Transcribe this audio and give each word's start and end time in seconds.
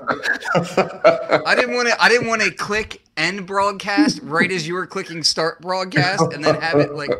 I 0.00 1.54
didn't 1.54 1.74
want 1.74 1.88
to. 1.88 2.02
I 2.02 2.08
didn't 2.08 2.26
want 2.26 2.42
to 2.42 2.50
click 2.50 3.02
end 3.16 3.46
broadcast 3.46 4.20
right 4.22 4.50
as 4.50 4.66
you 4.66 4.74
were 4.74 4.86
clicking 4.86 5.22
start 5.22 5.60
broadcast, 5.60 6.32
and 6.32 6.42
then 6.42 6.54
have 6.60 6.78
it 6.80 6.94
like 6.94 7.10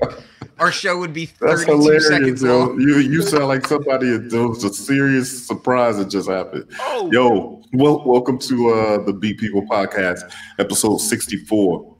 our 0.58 0.72
show 0.72 0.98
would 0.98 1.12
be 1.12 1.26
That's 1.26 1.64
32 1.64 1.72
hilarious, 1.72 2.08
seconds 2.08 2.42
yo. 2.42 2.58
long. 2.58 2.80
You 2.80 2.96
you 2.98 3.20
sound 3.22 3.48
like 3.48 3.66
somebody. 3.66 4.08
It 4.08 4.32
was 4.32 4.64
a 4.64 4.72
serious 4.72 5.46
surprise 5.46 5.98
that 5.98 6.06
just 6.08 6.28
happened. 6.30 6.66
Oh, 6.80 7.10
Yo, 7.12 7.62
well, 7.74 8.02
welcome 8.06 8.38
to 8.38 8.70
uh 8.70 9.04
the 9.04 9.12
Beat 9.12 9.38
People 9.38 9.62
podcast, 9.62 10.32
episode 10.58 10.98
64. 10.98 11.94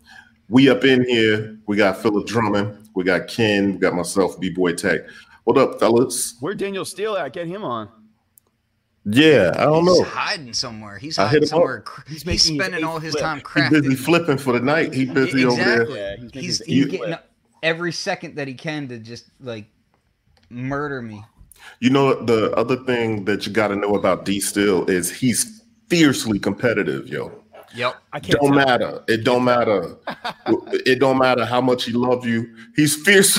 We 0.48 0.70
up 0.70 0.84
in 0.84 1.04
here. 1.04 1.58
We 1.66 1.76
got 1.76 1.98
Philip 2.00 2.26
Drummond. 2.26 2.88
We 2.94 3.04
got 3.04 3.28
Ken. 3.28 3.72
We 3.74 3.78
got 3.78 3.94
myself, 3.94 4.40
B 4.40 4.48
Boy 4.48 4.72
Tech. 4.72 5.02
What 5.44 5.58
up, 5.58 5.78
fellas? 5.80 6.36
where 6.40 6.54
Daniel 6.54 6.84
Steele 6.86 7.16
at? 7.16 7.32
Get 7.34 7.46
him 7.46 7.62
on. 7.62 7.88
Yeah, 9.04 9.52
I 9.56 9.64
don't 9.64 9.84
know. 9.84 9.92
He's 9.94 10.00
know. 10.02 10.08
hiding 10.08 10.52
somewhere. 10.52 10.98
He's 10.98 11.18
I 11.18 11.24
hit 11.24 11.30
hiding 11.30 11.48
somewhere. 11.48 11.84
He's 12.06 12.22
He's, 12.22 12.26
making 12.26 12.54
his 12.56 12.64
spending 12.64 12.84
all 12.84 13.00
his 13.00 13.12
flip. 13.12 13.22
time 13.22 13.38
He 13.38 13.42
crafting. 13.42 13.70
busy 13.70 13.94
flipping 13.96 14.38
for 14.38 14.52
the 14.52 14.60
night. 14.60 14.94
He 14.94 15.06
busy 15.06 15.44
over 15.44 15.56
there. 15.56 15.82
Exactly. 15.82 15.98
Yeah, 15.98 16.16
he's 16.16 16.32
he's 16.32 16.58
he's 16.66 16.84
getting 16.86 17.06
flip. 17.06 17.30
every 17.62 17.92
second 17.92 18.36
that 18.36 18.46
he 18.46 18.54
can 18.54 18.88
to 18.88 18.98
just 18.98 19.26
like 19.40 19.66
murder 20.50 21.02
me. 21.02 21.24
You 21.80 21.90
know 21.90 22.14
the 22.14 22.52
other 22.52 22.76
thing 22.84 23.24
that 23.24 23.46
you 23.46 23.52
got 23.52 23.68
to 23.68 23.76
know 23.76 23.94
about 23.96 24.24
D 24.24 24.40
Still 24.40 24.88
is 24.88 25.10
he's 25.10 25.62
fiercely 25.88 26.38
competitive, 26.38 27.08
yo. 27.08 27.41
Yep. 27.74 27.94
I 28.12 28.20
can't. 28.20 28.38
don't 28.40 28.52
tell. 28.54 28.66
matter. 28.66 29.02
It 29.08 29.24
don't 29.24 29.44
matter. 29.44 29.96
it 30.86 30.98
don't 31.00 31.18
matter 31.18 31.44
how 31.44 31.60
much 31.60 31.84
he 31.84 31.92
love 31.92 32.26
you. 32.26 32.54
He's 32.76 32.96
fierce. 32.96 33.38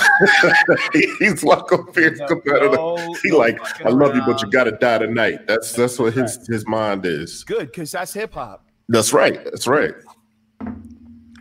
He's 1.18 1.44
like 1.44 1.70
a 1.70 1.92
fierce 1.92 2.18
No, 2.18 2.26
competitor. 2.26 2.70
no, 2.70 2.96
he 3.22 3.30
no 3.30 3.38
like, 3.38 3.58
I 3.84 3.90
love 3.90 4.14
you, 4.16 4.22
but 4.26 4.42
you 4.42 4.50
gotta 4.50 4.72
die 4.72 4.98
tonight. 4.98 5.46
That's 5.46 5.72
that's 5.72 5.98
what 5.98 6.14
his 6.14 6.46
his 6.48 6.66
mind 6.66 7.06
is. 7.06 7.44
Good, 7.44 7.66
because 7.66 7.92
that's 7.92 8.12
hip 8.12 8.34
hop. 8.34 8.66
That's 8.88 9.12
right. 9.12 9.42
That's 9.44 9.66
right. 9.66 9.94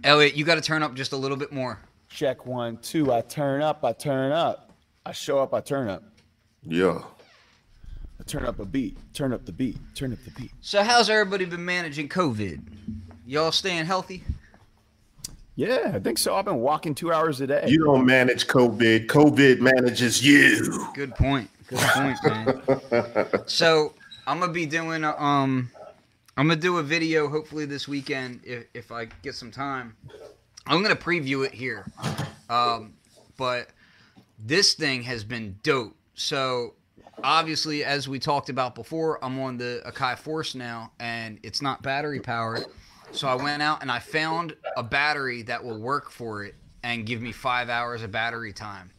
Elliot, 0.03 0.35
you 0.35 0.43
got 0.45 0.55
to 0.55 0.61
turn 0.61 0.83
up 0.83 0.93
just 0.95 1.13
a 1.13 1.17
little 1.17 1.37
bit 1.37 1.51
more. 1.51 1.79
Check 2.09 2.45
one, 2.45 2.77
two. 2.77 3.11
I 3.11 3.21
turn 3.21 3.61
up. 3.61 3.83
I 3.83 3.93
turn 3.93 4.31
up. 4.31 4.73
I 5.05 5.11
show 5.13 5.39
up. 5.39 5.53
I 5.53 5.61
turn 5.61 5.89
up. 5.89 6.03
Yeah. 6.63 7.01
I 8.23 8.25
turn 8.25 8.45
up 8.45 8.59
a 8.59 8.65
beat. 8.65 8.97
Turn 9.13 9.33
up 9.33 9.45
the 9.45 9.51
beat. 9.51 9.77
Turn 9.95 10.13
up 10.13 10.19
the 10.23 10.31
beat. 10.31 10.51
So 10.61 10.81
how's 10.81 11.09
everybody 11.09 11.43
been 11.43 11.65
managing 11.65 12.07
COVID? 12.07 12.61
Y'all 13.25 13.51
staying 13.51 13.85
healthy? 13.85 14.23
Yeah, 15.57 15.91
I 15.93 15.99
think 15.99 16.17
so. 16.17 16.33
I've 16.33 16.45
been 16.45 16.61
walking 16.61 16.95
two 16.95 17.11
hours 17.11 17.41
a 17.41 17.47
day. 17.47 17.65
You 17.67 17.83
don't 17.83 18.05
manage 18.05 18.47
COVID. 18.47 19.07
COVID 19.07 19.59
manages 19.59 20.25
you. 20.25 20.89
Good 20.93 21.13
point. 21.15 21.49
Good 21.67 21.79
point, 21.79 22.17
man. 22.23 23.27
so 23.45 23.93
I'm 24.25 24.39
gonna 24.39 24.53
be 24.53 24.65
doing 24.65 25.03
a, 25.03 25.21
um, 25.21 25.69
I'm 26.37 26.47
gonna 26.47 26.59
do 26.59 26.77
a 26.77 26.83
video 26.83 27.27
hopefully 27.27 27.65
this 27.65 27.89
weekend 27.89 28.39
if 28.45 28.65
if 28.73 28.91
I 28.91 29.05
get 29.21 29.35
some 29.35 29.51
time. 29.51 29.97
I'm 30.65 30.81
gonna 30.81 30.95
preview 30.95 31.45
it 31.45 31.53
here, 31.53 31.85
um, 32.49 32.93
but 33.37 33.67
this 34.39 34.75
thing 34.75 35.03
has 35.03 35.25
been 35.25 35.57
dope. 35.61 35.95
So 36.15 36.73
obviously, 37.23 37.83
as 37.83 38.07
we 38.07 38.19
talked 38.19 38.49
about 38.49 38.75
before, 38.75 39.23
I'm 39.23 39.39
on 39.39 39.57
the 39.57 39.81
Akai 39.85 40.17
Force 40.17 40.55
now, 40.55 40.91
and 40.99 41.39
it's 41.43 41.61
not 41.61 41.81
battery 41.81 42.19
powered. 42.19 42.65
So 43.11 43.27
I 43.27 43.35
went 43.35 43.61
out 43.61 43.81
and 43.81 43.91
I 43.91 43.99
found 43.99 44.55
a 44.75 44.81
battery 44.81 45.43
that 45.43 45.63
will 45.63 45.79
work 45.79 46.09
for 46.09 46.43
it 46.43 46.55
and 46.81 47.05
give 47.05 47.21
me 47.21 47.31
five 47.31 47.69
hours 47.69 48.01
of 48.01 48.11
battery 48.11 48.53
time. 48.53 48.89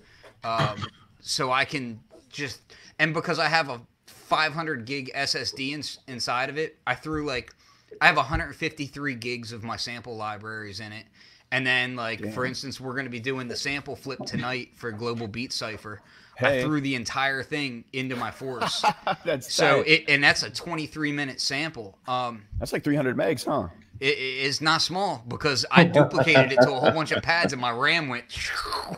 Um, 0.45 0.87
so 1.21 1.51
I 1.51 1.65
can 1.65 2.01
just 2.31 2.61
and 2.99 3.13
because 3.13 3.39
I 3.39 3.49
have 3.49 3.69
a 3.69 3.81
500 4.07 4.85
gig 4.85 5.11
SSD 5.15 5.73
in, 5.73 6.13
inside 6.13 6.49
of 6.49 6.59
it, 6.59 6.79
I 6.87 6.95
threw 6.95 7.27
like 7.27 7.55
I 8.01 8.07
have 8.07 8.17
153 8.17 9.15
gigs 9.17 9.53
of 9.53 9.65
my 9.65 9.77
sample 9.77 10.17
libraries 10.17 10.81
in 10.81 10.93
it. 10.93 11.07
And 11.51 11.67
then, 11.67 11.95
like 11.95 12.33
for 12.33 12.45
instance, 12.45 12.81
we're 12.81 12.95
going 12.95 13.05
to 13.05 13.11
be 13.11 13.21
doing 13.21 13.47
the 13.47 13.57
sample 13.57 13.95
flip 13.95 14.19
tonight 14.27 14.71
for 14.75 14.91
Global 14.91 15.29
Beat 15.29 15.53
Cipher. 15.53 16.03
I 16.41 16.63
threw 16.63 16.81
the 16.81 16.95
entire 16.95 17.43
thing 17.43 17.85
into 17.93 18.17
my 18.17 18.31
force. 18.31 18.85
that's 19.25 19.53
so 19.53 19.83
tight. 19.83 19.89
it 19.89 20.05
and 20.09 20.23
that's 20.23 20.43
a 20.43 20.51
23 20.51 21.13
minute 21.13 21.41
sample. 21.41 21.99
Um, 22.07 22.45
that's 22.59 22.73
like 22.73 22.85
300 22.85 23.17
megs, 23.17 23.45
huh? 23.45 23.69
it, 24.01 24.19
it 24.19 24.45
is 24.45 24.61
not 24.61 24.83
small 24.83 25.25
because 25.29 25.65
I 25.71 25.85
duplicated 25.85 26.53
it 26.53 26.57
to 26.63 26.73
a 26.73 26.81
whole 26.81 26.91
bunch 26.91 27.13
of 27.13 27.23
pads 27.23 27.53
and 27.53 27.63
my 27.63 27.71
RAM 27.71 28.09
went. 28.09 28.25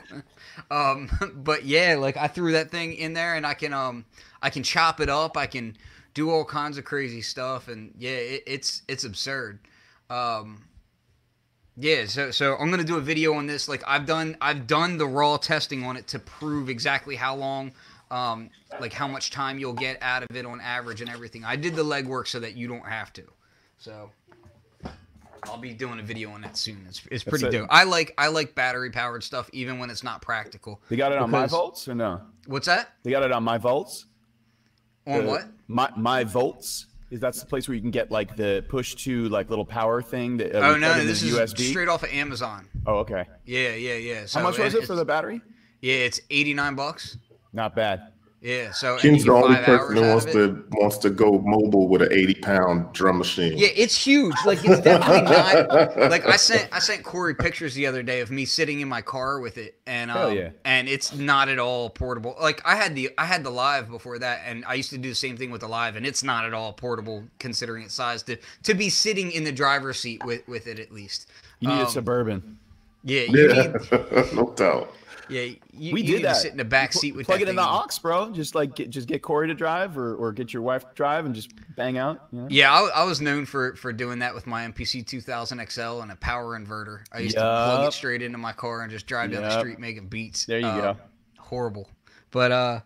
um, 0.71 1.11
but 1.35 1.65
yeah, 1.65 1.97
like 1.97 2.17
I 2.17 2.29
threw 2.29 2.53
that 2.53 2.71
thing 2.71 2.95
in 2.95 3.13
there 3.13 3.35
and 3.35 3.47
I 3.47 3.55
can 3.55 3.73
um 3.73 4.05
I 4.43 4.51
can 4.51 4.63
chop 4.63 5.01
it 5.01 5.09
up. 5.09 5.37
I 5.37 5.47
can 5.47 5.77
do 6.15 6.31
all 6.31 6.45
kinds 6.45 6.79
of 6.79 6.85
crazy 6.85 7.23
stuff 7.23 7.69
and 7.69 7.95
yeah, 7.99 8.11
it, 8.11 8.43
it's 8.47 8.83
it's 8.89 9.05
absurd. 9.05 9.61
Um, 10.09 10.63
yeah, 11.79 12.07
so 12.07 12.31
so 12.31 12.57
I'm 12.57 12.71
gonna 12.71 12.85
do 12.85 12.97
a 12.97 13.01
video 13.01 13.35
on 13.35 13.47
this. 13.47 13.69
Like 13.69 13.83
I've 13.87 14.07
done 14.07 14.37
I've 14.41 14.67
done 14.67 14.99
the 14.99 15.07
raw 15.07 15.37
testing 15.37 15.85
on 15.85 15.97
it 15.97 16.07
to 16.09 16.19
prove 16.19 16.69
exactly 16.69 17.17
how 17.17 17.37
long. 17.37 17.73
Um, 18.11 18.51
like 18.81 18.93
how 18.93 19.09
much 19.09 19.33
time 19.33 19.59
you'll 19.59 19.73
get 19.73 19.99
out 20.01 20.23
of 20.23 20.37
it 20.37 20.47
on 20.47 20.61
average 20.61 21.01
and 21.01 21.11
everything. 21.11 21.45
I 21.45 21.57
did 21.57 21.75
the 21.75 21.85
legwork 21.85 22.29
so 22.29 22.39
that 22.39 22.57
you 22.57 22.69
don't 22.69 22.87
have 22.87 23.13
to. 23.15 23.25
So 23.79 24.11
I'll 25.45 25.59
be 25.59 25.73
doing 25.73 25.99
a 25.99 26.03
video 26.03 26.31
on 26.31 26.41
that 26.43 26.57
soon. 26.57 26.85
It's, 26.89 27.03
it's 27.11 27.25
pretty 27.25 27.47
it. 27.47 27.51
dope. 27.51 27.69
I 27.71 27.85
like 27.85 28.15
I 28.17 28.29
like 28.29 28.55
battery 28.55 28.91
powered 28.91 29.25
stuff 29.25 29.51
even 29.53 29.79
when 29.79 29.91
it's 29.91 30.03
not 30.03 30.23
practical. 30.23 30.81
They 30.89 30.97
got 30.97 31.13
it 31.13 31.19
on 31.19 31.31
MyVolts 31.31 31.89
or 31.89 31.95
no? 31.95 32.21
What's 32.47 32.67
that? 32.67 32.91
They 33.03 33.11
got 33.11 33.23
it 33.23 33.33
on 33.33 33.45
MyVolts. 33.45 34.05
On 35.07 35.21
Uh, 35.21 35.25
what? 35.25 35.49
My 35.69 35.89
MyVolts. 35.91 36.87
Is 37.11 37.21
that's 37.21 37.41
the 37.41 37.47
place 37.47 37.69
where 37.69 37.75
you 37.77 37.81
can 37.81 37.93
get 37.93 38.11
like 38.11 38.37
the 38.37 38.65
push 38.69 38.94
2 38.97 39.28
like 39.28 39.49
little 39.49 39.65
power 39.65 40.03
thing 40.03 40.39
that 40.39 40.55
uh, 40.56 40.71
Oh 40.71 40.77
no, 40.77 40.93
this 41.05 41.22
is 41.22 41.33
USB? 41.33 41.69
straight 41.71 41.89
off 41.89 42.03
of 42.03 42.11
Amazon. 42.11 42.69
Oh, 42.84 42.97
okay. 42.97 43.27
Yeah, 43.44 43.75
yeah, 43.75 43.94
yeah. 43.94 44.27
So 44.27 44.41
How 44.41 44.47
much 44.47 44.59
was 44.59 44.75
it 44.75 44.87
for 44.87 44.97
the 44.97 45.05
battery? 45.05 45.41
Yeah, 45.81 45.95
it's 45.95 46.21
eighty 46.31 46.53
nine 46.53 46.75
bucks. 46.75 47.16
Not 47.53 47.77
bad. 47.77 48.12
Yeah, 48.43 48.71
so 48.71 48.99
and 48.99 49.01
Ken's 49.01 49.25
the 49.25 49.33
only 49.33 49.57
person 49.57 49.97
hours 49.97 49.99
who 49.99 50.01
wants 50.03 50.25
to 50.27 50.65
wants 50.73 50.99
to 50.99 51.11
go 51.11 51.39
mobile 51.39 51.89
with 51.89 52.03
an 52.03 52.13
80 52.13 52.35
pound 52.35 52.93
drum 52.93 53.19
machine. 53.19 53.57
Yeah, 53.57 53.69
it's 53.75 53.97
huge. 53.97 54.35
Like 54.45 54.59
it's 54.63 54.81
definitely 54.83 55.23
not. 55.31 56.11
Like 56.11 56.27
I 56.27 56.37
sent 56.37 56.69
I 56.71 56.79
sent 56.79 57.03
Corey 57.03 57.35
pictures 57.35 57.75
the 57.75 57.87
other 57.87 58.03
day 58.03 58.21
of 58.21 58.31
me 58.31 58.45
sitting 58.45 58.81
in 58.81 58.89
my 58.89 59.01
car 59.03 59.41
with 59.41 59.57
it, 59.59 59.75
and 59.87 60.11
Hell 60.11 60.29
um, 60.29 60.37
yeah. 60.37 60.51
and 60.65 60.87
it's 60.87 61.15
not 61.15 61.49
at 61.49 61.59
all 61.59 61.89
portable. 61.91 62.37
Like 62.41 62.61
I 62.65 62.77
had 62.77 62.95
the 62.95 63.11
I 63.19 63.25
had 63.25 63.43
the 63.43 63.51
live 63.51 63.89
before 63.91 64.19
that, 64.19 64.43
and 64.47 64.65
I 64.67 64.75
used 64.75 64.91
to 64.91 64.99
do 64.99 65.09
the 65.09 65.15
same 65.15 65.37
thing 65.39 65.51
with 65.51 65.63
the 65.63 65.69
live, 65.69 65.97
and 65.97 66.07
it's 66.07 66.23
not 66.23 66.45
at 66.45 66.53
all 66.53 66.73
portable 66.75 67.25
considering 67.39 67.85
its 67.85 67.95
size 67.95 68.23
to 68.25 68.37
to 68.65 68.75
be 68.75 68.91
sitting 68.91 69.33
in 69.33 69.45
the 69.45 69.53
driver's 69.53 69.99
seat 69.99 70.23
with 70.25 70.47
with 70.47 70.67
it 70.67 70.79
at 70.79 70.93
least. 70.93 71.31
You 71.61 71.69
need 71.69 71.81
Um, 71.81 71.87
a 71.87 71.91
suburban. 71.91 72.59
Yeah, 73.03 73.23
you 73.23 73.49
Yeah, 73.49 73.63
need 73.73 74.35
no 74.35 74.53
doubt. 74.57 74.93
Yeah 75.29 75.43
you, 75.73 75.93
We 75.93 76.03
you 76.03 76.17
did 76.17 76.25
that. 76.25 76.37
sit 76.37 76.51
in 76.53 76.57
the 76.57 76.65
back 76.65 76.93
seat 76.93 77.15
with 77.15 77.27
plug 77.27 77.41
it 77.43 77.49
in 77.49 77.57
the 77.57 77.63
aux, 77.63 77.87
bro. 78.03 78.31
Just 78.33 78.55
like 78.55 78.75
get, 78.75 78.91
just 78.91 79.09
get 79.09 79.23
Corey 79.23 79.49
to 79.49 79.55
drive, 79.55 79.97
or, 79.99 80.15
or 80.17 80.33
get 80.33 80.53
your 80.53 80.63
wife 80.63 80.83
to 80.89 80.95
drive, 80.95 81.27
and 81.27 81.35
just 81.35 81.51
bang 81.77 81.99
out. 81.99 82.27
You 82.33 82.41
know? 82.43 82.47
Yeah, 82.51 82.73
I, 82.73 83.01
I 83.01 83.05
was 83.05 83.21
known 83.21 83.47
for 83.47 83.75
for 83.77 83.93
doing 83.93 84.19
that 84.21 84.35
with 84.35 84.47
my 84.47 84.67
MPC 84.67 85.07
2000 85.07 85.67
XL 85.71 86.01
and 86.01 86.13
a 86.13 86.17
power 86.17 86.59
inverter. 86.59 87.01
I 87.13 87.19
used 87.21 87.35
to 87.37 87.41
plug 87.43 87.89
it 87.89 87.93
straight 87.93 88.23
into 88.23 88.39
my 88.39 88.53
car 88.53 88.83
and 88.83 88.91
just 88.91 89.07
drive 89.07 89.31
down 89.33 89.43
the 89.43 89.59
street 89.59 89.79
making 89.79 90.09
beats. 90.09 90.45
There 90.47 90.59
you 90.61 90.67
Uh, 90.67 90.93
go. 90.95 90.97
Horrible, 91.39 91.89
but 92.31 92.51
uh, 92.53 92.81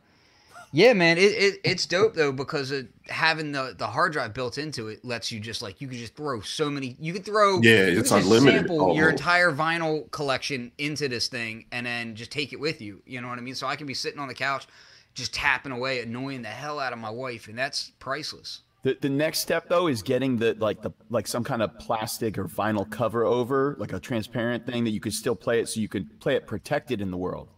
yeah, 0.72 0.92
man, 0.92 1.18
it, 1.18 1.22
it 1.22 1.60
it's 1.64 1.86
dope 1.86 2.14
though 2.14 2.30
because 2.30 2.70
it, 2.70 2.88
having 3.08 3.52
the 3.52 3.74
the 3.76 3.86
hard 3.86 4.12
drive 4.12 4.32
built 4.34 4.56
into 4.56 4.88
it 4.88 5.04
lets 5.04 5.32
you 5.32 5.40
just 5.40 5.62
like 5.62 5.80
you 5.80 5.88
can 5.88 5.98
just 5.98 6.14
throw 6.14 6.40
so 6.40 6.70
many. 6.70 6.96
You 7.00 7.12
can 7.12 7.22
throw 7.22 7.60
Yeah, 7.60 7.86
it's 7.86 8.12
unlimited, 8.12 8.68
Sample 8.68 8.94
your 8.94 9.10
entire 9.10 9.50
vinyl 9.50 10.10
collection 10.12 10.70
into 10.78 11.08
this 11.08 11.28
thing 11.28 11.66
and 11.72 11.86
then 11.86 12.14
just 12.14 12.30
take 12.30 12.52
it 12.52 12.60
with 12.60 12.80
you. 12.80 13.02
You 13.04 13.20
know 13.20 13.28
what 13.28 13.38
I 13.38 13.42
mean? 13.42 13.56
So 13.56 13.66
I 13.66 13.74
can 13.74 13.86
be 13.86 13.94
sitting 13.94 14.20
on 14.20 14.28
the 14.28 14.34
couch. 14.34 14.66
Just 15.12 15.34
tapping 15.34 15.72
away, 15.72 16.00
annoying 16.00 16.42
the 16.42 16.48
hell 16.48 16.78
out 16.78 16.92
of 16.92 17.00
my 17.00 17.10
wife, 17.10 17.48
and 17.48 17.58
that's 17.58 17.90
priceless. 17.98 18.60
The, 18.82 18.96
the 18.98 19.08
next 19.10 19.40
step 19.40 19.68
though 19.68 19.88
is 19.88 20.02
getting 20.02 20.36
the 20.38 20.54
like 20.54 20.80
the 20.80 20.92
like 21.10 21.26
some 21.26 21.44
kind 21.44 21.62
of 21.62 21.78
plastic 21.78 22.38
or 22.38 22.44
vinyl 22.44 22.88
cover 22.88 23.24
over, 23.24 23.74
like 23.78 23.92
a 23.92 24.00
transparent 24.00 24.66
thing 24.66 24.84
that 24.84 24.90
you 24.90 25.00
could 25.00 25.12
still 25.12 25.34
play 25.34 25.60
it, 25.60 25.68
so 25.68 25.80
you 25.80 25.88
could 25.88 26.18
play 26.20 26.36
it 26.36 26.46
protected 26.46 27.00
in 27.00 27.10
the 27.10 27.16
world. 27.16 27.48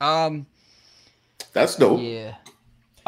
Um, 0.00 0.46
That's 1.52 1.76
dope. 1.76 2.00
Yeah. 2.02 2.34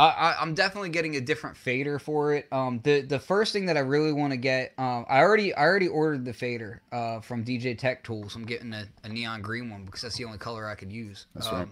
I, 0.02 0.36
I'm 0.40 0.54
definitely 0.54 0.90
getting 0.90 1.16
a 1.16 1.20
different 1.20 1.56
fader 1.56 1.98
for 1.98 2.34
it. 2.34 2.46
Um, 2.52 2.80
the 2.84 3.02
the 3.02 3.18
first 3.18 3.52
thing 3.52 3.66
that 3.66 3.76
I 3.76 3.80
really 3.80 4.12
want 4.12 4.32
to 4.32 4.36
get, 4.36 4.72
um, 4.78 5.04
I 5.08 5.20
already 5.20 5.54
I 5.54 5.62
already 5.62 5.88
ordered 5.88 6.24
the 6.24 6.32
fader 6.32 6.82
uh, 6.92 7.20
from 7.20 7.44
DJ 7.44 7.76
Tech 7.76 8.04
Tools. 8.04 8.36
I'm 8.36 8.44
getting 8.44 8.72
a, 8.72 8.86
a 9.04 9.08
neon 9.08 9.42
green 9.42 9.70
one 9.70 9.84
because 9.84 10.02
that's 10.02 10.16
the 10.16 10.24
only 10.24 10.38
color 10.38 10.66
I 10.66 10.74
could 10.74 10.92
use. 10.92 11.26
That's 11.34 11.48
um, 11.48 11.54
right. 11.54 11.68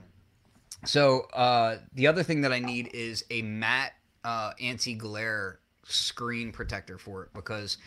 So 0.85 1.23
uh, 1.33 1.79
the 1.95 2.07
other 2.07 2.23
thing 2.23 2.43
that 2.43 2.53
I 2.53 2.59
need 2.59 2.91
is 2.93 3.25
a 3.31 3.43
matte 3.43 3.95
uh, 4.25 4.53
anti-glare 4.61 5.59
screen 5.85 6.53
protector 6.53 6.99
for 6.99 7.25
it 7.25 7.31
because 7.35 7.79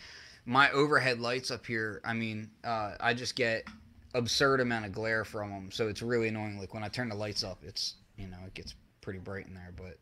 my 0.44 0.70
overhead 0.72 1.20
lights 1.20 1.50
up 1.50 1.64
here. 1.64 2.00
I 2.04 2.14
mean, 2.14 2.50
uh, 2.64 2.92
I 3.00 3.14
just 3.14 3.36
get 3.36 3.66
absurd 4.14 4.60
amount 4.60 4.86
of 4.86 4.92
glare 4.92 5.24
from 5.24 5.50
them, 5.50 5.70
so 5.70 5.88
it's 5.88 6.02
really 6.02 6.28
annoying. 6.28 6.58
Like 6.58 6.74
when 6.74 6.82
I 6.82 6.88
turn 6.88 7.08
the 7.08 7.14
lights 7.14 7.44
up, 7.44 7.60
it's 7.64 7.94
you 8.16 8.26
know 8.26 8.38
it 8.46 8.54
gets 8.54 8.74
pretty 9.00 9.18
bright 9.18 9.46
in 9.46 9.54
there, 9.54 9.72
but 9.76 9.98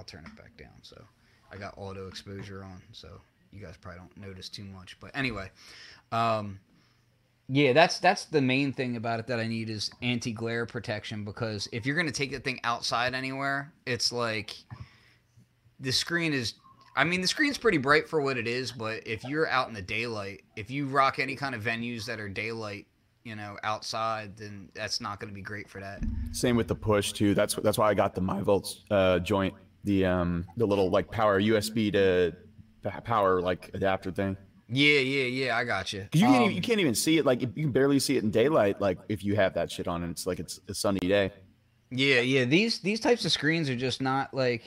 I'll 0.00 0.04
turn 0.04 0.24
it 0.24 0.34
back 0.34 0.56
down. 0.56 0.72
So 0.80 0.98
I 1.52 1.58
got 1.58 1.74
auto 1.76 2.08
exposure 2.08 2.64
on, 2.64 2.80
so 2.90 3.20
you 3.52 3.60
guys 3.60 3.76
probably 3.78 4.00
don't 4.00 4.16
notice 4.28 4.48
too 4.48 4.64
much. 4.64 4.96
But 4.98 5.10
anyway, 5.14 5.50
um, 6.10 6.58
yeah, 7.50 7.74
that's 7.74 7.98
that's 7.98 8.24
the 8.24 8.40
main 8.40 8.72
thing 8.72 8.96
about 8.96 9.20
it 9.20 9.26
that 9.26 9.38
I 9.38 9.46
need 9.46 9.68
is 9.68 9.90
anti 10.00 10.32
glare 10.32 10.64
protection 10.64 11.22
because 11.22 11.68
if 11.70 11.84
you're 11.84 11.96
gonna 11.96 12.12
take 12.12 12.30
the 12.30 12.40
thing 12.40 12.60
outside 12.64 13.14
anywhere, 13.14 13.74
it's 13.84 14.10
like 14.10 14.56
the 15.78 15.92
screen 15.92 16.32
is. 16.32 16.54
I 16.96 17.04
mean, 17.04 17.20
the 17.20 17.28
screen's 17.28 17.58
pretty 17.58 17.78
bright 17.78 18.08
for 18.08 18.22
what 18.22 18.38
it 18.38 18.48
is, 18.48 18.72
but 18.72 19.06
if 19.06 19.22
you're 19.24 19.48
out 19.48 19.68
in 19.68 19.74
the 19.74 19.82
daylight, 19.82 20.44
if 20.56 20.70
you 20.70 20.86
rock 20.86 21.18
any 21.18 21.36
kind 21.36 21.54
of 21.54 21.62
venues 21.62 22.04
that 22.06 22.18
are 22.18 22.28
daylight, 22.28 22.86
you 23.22 23.36
know, 23.36 23.58
outside, 23.62 24.36
then 24.36 24.70
that's 24.74 25.00
not 25.00 25.20
going 25.20 25.28
to 25.28 25.34
be 25.34 25.40
great 25.40 25.68
for 25.68 25.78
that. 25.80 26.02
Same 26.32 26.56
with 26.56 26.66
the 26.66 26.74
push 26.74 27.12
2. 27.12 27.32
That's 27.32 27.54
that's 27.54 27.78
why 27.78 27.90
I 27.90 27.94
got 27.94 28.14
the 28.14 28.20
MyVolts 28.20 28.80
uh, 28.90 29.20
joint, 29.20 29.54
the 29.84 30.04
um 30.04 30.46
the 30.56 30.66
little 30.66 30.90
like 30.90 31.10
power 31.10 31.40
USB 31.40 31.92
to 31.92 32.34
power 33.04 33.40
like 33.40 33.70
adapter 33.74 34.10
thing. 34.10 34.36
Yeah, 34.72 35.00
yeah, 35.00 35.24
yeah. 35.24 35.56
I 35.56 35.64
got 35.64 35.92
you. 35.92 36.06
You 36.12 36.20
can't 36.20 36.36
um, 36.36 36.42
even, 36.42 36.56
you 36.56 36.62
can't 36.62 36.80
even 36.80 36.94
see 36.94 37.18
it. 37.18 37.26
Like 37.26 37.40
you 37.40 37.48
can 37.48 37.72
barely 37.72 37.98
see 37.98 38.16
it 38.16 38.22
in 38.22 38.30
daylight. 38.30 38.80
Like 38.80 38.98
if 39.08 39.24
you 39.24 39.34
have 39.34 39.54
that 39.54 39.70
shit 39.70 39.88
on, 39.88 40.02
and 40.02 40.12
it's 40.12 40.26
like 40.26 40.38
it's 40.38 40.60
a 40.68 40.74
sunny 40.74 41.00
day. 41.00 41.32
Yeah, 41.90 42.20
yeah. 42.20 42.44
These 42.44 42.78
these 42.80 43.00
types 43.00 43.24
of 43.24 43.32
screens 43.32 43.68
are 43.68 43.76
just 43.76 44.00
not 44.00 44.32
like. 44.32 44.62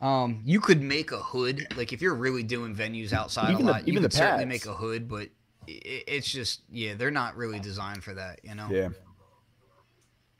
Um, 0.00 0.42
you 0.44 0.60
could 0.60 0.82
make 0.82 1.12
a 1.12 1.18
hood. 1.18 1.66
Like 1.76 1.92
if 1.92 2.02
you're 2.02 2.16
really 2.16 2.42
doing 2.42 2.74
venues 2.74 3.12
outside 3.12 3.52
even 3.52 3.68
a 3.68 3.70
lot, 3.70 3.84
the, 3.84 3.92
you 3.92 4.00
could 4.00 4.12
certainly 4.12 4.44
make 4.44 4.66
a 4.66 4.74
hood. 4.74 5.08
But 5.08 5.28
it, 5.66 6.04
it's 6.06 6.30
just 6.30 6.62
yeah, 6.70 6.94
they're 6.94 7.10
not 7.10 7.36
really 7.36 7.60
designed 7.60 8.04
for 8.04 8.12
that. 8.12 8.40
You 8.42 8.54
know. 8.56 8.68
Yeah. 8.70 8.88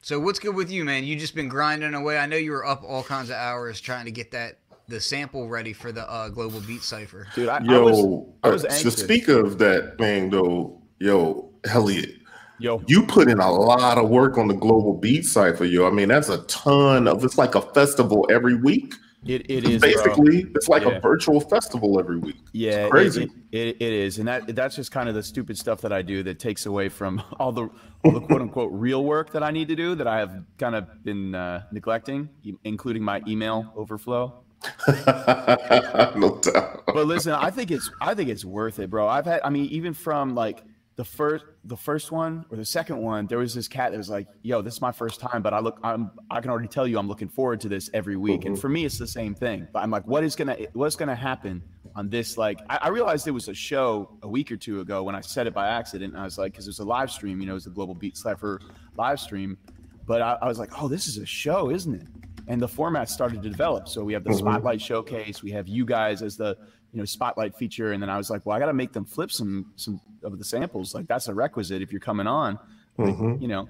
So 0.04 0.18
what's 0.18 0.40
good 0.40 0.56
with 0.56 0.68
you, 0.68 0.84
man? 0.84 1.04
You 1.04 1.14
just 1.14 1.36
been 1.36 1.48
grinding 1.48 1.94
away. 1.94 2.18
I 2.18 2.26
know 2.26 2.36
you 2.36 2.50
were 2.50 2.66
up 2.66 2.82
all 2.82 3.04
kinds 3.04 3.30
of 3.30 3.36
hours 3.36 3.80
trying 3.80 4.04
to 4.06 4.10
get 4.10 4.32
that 4.32 4.58
the 4.88 5.00
sample 5.00 5.48
ready 5.48 5.72
for 5.72 5.92
the 5.92 6.10
uh, 6.10 6.28
global 6.28 6.60
beat 6.60 6.82
cipher. 6.82 7.28
Dude, 7.36 7.48
I, 7.48 7.62
yo, 7.62 7.76
I 7.76 7.80
was, 7.80 8.26
I 8.42 8.48
was 8.50 8.64
uh, 8.64 8.90
to 8.90 8.90
speak 8.90 9.28
of 9.28 9.58
that 9.58 9.98
thing 9.98 10.30
though, 10.30 10.82
yo, 10.98 11.52
Elliot, 11.64 12.16
yo, 12.58 12.82
you 12.88 13.06
put 13.06 13.28
in 13.28 13.38
a 13.38 13.48
lot 13.48 13.96
of 13.96 14.10
work 14.10 14.38
on 14.38 14.48
the 14.48 14.54
global 14.54 14.94
beat 14.94 15.24
cipher, 15.24 15.64
yo. 15.64 15.86
I 15.86 15.90
mean, 15.92 16.08
that's 16.08 16.28
a 16.28 16.38
ton 16.42 17.06
of. 17.06 17.24
It's 17.24 17.38
like 17.38 17.54
a 17.54 17.62
festival 17.62 18.26
every 18.28 18.56
week. 18.56 18.94
It, 19.24 19.48
it 19.48 19.68
is 19.68 19.80
basically 19.80 20.42
bro. 20.42 20.52
it's 20.56 20.68
like 20.68 20.82
yeah. 20.82 20.90
a 20.90 21.00
virtual 21.00 21.40
festival 21.40 22.00
every 22.00 22.18
week. 22.18 22.38
Yeah, 22.52 22.84
it's 22.84 22.90
crazy. 22.90 23.30
It, 23.52 23.68
it, 23.68 23.76
it 23.80 23.92
is, 23.92 24.18
and 24.18 24.26
that 24.26 24.54
that's 24.56 24.74
just 24.74 24.90
kind 24.90 25.08
of 25.08 25.14
the 25.14 25.22
stupid 25.22 25.56
stuff 25.56 25.80
that 25.82 25.92
I 25.92 26.02
do 26.02 26.24
that 26.24 26.40
takes 26.40 26.66
away 26.66 26.88
from 26.88 27.22
all 27.38 27.52
the 27.52 27.68
all 28.04 28.10
the 28.10 28.20
quote 28.20 28.40
unquote 28.40 28.72
real 28.72 29.04
work 29.04 29.30
that 29.32 29.44
I 29.44 29.52
need 29.52 29.68
to 29.68 29.76
do 29.76 29.94
that 29.94 30.08
I 30.08 30.18
have 30.18 30.42
kind 30.58 30.74
of 30.74 31.04
been 31.04 31.36
uh, 31.36 31.62
neglecting, 31.70 32.28
including 32.64 33.04
my 33.04 33.22
email 33.28 33.72
overflow. 33.76 34.42
no 34.88 36.40
doubt. 36.42 36.82
But 36.86 37.06
listen, 37.06 37.32
I 37.32 37.50
think 37.50 37.70
it's 37.70 37.90
I 38.00 38.14
think 38.14 38.28
it's 38.28 38.44
worth 38.44 38.80
it, 38.80 38.90
bro. 38.90 39.06
I've 39.06 39.26
had 39.26 39.40
I 39.44 39.50
mean, 39.50 39.66
even 39.66 39.94
from 39.94 40.34
like 40.34 40.64
the 40.96 41.04
first 41.04 41.44
the 41.64 41.76
first 41.76 42.12
one 42.12 42.44
or 42.50 42.56
the 42.56 42.64
second 42.64 42.98
one, 42.98 43.26
there 43.26 43.38
was 43.38 43.54
this 43.54 43.66
cat 43.66 43.92
that 43.92 43.98
was 43.98 44.10
like, 44.10 44.26
"Yo, 44.42 44.60
this 44.60 44.74
is 44.74 44.80
my 44.80 44.92
first 44.92 45.20
time, 45.20 45.42
but 45.42 45.54
I 45.54 45.60
look 45.60 45.78
I'm 45.82 46.10
I 46.30 46.40
can 46.40 46.50
already 46.50 46.68
tell 46.68 46.86
you 46.86 46.98
I'm 46.98 47.08
looking 47.08 47.28
forward 47.28 47.60
to 47.62 47.68
this 47.68 47.88
every 47.94 48.16
week." 48.16 48.40
Mm-hmm. 48.40 48.48
And 48.48 48.60
for 48.60 48.68
me, 48.68 48.84
it's 48.84 48.98
the 48.98 49.06
same 49.06 49.34
thing. 49.34 49.66
But 49.72 49.82
I'm 49.82 49.90
like, 49.90 50.06
what 50.06 50.22
is 50.22 50.36
gonna 50.36 50.56
what's 50.74 50.96
gonna 50.96 51.14
happen 51.14 51.62
on 51.96 52.10
this? 52.10 52.36
Like, 52.36 52.60
I, 52.68 52.78
I 52.82 52.88
realized 52.88 53.26
it 53.26 53.32
was 53.32 53.48
a 53.48 53.54
show 53.54 54.18
a 54.22 54.28
week 54.28 54.52
or 54.52 54.56
two 54.56 54.80
ago 54.80 55.02
when 55.02 55.14
I 55.14 55.22
said 55.22 55.46
it 55.46 55.54
by 55.54 55.68
accident. 55.68 56.14
I 56.14 56.24
was 56.24 56.36
like, 56.36 56.52
because 56.52 56.66
it 56.66 56.70
was 56.70 56.80
a 56.80 56.84
live 56.84 57.10
stream, 57.10 57.40
you 57.40 57.46
know, 57.46 57.52
it 57.52 57.54
was 57.54 57.66
a 57.66 57.70
Global 57.70 57.94
Beat 57.94 58.16
Cipher 58.16 58.60
live 58.96 59.18
stream. 59.18 59.56
But 60.04 60.20
I, 60.20 60.36
I 60.42 60.48
was 60.48 60.58
like, 60.58 60.82
oh, 60.82 60.88
this 60.88 61.06
is 61.06 61.16
a 61.18 61.26
show, 61.26 61.70
isn't 61.70 61.94
it? 61.94 62.06
and 62.48 62.60
the 62.60 62.68
format 62.68 63.08
started 63.08 63.42
to 63.42 63.48
develop. 63.48 63.88
So 63.88 64.02
we 64.02 64.12
have 64.14 64.24
the 64.24 64.30
mm-hmm. 64.30 64.40
spotlight 64.40 64.80
showcase, 64.80 65.42
we 65.42 65.52
have 65.52 65.68
you 65.68 65.84
guys 65.84 66.22
as 66.22 66.36
the 66.36 66.56
you 66.92 66.98
know 66.98 67.04
spotlight 67.04 67.56
feature, 67.56 67.92
and 67.92 68.02
then 68.02 68.10
I 68.10 68.16
was 68.16 68.30
like, 68.30 68.44
well, 68.44 68.56
I 68.56 68.60
got 68.60 68.66
to 68.66 68.74
make 68.74 68.92
them 68.92 69.04
flip 69.04 69.32
some 69.32 69.72
some 69.76 70.00
of 70.22 70.38
the 70.38 70.44
samples. 70.44 70.94
Like 70.94 71.06
that's 71.06 71.28
a 71.28 71.34
requisite 71.34 71.82
if 71.82 71.90
you're 71.90 72.00
coming 72.00 72.26
on, 72.26 72.58
mm-hmm. 72.98 73.40
you 73.40 73.48
know. 73.48 73.68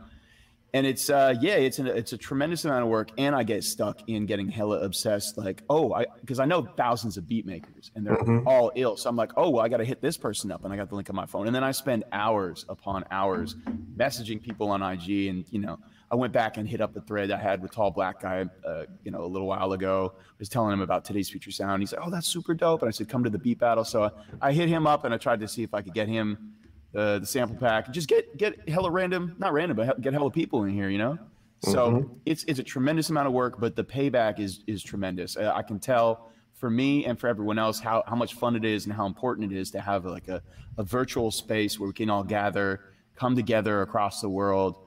And 0.74 0.86
it's 0.86 1.10
uh 1.10 1.34
yeah, 1.40 1.56
it's 1.56 1.78
a 1.78 1.86
it's 1.86 2.14
a 2.14 2.16
tremendous 2.16 2.64
amount 2.64 2.82
of 2.82 2.88
work, 2.88 3.10
and 3.18 3.36
I 3.36 3.42
get 3.42 3.62
stuck 3.62 4.08
in 4.08 4.24
getting 4.24 4.48
hella 4.48 4.80
obsessed. 4.80 5.36
Like 5.36 5.62
oh, 5.68 5.92
I 5.92 6.06
because 6.20 6.40
I 6.40 6.46
know 6.46 6.62
thousands 6.62 7.18
of 7.18 7.28
beat 7.28 7.44
makers, 7.44 7.90
and 7.94 8.06
they're 8.06 8.16
mm-hmm. 8.16 8.48
all 8.48 8.72
ill. 8.74 8.96
So 8.96 9.10
I'm 9.10 9.16
like, 9.16 9.32
oh, 9.36 9.50
well, 9.50 9.64
I 9.64 9.68
got 9.68 9.76
to 9.78 9.84
hit 9.84 10.00
this 10.00 10.16
person 10.16 10.50
up, 10.50 10.64
and 10.64 10.72
I 10.72 10.76
got 10.76 10.88
the 10.88 10.94
link 10.94 11.10
on 11.10 11.16
my 11.16 11.26
phone, 11.26 11.46
and 11.46 11.54
then 11.54 11.62
I 11.62 11.72
spend 11.72 12.04
hours 12.10 12.64
upon 12.70 13.04
hours 13.10 13.54
messaging 13.96 14.42
people 14.42 14.70
on 14.70 14.82
IG, 14.82 15.26
and 15.26 15.44
you 15.50 15.58
know 15.58 15.78
I 16.12 16.14
went 16.14 16.34
back 16.34 16.58
and 16.58 16.68
hit 16.68 16.82
up 16.82 16.92
the 16.92 17.00
thread 17.00 17.30
I 17.30 17.38
had 17.38 17.62
with 17.62 17.72
Tall 17.72 17.90
Black 17.90 18.20
Guy, 18.20 18.44
uh, 18.66 18.84
you 19.02 19.10
know, 19.10 19.24
a 19.24 19.26
little 19.26 19.48
while 19.48 19.72
ago. 19.72 20.12
I 20.14 20.34
was 20.38 20.50
telling 20.50 20.74
him 20.74 20.82
about 20.82 21.06
today's 21.06 21.30
future 21.30 21.50
sound. 21.50 21.80
He's 21.80 21.94
like, 21.94 22.06
"Oh, 22.06 22.10
that's 22.10 22.26
super 22.26 22.52
dope." 22.52 22.82
And 22.82 22.88
I 22.88 22.92
said, 22.92 23.08
"Come 23.08 23.24
to 23.24 23.30
the 23.30 23.38
beat 23.38 23.58
battle." 23.58 23.82
So 23.82 24.04
I, 24.04 24.48
I 24.48 24.52
hit 24.52 24.68
him 24.68 24.86
up 24.86 25.04
and 25.04 25.14
I 25.14 25.16
tried 25.16 25.40
to 25.40 25.48
see 25.48 25.62
if 25.62 25.72
I 25.72 25.80
could 25.80 25.94
get 25.94 26.08
him 26.08 26.52
uh, 26.94 27.18
the 27.20 27.26
sample 27.26 27.56
pack. 27.56 27.90
Just 27.92 28.08
get 28.08 28.36
get 28.36 28.68
hella 28.68 28.90
random, 28.90 29.34
not 29.38 29.54
random, 29.54 29.74
but 29.74 30.02
get 30.02 30.12
hella 30.12 30.30
people 30.30 30.64
in 30.64 30.74
here. 30.74 30.90
You 30.90 30.98
know. 30.98 31.18
So 31.60 31.92
mm-hmm. 31.92 32.12
it's 32.26 32.44
it's 32.44 32.58
a 32.58 32.64
tremendous 32.64 33.08
amount 33.08 33.28
of 33.28 33.32
work, 33.32 33.58
but 33.58 33.74
the 33.74 33.84
payback 33.84 34.38
is 34.38 34.64
is 34.66 34.82
tremendous. 34.82 35.38
Uh, 35.38 35.50
I 35.54 35.62
can 35.62 35.80
tell 35.80 36.30
for 36.52 36.68
me 36.68 37.06
and 37.06 37.18
for 37.18 37.26
everyone 37.26 37.58
else 37.58 37.80
how, 37.80 38.04
how 38.06 38.14
much 38.14 38.34
fun 38.34 38.54
it 38.54 38.64
is 38.64 38.84
and 38.84 38.94
how 38.94 39.06
important 39.06 39.50
it 39.50 39.58
is 39.58 39.70
to 39.72 39.80
have 39.80 40.04
like 40.04 40.28
a, 40.28 40.40
a 40.78 40.84
virtual 40.84 41.30
space 41.32 41.80
where 41.80 41.88
we 41.88 41.92
can 41.92 42.08
all 42.08 42.22
gather, 42.22 42.78
come 43.16 43.34
together 43.34 43.82
across 43.82 44.20
the 44.20 44.28
world 44.28 44.81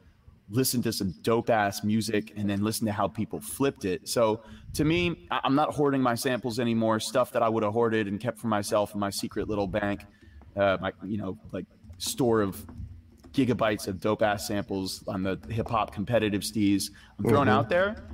listen 0.50 0.82
to 0.84 0.94
some 0.94 1.14
dope 1.22 1.50
ass 1.50 1.84
music 1.84 2.34
and 2.38 2.50
then 2.50 2.64
listen 2.64 2.86
to 2.86 2.92
how 2.92 3.08
people 3.08 3.40
flipped 3.40 3.86
it. 3.86 4.08
So 4.08 4.42
to 4.74 4.86
me, 4.86 5.28
I'm 5.32 5.56
not 5.56 5.74
hoarding 5.74 6.02
my 6.02 6.16
samples 6.16 6.60
anymore. 6.60 7.00
Stuff 7.00 7.32
that 7.32 7.42
I 7.42 7.50
would 7.50 7.64
have 7.64 7.74
hoarded 7.74 8.08
and 8.08 8.20
kept 8.20 8.38
for 8.40 8.48
myself 8.48 8.94
in 8.94 9.00
my 9.00 9.10
secret 9.10 9.48
little 9.48 9.68
bank, 9.68 10.02
uh, 10.56 10.78
my 10.80 10.92
you 11.04 11.18
know 11.18 11.38
like 11.52 11.66
store 11.98 12.42
of 12.42 12.66
gigabytes 13.34 13.88
of 13.88 14.00
dope 14.00 14.22
ass 14.22 14.48
samples 14.48 15.04
on 15.08 15.24
the 15.24 15.40
hip 15.50 15.70
hop 15.70 15.94
competitive 15.94 16.42
steez. 16.42 16.92
I'm 17.20 17.26
throwing 17.26 17.48
mm-hmm. 17.48 17.58
out 17.58 17.70
there. 17.70 18.08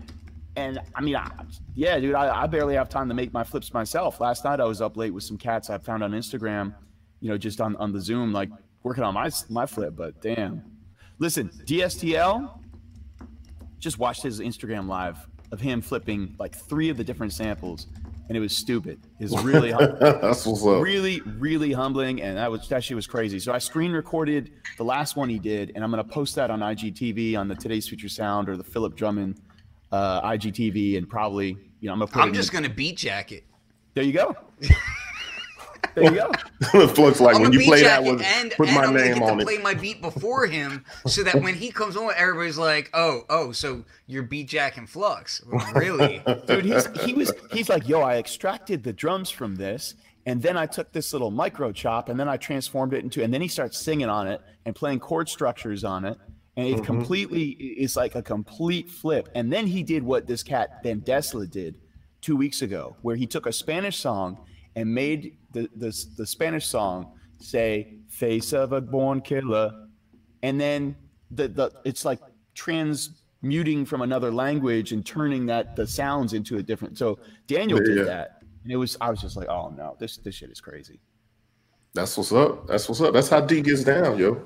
And 0.56 0.80
I 0.96 1.02
mean, 1.02 1.16
I, 1.16 1.30
yeah, 1.76 1.98
dude, 2.00 2.16
I, 2.16 2.44
I 2.44 2.48
barely 2.48 2.76
have 2.76 2.90
time 2.90 3.08
to 3.08 3.14
make 3.14 3.32
my 3.32 3.44
flips 3.44 3.74
myself. 3.74 4.20
Last 4.20 4.44
night 4.44 4.60
I 4.60 4.66
was 4.66 4.82
up 4.82 4.98
late 4.98 5.14
with 5.14 5.24
some 5.24 5.38
cats 5.38 5.70
I 5.70 5.78
found 5.78 6.04
on 6.04 6.12
Instagram, 6.12 6.76
you 7.22 7.30
know, 7.30 7.38
just 7.38 7.62
on, 7.62 7.76
on 7.78 7.94
the 7.94 8.02
Zoom, 8.02 8.34
like 8.34 8.50
working 8.84 9.04
on 9.04 9.14
my 9.14 9.30
my 9.50 9.66
flip. 9.66 9.96
But 9.96 10.22
damn, 10.22 10.64
Listen, 11.22 11.50
DSTL 11.66 12.60
just 13.78 14.00
watched 14.00 14.24
his 14.24 14.40
Instagram 14.40 14.88
live 14.88 15.20
of 15.52 15.62
him 15.62 15.80
flipping 15.80 16.36
like 16.40 16.56
three 16.56 16.90
of 16.90 16.98
the 16.98 17.04
different 17.04 17.32
samples, 17.32 17.86
and 18.28 18.36
it 18.36 18.40
was 18.40 18.58
stupid. 18.58 19.00
It's 19.20 19.40
really, 19.44 19.72
That's 20.00 20.48
what's 20.48 20.66
up. 20.66 20.82
really, 20.82 21.22
really 21.38 21.74
humbling, 21.74 22.24
and 22.24 22.38
that 22.38 22.50
was 22.50 22.68
that 22.70 22.84
shit 22.84 22.96
was 22.96 23.06
crazy. 23.06 23.38
So 23.38 23.54
I 23.54 23.60
screen 23.60 23.92
recorded 23.92 24.52
the 24.80 24.84
last 24.84 25.16
one 25.16 25.30
he 25.30 25.38
did, 25.38 25.74
and 25.76 25.84
I'm 25.84 25.92
gonna 25.92 26.04
post 26.04 26.34
that 26.38 26.50
on 26.50 26.62
IGTV 26.62 27.38
on 27.38 27.48
the 27.48 27.56
Today's 27.56 27.88
Future 27.88 28.10
Sound 28.10 28.50
or 28.50 28.58
the 28.58 28.64
Philip 28.64 28.96
Drummond 28.96 29.40
uh, 29.92 30.28
IGTV, 30.28 30.98
and 30.98 31.08
probably 31.08 31.56
you 31.82 31.88
know 31.88 31.94
I'm 31.94 32.00
gonna. 32.00 32.12
I'm 32.16 32.34
just 32.34 32.50
the, 32.50 32.58
gonna 32.58 32.74
beat 32.74 32.98
jacket. 32.98 33.44
There 33.94 34.04
you 34.04 34.14
go. 34.14 34.36
There 35.96 36.04
you 36.06 36.12
go. 36.12 36.88
Flux 36.88 37.20
like 37.20 37.36
I'm 37.36 37.42
when 37.42 37.54
you 37.54 37.66
play 37.66 37.84
that 37.84 38.04
with 38.04 38.22
and, 38.22 38.52
put 38.52 38.68
and 38.68 38.76
my 38.76 38.86
I'm 38.86 38.96
name 38.96 39.22
on 39.24 39.38
to 39.38 39.42
it. 39.42 39.46
Play 39.46 39.58
my 39.58 39.74
beat 39.74 40.02
before 40.02 40.48
him, 40.48 40.86
so 41.06 41.24
that 41.24 41.42
when 41.42 41.56
he 41.56 41.72
comes 41.72 41.98
on, 41.98 42.12
everybody's 42.16 42.58
like, 42.58 42.90
"Oh, 42.94 43.24
oh, 43.30 43.52
so 43.52 43.84
you're 44.08 44.24
beat 44.24 44.48
Jack 44.48 44.78
and 44.78 44.90
Flux, 44.90 45.42
really, 45.74 46.22
dude?" 46.48 46.66
He's 46.66 46.88
he 47.02 47.14
was 47.14 47.34
he's 47.52 47.70
like, 47.70 47.88
"Yo, 47.88 48.02
I 48.02 48.18
extracted 48.18 48.84
the 48.84 48.94
drums 48.94 49.30
from 49.30 49.56
this." 49.56 49.96
And 50.26 50.42
then 50.42 50.56
I 50.56 50.68
took 50.68 50.92
this 50.92 51.14
little 51.14 51.32
micro 51.32 51.72
chop 51.72 52.08
and 52.08 52.20
then 52.20 52.30
I 52.30 52.38
transformed 52.38 52.94
it 52.94 53.04
into, 53.04 53.24
and 53.24 53.34
then 53.34 53.42
he 53.42 53.48
starts 53.48 53.80
singing 53.80 54.10
on 54.10 54.28
it 54.28 54.40
and 54.66 54.76
playing 54.76 55.00
chord 55.00 55.28
structures 55.30 55.84
on 55.84 56.06
it. 56.06 56.18
And 56.58 56.68
it 56.68 56.76
mm-hmm. 56.76 56.84
completely 56.84 57.50
is 57.50 57.96
like 57.96 58.14
a 58.14 58.22
complete 58.22 58.90
flip. 58.90 59.30
And 59.34 59.52
then 59.52 59.66
he 59.66 59.84
did 59.84 60.04
what 60.04 60.28
this 60.28 60.44
cat 60.44 60.84
Ben 60.84 61.02
Desla 61.02 61.50
did 61.50 61.76
two 62.20 62.36
weeks 62.36 62.62
ago, 62.62 62.98
where 63.02 63.16
he 63.16 63.26
took 63.26 63.48
a 63.48 63.54
Spanish 63.54 63.98
song 63.98 64.38
and 64.76 64.94
made 64.94 65.38
the, 65.52 65.70
the, 65.76 66.06
the 66.18 66.26
Spanish 66.26 66.66
song 66.66 67.14
say 67.40 67.96
"face 68.08 68.54
of 68.54 68.74
a 68.74 68.82
born 68.82 69.22
killer," 69.22 69.72
and 70.44 70.60
then 70.60 70.96
the, 71.32 71.48
the 71.48 71.72
it's 71.86 72.06
like 72.06 72.20
transmuting 72.54 73.86
from 73.86 74.02
another 74.02 74.32
language 74.32 74.92
and 74.92 75.06
turning 75.06 75.46
that 75.48 75.76
the 75.76 75.86
sounds 75.88 76.34
into 76.34 76.58
a 76.58 76.64
different. 76.64 76.98
So 76.98 77.20
Daniel 77.48 77.80
yeah. 77.80 77.96
did 77.96 78.08
that, 78.08 78.44
and 78.64 78.72
it 78.72 78.78
was 78.78 78.98
I 79.02 79.10
was 79.10 79.22
just 79.22 79.36
like, 79.36 79.50
oh 79.50 79.74
no, 79.76 79.96
this 80.00 80.18
this 80.18 80.36
shit 80.36 80.52
is 80.52 80.62
crazy. 80.62 81.00
That's 81.94 82.18
what's 82.18 82.32
up. 82.32 82.68
That's 82.68 82.88
what's 82.88 83.02
up. 83.02 83.14
That's 83.14 83.28
how 83.28 83.42
D 83.42 83.62
gets 83.62 83.84
down, 83.84 84.18
yo. 84.18 84.42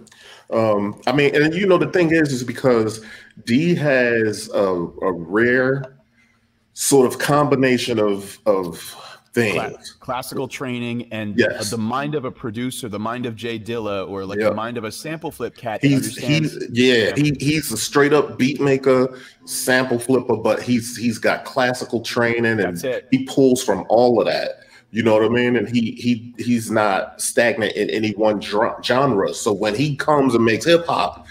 Um, 0.50 1.00
I 1.06 1.12
mean, 1.12 1.36
and 1.36 1.54
you 1.54 1.68
know 1.68 1.78
the 1.78 1.92
thing 1.92 2.12
is, 2.12 2.32
is 2.32 2.44
because 2.44 3.06
D 3.46 3.76
has 3.76 4.50
a, 4.50 4.64
a 4.64 5.12
rare 5.12 6.00
sort 6.74 7.06
of 7.06 7.20
combination 7.20 8.00
of 8.00 8.40
of 8.48 8.96
things. 9.36 9.98
classical 10.00 10.48
training 10.48 11.08
and 11.12 11.38
yes. 11.38 11.70
the 11.70 11.78
mind 11.78 12.16
of 12.16 12.26
a 12.26 12.32
producer, 12.32 12.88
the 12.88 13.00
mind 13.00 13.26
of 13.26 13.36
Jay 13.36 13.60
Dilla, 13.60 14.10
or 14.10 14.26
like 14.26 14.40
the 14.40 14.54
mind 14.54 14.78
of 14.78 14.86
a 14.86 14.92
sample 14.92 15.32
flip 15.32 15.56
cat. 15.56 15.84
He's, 15.84 16.16
he's 16.16 16.58
yeah, 16.72 16.94
yeah, 16.96 17.16
He, 17.16 17.36
he's 17.40 17.72
a 17.72 17.78
straight 17.78 18.14
up 18.14 18.38
beat 18.38 18.62
maker, 18.62 19.20
sample 19.44 20.00
flipper, 20.00 20.38
but 20.38 20.62
he's 20.62 20.96
he's 20.98 21.18
got 21.18 21.46
classical 21.46 22.02
training 22.02 22.60
and 22.60 22.82
he 23.12 23.26
pulls 23.26 23.64
from 23.64 23.86
all 23.90 24.20
of 24.20 24.28
that. 24.28 24.62
You 24.92 25.04
know 25.04 25.14
what 25.14 25.26
I 25.26 25.30
mean? 25.30 25.58
And 25.58 25.68
he 25.68 25.92
he 25.92 26.34
he's 26.38 26.72
not 26.72 27.20
stagnant 27.20 27.76
in 27.76 27.90
any 27.90 28.12
one 28.12 28.40
genre. 28.40 29.34
So 29.34 29.52
when 29.52 29.76
he 29.76 29.98
comes 29.98 30.34
and 30.34 30.46
makes 30.46 30.66
hip 30.66 30.86
hop, 30.86 31.28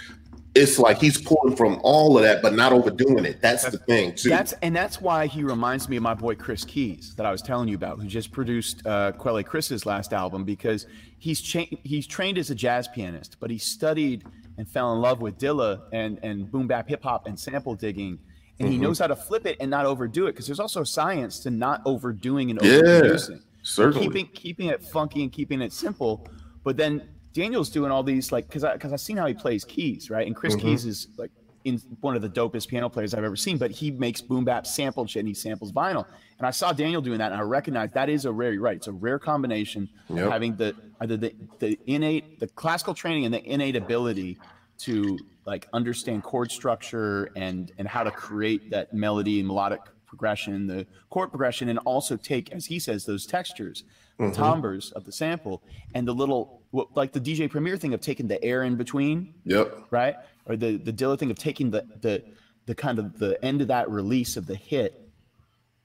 it's 0.55 0.79
like 0.79 1.01
he's 1.01 1.21
pulling 1.21 1.57
from 1.57 1.81
all 1.83 2.17
of 2.17 2.23
that, 2.23 2.41
but 2.41 2.55
not 2.55 2.73
overdoing 2.73 3.25
it. 3.25 3.41
That's, 3.41 3.65
that's 3.65 3.77
the 3.77 3.85
thing, 3.85 4.15
too. 4.15 4.29
That's 4.29 4.53
and 4.63 4.75
that's 4.75 5.01
why 5.01 5.27
he 5.27 5.43
reminds 5.43 5.89
me 5.89 5.97
of 5.97 6.03
my 6.03 6.15
boy 6.15 6.37
Chris 6.37 6.65
Keys 6.65 7.15
that 7.17 7.27
I 7.27 7.33
was 7.33 7.43
telling 7.43 7.69
you 7.69 7.75
about, 7.75 8.01
who 8.01 8.07
just 8.07 8.31
produced 8.31 8.87
uh, 8.87 9.13
Quelle 9.13 9.43
Chris's 9.43 9.85
last 9.85 10.13
album 10.13 10.45
because 10.45 10.87
he's 11.19 11.41
cha- 11.41 11.67
he's 11.83 12.07
trained 12.07 12.39
as 12.39 12.51
a 12.51 12.55
jazz 12.55 12.87
pianist, 12.87 13.37
but 13.41 13.51
he 13.51 13.59
studied 13.59 14.25
and 14.57 14.69
fell 14.69 14.95
in 14.95 15.01
love 15.01 15.21
with 15.21 15.39
Dilla 15.39 15.83
and 15.93 16.21
and 16.23 16.51
boom 16.51 16.69
bap 16.69 16.89
hip 16.89 17.03
hop 17.03 17.27
and 17.27 17.39
sample 17.39 17.75
digging, 17.75 18.19
and 18.61 18.69
mm-hmm. 18.69 18.73
he 18.73 18.79
knows 18.79 19.01
how 19.01 19.09
to 19.09 19.17
flip 19.17 19.47
it 19.47 19.57
and 19.59 19.69
not 19.69 19.87
overdo 19.87 20.27
it 20.27 20.33
because 20.33 20.47
there's 20.47 20.61
also 20.61 20.85
science 20.85 21.41
to 21.41 21.51
not 21.51 21.83
overdoing 21.85 22.51
and 22.51 22.61
overproducing. 22.61 23.31
Yeah, 23.31 23.37
certainly. 23.65 24.07
Keeping 24.07 24.27
keeping 24.29 24.69
it 24.69 24.85
funky 24.85 25.25
and 25.25 25.33
keeping 25.33 25.61
it 25.61 25.73
simple, 25.73 26.29
but 26.63 26.77
then 26.77 27.09
Daniel's 27.35 27.69
doing 27.69 27.91
all 27.91 28.03
these 28.03 28.33
like 28.33 28.47
because 28.47 28.65
I 28.65 28.73
because 28.73 28.93
I've 28.93 29.01
seen 29.01 29.17
how 29.17 29.27
he 29.27 29.35
plays 29.35 29.65
keys, 29.65 30.09
right? 30.09 30.27
And 30.27 30.35
Chris 30.35 30.55
mm-hmm. 30.55 30.69
Keys 30.69 30.87
is 30.87 31.09
like 31.19 31.33
in 31.65 31.79
one 32.01 32.15
of 32.15 32.23
the 32.23 32.29
dopest 32.29 32.69
piano 32.69 32.89
players 32.89 33.13
I've 33.13 33.25
ever 33.25 33.37
seen, 33.37 33.59
but 33.59 33.71
he 33.71 33.91
makes 33.91 34.21
boom 34.21 34.45
bap 34.45 34.67
sampled 34.67 35.11
shit 35.11 35.21
and 35.21 35.29
he 35.29 35.35
samples 35.35 35.73
vinyl. 35.73 36.07
And 36.39 36.47
I 36.47 36.51
saw 36.51 36.73
Daniel 36.73 37.03
doing 37.03 37.19
that 37.19 37.33
and 37.33 37.41
I 37.41 37.45
recognize 37.45 37.91
that 37.93 38.09
is 38.09 38.25
a 38.25 38.33
rare 38.33 38.59
right. 38.61 38.77
It's 38.77 38.87
a 38.87 38.93
rare 38.93 39.19
combination 39.19 39.89
yep. 40.09 40.31
having 40.31 40.57
the 40.57 40.77
either 41.01 41.17
the, 41.17 41.35
the 41.59 41.79
innate 41.87 42.39
the 42.39 42.47
classical 42.47 42.95
training 42.95 43.25
and 43.25 43.35
the 43.35 43.45
innate 43.45 43.77
ability 43.77 44.39
to 44.79 45.19
like 45.45 45.69
understand 45.73 46.23
chord 46.23 46.53
structure 46.53 47.31
and 47.35 47.73
and 47.79 47.89
how 47.89 48.05
to 48.05 48.11
create 48.13 48.71
that 48.71 48.95
melody 48.95 49.41
and 49.41 49.49
melodic 49.49 49.81
progression, 50.07 50.69
the 50.69 50.87
chord 51.11 51.31
progression, 51.31 51.69
and 51.69 51.81
also 51.81 52.17
take, 52.17 52.53
as 52.53 52.67
he 52.67 52.79
says, 52.79 53.05
those 53.05 53.27
textures, 53.27 53.83
mm-hmm. 54.19 54.33
timbres 54.33 54.93
of 54.93 55.05
the 55.05 55.13
sample, 55.13 55.63
and 55.95 56.07
the 56.07 56.15
little 56.15 56.63
like 56.95 57.13
the 57.13 57.21
DJ 57.21 57.49
Premier 57.51 57.77
thing 57.77 57.95
of 57.95 58.01
taking 58.01 58.29
the 58.29 58.43
air 58.43 58.63
in 58.63 58.77
between. 58.77 59.35
Yep. 59.45 59.87
Right. 59.91 60.17
Or 60.47 60.57
the 60.57 60.77
the 60.77 60.93
Dilla 60.93 61.19
thing 61.19 61.31
of 61.31 61.39
taking 61.39 61.71
the 61.71 61.87
the 62.01 62.23
the 62.67 62.75
kind 62.75 62.99
of 62.99 63.19
the 63.19 63.43
end 63.45 63.61
of 63.61 63.69
that 63.69 63.91
release 63.91 64.37
of 64.37 64.47
the 64.47 64.57
hit. 64.57 65.01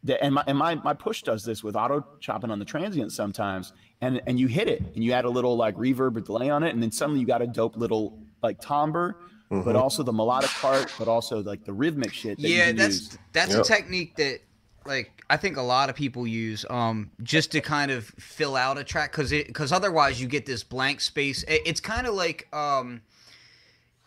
The, 0.03 0.23
and 0.23 0.33
my 0.33 0.43
and 0.47 0.57
my 0.57 0.75
my 0.75 0.93
push 0.93 1.23
does 1.23 1.43
this 1.43 1.63
with 1.63 1.75
auto 1.75 2.05
chopping 2.21 2.51
on 2.51 2.59
the 2.59 2.65
transient 2.65 3.11
sometimes, 3.11 3.73
and 4.01 4.21
and 4.27 4.39
you 4.39 4.47
hit 4.47 4.67
it 4.69 4.81
and 4.95 5.03
you 5.03 5.11
add 5.11 5.25
a 5.25 5.29
little 5.29 5.57
like 5.57 5.75
reverb 5.75 6.15
or 6.15 6.21
delay 6.21 6.49
on 6.49 6.63
it, 6.63 6.73
and 6.73 6.81
then 6.81 6.91
suddenly 6.91 7.19
you 7.19 7.25
got 7.25 7.41
a 7.41 7.47
dope 7.47 7.75
little 7.75 8.17
like 8.41 8.59
timbre 8.61 9.17
mm-hmm. 9.51 9.63
but 9.63 9.75
also 9.75 10.03
the 10.03 10.13
melodic 10.13 10.49
part, 10.51 10.91
but 10.97 11.07
also 11.07 11.41
like 11.41 11.63
the 11.63 11.73
rhythmic 11.73 12.13
shit. 12.13 12.39
That 12.41 12.49
yeah, 12.49 12.71
that's 12.71 13.01
use. 13.01 13.17
that's 13.33 13.51
yep. 13.51 13.61
a 13.61 13.63
technique 13.63 14.15
that 14.17 14.39
like 14.85 15.11
I 15.29 15.37
think 15.37 15.57
a 15.57 15.61
lot 15.61 15.89
of 15.89 15.95
people 15.95 16.25
use 16.25 16.65
um 16.69 17.11
just 17.23 17.51
to 17.51 17.61
kind 17.61 17.91
of 17.91 18.05
fill 18.05 18.55
out 18.55 18.77
a 18.77 18.83
track 18.83 19.11
because 19.11 19.31
it 19.31 19.47
because 19.47 19.71
otherwise 19.71 20.19
you 20.21 20.27
get 20.27 20.45
this 20.45 20.63
blank 20.63 21.01
space. 21.01 21.43
It, 21.43 21.61
it's 21.65 21.79
kind 21.79 22.07
of 22.07 22.13
like 22.13 22.47
um 22.53 23.01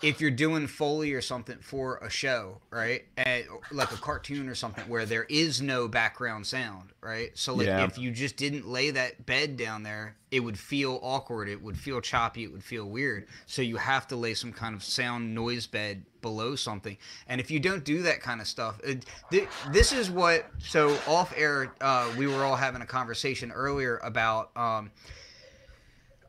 if 0.03 0.21
you're 0.21 0.33
doing 0.33 0.67
foley 0.67 1.13
or 1.13 1.21
something 1.21 1.59
for 1.59 1.99
a 1.99 2.11
show, 2.11 2.61
right? 2.71 3.05
And, 3.17 3.45
like 3.71 3.93
a 3.93 3.97
cartoon 3.97 4.49
or 4.49 4.55
something 4.55 4.85
where 4.89 5.07
there 5.07 5.25
is 5.25 5.63
no 5.63 5.87
background 5.87 6.47
sound, 6.47 6.91
right? 7.01 7.31
So 7.35 7.55
like 7.55 7.69
yeah. 7.69 7.85
if 7.85 7.97
you 7.99 8.11
just 8.11 8.37
didn't 8.37 8.67
lay 8.67 8.91
that 8.91 9.25
bed 9.25 9.57
down 9.57 9.85
there, 9.85 10.17
it 10.31 10.41
would 10.41 10.59
feel 10.59 10.99
awkward, 11.03 11.49
it 11.49 11.63
would 11.63 11.79
feel 11.79 12.01
choppy, 12.01 12.43
it 12.43 12.53
would 12.53 12.65
feel 12.65 12.87
weird. 12.87 13.29
So 13.47 13.63
you 13.63 13.77
have 13.77 14.09
to 14.09 14.17
lay 14.17 14.35
some 14.35 14.53
kind 14.53 14.75
of 14.75 14.83
sound 14.83 15.35
noise 15.35 15.69
bed 15.69 16.05
below 16.23 16.57
something. 16.57 16.97
And 17.29 17.41
if 17.41 17.51
you 17.51 17.61
don't 17.61 17.85
do 17.85 18.03
that 18.03 18.21
kind 18.21 18.41
of 18.41 18.47
stuff, 18.47 18.81
it, 18.83 19.05
th- 19.31 19.49
this 19.71 19.93
is 19.93 20.11
what 20.11 20.47
so 20.59 20.97
off 21.07 21.35
air 21.37 21.73
uh, 21.81 22.11
we 22.17 22.27
were 22.27 22.45
all 22.45 22.57
having 22.57 22.83
a 22.83 22.87
conversation 22.87 23.53
earlier 23.53 23.99
about 23.99 24.57
um 24.57 24.91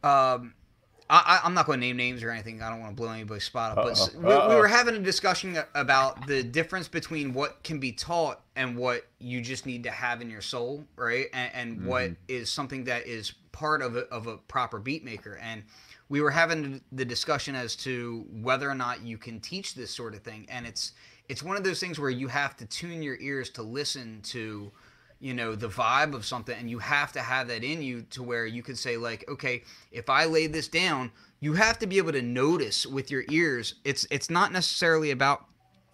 um 0.04 0.54
I, 1.10 1.42
am 1.44 1.54
not 1.54 1.68
going 1.68 1.80
to 1.80 1.86
name 1.86 1.98
names 1.98 2.24
or 2.24 2.32
anything. 2.32 2.62
I 2.64 2.70
don't 2.70 2.80
want 2.80 2.96
to 2.96 3.02
blow 3.02 3.12
anybody's 3.12 3.44
spot 3.44 3.78
up. 3.78 3.86
But 3.86 4.16
we, 4.16 4.56
we, 4.56 4.60
were 4.60 4.68
having 4.68 4.96
a 4.96 5.00
discussion 5.00 5.60
about 5.76 6.26
the 6.28 6.42
difference 6.42 6.88
between 6.88 7.34
what 7.34 7.62
can 7.64 7.80
be 7.80 7.92
taught 7.92 8.42
and 8.56 8.76
what 8.76 9.06
you 9.20 9.42
just 9.42 9.66
need 9.66 9.84
to 9.84 9.92
have 9.92 10.22
in 10.22 10.30
your 10.30 10.42
soul, 10.42 10.84
right? 10.96 11.28
And, 11.34 11.52
and 11.54 11.78
mm-hmm. 11.78 11.88
what 11.88 12.12
is 12.28 12.50
something 12.50 12.86
that 12.86 13.06
is 13.06 13.34
part 13.52 13.82
of 13.82 13.96
a, 13.96 14.02
of 14.10 14.28
a 14.28 14.38
proper 14.38 14.80
beat 14.80 15.04
maker. 15.04 15.38
And 15.42 15.64
we 16.14 16.22
were 16.22 16.30
having 16.30 16.80
the 16.92 17.04
discussion 17.04 17.56
as 17.56 17.76
to 17.76 18.24
whether 18.32 18.70
or 18.70 18.76
not 18.76 19.04
you 19.04 19.18
can 19.18 19.40
teach 19.40 19.74
this 19.74 19.90
sort 19.90 20.14
of 20.14 20.22
thing. 20.22 20.46
And 20.48 20.68
it's 20.68 20.92
it's 21.28 21.42
one 21.42 21.58
of 21.58 21.64
those 21.64 21.80
things 21.80 21.98
where 21.98 22.12
you 22.12 22.28
have 22.28 22.56
to 22.58 22.68
tune 22.68 23.02
your 23.02 23.18
ears 23.20 23.50
to 23.50 23.64
listen 23.64 24.22
to 24.26 24.72
you 25.20 25.34
know 25.34 25.56
the 25.56 25.68
vibe 25.68 26.14
of 26.14 26.24
something 26.24 26.56
and 26.56 26.70
you 26.70 26.78
have 26.78 27.12
to 27.14 27.20
have 27.20 27.48
that 27.48 27.64
in 27.64 27.82
you 27.82 28.04
to 28.12 28.22
where 28.22 28.46
you 28.46 28.62
can 28.62 28.76
say 28.76 28.96
like 28.96 29.24
okay 29.28 29.64
if 29.92 30.10
i 30.10 30.26
lay 30.26 30.48
this 30.48 30.68
down 30.68 31.10
you 31.40 31.54
have 31.54 31.80
to 31.80 31.88
be 31.88 31.98
able 31.98 32.12
to 32.12 32.22
notice 32.22 32.86
with 32.86 33.10
your 33.10 33.24
ears 33.30 33.76
it's 33.86 34.06
it's 34.12 34.30
not 34.30 34.52
necessarily 34.52 35.12
about 35.12 35.46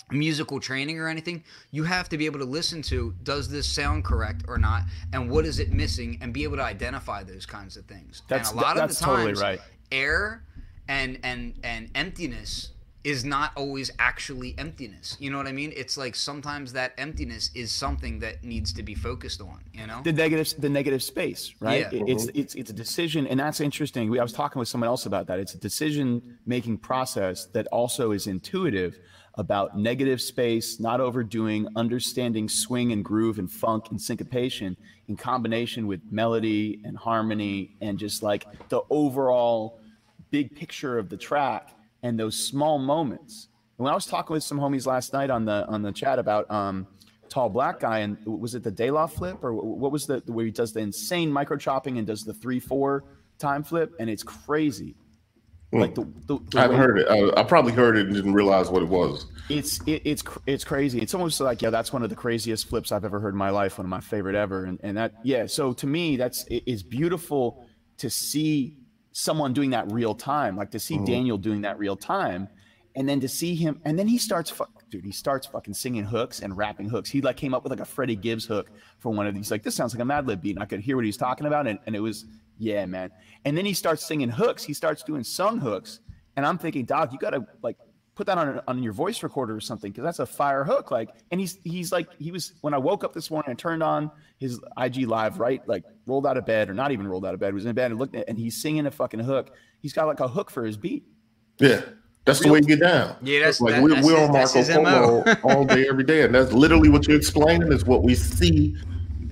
musical 0.10 0.60
training 0.60 0.98
or 0.98 1.08
anything 1.08 1.44
you 1.70 1.84
have 1.84 2.10
to 2.10 2.18
be 2.18 2.26
able 2.26 2.40
to 2.40 2.46
listen 2.46 2.82
to 2.82 3.14
does 3.22 3.48
this 3.48 3.70
sound 3.70 4.04
correct 4.04 4.44
or 4.48 4.58
not 4.58 4.82
and 5.14 5.30
what 5.30 5.46
is 5.46 5.60
it 5.60 5.72
missing 5.72 6.18
and 6.22 6.34
be 6.34 6.44
able 6.44 6.58
to 6.58 6.64
identify 6.64 7.22
those 7.22 7.46
kinds 7.46 7.78
of 7.78 7.86
things 7.86 8.24
that's, 8.28 8.50
and 8.50 8.60
a 8.60 8.64
lot 8.64 8.80
of 8.80 8.90
the 8.90 8.96
times 8.96 9.00
totally 9.00 9.34
right. 9.34 9.62
Air 9.92 10.44
and 10.88 11.20
and 11.24 11.54
and 11.64 11.90
emptiness 11.96 12.72
is 13.04 13.24
not 13.24 13.52
always 13.56 13.90
actually 13.98 14.54
emptiness. 14.58 15.16
You 15.20 15.32
know 15.32 15.38
what 15.38 15.48
I 15.48 15.54
mean? 15.54 15.72
It's 15.76 15.98
like 15.98 16.16
sometimes 16.16 16.74
that 16.74 16.94
emptiness 16.98 17.50
is 17.56 17.72
something 17.72 18.20
that 18.20 18.44
needs 18.44 18.74
to 18.74 18.84
be 18.84 18.94
focused 18.94 19.42
on. 19.42 19.64
You 19.74 19.88
know, 19.88 20.02
the 20.04 20.12
negative, 20.12 20.54
the 20.60 20.70
negative 20.70 21.02
space, 21.02 21.56
right? 21.60 21.88
Yeah. 21.92 22.04
It's 22.08 22.26
mm-hmm. 22.26 22.40
it's 22.40 22.56
it's 22.56 22.70
a 22.70 22.74
decision, 22.74 23.26
and 23.28 23.40
that's 23.40 23.62
interesting. 23.62 24.20
I 24.20 24.22
was 24.22 24.34
talking 24.34 24.60
with 24.60 24.68
someone 24.68 24.90
else 24.90 25.06
about 25.06 25.28
that. 25.28 25.40
It's 25.40 25.54
a 25.54 25.58
decision 25.58 26.38
making 26.46 26.80
process 26.80 27.46
that 27.48 27.68
also 27.68 28.12
is 28.12 28.28
intuitive 28.28 29.00
about 29.40 29.78
negative 29.78 30.20
space, 30.22 30.82
not 30.82 31.00
overdoing, 31.00 31.66
understanding 31.78 32.50
swing 32.50 32.92
and 32.92 33.06
groove 33.06 33.40
and 33.40 33.50
funk 33.50 33.86
and 33.90 34.00
syncopation 34.00 34.76
in 35.08 35.16
combination 35.16 35.88
with 35.88 36.02
melody 36.12 36.82
and 36.84 36.98
harmony 36.98 37.78
and 37.80 37.98
just 37.98 38.22
like 38.22 38.46
the 38.68 38.82
overall 38.90 39.80
big 40.30 40.54
picture 40.54 41.00
of 41.00 41.08
the 41.08 41.16
track 41.16 41.70
and 42.04 42.20
those 42.20 42.36
small 42.38 42.78
moments. 42.78 43.48
And 43.78 43.86
when 43.86 43.94
I 43.94 43.96
was 43.96 44.06
talking 44.06 44.34
with 44.34 44.44
some 44.44 44.60
homies 44.60 44.86
last 44.86 45.14
night 45.14 45.30
on 45.30 45.46
the 45.46 45.66
on 45.68 45.82
the 45.82 45.94
chat 45.94 46.20
about 46.20 46.52
um, 46.52 46.86
tall 47.30 47.48
black 47.48 47.80
guy, 47.80 48.00
and 48.00 48.18
was 48.26 48.56
it 48.56 48.64
the 48.64 48.72
Dayloff 48.72 49.12
flip 49.12 49.42
or 49.42 49.54
what 49.54 49.94
was 49.94 50.06
the 50.06 50.22
where 50.26 50.44
he 50.44 50.52
does 50.52 50.74
the 50.74 50.82
insane 50.82 51.32
micro 51.32 51.56
chopping 51.56 51.98
and 51.98 52.06
does 52.06 52.26
the 52.26 52.34
three 52.34 52.60
four 52.60 53.06
time 53.38 53.64
flip, 53.64 53.94
and 54.02 54.10
it's 54.10 54.24
crazy. 54.24 54.96
Hmm. 55.72 55.80
Like 55.80 55.96
the, 55.96 56.02
the, 56.26 56.40
the 56.52 56.58
I 56.58 56.62
haven't 56.64 56.78
heard 56.78 57.00
it. 57.00 57.08
I, 57.10 57.42
I, 57.42 57.44
probably 57.44 57.74
heard 57.74 57.96
it 57.96 58.08
and 58.08 58.16
didn't 58.16 58.34
realize 58.34 58.70
what 58.70 58.82
it 58.82 58.90
was. 58.90 59.28
It's 59.50 59.80
it, 59.86 60.02
it's 60.04 60.24
it's 60.48 60.64
crazy. 60.64 61.00
It's 61.00 61.14
almost 61.14 61.40
like 61.40 61.62
yeah, 61.62 61.70
that's 61.70 61.94
one 61.94 62.02
of 62.02 62.10
the 62.10 62.16
craziest 62.16 62.68
flips 62.68 62.92
I've 62.92 63.06
ever 63.06 63.20
heard 63.20 63.34
in 63.34 63.38
my 63.38 63.52
life. 63.52 63.78
One 63.78 63.86
of 63.86 63.90
my 63.90 64.00
favorite 64.00 64.36
ever. 64.36 64.66
And 64.66 64.80
and 64.82 64.98
that 64.98 65.14
yeah. 65.24 65.46
So 65.46 65.74
to 65.74 65.86
me, 65.86 66.18
that's 66.18 66.46
it, 66.48 66.64
it's 66.66 66.82
beautiful 66.82 67.64
to 67.98 68.10
see 68.10 68.78
someone 69.12 69.54
doing 69.54 69.72
that 69.72 69.92
real 69.92 70.16
time, 70.16 70.56
like 70.56 70.72
to 70.72 70.80
see 70.80 70.96
mm-hmm. 70.96 71.06
Daniel 71.06 71.38
doing 71.38 71.62
that 71.62 71.78
real 71.78 71.96
time, 71.96 72.48
and 72.96 73.08
then 73.08 73.20
to 73.20 73.28
see 73.28 73.56
him, 73.56 73.80
and 73.86 74.00
then 74.00 74.08
he 74.08 74.18
starts, 74.18 74.54
dude, 74.90 75.04
he 75.04 75.12
starts 75.12 75.48
fucking 75.48 75.74
singing 75.74 76.04
hooks 76.04 76.40
and 76.40 76.56
rapping 76.58 76.90
hooks. 76.90 77.10
He 77.10 77.22
like 77.22 77.38
came 77.38 77.54
up 77.54 77.64
with 77.64 77.72
like 77.72 77.80
a 77.80 77.86
Freddie 77.86 78.16
Gibbs 78.16 78.46
hook 78.46 78.72
for 78.98 79.12
one 79.12 79.28
of 79.28 79.36
these. 79.36 79.52
Like 79.52 79.64
this 79.64 79.76
sounds 79.76 79.94
like 79.94 80.02
a 80.02 80.06
Madlib 80.06 80.42
beat, 80.42 80.56
and 80.56 80.64
I 80.64 80.66
could 80.66 80.80
hear 80.80 80.96
what 80.96 81.06
he's 81.06 81.18
talking 81.18 81.48
about, 81.48 81.68
and, 81.68 81.80
and 81.86 81.96
it 81.96 82.00
was 82.00 82.26
yeah, 82.60 82.86
man. 82.86 83.10
And 83.46 83.58
then 83.58 83.66
he 83.66 83.74
starts 83.74 84.06
singing 84.06 84.30
hooks. 84.30 84.64
He 84.64 84.74
starts 84.74 85.02
doing 85.02 85.24
sung 85.24 85.60
hooks, 85.60 86.02
and 86.36 86.46
I'm 86.46 86.58
thinking, 86.58 86.86
Doc, 86.86 87.12
you 87.12 87.18
gotta 87.18 87.48
like 87.64 87.78
put 88.16 88.28
that 88.28 88.38
on 88.38 88.62
on 88.68 88.84
your 88.84 88.92
voice 88.92 89.24
recorder 89.24 89.56
or 89.56 89.62
something 89.62 89.92
because 89.92 90.04
that's 90.04 90.20
a 90.20 90.26
fire 90.26 90.66
hook. 90.66 90.92
Like, 90.92 91.10
and 91.32 91.40
he's 91.40 91.58
he's 91.64 91.92
like 91.94 92.10
he 92.20 92.32
was 92.32 92.54
when 92.60 92.74
I 92.74 92.78
woke 92.78 93.06
up 93.06 93.14
this 93.14 93.32
morning 93.32 93.52
and 93.52 93.58
turned 93.58 93.82
on 93.82 94.12
his 94.38 94.60
IG 94.78 95.08
live, 95.08 95.40
right? 95.40 95.66
Like 95.68 95.86
rolled 96.06 96.28
out 96.28 96.36
of 96.36 96.46
bed 96.46 96.70
or 96.70 96.74
not 96.74 96.92
even 96.92 97.08
rolled 97.08 97.26
out 97.26 97.34
of 97.34 97.40
bed, 97.40 97.48
He 97.48 97.54
was 97.54 97.66
in 97.66 97.74
bed 97.74 97.92
and 97.92 98.00
looked 98.00 98.16
at 98.16 98.28
and 98.28 98.38
he's 98.38 98.62
singing 98.62 98.86
a 98.86 98.92
fucking 98.92 99.22
hook. 99.22 99.56
He's 99.82 99.94
got 99.94 100.06
like 100.06 100.20
a 100.20 100.28
hook 100.28 100.52
for 100.52 100.66
his 100.66 100.76
beat. 100.76 101.06
Yeah. 101.60 101.82
That's 102.26 102.42
Real, 102.42 102.50
the 102.50 102.54
way 102.54 102.60
you 102.60 102.76
get 102.76 102.82
down. 102.82 103.16
Yeah, 103.24 103.40
that's 103.40 103.62
like 103.62 103.76
that, 103.76 103.82
we're, 103.82 103.90
that's 103.96 104.06
we're 104.06 104.22
on 104.22 104.32
Marco 104.32 104.62
Polo 104.62 105.24
all 105.42 105.66
day, 105.66 105.88
every 105.88 106.04
day, 106.04 106.24
and 106.24 106.36
that's 106.36 106.52
literally 106.52 106.90
what 106.90 107.08
you're 107.08 107.18
explaining 107.18 107.72
is 107.72 107.86
what 107.86 108.04
we 108.04 108.14
see 108.14 108.76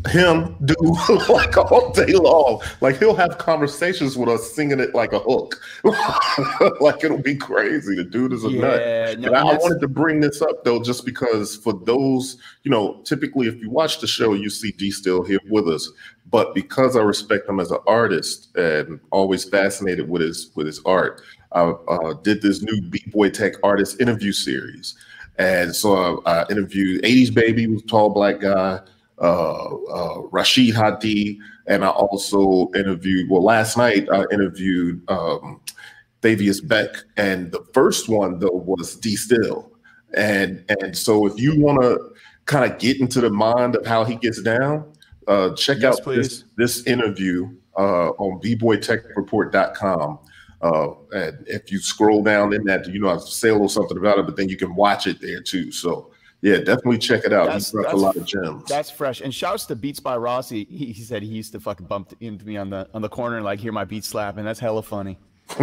him 0.08 0.56
do 0.66 0.76
like 1.30 1.58
all 1.58 1.92
day 1.92 2.14
long. 2.14 2.62
Like 2.82 2.98
he'll 2.98 3.16
have 3.16 3.38
conversations 3.38 4.18
with 4.18 4.30
us 4.30 4.54
singing 4.54 4.80
it 4.80 4.96
like 4.96 5.14
a 5.14 5.20
hook. 5.20 5.62
like 6.82 7.04
it'll 7.04 7.22
be 7.22 7.36
crazy. 7.36 7.96
The 7.96 8.04
dude 8.04 8.34
is 8.34 8.44
a 8.44 8.50
yeah, 8.50 8.62
nut. 8.62 9.20
No, 9.20 9.34
I, 9.34 9.42
I 9.42 9.58
wanted 9.58 9.80
to 9.82 9.88
bring 9.88 10.20
this 10.20 10.42
up 10.42 10.64
though, 10.64 10.82
just 10.82 11.06
because 11.06 11.56
for 11.58 11.74
those, 11.74 12.38
you 12.64 12.72
know, 12.72 13.02
typically 13.04 13.48
if 13.48 13.56
you 13.62 13.70
watch 13.70 14.00
the 14.00 14.08
show, 14.08 14.34
you 14.34 14.50
see 14.50 14.72
D 14.72 14.92
still 14.92 15.24
here 15.24 15.40
with 15.50 15.68
us. 15.68 15.90
But 16.30 16.54
because 16.54 16.96
I 16.96 17.02
respect 17.02 17.48
him 17.48 17.60
as 17.60 17.72
an 17.72 17.80
artist 17.88 18.56
and 18.58 19.00
always 19.12 19.46
fascinated 19.46 20.10
with 20.10 20.22
his 20.22 20.52
with 20.56 20.68
his 20.68 20.82
art, 20.86 21.22
I 21.54 21.62
uh, 21.62 22.14
did 22.24 22.42
this 22.42 22.62
new 22.62 22.82
Beat 22.82 23.12
Boy 23.12 23.30
Tech 23.30 23.54
artist 23.64 24.02
interview 24.02 24.32
series. 24.32 24.96
And 25.40 25.76
so 25.76 26.22
I, 26.26 26.42
I 26.42 26.46
interviewed 26.50 27.04
80s 27.04 27.34
Baby, 27.34 27.68
was 27.68 27.84
tall 27.84 28.10
black 28.10 28.40
guy 28.40 28.82
uh, 29.20 29.76
uh, 29.76 30.22
Rashid 30.32 30.76
Hadee, 30.76 31.40
and 31.68 31.84
I 31.84 31.90
also 31.90 32.70
interviewed. 32.76 33.30
Well, 33.30 33.44
last 33.44 33.78
night 33.78 34.08
I 34.12 34.26
interviewed 34.32 35.02
um, 35.10 35.62
Thavius 36.22 36.66
Beck, 36.66 36.90
and 37.18 37.52
the 37.52 37.64
first 37.74 38.10
one 38.10 38.40
though 38.40 38.50
was 38.52 38.96
D 38.96 39.16
Still, 39.16 39.72
and 40.16 40.64
and 40.82 40.98
so 40.98 41.26
if 41.26 41.40
you 41.40 41.60
want 41.60 41.82
to 41.82 42.00
kind 42.46 42.72
of 42.72 42.80
get 42.80 43.00
into 43.00 43.22
the 43.22 43.30
mind 43.30 43.76
of 43.76 43.86
how 43.86 44.04
he 44.04 44.16
gets 44.16 44.42
down, 44.42 44.92
uh, 45.28 45.54
check 45.56 45.78
Yes, 45.80 46.00
out 46.00 46.06
this, 46.06 46.46
this 46.56 46.86
interview 46.88 47.50
uh, 47.78 48.10
on 48.12 48.40
bboytechreport.com. 48.42 50.20
Uh, 50.60 50.88
and 51.12 51.46
if 51.48 51.72
you 51.72 51.80
scroll 51.80 52.24
down 52.24 52.54
in 52.54 52.64
that, 52.64 52.88
you 52.88 53.00
know, 53.00 53.10
I 53.10 53.18
say 53.18 53.50
a 53.50 53.54
little 53.54 53.70
something 53.70 53.98
about 53.98 54.18
it, 54.18 54.26
but 54.26 54.36
then 54.36 54.50
you 54.50 54.58
can 54.58 54.74
watch 54.76 55.06
it 55.06 55.22
there 55.22 55.42
too. 55.42 55.72
So 55.72 56.12
yeah, 56.48 56.58
definitely 56.58 56.98
check 56.98 57.24
it 57.26 57.34
out. 57.34 57.46
That's- 57.46 57.72
He's 57.72 57.86
a 57.86 57.96
lot 57.96 58.16
of 58.16 58.26
gems. 58.26 58.64
That's 58.68 58.90
fresh. 58.90 59.22
And 59.22 59.34
shouts 59.34 59.66
to 59.68 59.76
Beats 59.76 60.00
by 60.00 60.18
Rossi. 60.18 60.66
He, 60.66 60.88
he 60.92 61.04
said 61.04 61.22
he 61.22 61.28
used 61.30 61.52
to 61.54 61.60
fucking 61.60 61.88
bump 61.88 62.14
into 62.20 62.46
me 62.46 62.58
on 62.58 62.70
the 62.70 62.88
on 62.94 63.02
the 63.02 63.10
corner 63.10 63.36
and 63.38 63.46
like 63.46 63.60
hear 63.60 63.72
my 63.72 63.86
beat 63.86 64.04
slap, 64.04 64.38
and 64.38 64.48
that's 64.48 64.60
hella 64.60 64.84
funny. 64.84 65.18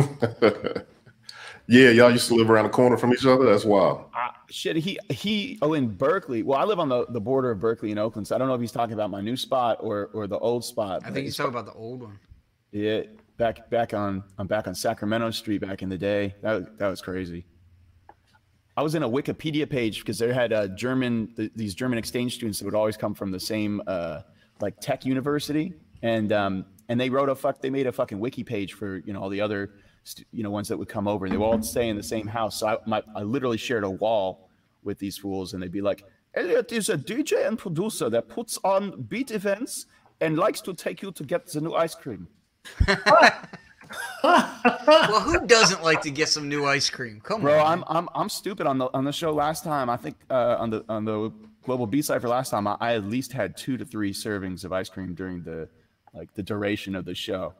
yeah, 1.66 1.90
y'all 1.90 2.10
used 2.10 2.28
to 2.28 2.34
live 2.34 2.50
around 2.50 2.64
the 2.64 2.70
corner 2.70 2.96
from 2.96 3.12
each 3.12 3.24
other. 3.24 3.44
That's 3.44 3.64
wild. 3.64 4.04
Uh, 4.14 4.28
shit, 4.50 4.76
he 4.76 4.98
he. 5.10 5.58
Oh, 5.62 5.72
in 5.74 5.88
Berkeley. 5.88 6.42
Well, 6.42 6.58
I 6.58 6.64
live 6.64 6.78
on 6.78 6.88
the, 6.88 7.06
the 7.08 7.20
border 7.20 7.50
of 7.50 7.60
Berkeley 7.60 7.90
and 7.90 7.98
Oakland, 7.98 8.26
so 8.26 8.34
I 8.34 8.38
don't 8.38 8.48
know 8.48 8.54
if 8.54 8.60
he's 8.60 8.72
talking 8.72 8.94
about 8.94 9.10
my 9.10 9.20
new 9.20 9.36
spot 9.36 9.78
or 9.80 10.10
or 10.12 10.26
the 10.26 10.38
old 10.38 10.64
spot. 10.64 11.02
I 11.04 11.10
think 11.10 11.24
he's 11.24 11.36
talking 11.36 11.52
about 11.52 11.66
the 11.66 11.72
old 11.72 12.02
one. 12.02 12.18
Yeah, 12.72 13.02
back 13.36 13.70
back 13.70 13.94
on 13.94 14.24
I'm 14.38 14.46
back 14.46 14.66
on 14.66 14.74
Sacramento 14.74 15.30
Street 15.30 15.58
back 15.58 15.82
in 15.82 15.88
the 15.88 15.98
day. 15.98 16.34
That 16.42 16.78
that 16.78 16.88
was 16.88 17.00
crazy. 17.00 17.44
I 18.76 18.82
was 18.82 18.94
in 18.94 19.02
a 19.02 19.08
Wikipedia 19.08 19.68
page 19.68 20.00
because 20.00 20.18
they 20.18 20.32
had 20.32 20.52
uh, 20.52 20.68
German 20.68 21.28
th- 21.36 21.52
these 21.54 21.74
German 21.74 21.98
exchange 21.98 22.34
students 22.34 22.58
that 22.58 22.64
would 22.64 22.74
always 22.74 22.96
come 22.96 23.14
from 23.14 23.30
the 23.30 23.38
same 23.38 23.80
uh, 23.86 24.22
like 24.60 24.80
tech 24.80 25.04
university, 25.04 25.72
and 26.02 26.32
um, 26.32 26.64
and 26.88 27.00
they 27.00 27.08
wrote 27.08 27.28
a 27.28 27.34
fuck 27.34 27.60
they 27.60 27.70
made 27.70 27.86
a 27.86 27.92
fucking 27.92 28.18
wiki 28.18 28.42
page 28.42 28.72
for 28.72 28.98
you 28.98 29.12
know 29.12 29.20
all 29.22 29.28
the 29.28 29.40
other 29.40 29.70
you 30.32 30.42
know 30.42 30.50
ones 30.50 30.68
that 30.68 30.76
would 30.76 30.88
come 30.88 31.06
over. 31.06 31.26
And 31.26 31.32
they 31.32 31.38
would 31.38 31.44
all 31.44 31.62
stay 31.62 31.88
in 31.88 31.96
the 31.96 32.02
same 32.02 32.26
house. 32.26 32.58
So 32.58 32.66
I 32.66 32.76
my, 32.86 33.02
I 33.14 33.22
literally 33.22 33.58
shared 33.58 33.84
a 33.84 33.90
wall 33.90 34.48
with 34.82 34.98
these 34.98 35.16
fools, 35.16 35.54
and 35.54 35.62
they'd 35.62 35.72
be 35.72 35.80
like, 35.80 36.04
Elliot 36.34 36.72
is 36.72 36.88
a 36.88 36.98
DJ 36.98 37.46
and 37.46 37.56
producer 37.56 38.10
that 38.10 38.28
puts 38.28 38.58
on 38.64 39.02
beat 39.02 39.30
events 39.30 39.86
and 40.20 40.36
likes 40.36 40.60
to 40.62 40.74
take 40.74 41.00
you 41.00 41.12
to 41.12 41.24
get 41.24 41.46
the 41.46 41.60
new 41.60 41.74
ice 41.74 41.94
cream. 41.94 42.26
Well, 44.22 45.20
who 45.20 45.46
doesn't 45.46 45.82
like 45.82 46.02
to 46.02 46.10
get 46.10 46.28
some 46.28 46.48
new 46.48 46.64
ice 46.64 46.88
cream? 46.90 47.20
Come 47.22 47.42
Bro, 47.42 47.58
on. 47.60 47.84
I'm 47.84 47.84
I'm 47.96 48.08
I'm 48.14 48.28
stupid 48.28 48.66
on 48.66 48.78
the 48.78 48.88
on 48.94 49.04
the 49.04 49.12
show 49.12 49.32
last 49.32 49.64
time. 49.64 49.90
I 49.90 49.96
think 49.96 50.16
uh, 50.30 50.56
on 50.58 50.70
the 50.70 50.84
on 50.88 51.04
the 51.04 51.30
global 51.62 51.86
B 51.86 52.02
Cipher 52.02 52.28
last 52.28 52.50
time, 52.50 52.66
I, 52.66 52.76
I 52.80 52.94
at 52.94 53.04
least 53.04 53.32
had 53.32 53.56
two 53.56 53.76
to 53.76 53.84
three 53.84 54.12
servings 54.12 54.64
of 54.64 54.72
ice 54.72 54.88
cream 54.88 55.14
during 55.14 55.42
the 55.42 55.68
like 56.14 56.32
the 56.34 56.42
duration 56.42 56.94
of 56.94 57.04
the 57.04 57.14
show. 57.14 57.54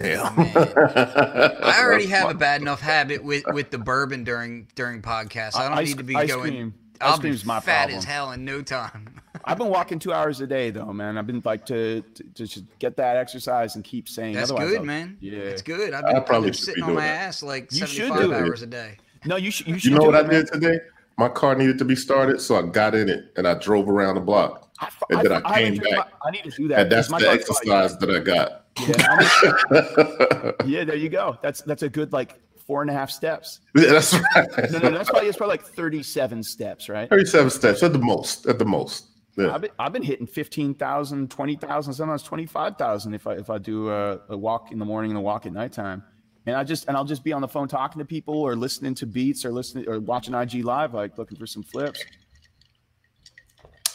Yeah. 0.00 0.32
I 0.36 1.76
already 1.82 2.06
have 2.08 2.30
a 2.30 2.34
bad 2.34 2.60
enough 2.62 2.80
habit 2.80 3.22
with 3.22 3.44
with 3.52 3.70
the 3.70 3.78
bourbon 3.78 4.24
during 4.24 4.66
during 4.74 5.02
podcasts. 5.02 5.56
I 5.56 5.68
don't 5.68 5.78
Ice- 5.78 5.88
need 5.88 5.98
to 5.98 6.04
be 6.04 6.16
ice 6.16 6.28
going. 6.28 6.50
cream- 6.52 6.74
I'll 7.02 7.12
ice 7.12 7.18
be 7.18 7.22
cream's 7.28 7.44
my 7.46 7.60
fat 7.60 7.82
problem. 7.84 7.98
as 7.98 8.04
hell 8.04 8.32
in 8.32 8.44
no 8.44 8.62
time. 8.62 9.20
I've 9.44 9.58
been 9.58 9.68
walking 9.68 9.98
two 9.98 10.12
hours 10.12 10.40
a 10.40 10.46
day 10.46 10.70
though, 10.70 10.92
man. 10.92 11.16
I've 11.18 11.26
been 11.26 11.42
like 11.44 11.64
to 11.66 12.02
to, 12.02 12.22
to 12.22 12.46
just 12.46 12.64
get 12.78 12.96
that 12.96 13.16
exercise 13.16 13.74
and 13.76 13.84
keep 13.84 14.08
saying. 14.08 14.34
That's 14.34 14.50
otherwise 14.50 14.70
good, 14.70 14.78
I'll- 14.80 14.84
man. 14.84 15.16
Yeah, 15.20 15.44
That's 15.44 15.62
good. 15.62 15.92
I've 15.94 16.04
I 16.04 16.08
been, 16.08 16.16
I've 16.16 16.26
probably 16.26 16.50
been 16.50 16.54
sitting 16.58 16.84
be 16.84 16.90
on 16.90 16.94
my 16.94 17.00
that. 17.02 17.20
ass 17.28 17.42
like 17.42 17.72
You 17.72 17.86
should 17.86 18.08
75 18.08 18.22
do 18.22 18.32
it. 18.32 18.36
hours 18.36 18.62
a 18.62 18.66
day. 18.66 18.96
No, 19.24 19.36
you 19.36 19.50
should. 19.50 19.66
You, 19.68 19.78
should 19.78 19.90
You 19.90 19.96
know 19.96 20.00
do 20.02 20.06
what 20.06 20.14
it, 20.16 20.18
I 20.18 20.22
man. 20.28 20.44
did 20.44 20.52
today? 20.52 20.78
My 21.18 21.28
car 21.28 21.54
needed 21.54 21.76
to 21.78 21.84
be 21.84 21.94
started, 21.96 22.40
so 22.40 22.56
I 22.56 22.62
got 22.62 22.94
in 22.94 23.08
it 23.10 23.32
and 23.36 23.46
I 23.46 23.54
drove 23.54 23.88
around 23.90 24.14
the 24.14 24.20
block. 24.22 24.70
I, 24.80 24.88
And 25.10 25.20
then 25.22 25.32
I 25.32 25.34
haven't 25.34 25.52
came 25.54 25.74
driven 25.74 25.98
back. 25.98 26.10
my- 26.24 26.28
I 26.28 26.30
need 26.30 26.44
to 26.44 26.50
do 26.50 26.68
that. 26.68 26.78
And 26.80 26.92
that's 26.92 27.08
the 27.08 27.12
my 27.18 27.26
exercise 27.26 27.98
that 27.98 28.10
I 28.10 28.20
got. 28.20 28.56
Yeah, 28.78 30.52
yeah, 30.64 30.84
there 30.84 30.96
you 30.96 31.08
go. 31.10 31.36
That's 31.42 31.60
that's 31.62 31.82
a 31.82 31.88
good 31.88 32.12
like 32.12 32.36
four 32.66 32.80
and 32.82 32.90
a 32.90 32.94
half 32.94 33.10
steps. 33.10 33.60
Yeah, 33.76 33.86
that's 33.92 34.14
right. 34.14 34.70
No, 34.70 34.78
no, 34.78 34.90
that's 34.92 35.10
probably 35.10 35.28
it's 35.28 35.36
probably 35.36 35.54
like 35.54 35.64
thirty-seven 35.66 36.42
steps, 36.42 36.88
right? 36.88 37.08
37 37.10 37.50
steps 37.50 37.82
at 37.82 37.92
the 37.92 37.98
most. 37.98 38.46
At 38.46 38.58
the 38.58 38.64
most. 38.64 39.08
Yeah. 39.40 39.54
I've 39.54 39.60
been, 39.60 39.70
I've 39.78 39.92
been 39.92 40.02
hitting 40.02 40.26
15,000, 40.26 41.30
20,000, 41.30 41.92
sometimes 41.92 42.22
25,000 42.22 43.14
if 43.14 43.26
I 43.26 43.32
if 43.34 43.50
I 43.50 43.58
do 43.58 43.90
a, 43.90 44.20
a 44.28 44.36
walk 44.36 44.72
in 44.72 44.78
the 44.78 44.84
morning 44.84 45.10
and 45.10 45.18
a 45.18 45.20
walk 45.20 45.46
at 45.46 45.52
nighttime. 45.52 46.02
And 46.46 46.56
I 46.56 46.64
just 46.64 46.88
and 46.88 46.96
I'll 46.96 47.04
just 47.04 47.22
be 47.22 47.32
on 47.32 47.40
the 47.40 47.48
phone 47.48 47.68
talking 47.68 47.98
to 47.98 48.04
people 48.04 48.34
or 48.34 48.56
listening 48.56 48.94
to 48.96 49.06
beats 49.06 49.44
or 49.44 49.52
listening 49.52 49.88
or 49.88 50.00
watching 50.00 50.34
IG 50.34 50.64
live 50.64 50.94
like 50.94 51.18
looking 51.18 51.38
for 51.38 51.46
some 51.46 51.62
flips. 51.62 52.04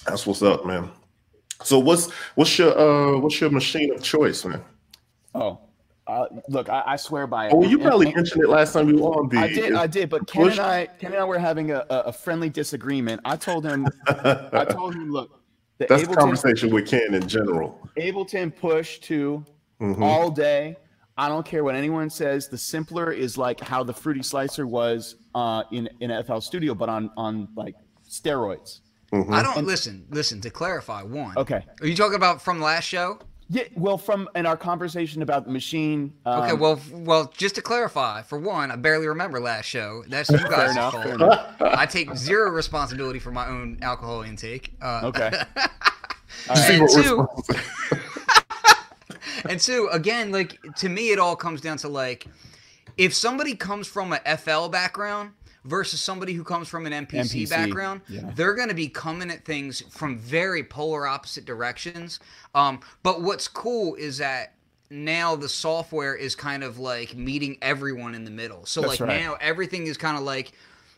That's 0.05 0.27
what's 0.27 0.41
up, 0.41 0.65
man. 0.65 0.91
So 1.63 1.79
what's 1.79 2.11
what's 2.35 2.57
your 2.59 2.77
uh 2.77 3.17
what's 3.19 3.41
your 3.41 3.49
machine 3.49 3.93
of 3.93 4.03
choice, 4.03 4.45
man? 4.45 4.63
Oh, 5.33 5.59
uh, 6.07 6.25
look, 6.49 6.69
I, 6.69 6.83
I 6.85 6.95
swear 6.97 7.25
by 7.27 7.47
it. 7.47 7.53
Oh, 7.53 7.63
you 7.63 7.77
And- 7.77 7.85
probably 7.85 8.07
and- 8.07 8.15
mentioned 8.17 8.43
it 8.43 8.49
last 8.49 8.73
time 8.73 8.89
you 8.89 8.97
were 9.01 9.09
on 9.19 9.29
the 9.29 9.37
I 9.39 9.47
did, 9.47 9.73
I 9.73 9.87
did, 9.87 10.09
but 10.09 10.27
Ken 10.27 10.49
and 10.49 10.59
I, 10.59 10.85
Ken 10.85 11.11
and 11.13 11.21
I 11.21 11.25
were 11.25 11.39
having 11.39 11.71
a, 11.71 11.85
a 11.89 11.97
a 12.07 12.13
friendly 12.13 12.49
disagreement. 12.49 13.21
I 13.25 13.35
told 13.35 13.65
him, 13.65 13.87
I 14.07 14.65
told 14.69 14.93
him, 14.95 15.11
look, 15.11 15.41
the 15.77 15.87
That's 15.87 16.03
the 16.03 16.09
Ableton, 16.09 16.17
conversation 16.17 16.69
with 16.73 16.87
Ken 16.87 17.13
in 17.13 17.27
general. 17.27 17.79
Ableton 17.97 18.55
push 18.55 18.99
2 18.99 19.43
Mhm. 19.81 20.01
all 20.01 20.31
day. 20.31 20.77
I 21.17 21.27
don't 21.27 21.45
care 21.45 21.63
what 21.63 21.75
anyone 21.75 22.09
says. 22.09 22.47
The 22.49 22.57
simpler 22.57 23.11
is 23.11 23.37
like 23.37 23.59
how 23.59 23.83
the 23.83 23.93
Fruity 23.93 24.21
Slicer 24.23 24.67
was 24.67 25.15
uh, 25.33 25.63
in 25.71 25.89
in 26.01 26.11
FL 26.23 26.39
Studio, 26.39 26.73
but 26.75 26.87
on 26.89 27.09
on 27.17 27.47
like 27.55 27.75
steroids. 28.07 28.79
I 29.13 29.41
don't 29.41 29.65
listen. 29.65 30.05
Listen 30.09 30.41
to 30.41 30.49
clarify. 30.49 31.01
One. 31.03 31.37
Okay. 31.37 31.61
Are 31.81 31.87
you 31.87 31.95
talking 31.95 32.15
about 32.15 32.41
from 32.41 32.59
last 32.61 32.83
show? 32.85 33.19
Yeah. 33.49 33.63
Well, 33.75 33.97
from 33.99 34.27
in 34.35 34.45
our 34.47 34.57
conversation 34.57 35.21
about 35.21 35.45
the 35.45 35.51
machine. 35.51 36.13
Um, 36.25 36.41
Okay. 36.43 36.53
well, 36.53 36.79
well, 36.91 37.31
just 37.37 37.55
to 37.55 37.61
clarify, 37.61 38.23
for 38.23 38.39
one, 38.39 38.71
I 38.71 38.75
barely 38.75 39.07
remember 39.07 39.39
last 39.39 39.65
show. 39.65 40.03
That's 40.07 40.29
you 40.31 40.37
guys' 40.49 40.71
enough, 40.71 40.93
fault. 40.93 41.45
I 41.61 41.85
take 41.85 42.15
zero 42.15 42.49
responsibility 42.49 43.19
for 43.19 43.31
my 43.31 43.47
own 43.47 43.77
alcohol 43.81 44.23
intake. 44.23 44.73
Uh, 44.81 45.01
Okay. 45.05 45.31
See 46.55 46.79
And 46.79 46.89
two- 46.89 47.27
And 49.47 49.59
two, 49.59 49.89
again, 49.91 50.31
like 50.31 50.57
to 50.77 50.89
me, 50.89 51.11
it 51.11 51.19
all 51.19 51.35
comes 51.35 51.61
down 51.61 51.77
to 51.77 51.87
like, 51.87 52.25
if 52.97 53.13
somebody 53.13 53.55
comes 53.55 53.87
from 53.87 54.13
a 54.13 54.37
FL 54.37 54.67
background 54.69 55.31
versus 55.65 55.99
somebody 55.99 56.33
who 56.33 56.43
comes 56.43 56.67
from 56.67 56.85
an 56.85 56.93
MPC, 57.05 57.45
MPC, 57.45 57.49
background, 57.49 58.01
yeah. 58.07 58.31
they're 58.35 58.53
going 58.53 58.69
to 58.69 58.75
be 58.75 58.87
coming 58.87 59.29
at 59.29 59.43
things 59.43 59.81
from 59.89 60.17
very 60.17 60.63
polar 60.63 61.07
opposite 61.07 61.45
directions. 61.45 62.19
Um, 62.53 62.79
but 63.03 63.21
what's 63.21 63.47
cool 63.47 63.95
is 63.95 64.17
that 64.19 64.53
now 64.89 65.35
the 65.35 65.49
software 65.49 66.15
is 66.15 66.35
kind 66.35 66.63
of 66.63 66.79
like 66.79 67.15
meeting 67.15 67.57
everyone 67.61 68.15
in 68.15 68.23
the 68.23 68.31
middle. 68.31 68.65
So 68.65 68.81
That's 68.81 68.99
like 68.99 69.09
right. 69.09 69.21
now 69.21 69.35
everything 69.41 69.87
is 69.87 69.97
kind 69.97 70.17
of 70.17 70.23
like 70.23 70.53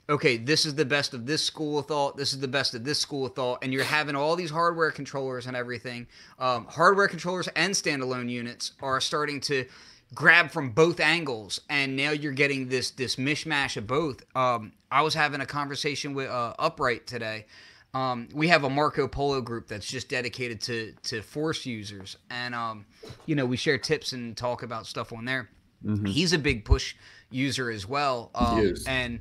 okay, 0.09 0.37
this 0.37 0.65
is 0.65 0.75
the 0.75 0.85
best 0.85 1.13
of 1.13 1.25
this 1.25 1.43
school 1.43 1.79
of 1.79 1.85
thought, 1.85 2.15
this 2.15 2.31
is 2.31 2.39
the 2.39 2.47
best 2.47 2.73
of 2.73 2.83
this 2.83 2.97
school 2.97 3.25
of 3.25 3.35
thought, 3.35 3.59
and 3.61 3.73
you're 3.73 3.83
having 3.83 4.15
all 4.15 4.35
these 4.35 4.49
hardware 4.49 4.91
controllers 4.91 5.47
and 5.47 5.55
everything. 5.57 6.07
Um, 6.39 6.65
hardware 6.65 7.07
controllers 7.07 7.47
and 7.55 7.73
standalone 7.73 8.29
units 8.29 8.71
are 8.81 9.01
starting 9.01 9.41
to 9.41 9.65
grab 10.13 10.51
from 10.51 10.71
both 10.71 10.99
angles, 10.99 11.61
and 11.69 11.95
now 11.95 12.11
you're 12.11 12.33
getting 12.33 12.69
this 12.69 12.91
this 12.91 13.15
mishmash 13.17 13.77
of 13.77 13.87
both. 13.87 14.23
Um, 14.35 14.73
I 14.91 15.01
was 15.01 15.13
having 15.13 15.41
a 15.41 15.45
conversation 15.45 16.13
with 16.13 16.29
uh, 16.29 16.53
Upright 16.59 17.07
today. 17.07 17.45
Um, 17.93 18.29
we 18.33 18.49
have 18.49 18.63
a 18.63 18.69
Marco 18.69 19.07
Polo 19.07 19.41
group 19.41 19.67
that's 19.67 19.87
just 19.87 20.09
dedicated 20.09 20.61
to 20.61 20.93
to 21.03 21.21
Force 21.21 21.65
users, 21.65 22.17
and 22.29 22.53
um, 22.53 22.85
you 23.25 23.35
know 23.35 23.45
we 23.45 23.57
share 23.57 23.77
tips 23.77 24.13
and 24.13 24.35
talk 24.35 24.63
about 24.63 24.85
stuff 24.85 25.11
on 25.13 25.25
there. 25.25 25.49
He's 26.07 26.33
a 26.33 26.39
big 26.39 26.65
push 26.65 26.95
user 27.29 27.69
as 27.69 27.87
well, 27.87 28.31
um, 28.35 28.57
and 28.87 29.19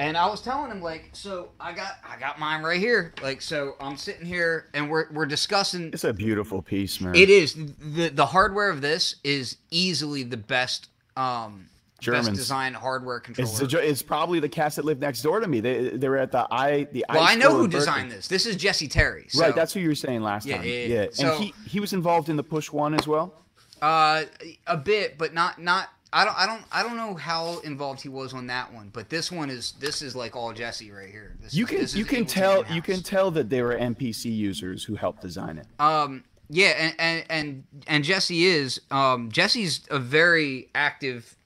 and 0.00 0.16
I 0.16 0.26
was 0.26 0.40
telling 0.40 0.70
him 0.70 0.80
like, 0.82 1.10
so 1.12 1.50
I 1.60 1.72
got 1.72 1.92
I 2.08 2.18
got 2.18 2.38
mine 2.40 2.62
right 2.62 2.80
here. 2.80 3.12
Like, 3.22 3.40
so 3.42 3.74
I'm 3.80 3.96
sitting 3.96 4.24
here 4.26 4.66
and 4.74 4.90
we're 4.90 5.06
we're 5.12 5.26
discussing. 5.26 5.90
It's 5.92 6.04
a 6.04 6.12
beautiful 6.12 6.62
piece, 6.62 7.00
man. 7.00 7.14
It 7.14 7.28
is 7.30 7.54
the 7.54 8.08
the 8.08 8.26
hardware 8.26 8.70
of 8.70 8.80
this 8.80 9.16
is 9.22 9.58
easily 9.70 10.22
the 10.22 10.36
best 10.36 10.88
um 11.16 11.66
best 11.96 12.04
Germans. 12.06 12.38
design 12.38 12.72
hardware 12.72 13.20
controller. 13.20 13.50
It's, 13.50 13.60
jo- 13.72 13.78
it's 13.78 14.00
probably 14.00 14.40
the 14.40 14.48
cast 14.48 14.76
that 14.76 14.86
lived 14.86 15.02
next 15.02 15.20
door 15.20 15.38
to 15.38 15.46
me. 15.46 15.60
They 15.60 15.90
they 15.90 16.08
were 16.08 16.16
at 16.16 16.32
the 16.32 16.46
i 16.50 16.84
the. 16.92 17.04
well, 17.10 17.22
I 17.22 17.34
know 17.34 17.50
who 17.50 17.64
in 17.64 17.70
Berkeley. 17.70 17.78
designed 17.80 18.10
this. 18.10 18.26
This 18.26 18.46
is 18.46 18.56
Jesse 18.56 18.88
Terry. 18.88 19.26
So, 19.28 19.42
Right, 19.42 19.54
that's 19.54 19.74
who 19.74 19.80
you 19.80 19.88
were 19.88 19.94
saying 19.94 20.22
last 20.22 20.46
Yeah, 20.46 20.56
time. 20.56 20.64
yeah, 20.64 20.72
Yeah, 20.72 20.86
yeah. 20.86 21.02
and 21.02 21.14
So- 21.14 21.38
he 21.38 21.52
he 21.66 21.78
was 21.78 21.92
involved 21.92 22.30
in 22.30 22.36
the 22.36 22.42
push 22.42 22.70
one 22.72 22.94
as 22.94 23.06
well. 23.06 23.34
Uh, 23.82 24.24
a 24.66 24.76
bit, 24.78 25.18
but 25.18 25.34
not 25.34 25.60
not. 25.60 25.88
I 26.12 26.24
don't 26.24 26.36
I 26.36 26.46
don't 26.46 26.62
I 26.72 26.82
don't 26.82 26.96
know 26.96 27.14
how 27.14 27.60
involved 27.60 28.00
he 28.02 28.08
was 28.08 28.32
on 28.34 28.46
that 28.48 28.72
one, 28.72 28.90
but 28.92 29.08
this 29.08 29.30
one 29.30 29.48
is 29.50 29.72
this 29.72 30.02
is 30.02 30.16
like 30.16 30.34
all 30.34 30.52
Jesse 30.52 30.90
right 30.90 31.08
here. 31.10 31.36
This 31.40 31.54
You 31.54 31.66
can 31.66 31.86
you 31.92 32.04
can 32.04 32.26
tell 32.26 32.64
you 32.72 32.82
can 32.82 33.02
tell 33.02 33.30
that 33.32 33.48
they 33.48 33.62
were 33.62 33.76
MPC 33.76 34.24
users 34.34 34.82
who 34.84 34.96
helped 34.96 35.22
design 35.22 35.58
it. 35.58 35.66
Um, 35.78 36.24
yeah, 36.48 36.70
and, 36.78 36.94
and 36.98 37.24
and 37.30 37.64
and 37.86 38.04
Jesse 38.04 38.44
is 38.44 38.80
um 38.90 39.30
Jesse's 39.30 39.82
a 39.90 40.00
very 40.00 40.68
active 40.74 41.36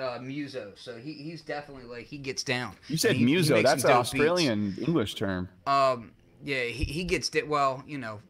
uh 0.00 0.18
muso, 0.20 0.72
so 0.76 0.96
he, 0.96 1.12
he's 1.12 1.42
definitely 1.42 1.84
like 1.84 2.06
he 2.06 2.18
gets 2.18 2.42
down. 2.42 2.74
You 2.88 2.96
said 2.96 3.12
he- 3.12 3.18
he 3.20 3.24
muso. 3.24 3.54
makes 3.54 3.70
That's 3.70 3.84
an 3.84 3.90
dope 3.90 3.98
beats. 4.04 4.14
Australian 4.14 4.76
English 4.84 5.14
term. 5.14 5.48
Um, 5.66 6.10
Yeah, 6.44 6.62
he, 6.64 6.84
he 6.84 7.02
gets 7.04 7.30
it. 7.34 7.48
Well, 7.48 7.82
you 7.86 7.98
know, 7.98 8.20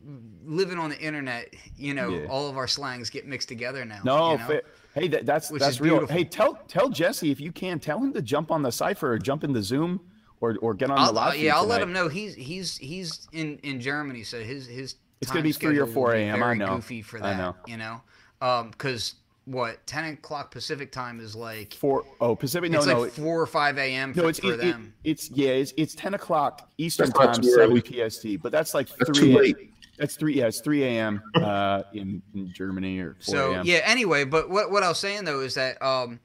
living 0.47 0.79
on 0.79 0.89
the 0.91 0.99
internet, 0.99 1.53
you 1.77 1.93
know, 1.95 2.09
Yeah. 2.11 2.27
all 2.29 2.49
of 2.49 2.57
our 2.57 2.67
slangs 2.67 3.11
get 3.11 3.27
mixed 3.27 3.49
together 3.49 3.85
now. 3.85 4.01
No, 4.03 4.33
you 4.33 4.39
know? 4.39 4.61
Fa- 4.99 5.03
hey, 5.05 5.09
that, 5.09 5.27
that's 5.27 5.51
Which 5.51 5.61
that's 5.61 5.81
real. 5.81 5.95
beautiful. 5.95 6.17
Hey, 6.17 6.25
tell 6.25 6.55
tell 6.69 6.89
Jesse 6.89 7.31
if 7.31 7.41
you 7.41 7.53
can 7.53 7.79
tell 7.79 7.99
him 7.99 8.13
to 8.13 8.23
jump 8.23 8.51
on 8.51 8.63
the 8.63 8.73
cipher 8.73 9.13
or 9.13 9.19
jump 9.19 9.45
in 9.45 9.53
the 9.53 9.63
Zoom 9.63 10.01
or 10.41 10.57
or 10.61 10.75
get 10.75 10.91
on 10.91 10.97
the 10.97 11.03
I'll, 11.03 11.13
live. 11.13 11.29
uh, 11.29 11.31
feed 11.33 11.43
yeah, 11.45 11.57
I'll 11.57 11.67
let 11.67 11.83
him 11.83 11.93
know. 11.93 12.09
He's 12.09 12.35
he's 12.35 12.77
he's 12.79 13.29
in 13.33 13.59
in 13.63 13.81
Germany, 13.81 14.23
so 14.23 14.41
his 14.43 14.67
his 14.67 14.97
It's 15.21 15.31
gonna 15.31 15.43
be 15.43 15.53
3 15.53 15.79
or 15.79 15.87
4 15.87 16.15
a.m., 16.15 16.37
I 16.37 16.39
very 16.39 16.59
know. 16.59 16.77
Goofy 16.77 17.03
for 17.03 17.19
I 17.19 17.21
that, 17.21 17.39
know. 17.39 17.57
you 17.67 17.77
know, 17.77 18.01
um, 18.41 18.71
because 18.71 19.15
what 19.47 19.85
ten 19.87 20.05
o'clock 20.05 20.51
Pacific 20.51 20.93
time 20.93 21.21
is 21.21 21.35
like. 21.35 21.73
Four 21.75 22.05
oh 22.21 22.37
Pacific. 22.37 22.71
No, 22.71 22.79
it's 22.79 22.87
no, 22.87 23.01
like 23.01 23.13
four 23.13 23.41
or 23.41 23.47
five 23.47 23.79
a.m. 23.79 24.13
no. 24.15 24.25
for, 24.25 24.29
It's 24.29 24.39
for 24.39 24.53
it, 24.53 24.61
it, 24.61 24.77
it's 25.05 25.31
yeah. 25.31 25.51
It's, 25.51 25.73
it's 25.77 25.95
ten 25.95 26.15
o'clock 26.15 26.71
Eastern 26.77 27.11
That's 27.11 27.39
time, 27.39 27.43
seven 27.43 27.71
early. 27.71 28.09
PST. 28.11 28.27
But 28.43 28.53
that's 28.53 28.75
like 28.75 28.89
That's 28.97 29.19
three. 29.19 29.71
That's 29.99 30.17
three. 30.17 30.35
Yeah, 30.35 30.47
it's 30.47 30.61
three 30.61 30.85
a.m. 30.85 31.23
Uh, 31.35 31.83
in 31.93 32.23
in 32.35 32.53
Germany 32.53 32.99
or 33.01 33.15
four 33.15 33.35
So 33.35 33.63
yeah. 33.63 33.81
Anyway, 33.85 34.25
but 34.25 34.49
what 34.49 34.71
what 34.71 34.83
I 34.83 34.89
was 34.89 34.99
saying 34.99 35.25
though 35.25 35.41
is 35.41 35.55
that 35.55 35.81
um, 35.83 36.21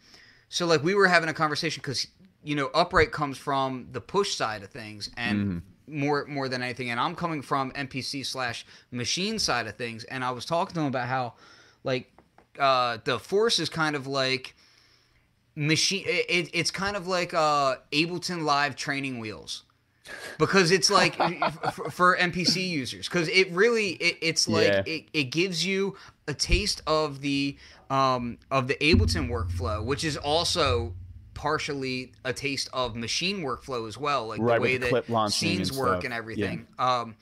so 0.50 0.66
like 0.66 0.84
we 0.84 0.94
were 0.96 1.08
having 1.08 1.30
a 1.30 1.34
conversation 1.34 1.82
because 1.82 2.08
you 2.44 2.56
know 2.56 2.70
upright 2.74 3.12
comes 3.12 3.38
from 3.38 3.88
the 3.92 4.02
push 4.02 4.36
side 4.36 4.64
of 4.64 4.70
things 4.70 5.10
and 5.18 5.40
Mm-hmm. 5.88 6.00
more 6.00 6.26
more 6.28 6.48
than 6.50 6.62
anything, 6.62 6.92
and 6.92 7.00
I'm 7.00 7.16
coming 7.16 7.42
from 7.42 7.72
MPC 7.72 8.26
slash 8.26 8.66
machine 8.92 9.40
side 9.40 9.68
of 9.68 9.76
things, 9.76 10.04
and 10.06 10.24
I 10.24 10.32
was 10.32 10.46
talking 10.46 10.76
to 10.76 10.82
him 10.82 10.88
about 10.88 11.08
how 11.08 11.34
like 11.84 12.12
uh, 12.60 13.00
the 13.04 13.18
force 13.20 13.60
is 13.60 13.70
kind 13.70 13.96
of 13.96 14.06
like 14.08 14.56
machine. 15.56 16.04
It, 16.08 16.50
it's 16.54 16.72
kind 16.72 16.96
of 16.96 17.08
like 17.08 17.34
uh, 17.34 17.76
Ableton 17.92 18.44
Live 18.44 18.76
training 18.76 19.20
wheels. 19.20 19.64
Because 20.38 20.72
it's 20.72 20.90
like 20.90 21.16
for, 21.72 21.90
for 21.90 22.18
MPC 22.18 22.68
users, 22.68 23.08
because 23.08 23.30
it 23.30 23.50
really 23.52 23.92
it, 23.92 24.18
it's 24.22 24.48
like 24.50 24.66
Yeah. 24.66 24.84
it, 24.86 25.06
it 25.14 25.24
gives 25.26 25.66
you 25.66 25.96
a 26.28 26.34
taste 26.34 26.82
of 26.88 27.22
the 27.22 27.58
um, 27.90 28.38
of 28.52 28.68
the 28.68 28.76
Ableton 28.76 29.30
workflow, 29.30 29.84
which 29.84 30.04
is 30.04 30.18
also 30.18 30.94
partially 31.34 32.12
a 32.24 32.34
taste 32.34 32.70
of 32.74 32.96
machine 32.96 33.42
workflow 33.44 33.88
as 33.88 33.98
well, 33.98 34.28
like 34.28 34.42
Right, 34.42 34.56
the 34.56 34.62
way 34.62 34.78
the 34.78 35.02
that 35.04 35.32
scenes 35.32 35.70
and 35.70 35.78
work 35.78 36.04
and 36.04 36.14
Yeah. 36.14 36.18
everything. 36.18 36.68
Um, 36.78 37.16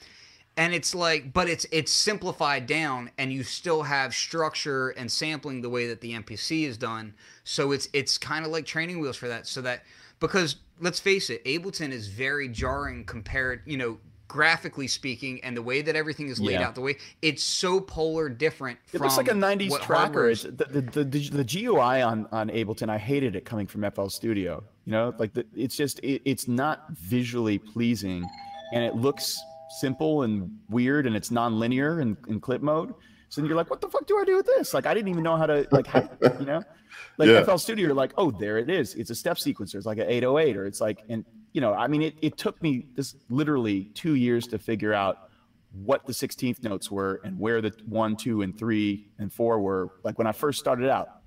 and 0.58 0.74
it's 0.74 0.94
like, 0.94 1.34
but 1.34 1.50
it's 1.50 1.66
it's 1.72 1.92
simplified 1.94 2.68
down, 2.68 3.12
and 3.18 3.32
you 3.32 3.44
still 3.44 3.84
have 3.84 4.14
structure 4.14 4.90
and 4.90 5.12
sampling 5.12 5.62
the 5.62 5.70
way 5.70 5.88
that 5.88 6.02
the 6.02 6.14
MPC 6.14 6.66
is 6.66 6.78
done. 6.78 7.14
So 7.44 7.72
it's 7.72 7.88
it's 7.94 8.18
kind 8.18 8.46
of 8.46 8.52
like 8.52 8.66
training 8.66 9.00
wheels 9.00 9.18
for 9.18 9.28
that. 9.30 9.48
So 9.48 9.62
that 9.62 9.84
because 10.20 10.58
let's 10.82 11.00
face 11.00 11.30
it, 11.30 11.44
Ableton 11.46 11.92
is 11.92 12.08
very 12.08 12.50
jarring 12.50 13.06
compared, 13.06 13.62
you 13.66 13.78
know, 13.78 13.98
graphically 14.28 14.88
speaking, 14.88 15.44
and 15.44 15.56
the 15.58 15.62
way 15.62 15.82
that 15.82 15.96
everything 15.96 16.30
is 16.30 16.40
laid 16.40 16.54
Yeah. 16.54 16.68
out. 16.70 16.76
The 16.76 16.82
way 16.82 16.98
it's 17.22 17.44
so 17.44 17.82
polar 17.82 18.30
different. 18.30 18.80
It 18.88 18.98
from 18.98 19.02
looks 19.02 19.18
like 19.18 19.28
a 19.28 19.34
'90s 19.34 19.78
tracker. 19.82 20.30
It's 20.30 20.46
is- 20.46 20.56
the, 20.56 20.66
the, 20.66 20.82
the, 20.82 21.04
the, 21.04 21.30
the 21.30 21.44
GUI 21.44 22.02
on, 22.02 22.28
on 22.32 22.50
Ableton. 22.50 22.90
I 22.90 22.98
hated 22.98 23.36
it 23.36 23.46
coming 23.46 23.68
from 23.68 23.90
FL 23.92 24.08
Studio. 24.08 24.64
You 24.86 24.94
know, 24.94 25.14
like 25.18 25.34
the, 25.34 25.46
it's 25.56 25.76
just 25.76 26.00
it, 26.00 26.22
it's 26.26 26.48
not 26.48 26.90
visually 26.92 27.58
pleasing, 27.60 28.26
and 28.74 28.84
it 28.84 28.96
looks 28.96 29.38
simple 29.80 30.24
and 30.24 30.50
weird, 30.70 31.06
and 31.08 31.16
it's 31.16 31.30
non-linear 31.32 32.00
in, 32.02 32.18
in 32.28 32.40
clip 32.40 32.62
mode. 32.62 32.94
So 33.32 33.40
then 33.40 33.48
you're 33.48 33.56
like, 33.56 33.70
what 33.70 33.80
the 33.80 33.88
fuck 33.88 34.06
do 34.08 34.20
I 34.20 34.26
do 34.26 34.36
with 34.36 34.46
this? 34.46 34.74
Like 34.74 34.86
I 34.86 34.94
didn't 34.94 35.08
even 35.08 35.24
know 35.24 35.38
how 35.38 35.46
to 35.46 35.66
like, 35.72 35.88
how, 35.88 36.02
you 36.38 36.46
know, 36.46 36.62
like 37.18 37.30
Yeah. 37.30 37.46
FL 37.46 37.56
Studio. 37.56 37.86
You're 37.86 37.96
like, 37.96 38.12
oh, 38.18 38.30
there 38.30 38.58
it 38.58 38.70
is. 38.70 38.94
It's 38.96 39.10
a 39.10 39.16
step 39.16 39.38
sequencer. 39.38 39.76
It's 39.76 39.86
like 39.86 40.00
an 40.00 40.10
808, 40.10 40.58
or 40.58 40.66
it's 40.66 40.82
like, 40.82 41.00
and 41.08 41.24
you 41.54 41.62
know, 41.62 41.74
I 41.74 41.88
mean, 41.88 42.02
it, 42.02 42.16
it 42.22 42.38
took 42.38 42.62
me 42.62 42.88
this 42.94 43.16
literally 43.30 43.86
two 43.94 44.16
years 44.16 44.48
to 44.48 44.60
figure 44.60 44.94
out 44.94 45.30
what 45.72 46.06
the 46.06 46.12
16th 46.12 46.62
notes 46.62 46.92
were 46.92 47.22
and 47.24 47.40
where 47.40 47.62
the 47.62 47.72
one, 47.86 48.18
two, 48.18 48.42
and 48.42 48.58
three 48.60 49.08
and 49.18 49.32
four 49.32 49.62
were. 49.62 49.92
Like 50.04 50.18
when 50.18 50.28
I 50.28 50.34
first 50.34 50.60
started 50.60 50.90
out 50.90 51.22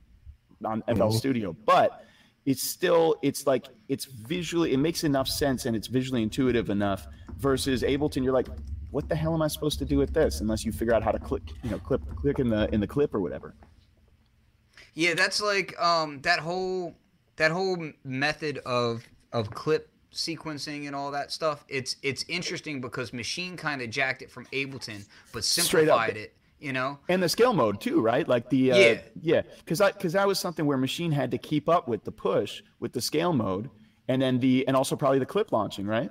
on 0.63 0.83
FL 0.83 0.93
mm-hmm. 0.93 1.17
Studio, 1.17 1.57
but 1.65 2.05
it's 2.45 2.63
still 2.63 3.17
it's 3.23 3.47
like 3.47 3.69
it's 3.89 4.05
visually 4.05 4.75
it 4.75 4.79
makes 4.79 5.05
enough 5.05 5.27
sense 5.27 5.65
and 5.65 5.75
it's 5.75 5.87
visually 5.87 6.23
intuitive 6.23 6.69
enough 6.69 7.07
versus 7.39 7.83
Ableton. 7.83 8.23
You're 8.23 8.35
like, 8.35 8.49
what 8.95 9.09
the 9.09 9.17
hell 9.17 9.35
am 9.35 9.43
I 9.43 9.49
supposed 9.49 9.81
to 9.81 9.85
do 9.85 9.99
with 9.99 10.15
this? 10.15 10.41
Unless 10.41 10.65
you 10.65 10.71
figure 10.71 10.95
out 10.95 11.03
how 11.03 11.11
to 11.11 11.19
click, 11.19 11.43
you 11.65 11.71
know, 11.71 11.79
clip 11.79 12.01
click 12.15 12.39
in 12.39 12.49
the 12.49 12.73
in 12.73 12.81
the 12.81 12.87
clip 12.87 13.13
or 13.13 13.21
whatever. 13.21 13.55
Yeah, 14.95 15.15
that's 15.15 15.43
like 15.43 15.79
um 15.83 16.21
that 16.23 16.39
whole 16.39 16.95
that 17.37 17.51
whole 17.51 17.77
method 18.05 18.59
of 18.59 19.05
of 19.33 19.51
clip 19.51 19.91
sequencing 20.13 20.87
and 20.87 20.95
all 20.95 21.11
that 21.11 21.33
stuff. 21.33 21.65
It's 21.69 21.97
it's 22.03 22.25
interesting 22.29 22.81
because 22.81 23.13
Machine 23.13 23.57
kind 23.57 23.83
of 23.83 23.91
jacked 23.91 24.23
it 24.23 24.31
from 24.31 24.47
Ableton, 24.47 25.07
but 25.33 25.43
simplified 25.45 26.17
it. 26.17 26.33
You 26.61 26.73
know, 26.73 26.99
and 27.09 27.23
the 27.23 27.29
scale 27.29 27.53
mode 27.53 27.81
too, 27.81 28.01
right? 28.01 28.27
Like 28.27 28.49
the 28.49 28.73
uh, 28.73 28.79
Yeah. 28.79 28.99
yeah, 29.21 29.43
because 29.59 29.81
I 29.81 29.91
because 29.91 30.13
that 30.13 30.27
was 30.27 30.39
something 30.39 30.65
where 30.65 30.79
machine 30.79 31.11
had 31.11 31.31
to 31.33 31.37
keep 31.37 31.69
up 31.69 31.89
with 31.89 32.05
the 32.05 32.13
push 32.13 32.63
with 32.79 32.93
the 32.93 33.03
scale 33.03 33.33
mode, 33.35 33.69
and 34.09 34.23
then 34.23 34.39
the 34.39 34.67
and 34.67 34.77
also 34.77 34.95
probably 34.97 35.19
the 35.19 35.27
clip 35.27 35.51
launching, 35.53 35.85
right? 35.85 36.11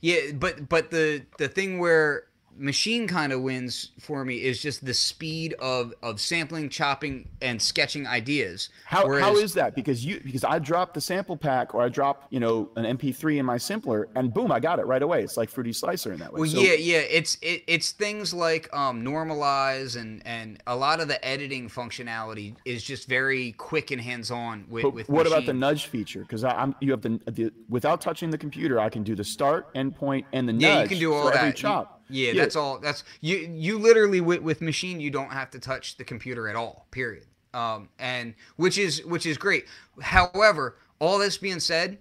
Yeah. 0.00 0.32
But 0.32 0.68
but 0.68 0.90
the 0.90 1.22
the 1.38 1.48
thing 1.48 1.78
where 1.78 2.24
Machine 2.58 3.06
kind 3.06 3.32
of 3.32 3.42
wins 3.42 3.90
for 4.00 4.24
me 4.24 4.36
is 4.42 4.60
just 4.62 4.84
the 4.84 4.94
speed 4.94 5.54
of 5.60 5.92
of 6.02 6.20
sampling, 6.20 6.68
chopping, 6.68 7.28
and 7.42 7.60
sketching 7.60 8.06
ideas. 8.06 8.70
How, 8.84 9.00
how 9.02 9.06
Whereas- 9.06 9.38
is 9.38 9.54
that? 9.54 9.74
Because 9.74 10.04
you 10.04 10.20
because 10.24 10.44
I 10.44 10.58
drop 10.58 10.94
the 10.94 11.00
sample 11.00 11.36
pack 11.36 11.74
or 11.74 11.82
I 11.82 11.88
drop 11.88 12.26
you 12.30 12.40
know 12.40 12.70
an 12.76 12.84
MP3 12.96 13.38
in 13.38 13.46
my 13.46 13.58
simpler 13.58 14.08
and 14.14 14.32
boom 14.32 14.50
I 14.50 14.60
got 14.60 14.78
it 14.78 14.86
right 14.86 15.02
away. 15.02 15.22
It's 15.22 15.36
like 15.36 15.50
Fruity 15.50 15.72
Slicer 15.72 16.12
in 16.12 16.18
that 16.20 16.32
way. 16.32 16.40
Well, 16.40 16.50
So- 16.50 16.60
yeah, 16.60 16.74
yeah. 16.74 16.98
It's 16.98 17.36
it, 17.42 17.62
it's 17.66 17.92
things 17.92 18.32
like 18.32 18.74
um, 18.74 19.02
normalize 19.04 19.96
and 20.00 20.22
and 20.26 20.62
a 20.66 20.74
lot 20.76 21.00
of 21.00 21.08
the 21.08 21.22
editing 21.26 21.68
functionality 21.68 22.54
is 22.64 22.82
just 22.82 23.08
very 23.08 23.52
quick 23.52 23.90
and 23.90 24.00
hands 24.00 24.30
on 24.30 24.64
with 24.68 24.82
But 24.84 24.94
with. 24.94 25.08
what 25.08 25.26
about 25.26 25.46
the 25.46 25.52
nudge 25.54 25.86
feature? 25.86 26.20
Because 26.20 26.44
I'm 26.44 26.74
you 26.80 26.90
have 26.92 27.02
the, 27.02 27.20
the 27.30 27.52
without 27.68 28.00
touching 28.00 28.30
the 28.30 28.38
computer, 28.38 28.80
I 28.80 28.88
can 28.88 29.02
do 29.02 29.14
the 29.14 29.24
start, 29.24 29.74
endpoint, 29.74 30.24
and 30.32 30.48
the 30.48 30.52
Yeah, 30.54 30.74
nudge 30.76 30.82
you 30.84 30.88
can 30.88 30.98
do 30.98 31.14
all 31.14 31.26
for 31.26 31.32
that. 31.34 31.38
every 31.38 31.48
You- 31.50 31.95
chop. 32.08 32.16
yeah, 32.16 32.32
that's 32.34 32.56
all. 32.56 32.78
That's 32.78 33.04
you. 33.20 33.36
You 33.36 33.78
literally 33.78 34.20
with 34.20 34.40
with 34.42 34.60
machine, 34.60 35.00
you 35.00 35.10
don't 35.10 35.32
have 35.32 35.50
to 35.50 35.58
touch 35.58 35.96
the 35.96 36.04
computer 36.04 36.48
at 36.48 36.56
all. 36.56 36.86
Period. 36.90 37.26
Um, 37.54 37.88
and 37.98 38.34
which 38.56 38.78
is 38.78 39.04
which 39.04 39.26
is 39.26 39.38
great. 39.38 39.66
However, 40.00 40.76
all 40.98 41.18
this 41.18 41.38
being 41.38 41.60
said, 41.60 41.98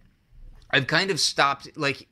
I've 0.71 0.87
kind 0.87 1.11
of 1.11 1.19
stopped 1.19 1.77
like. 1.77 2.07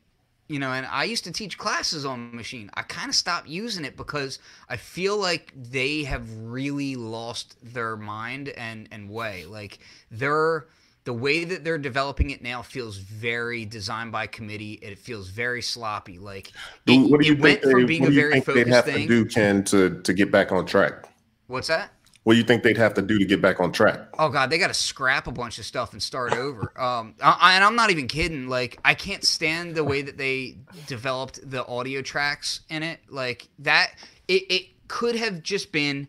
You 0.50 0.60
know, 0.60 0.74
and 0.74 0.86
I 0.86 1.06
used 1.06 1.24
to 1.24 1.32
teach 1.32 1.58
classes 1.58 2.06
on 2.06 2.36
machine. 2.36 2.70
I 2.74 2.82
kind 2.84 3.08
of 3.08 3.16
stopped 3.16 3.48
using 3.48 3.86
it 3.86 3.96
because 3.96 4.40
I 4.68 4.76
feel 4.76 5.18
like 5.18 5.54
they 5.56 6.04
have 6.04 6.30
really 6.38 6.96
lost 6.98 7.56
their 7.64 7.96
mind 7.96 8.50
and 8.50 8.90
and 8.92 9.10
way. 9.10 9.46
Like 9.46 9.80
they're 10.12 10.68
the 11.06 11.14
way 11.14 11.44
that 11.44 11.64
they're 11.64 11.78
developing 11.78 12.30
it 12.30 12.42
now 12.42 12.62
feels 12.62 12.98
very 12.98 13.66
designed 13.66 14.12
by 14.12 14.28
committee. 14.28 14.74
It 14.74 14.98
feels 14.98 15.30
very 15.30 15.62
sloppy. 15.62 16.18
Like 16.18 16.52
it, 16.88 17.10
what 17.10 17.22
do 17.22 17.28
you 17.28 17.34
it 17.34 17.40
went 17.40 17.62
think, 17.62 17.72
from 17.72 17.86
being 17.86 18.06
a 18.06 18.10
very 18.10 18.34
think 18.34 18.46
focused 18.46 18.70
have 18.70 18.86
thing. 18.86 19.08
to 19.08 19.24
do, 19.24 19.26
Ken, 19.26 19.64
to, 19.66 20.02
to 20.02 20.14
get 20.14 20.32
back 20.32 20.52
on 20.52 20.66
track? 20.66 21.10
What's 21.48 21.68
that? 21.68 21.92
What 22.24 22.34
do 22.34 22.40
you 22.40 22.46
think 22.46 22.64
they'd 22.64 22.78
have 22.78 22.94
to 22.94 23.02
do 23.02 23.20
to 23.20 23.26
get 23.26 23.42
back 23.42 23.60
on 23.60 23.74
track? 23.74 24.00
Oh 24.18 24.30
god, 24.30 24.50
they 24.50 24.58
got 24.58 24.70
to 24.70 24.74
scrap 24.74 25.28
a 25.28 25.32
bunch 25.32 25.60
of 25.60 25.66
stuff 25.66 25.92
and 25.92 26.02
start 26.02 26.34
over. 26.34 26.72
Um, 26.84 27.16
I, 27.22 27.56
and 27.56 27.64
I'm 27.64 27.76
not 27.76 27.92
even 27.92 28.08
kidding. 28.08 28.50
Like, 28.50 28.78
I 28.84 28.94
can't 28.94 29.24
stand 29.24 29.74
the 29.76 29.86
way 29.86 30.02
that 30.02 30.18
they 30.18 30.58
developed 30.86 31.40
the 31.50 31.66
audio 31.66 32.02
tracks 32.02 32.62
in 32.68 32.84
it. 32.84 33.00
Like 33.10 33.48
that, 33.60 33.92
it, 34.28 34.44
it 34.50 34.88
could 34.90 35.16
have 35.16 35.44
just 35.44 35.72
been 35.72 36.08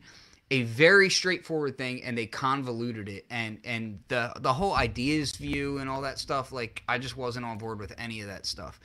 a 0.55 0.63
very 0.63 1.11
straightforward 1.11 1.77
thing, 1.77 2.05
and 2.05 2.17
they 2.17 2.27
convoluted 2.27 3.09
it. 3.09 3.27
And 3.29 3.59
and 3.65 3.99
the 4.07 4.33
the 4.41 4.53
whole 4.53 4.75
ideas 4.75 5.33
view 5.33 5.79
and 5.79 5.91
all 5.91 6.03
that 6.03 6.19
stuff. 6.19 6.53
Like, 6.53 6.83
I 6.89 6.99
just 6.99 7.17
wasn't 7.17 7.45
on 7.45 7.59
board 7.59 7.81
with 7.81 7.93
any 7.99 8.21
of 8.21 8.29
that 8.29 8.47
stuff. 8.47 8.79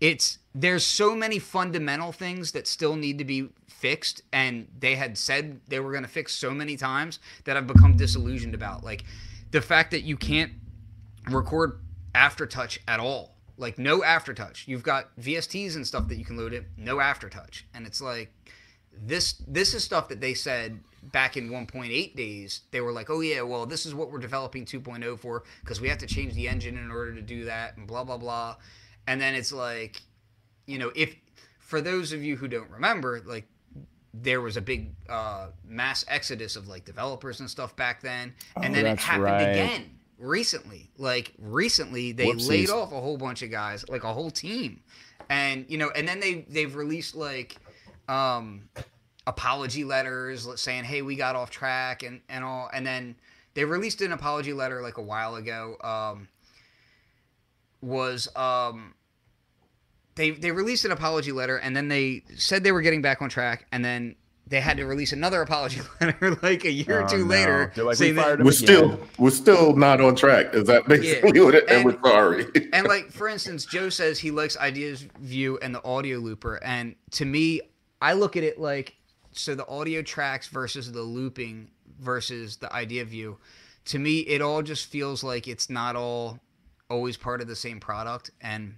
It's 0.00 0.38
there's 0.54 0.84
so 0.84 1.16
many 1.16 1.38
fundamental 1.38 2.12
things 2.12 2.52
that 2.52 2.66
still 2.66 2.94
need 2.94 3.18
to 3.18 3.24
be 3.24 3.48
fixed 3.68 4.22
and 4.32 4.68
they 4.78 4.94
had 4.96 5.16
said 5.16 5.60
they 5.68 5.80
were 5.80 5.92
going 5.92 6.04
to 6.04 6.08
fix 6.10 6.34
so 6.34 6.50
many 6.50 6.76
times 6.76 7.20
that 7.44 7.56
I've 7.56 7.66
become 7.66 7.96
disillusioned 7.96 8.54
about 8.54 8.84
like 8.84 9.04
the 9.50 9.60
fact 9.60 9.92
that 9.92 10.02
you 10.02 10.16
can't 10.16 10.52
record 11.30 11.80
aftertouch 12.14 12.78
at 12.86 13.00
all 13.00 13.34
like 13.56 13.78
no 13.78 14.00
aftertouch 14.00 14.66
you've 14.66 14.82
got 14.82 15.14
VSTs 15.16 15.76
and 15.76 15.86
stuff 15.86 16.08
that 16.08 16.16
you 16.16 16.24
can 16.24 16.36
load 16.36 16.52
it 16.52 16.64
no 16.76 16.96
aftertouch 16.96 17.64
and 17.74 17.86
it's 17.86 18.00
like 18.00 18.32
this 18.92 19.34
this 19.46 19.74
is 19.74 19.84
stuff 19.84 20.08
that 20.08 20.20
they 20.20 20.34
said 20.34 20.80
back 21.12 21.36
in 21.36 21.50
1.8 21.50 22.16
days 22.16 22.62
they 22.70 22.80
were 22.80 22.92
like 22.92 23.10
oh 23.10 23.20
yeah 23.20 23.42
well 23.42 23.66
this 23.66 23.84
is 23.86 23.94
what 23.94 24.10
we're 24.10 24.18
developing 24.18 24.64
2.0 24.64 25.18
for 25.18 25.44
because 25.60 25.80
we 25.80 25.88
have 25.88 25.98
to 25.98 26.06
change 26.06 26.34
the 26.34 26.48
engine 26.48 26.76
in 26.78 26.90
order 26.90 27.14
to 27.14 27.20
do 27.22 27.44
that 27.44 27.76
and 27.76 27.86
blah 27.86 28.02
blah 28.04 28.16
blah 28.16 28.56
and 29.06 29.20
then 29.20 29.34
it's 29.34 29.52
like 29.52 30.02
you 30.66 30.78
know 30.78 30.90
if 30.96 31.14
for 31.58 31.80
those 31.80 32.12
of 32.12 32.22
you 32.22 32.36
who 32.36 32.48
don't 32.48 32.70
remember 32.70 33.20
like 33.26 33.46
there 34.14 34.40
was 34.40 34.56
a 34.56 34.60
big 34.60 34.94
uh, 35.08 35.48
mass 35.66 36.04
exodus 36.08 36.54
of 36.56 36.68
like 36.68 36.84
developers 36.84 37.40
and 37.40 37.50
stuff 37.50 37.74
back 37.76 38.00
then 38.00 38.32
and 38.56 38.72
Oh, 38.72 38.76
then 38.76 38.86
it 38.86 38.98
happened 38.98 39.24
right. 39.24 39.40
again 39.42 39.98
recently 40.18 40.90
like 40.96 41.32
recently 41.38 42.12
they 42.12 42.26
Whoopsies. 42.26 42.48
laid 42.48 42.70
off 42.70 42.92
a 42.92 43.00
whole 43.00 43.16
bunch 43.18 43.42
of 43.42 43.50
guys 43.50 43.86
like 43.88 44.04
a 44.04 44.12
whole 44.12 44.30
team 44.30 44.80
and 45.30 45.64
you 45.68 45.78
know, 45.78 45.90
and 45.96 46.06
then 46.06 46.20
they 46.20 46.44
they've 46.50 46.74
released 46.76 47.14
like 47.14 47.56
um, 48.08 48.68
apology 49.26 49.84
letters 49.84 50.48
saying, 50.60 50.84
"Hey, 50.84 51.02
we 51.02 51.16
got 51.16 51.36
off 51.36 51.50
track," 51.50 52.02
and 52.02 52.20
and 52.28 52.44
all, 52.44 52.70
and 52.72 52.86
then 52.86 53.16
they 53.54 53.64
released 53.64 54.00
an 54.02 54.12
apology 54.12 54.52
letter 54.52 54.82
like 54.82 54.96
a 54.98 55.02
while 55.02 55.36
ago. 55.36 55.76
Um, 55.82 56.28
was 57.80 58.28
um, 58.36 58.94
they 60.14 60.30
they 60.30 60.50
released 60.50 60.84
an 60.84 60.90
apology 60.92 61.32
letter, 61.32 61.56
and 61.56 61.76
then 61.76 61.88
they 61.88 62.24
said 62.36 62.64
they 62.64 62.72
were 62.72 62.82
getting 62.82 63.02
back 63.02 63.22
on 63.22 63.28
track, 63.28 63.66
and 63.72 63.84
then 63.84 64.16
they 64.46 64.60
had 64.60 64.76
to 64.76 64.84
release 64.84 65.12
another 65.12 65.40
apology 65.40 65.80
letter 66.00 66.38
like 66.42 66.64
a 66.64 66.70
year 66.70 67.02
or 67.02 67.08
two 67.08 67.24
no. 67.24 67.24
later. 67.26 67.72
Like, 67.76 67.96
saying 67.96 68.16
we 68.16 68.22
fired 68.22 68.44
we're, 68.44 68.52
still 68.52 69.00
we're 69.18 69.30
still 69.30 69.74
not 69.74 70.00
on 70.00 70.16
track. 70.16 70.54
Is 70.54 70.66
that 70.66 70.86
basically 70.86 71.38
Yeah. 71.38 71.44
what 71.44 71.54
it? 71.54 71.64
And, 71.68 71.76
And- 71.76 71.84
we're 71.84 72.10
sorry. 72.10 72.46
and 72.72 72.86
like 72.86 73.10
for 73.10 73.28
instance, 73.28 73.64
Joe 73.64 73.88
says 73.88 74.18
he 74.18 74.30
likes 74.30 74.56
Ideas 74.58 75.06
View 75.20 75.58
and 75.62 75.74
the 75.74 75.84
audio 75.84 76.18
looper, 76.18 76.62
and 76.62 76.94
to 77.12 77.24
me, 77.24 77.60
I 78.02 78.12
look 78.12 78.36
at 78.36 78.44
it 78.44 78.60
like 78.60 78.94
so 79.34 79.54
the 79.54 79.66
audio 79.68 80.02
tracks 80.02 80.48
versus 80.48 80.92
the 80.92 81.02
looping 81.02 81.70
versus 82.00 82.56
the 82.56 82.72
Idea 82.72 83.04
View. 83.04 83.38
To 83.86 83.98
me, 83.98 84.20
it 84.20 84.40
all 84.40 84.62
just 84.62 84.86
feels 84.86 85.22
like 85.22 85.46
it's 85.46 85.68
not 85.68 85.96
all 85.96 86.40
always 86.88 87.16
part 87.16 87.40
of 87.40 87.48
the 87.48 87.56
same 87.56 87.80
product, 87.80 88.30
and 88.40 88.76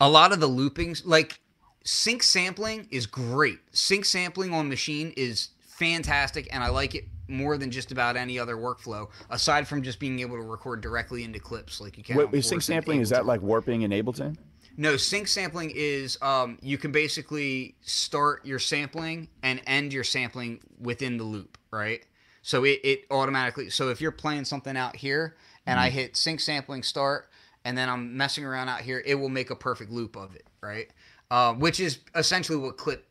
a 0.00 0.08
lot 0.08 0.32
of 0.32 0.40
the 0.40 0.48
loopings, 0.48 1.02
like 1.04 1.40
sync 1.84 2.22
sampling, 2.22 2.88
is 2.90 3.06
great. 3.06 3.58
Sync 3.72 4.04
sampling 4.04 4.52
on 4.52 4.68
machine 4.68 5.12
is 5.16 5.50
fantastic, 5.60 6.48
and 6.52 6.62
I 6.62 6.68
like 6.68 6.94
it 6.94 7.04
more 7.28 7.56
than 7.56 7.70
just 7.70 7.92
about 7.92 8.16
any 8.16 8.38
other 8.38 8.56
workflow, 8.56 9.08
aside 9.30 9.66
from 9.66 9.82
just 9.82 9.98
being 9.98 10.20
able 10.20 10.36
to 10.36 10.42
record 10.42 10.80
directly 10.80 11.24
into 11.24 11.38
clips 11.38 11.80
like 11.80 11.96
you 11.96 12.04
can. 12.04 12.16
Wait, 12.16 12.44
sync 12.44 12.62
sampling 12.62 13.00
is 13.00 13.10
that 13.10 13.26
like 13.26 13.40
warping 13.40 13.82
in 13.82 13.90
Ableton? 13.90 14.36
No, 14.76 14.96
sync 14.96 15.28
sampling 15.28 15.72
is 15.74 16.18
um, 16.20 16.58
you 16.60 16.78
can 16.78 16.90
basically 16.90 17.76
start 17.82 18.44
your 18.44 18.58
sampling 18.58 19.28
and 19.42 19.60
end 19.66 19.92
your 19.92 20.04
sampling 20.04 20.60
within 20.80 21.16
the 21.16 21.24
loop, 21.24 21.58
right? 21.70 22.04
So 22.42 22.64
it, 22.64 22.80
it 22.82 23.04
automatically. 23.10 23.70
So 23.70 23.88
if 23.88 24.00
you're 24.00 24.12
playing 24.12 24.44
something 24.44 24.76
out 24.76 24.96
here 24.96 25.36
and 25.66 25.78
I 25.78 25.90
hit 25.90 26.16
sync 26.16 26.40
sampling 26.40 26.82
start 26.82 27.28
and 27.64 27.78
then 27.78 27.88
I'm 27.88 28.16
messing 28.16 28.44
around 28.44 28.68
out 28.68 28.80
here, 28.80 29.02
it 29.06 29.14
will 29.14 29.28
make 29.28 29.50
a 29.50 29.56
perfect 29.56 29.90
loop 29.90 30.16
of 30.16 30.34
it, 30.34 30.46
right? 30.60 30.88
Uh, 31.30 31.54
which 31.54 31.80
is 31.80 32.00
essentially 32.14 32.58
what 32.58 32.76
clip, 32.76 33.06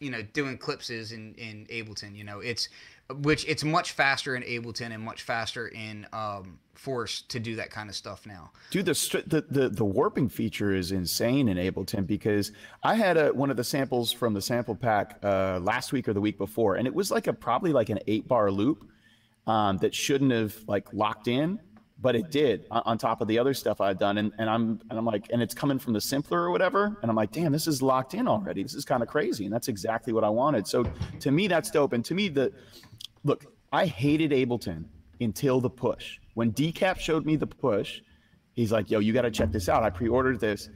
you 0.00 0.10
know, 0.10 0.22
doing 0.22 0.58
clips 0.58 0.90
is 0.90 1.12
in 1.12 1.34
in 1.34 1.66
Ableton. 1.70 2.16
You 2.16 2.24
know, 2.24 2.40
it's 2.40 2.68
which 3.14 3.46
it's 3.46 3.64
much 3.64 3.92
faster 3.92 4.36
in 4.36 4.42
Ableton 4.42 4.92
and 4.92 5.02
much 5.02 5.22
faster 5.22 5.68
in 5.68 6.06
um, 6.12 6.58
Force 6.74 7.22
to 7.22 7.40
do 7.40 7.56
that 7.56 7.70
kind 7.70 7.88
of 7.88 7.96
stuff 7.96 8.26
now. 8.26 8.50
Dude, 8.70 8.86
the, 8.86 9.22
the 9.26 9.44
the 9.50 9.68
the 9.68 9.84
warping 9.84 10.28
feature 10.28 10.74
is 10.74 10.92
insane 10.92 11.48
in 11.48 11.56
Ableton 11.56 12.06
because 12.06 12.52
I 12.82 12.94
had 12.94 13.16
a, 13.16 13.32
one 13.32 13.50
of 13.50 13.56
the 13.56 13.64
samples 13.64 14.12
from 14.12 14.34
the 14.34 14.42
sample 14.42 14.74
pack 14.74 15.18
uh, 15.22 15.58
last 15.62 15.92
week 15.92 16.06
or 16.08 16.12
the 16.12 16.20
week 16.20 16.36
before, 16.36 16.76
and 16.76 16.86
it 16.86 16.94
was 16.94 17.10
like 17.10 17.28
a 17.28 17.32
probably 17.32 17.72
like 17.72 17.88
an 17.88 17.98
eight 18.06 18.28
bar 18.28 18.50
loop 18.50 18.88
um, 19.46 19.78
that 19.78 19.94
shouldn't 19.94 20.32
have 20.32 20.54
like 20.66 20.92
locked 20.92 21.28
in, 21.28 21.60
but 22.00 22.14
it 22.14 22.30
did 22.30 22.66
on, 22.70 22.98
top 22.98 23.20
of 23.20 23.28
the 23.28 23.38
other 23.38 23.54
stuff 23.54 23.80
I'd 23.80 23.98
done, 23.98 24.18
and, 24.18 24.32
and 24.38 24.50
I'm 24.50 24.80
and 24.90 24.98
I'm 24.98 25.04
like, 25.04 25.26
and 25.32 25.40
it's 25.40 25.54
coming 25.54 25.78
from 25.78 25.92
the 25.92 26.00
simpler 26.00 26.42
or 26.42 26.50
whatever, 26.50 26.98
and 27.00 27.10
I'm 27.10 27.16
like, 27.16 27.32
damn, 27.32 27.52
this 27.52 27.66
is 27.66 27.80
locked 27.80 28.14
in 28.14 28.28
already. 28.28 28.62
This 28.62 28.74
is 28.74 28.84
kind 28.84 29.02
of 29.02 29.08
crazy, 29.08 29.44
and 29.44 29.52
that's 29.52 29.68
exactly 29.68 30.12
what 30.12 30.24
I 30.24 30.28
wanted. 30.28 30.66
So 30.66 30.84
to 31.20 31.30
me, 31.30 31.46
that's 31.46 31.70
dope, 31.70 31.94
and 31.94 32.04
to 32.04 32.14
me, 32.14 32.28
the 32.28 32.52
look, 33.26 33.44
I 33.72 33.86
hated 33.86 34.30
Ableton 34.30 34.84
until 35.20 35.60
the 35.60 35.70
push. 35.70 36.18
When 36.34 36.52
Decap 36.52 36.98
showed 36.98 37.26
me 37.26 37.36
the 37.36 37.46
push, 37.46 38.00
he's 38.52 38.72
like, 38.72 38.90
"Yo, 38.90 39.00
you 39.00 39.12
got 39.12 39.22
to 39.22 39.30
check 39.30 39.52
this 39.52 39.68
out. 39.68 39.82
I 39.82 39.90
pre-ordered 39.90 40.40
this." 40.40 40.70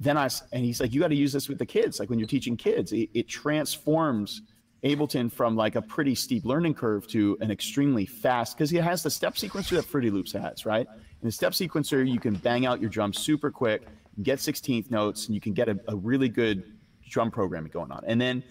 Then 0.00 0.18
I 0.18 0.28
and 0.52 0.64
he's 0.64 0.80
like, 0.80 0.92
"You 0.92 1.00
got 1.00 1.08
to 1.08 1.14
use 1.14 1.32
this 1.32 1.48
with 1.48 1.58
the 1.58 1.66
kids. 1.66 2.00
Like 2.00 2.10
when 2.10 2.18
you're 2.18 2.28
teaching 2.28 2.56
kids, 2.56 2.92
it, 2.92 3.08
it 3.14 3.28
transforms 3.28 4.42
Ableton 4.82 5.32
from 5.32 5.56
like 5.56 5.76
a 5.76 5.82
pretty 5.82 6.14
steep 6.14 6.44
learning 6.44 6.74
curve 6.74 7.06
to 7.08 7.38
an 7.40 7.50
extremely 7.50 8.04
fast 8.04 8.56
because 8.56 8.72
it 8.72 8.82
has 8.82 9.02
the 9.02 9.10
step 9.10 9.34
sequencer 9.34 9.76
that 9.76 9.84
Fruity 9.84 10.10
Loops 10.10 10.32
has, 10.32 10.66
right? 10.66 10.86
In 10.86 11.28
the 11.28 11.32
step 11.32 11.52
sequencer, 11.52 12.06
you 12.06 12.20
can 12.20 12.34
bang 12.34 12.66
out 12.66 12.80
your 12.80 12.90
drums 12.90 13.18
super 13.18 13.50
quick, 13.50 13.86
get 14.22 14.40
16th 14.40 14.90
notes, 14.90 15.26
and 15.26 15.34
you 15.34 15.40
can 15.40 15.54
get 15.54 15.68
a, 15.68 15.78
a 15.88 15.96
really 15.96 16.28
good 16.28 16.74
drum 17.08 17.30
programming 17.30 17.70
going 17.70 17.92
on. 17.92 18.02
And 18.06 18.20
then 18.20 18.42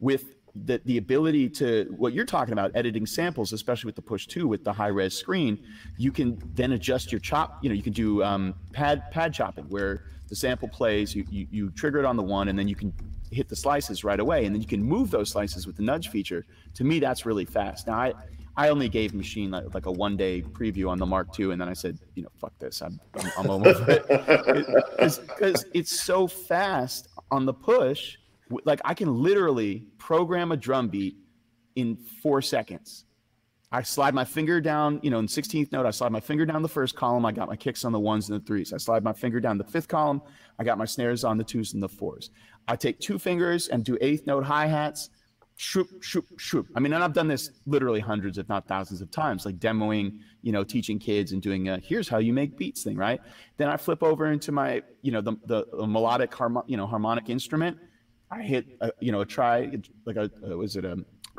with 0.00 0.35
the, 0.64 0.80
the 0.84 0.98
ability 0.98 1.48
to 1.48 1.92
what 1.96 2.12
you're 2.12 2.24
talking 2.24 2.52
about 2.52 2.70
editing 2.74 3.06
samples 3.06 3.52
especially 3.52 3.88
with 3.88 3.96
the 3.96 4.02
push 4.02 4.26
2 4.26 4.48
with 4.48 4.64
the 4.64 4.72
high 4.72 4.88
res 4.88 5.14
screen 5.14 5.62
you 5.96 6.10
can 6.10 6.40
then 6.54 6.72
adjust 6.72 7.12
your 7.12 7.18
chop 7.20 7.58
you 7.62 7.68
know 7.68 7.74
you 7.74 7.82
can 7.82 7.92
do 7.92 8.22
um, 8.22 8.54
pad 8.72 9.02
pad 9.10 9.32
chopping 9.32 9.64
where 9.64 10.04
the 10.28 10.36
sample 10.36 10.68
plays 10.68 11.14
you, 11.14 11.24
you 11.30 11.46
you 11.50 11.70
trigger 11.70 11.98
it 11.98 12.04
on 12.04 12.16
the 12.16 12.22
one 12.22 12.48
and 12.48 12.58
then 12.58 12.68
you 12.68 12.74
can 12.74 12.92
hit 13.30 13.48
the 13.48 13.56
slices 13.56 14.04
right 14.04 14.20
away 14.20 14.46
and 14.46 14.54
then 14.54 14.62
you 14.62 14.68
can 14.68 14.82
move 14.82 15.10
those 15.10 15.30
slices 15.30 15.66
with 15.66 15.76
the 15.76 15.82
nudge 15.82 16.08
feature 16.08 16.46
to 16.74 16.84
me 16.84 16.98
that's 16.98 17.26
really 17.26 17.44
fast 17.44 17.86
now 17.86 17.94
i 17.94 18.12
I 18.58 18.70
only 18.70 18.88
gave 18.88 19.12
Machine 19.12 19.50
like, 19.50 19.74
like 19.74 19.84
a 19.84 19.92
one 19.92 20.16
day 20.16 20.40
preview 20.40 20.88
on 20.88 20.98
the 20.98 21.04
Mark 21.04 21.38
II, 21.38 21.52
and 21.52 21.60
then 21.60 21.68
I 21.68 21.74
said, 21.74 21.98
you 22.14 22.22
know, 22.22 22.30
fuck 22.40 22.58
this, 22.58 22.80
I'm, 22.80 22.98
I'm, 23.14 23.30
I'm 23.36 23.50
over 23.50 23.84
it. 23.86 24.06
Because 25.28 25.66
it's 25.74 26.02
so 26.02 26.26
fast 26.26 27.08
on 27.30 27.44
the 27.44 27.52
push 27.52 28.16
like 28.64 28.80
I 28.84 28.94
can 28.94 29.14
literally 29.22 29.86
program 29.98 30.52
a 30.52 30.56
drum 30.56 30.88
beat 30.88 31.16
in 31.74 31.96
four 31.96 32.40
seconds. 32.42 33.04
I 33.72 33.82
slide 33.82 34.14
my 34.14 34.24
finger 34.24 34.60
down, 34.60 35.00
you 35.02 35.10
know, 35.10 35.18
in 35.18 35.26
16th 35.26 35.72
note, 35.72 35.86
I 35.86 35.90
slide 35.90 36.12
my 36.12 36.20
finger 36.20 36.46
down 36.46 36.62
the 36.62 36.68
first 36.68 36.94
column. 36.94 37.26
I 37.26 37.32
got 37.32 37.48
my 37.48 37.56
kicks 37.56 37.84
on 37.84 37.92
the 37.92 37.98
ones 37.98 38.30
and 38.30 38.40
the 38.40 38.44
threes. 38.46 38.72
I 38.72 38.76
slide 38.76 39.02
my 39.02 39.12
finger 39.12 39.40
down 39.40 39.58
the 39.58 39.64
fifth 39.64 39.88
column. 39.88 40.22
I 40.58 40.64
got 40.64 40.78
my 40.78 40.84
snares 40.84 41.24
on 41.24 41.36
the 41.36 41.44
twos 41.44 41.74
and 41.74 41.82
the 41.82 41.88
fours. 41.88 42.30
I 42.68 42.76
take 42.76 43.00
two 43.00 43.18
fingers 43.18 43.68
and 43.68 43.84
do 43.84 43.98
eighth 44.00 44.26
note 44.26 44.44
hi 44.44 44.66
hats. 44.66 45.10
Shoop, 45.58 46.02
shoop, 46.02 46.26
shoop. 46.38 46.68
I 46.76 46.80
mean, 46.80 46.92
and 46.92 47.02
I've 47.02 47.14
done 47.14 47.28
this 47.28 47.50
literally 47.66 47.98
hundreds, 48.00 48.38
if 48.38 48.48
not 48.48 48.68
thousands 48.68 49.00
of 49.00 49.10
times, 49.10 49.46
like 49.46 49.58
demoing, 49.58 50.18
you 50.42 50.52
know, 50.52 50.62
teaching 50.62 50.98
kids 50.98 51.32
and 51.32 51.40
doing 51.40 51.68
a 51.68 51.78
here's 51.78 52.08
how 52.08 52.18
you 52.18 52.32
make 52.32 52.56
beats 52.58 52.84
thing, 52.84 52.96
right? 52.96 53.20
Then 53.56 53.68
I 53.68 53.78
flip 53.78 54.02
over 54.02 54.30
into 54.30 54.52
my, 54.52 54.82
you 55.02 55.12
know, 55.12 55.22
the, 55.22 55.32
the, 55.46 55.66
the 55.72 55.86
melodic, 55.86 56.30
harmo- 56.30 56.64
you 56.66 56.76
know, 56.76 56.86
harmonic 56.86 57.30
instrument. 57.30 57.78
I 58.30 58.42
hit, 58.42 58.66
a, 58.80 58.90
you 59.00 59.12
know, 59.12 59.20
a 59.20 59.26
try, 59.26 59.70
like 60.04 60.16
a, 60.16 60.30
a 60.44 60.56
was 60.56 60.76
it 60.76 60.84
a, 60.84 60.98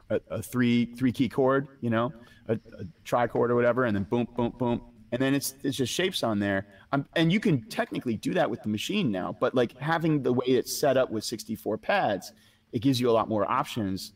a, 0.10 0.20
a 0.30 0.42
three 0.42 0.86
three 0.96 1.12
key 1.12 1.30
chord, 1.30 1.68
you 1.82 1.90
know, 1.90 2.14
a, 2.48 2.54
a 2.54 2.86
trichord 3.06 3.50
or 3.50 3.56
whatever, 3.56 3.86
and 3.86 3.96
then 3.96 4.04
boom, 4.04 4.28
boom, 4.36 4.54
boom, 4.58 4.82
and 5.12 5.22
then 5.22 5.34
it's 5.34 5.56
it's 5.64 5.76
just 5.78 5.94
shapes 5.94 6.24
on 6.24 6.40
there. 6.40 6.68
Um, 6.92 7.06
and 7.16 7.32
you 7.32 7.40
can 7.40 7.64
technically 7.70 8.16
do 8.16 8.34
that 8.34 8.50
with 8.50 8.62
the 8.64 8.70
machine 8.70 9.12
now, 9.12 9.36
but 9.40 9.54
like 9.54 9.78
having 9.78 10.24
the 10.24 10.32
way 10.32 10.46
it's 10.48 10.76
set 10.76 10.96
up 10.96 11.10
with 11.10 11.24
64 11.24 11.78
pads, 11.78 12.32
it 12.72 12.82
gives 12.82 13.00
you 13.00 13.10
a 13.10 13.12
lot 13.12 13.28
more 13.28 13.50
options, 13.50 14.14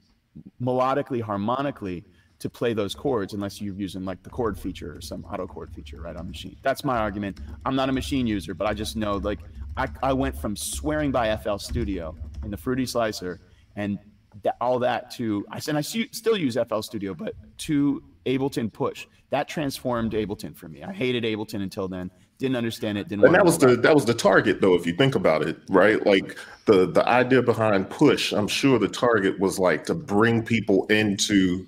melodically, 0.62 1.21
harmonically, 1.21 2.05
to 2.39 2.49
play 2.49 2.73
those 2.73 2.95
chords, 2.95 3.34
unless 3.34 3.62
you're 3.62 3.75
using 3.75 4.05
like 4.05 4.23
the 4.23 4.29
chord 4.29 4.57
feature 4.57 4.95
or 4.95 5.01
some 5.01 5.25
auto 5.25 5.45
chord 5.45 5.73
feature 5.73 6.01
right 6.01 6.15
on 6.15 6.25
the 6.25 6.31
machine. 6.31 6.55
That's 6.63 6.84
my 6.84 6.97
argument. 6.97 7.39
I'm 7.65 7.75
not 7.75 7.89
a 7.89 7.91
machine 7.91 8.25
user, 8.25 8.53
but 8.53 8.65
I 8.65 8.73
just 8.73 8.95
know 8.95 9.17
like 9.17 9.39
I, 9.77 9.88
I 10.01 10.13
went 10.13 10.38
from 10.38 10.55
swearing 10.55 11.12
by 11.12 11.36
FL 11.38 11.57
Studio 11.57 12.15
in 12.43 12.51
the 12.51 12.58
Fruity 12.58 12.86
Slicer 12.86 13.39
and 13.75 13.99
that, 14.43 14.56
all 14.62 14.80
that 14.80 15.12
to 15.12 15.45
I 15.51 15.60
said 15.60 15.75
I 15.75 15.82
still 15.82 16.38
use 16.38 16.58
FL 16.67 16.82
Studio, 16.82 17.13
but 17.13 17.34
to 17.60 18.04
Ableton 18.25 18.71
Push 18.71 19.08
that 19.32 19.47
transformed 19.47 20.12
Ableton 20.12 20.56
for 20.56 20.67
me. 20.67 20.84
I 20.84 20.91
hated 20.91 21.23
Ableton 21.23 21.63
until 21.63 21.88
then. 21.88 22.12
Didn't 22.38 22.58
understand 22.58 22.97
it. 22.97 23.08
Didn't. 23.08 23.25
And 23.25 23.34
that 23.34 23.45
was 23.45 23.58
the 23.58 23.77
that 23.77 23.95
was 23.95 24.06
the 24.06 24.13
target 24.13 24.62
though, 24.62 24.75
if 24.75 24.86
you 24.86 24.93
think 24.93 25.15
about 25.15 25.41
it, 25.41 25.58
right? 25.69 26.06
Like 26.06 26.38
the 26.65 26.86
the 26.86 27.08
idea 27.08 27.41
behind 27.41 27.89
push, 27.89 28.34
I'm 28.34 28.47
sure 28.47 28.77
the 28.77 28.89
target 28.89 29.39
was 29.39 29.58
like 29.58 29.86
to 29.86 29.95
bring 29.95 30.43
people 30.43 30.86
into 30.88 31.65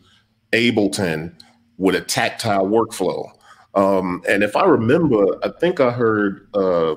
Ableton 0.52 1.40
with 1.78 1.96
a 1.96 2.02
tactile 2.02 2.68
workflow. 2.68 3.32
Um, 3.76 4.22
and 4.28 4.44
if 4.44 4.56
I 4.56 4.66
remember, 4.66 5.26
I 5.44 5.50
think 5.60 5.80
I 5.80 5.92
heard 5.92 6.48
uh, 6.54 6.96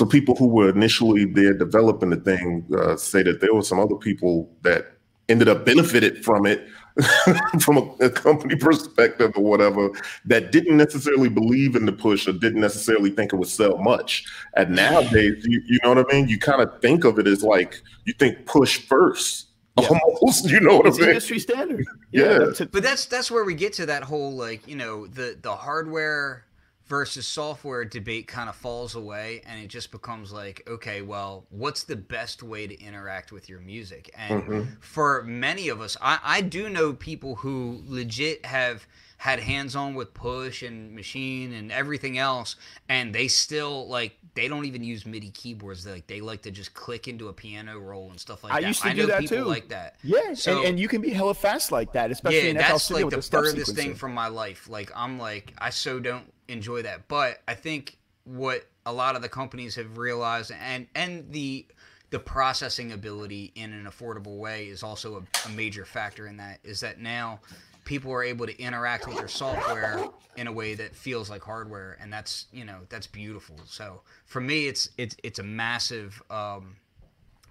some 0.00 0.08
people 0.08 0.34
who 0.34 0.46
were 0.46 0.70
initially 0.70 1.26
there 1.26 1.52
developing 1.52 2.08
the 2.08 2.16
thing 2.16 2.64
uh, 2.74 2.96
say 2.96 3.22
that 3.22 3.42
there 3.42 3.52
were 3.52 3.60
some 3.62 3.78
other 3.78 3.96
people 3.96 4.50
that 4.62 4.92
ended 5.28 5.46
up 5.46 5.66
benefited 5.66 6.24
from 6.24 6.46
it 6.46 6.66
from 7.60 7.76
a, 7.76 7.82
a 8.06 8.08
company 8.08 8.56
perspective 8.56 9.30
or 9.36 9.44
whatever 9.44 9.90
that 10.24 10.52
didn't 10.52 10.78
necessarily 10.78 11.28
believe 11.28 11.76
in 11.76 11.84
the 11.84 11.92
push 11.92 12.26
or 12.26 12.32
didn't 12.32 12.62
necessarily 12.62 13.10
think 13.10 13.34
it 13.34 13.36
would 13.36 13.46
sell 13.46 13.76
much. 13.76 14.24
And 14.56 14.74
nowadays, 14.74 15.44
you, 15.46 15.60
you 15.66 15.78
know 15.84 15.92
what 15.92 16.10
I 16.10 16.14
mean? 16.14 16.28
You 16.28 16.38
kind 16.38 16.62
of 16.62 16.80
think 16.80 17.04
of 17.04 17.18
it 17.18 17.26
as 17.26 17.42
like 17.42 17.82
you 18.06 18.14
think 18.18 18.46
push 18.46 18.78
first. 18.86 19.48
Yeah. 19.78 19.88
Almost, 19.88 20.48
you 20.48 20.60
know 20.60 20.78
what 20.78 20.86
It's 20.86 20.96
I 20.96 21.00
mean? 21.02 21.08
industry 21.10 21.38
standard. 21.40 21.84
Yeah. 22.10 22.38
that's 22.38 22.62
it. 22.62 22.72
But 22.72 22.82
that's 22.82 23.04
that's 23.04 23.30
where 23.30 23.44
we 23.44 23.54
get 23.54 23.74
to 23.74 23.86
that 23.86 24.02
whole 24.02 24.32
like 24.32 24.66
you 24.66 24.76
know 24.76 25.06
the 25.06 25.36
the 25.42 25.54
hardware 25.54 26.46
versus 26.90 27.24
software 27.24 27.84
debate 27.84 28.26
kind 28.26 28.48
of 28.48 28.56
falls 28.56 28.96
away 28.96 29.40
and 29.46 29.62
it 29.62 29.68
just 29.68 29.92
becomes 29.92 30.32
like 30.32 30.60
okay 30.68 31.02
well 31.02 31.46
what's 31.50 31.84
the 31.84 31.94
best 31.94 32.42
way 32.42 32.66
to 32.66 32.78
interact 32.82 33.30
with 33.30 33.48
your 33.48 33.60
music 33.60 34.10
and 34.18 34.42
Mhm. 34.42 34.82
for 34.82 35.22
many 35.22 35.68
of 35.68 35.80
us 35.80 35.96
I, 36.02 36.18
I 36.22 36.40
do 36.40 36.68
know 36.68 36.92
people 36.92 37.36
who 37.36 37.80
legit 37.86 38.44
have 38.44 38.86
had 39.18 39.38
hands 39.38 39.76
on 39.76 39.94
with 39.94 40.12
push 40.14 40.62
and 40.62 40.94
machine 40.94 41.52
and 41.52 41.70
everything 41.70 42.16
else, 42.16 42.56
and 42.88 43.14
they 43.14 43.28
still 43.28 43.86
like 43.86 44.16
they 44.32 44.48
don't 44.48 44.64
even 44.64 44.82
use 44.82 45.04
MIDI 45.04 45.28
keyboards. 45.28 45.84
They, 45.84 45.92
like 45.92 46.06
they 46.06 46.22
like 46.22 46.40
to 46.42 46.50
just 46.50 46.72
click 46.72 47.06
into 47.06 47.28
a 47.28 47.32
piano 47.34 47.78
roll 47.78 48.08
and 48.08 48.18
stuff 48.18 48.42
like 48.42 48.50
I 48.54 48.62
that. 48.62 48.66
used 48.68 48.80
to 48.80 48.88
I 48.88 48.94
do 48.94 49.02
know 49.02 49.06
that 49.08 49.20
people 49.20 49.36
too. 49.36 49.44
like 49.44 49.68
that. 49.68 49.96
Yeah, 50.02 50.32
So- 50.32 50.56
and, 50.60 50.68
and 50.68 50.80
you 50.80 50.88
can 50.88 51.02
be 51.02 51.10
hella 51.10 51.34
fast 51.34 51.70
like 51.70 51.92
that, 51.92 52.10
especially 52.10 52.44
yeah, 52.44 52.50
in 52.52 52.56
FL 52.56 52.62
that's 52.62 52.84
Studio 52.84 53.06
like 53.08 53.14
the 53.16 53.20
step 53.22 53.40
furthest 53.44 53.76
thing 53.76 53.94
from 53.94 54.14
my 54.14 54.28
life. 54.28 54.70
Like 54.70 54.90
I'm 54.96 55.18
like 55.18 55.52
I 55.58 55.68
so 55.68 56.00
don't 56.00 56.24
enjoy 56.50 56.82
that, 56.82 57.08
but 57.08 57.42
I 57.48 57.54
think 57.54 57.98
what 58.24 58.66
a 58.86 58.92
lot 58.92 59.16
of 59.16 59.22
the 59.22 59.28
companies 59.28 59.74
have 59.76 59.98
realized, 59.98 60.52
and 60.52 60.86
and 60.94 61.30
the 61.32 61.66
the 62.10 62.18
processing 62.18 62.92
ability 62.92 63.52
in 63.54 63.72
an 63.72 63.86
affordable 63.86 64.38
way 64.38 64.66
is 64.66 64.82
also 64.82 65.16
a, 65.16 65.48
a 65.48 65.52
major 65.52 65.84
factor 65.84 66.26
in 66.26 66.36
that. 66.38 66.58
Is 66.64 66.80
that 66.80 67.00
now 67.00 67.40
people 67.84 68.12
are 68.12 68.22
able 68.22 68.46
to 68.46 68.58
interact 68.60 69.06
with 69.06 69.16
their 69.16 69.28
software 69.28 70.04
in 70.36 70.46
a 70.46 70.52
way 70.52 70.74
that 70.74 70.94
feels 70.94 71.30
like 71.30 71.42
hardware, 71.42 71.96
and 72.00 72.12
that's 72.12 72.46
you 72.52 72.64
know 72.64 72.80
that's 72.88 73.06
beautiful. 73.06 73.56
So 73.66 74.02
for 74.26 74.40
me, 74.40 74.66
it's 74.66 74.90
it's 74.98 75.16
it's 75.22 75.38
a 75.38 75.44
massive. 75.44 76.22
Um, 76.30 76.76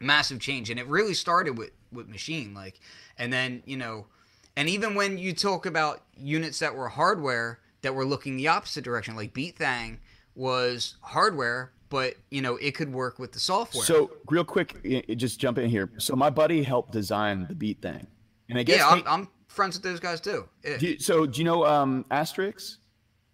massive 0.02 0.40
change 0.40 0.70
and 0.70 0.80
it 0.80 0.88
really 0.88 1.14
started 1.14 1.58
with 1.58 1.72
with 1.92 2.10
Maschine 2.10 2.56
like 2.56 2.80
and 3.18 3.34
then 3.34 3.62
you 3.66 3.76
know 3.76 4.06
and 4.56 4.70
even 4.70 4.96
when 4.96 5.18
you 5.18 5.34
talk 5.34 5.66
about 5.66 6.04
units 6.18 6.60
that 6.60 6.74
were 6.74 6.88
hardware 6.88 7.60
that 7.82 7.94
were 7.96 8.06
looking 8.06 8.38
the 8.38 8.48
opposite 8.48 8.84
direction 8.84 9.16
like 9.16 9.34
beatthang 9.34 9.98
was 10.36 10.96
hardware 11.02 11.72
but 11.90 12.14
you 12.30 12.42
know 12.42 12.56
it 12.58 12.72
could 12.76 12.92
work 12.94 13.18
with 13.20 13.32
the 13.32 13.40
software 13.40 13.84
So 13.84 14.12
real 14.30 14.44
quick, 14.44 14.76
i- 14.86 15.04
i- 15.10 15.14
just 15.16 15.40
jump 15.40 15.58
in 15.58 15.70
here. 15.70 15.90
So 15.98 16.16
my 16.16 16.30
buddy 16.30 16.62
helped 16.62 16.92
design 16.92 17.48
the 17.48 17.56
beat 17.56 17.82
thing, 17.82 18.06
and 18.48 18.60
I 18.60 18.64
guess 18.64 18.78
yeah 18.78 18.88
I'm, 18.88 18.98
hey, 19.00 19.04
I'm 19.08 19.28
friends 19.48 19.76
with 19.76 19.84
those 19.84 20.00
guys 20.00 20.22
too 20.22 20.48
do 20.64 20.88
you- 20.88 21.00
so 21.00 21.26
do 21.26 21.40
you 21.40 21.46
know 21.46 21.66
um 21.66 22.06
Asterix? 22.12 22.78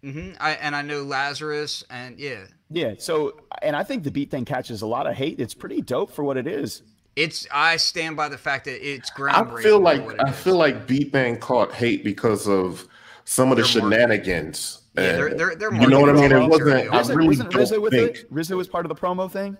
hmm 0.02 0.30
I, 0.40 0.52
and 0.52 0.74
i 0.76 0.82
know 0.82 1.02
lazarus 1.02 1.84
and 1.90 2.18
yeah 2.18 2.44
Yeah. 2.70 2.94
So 2.98 3.40
and 3.62 3.76
I 3.76 3.82
think 3.84 4.02
the 4.04 4.10
beat 4.10 4.30
thing 4.30 4.44
catches 4.44 4.82
a 4.82 4.86
lot 4.86 5.06
of 5.06 5.14
hate. 5.14 5.38
It's 5.40 5.54
pretty 5.54 5.80
dope 5.82 6.10
for 6.12 6.24
what 6.24 6.36
it 6.36 6.46
is. 6.46 6.82
it's 7.14 7.46
i 7.52 7.76
stand 7.76 8.16
by 8.16 8.28
the 8.28 8.38
fact 8.38 8.64
that 8.66 8.78
it's 8.86 9.10
groundbreaking. 9.10 9.58
I 9.58 9.62
feel 9.62 9.80
like 9.80 10.02
I 10.28 10.32
feel 10.32 10.56
like 10.56 10.86
Beat 10.86 11.12
Thang 11.12 11.38
caught 11.38 11.72
hate 11.72 12.02
because 12.04 12.48
of 12.48 12.86
some 13.26 13.50
of 13.52 13.58
the 13.58 13.64
Their 13.64 13.82
marketing. 13.82 13.90
shenanigans. 14.08 14.82
Yeah, 14.96 15.02
And 15.02 15.18
their- 15.18 15.34
their- 15.34 15.56
their 15.56 15.74
you 15.74 15.88
know 15.88 16.00
what 16.00 16.08
I 16.08 16.12
mean? 16.14 16.32
It 16.32 16.38
wasn't. 16.48 16.66
material. 16.68 16.94
I 16.94 17.00
really 17.12 17.26
wasn't 17.28 17.54
Rizzo 17.54 17.74
don't 17.74 17.82
with 17.82 17.92
think. 17.92 18.16
it? 18.16 18.26
Rizzo 18.30 18.56
was 18.56 18.66
part 18.68 18.86
of 18.86 18.88
the 18.88 18.94
promo 18.94 19.30
thing 19.30 19.58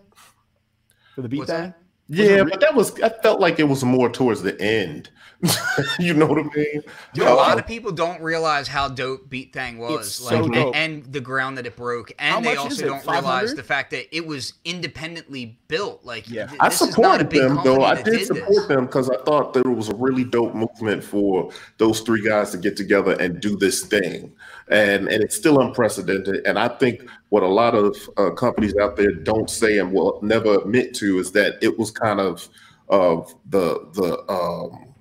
for 1.15 1.21
the 1.21 1.29
beat 1.29 1.41
What's 1.41 1.51
thing. 1.51 1.63
that? 1.63 1.79
Yeah, 2.09 2.45
but 2.45 2.61
that 2.61 2.75
was. 2.75 3.01
I 3.01 3.09
felt 3.09 3.41
like 3.41 3.59
it 3.59 3.65
was 3.65 3.85
more 3.85 4.09
towards 4.09 4.43
the 4.43 4.61
end. 4.61 5.11
you 5.99 6.15
know 6.15 6.27
what 6.27 6.39
I 6.39 6.43
mean? 6.43 6.83
Dude, 7.13 7.27
a 7.27 7.35
lot 7.35 7.57
uh, 7.57 7.61
of 7.61 7.67
people 7.67 7.93
don't 7.93 8.23
realize 8.23 8.69
how 8.69 8.89
dope 8.89 9.29
Beat 9.29 9.53
Thang 9.53 9.77
was, 9.77 10.23
like, 10.23 10.33
so 10.33 10.45
and, 10.45 10.75
and 10.75 11.13
the 11.13 11.21
ground 11.21 11.59
that 11.59 11.67
it 11.67 11.77
broke, 11.77 12.13
How 12.19 12.39
and 12.39 12.47
they 12.47 12.57
also 12.57 12.87
don't 12.87 13.07
realize 13.07 13.55
the 13.55 13.63
fact 13.63 13.91
that 13.91 14.15
it 14.17 14.27
was 14.27 14.55
independently 14.65 15.59
built. 15.69 16.05
Like, 16.05 16.29
Yeah. 16.31 16.47
th- 16.47 16.59
I 16.61 16.71
this 16.71 16.81
is 16.81 16.97
not 16.97 17.21
a 17.21 17.25
supported 17.25 17.29
big 17.29 17.43
them 17.43 17.61
though. 17.65 17.85
I 17.85 17.97
did 17.97 18.05
did 18.05 18.27
support 18.27 18.49
this. 18.49 18.67
them 18.67 18.87
because 18.87 19.11
I 19.11 19.17
thought 19.25 19.53
there 19.53 19.71
was 19.71 19.91
a 19.91 19.95
really 19.95 20.25
dope 20.25 20.55
movement 20.55 21.05
for 21.05 21.51
those 21.77 22.01
three 22.01 22.23
guys 22.23 22.51
to 22.53 22.59
get 22.59 22.77
together 22.77 23.13
and 23.21 23.39
do 23.39 23.57
this 23.59 23.85
thing, 23.85 24.33
and 24.69 25.07
and 25.09 25.23
it's 25.23 25.37
still 25.37 25.61
unprecedented. 25.61 26.47
And 26.47 26.59
I 26.59 26.69
think 26.69 27.03
what 27.31 27.43
a 27.43 27.49
lot 27.49 27.75
of 27.75 27.97
uh, 28.17 28.31
companies 28.31 28.75
out 28.81 28.97
there 28.97 29.13
don't 29.13 29.51
say 29.51 29.79
and 29.79 29.93
will 29.93 30.19
never 30.23 30.59
admit 30.59 30.95
to 30.95 31.19
is 31.19 31.33
that 31.33 31.59
it 31.63 31.79
was 31.79 31.91
kind 31.91 32.21
of 32.21 32.49
of 32.89 33.35
the 33.51 33.89
the 33.95 34.31
um, 34.33 34.95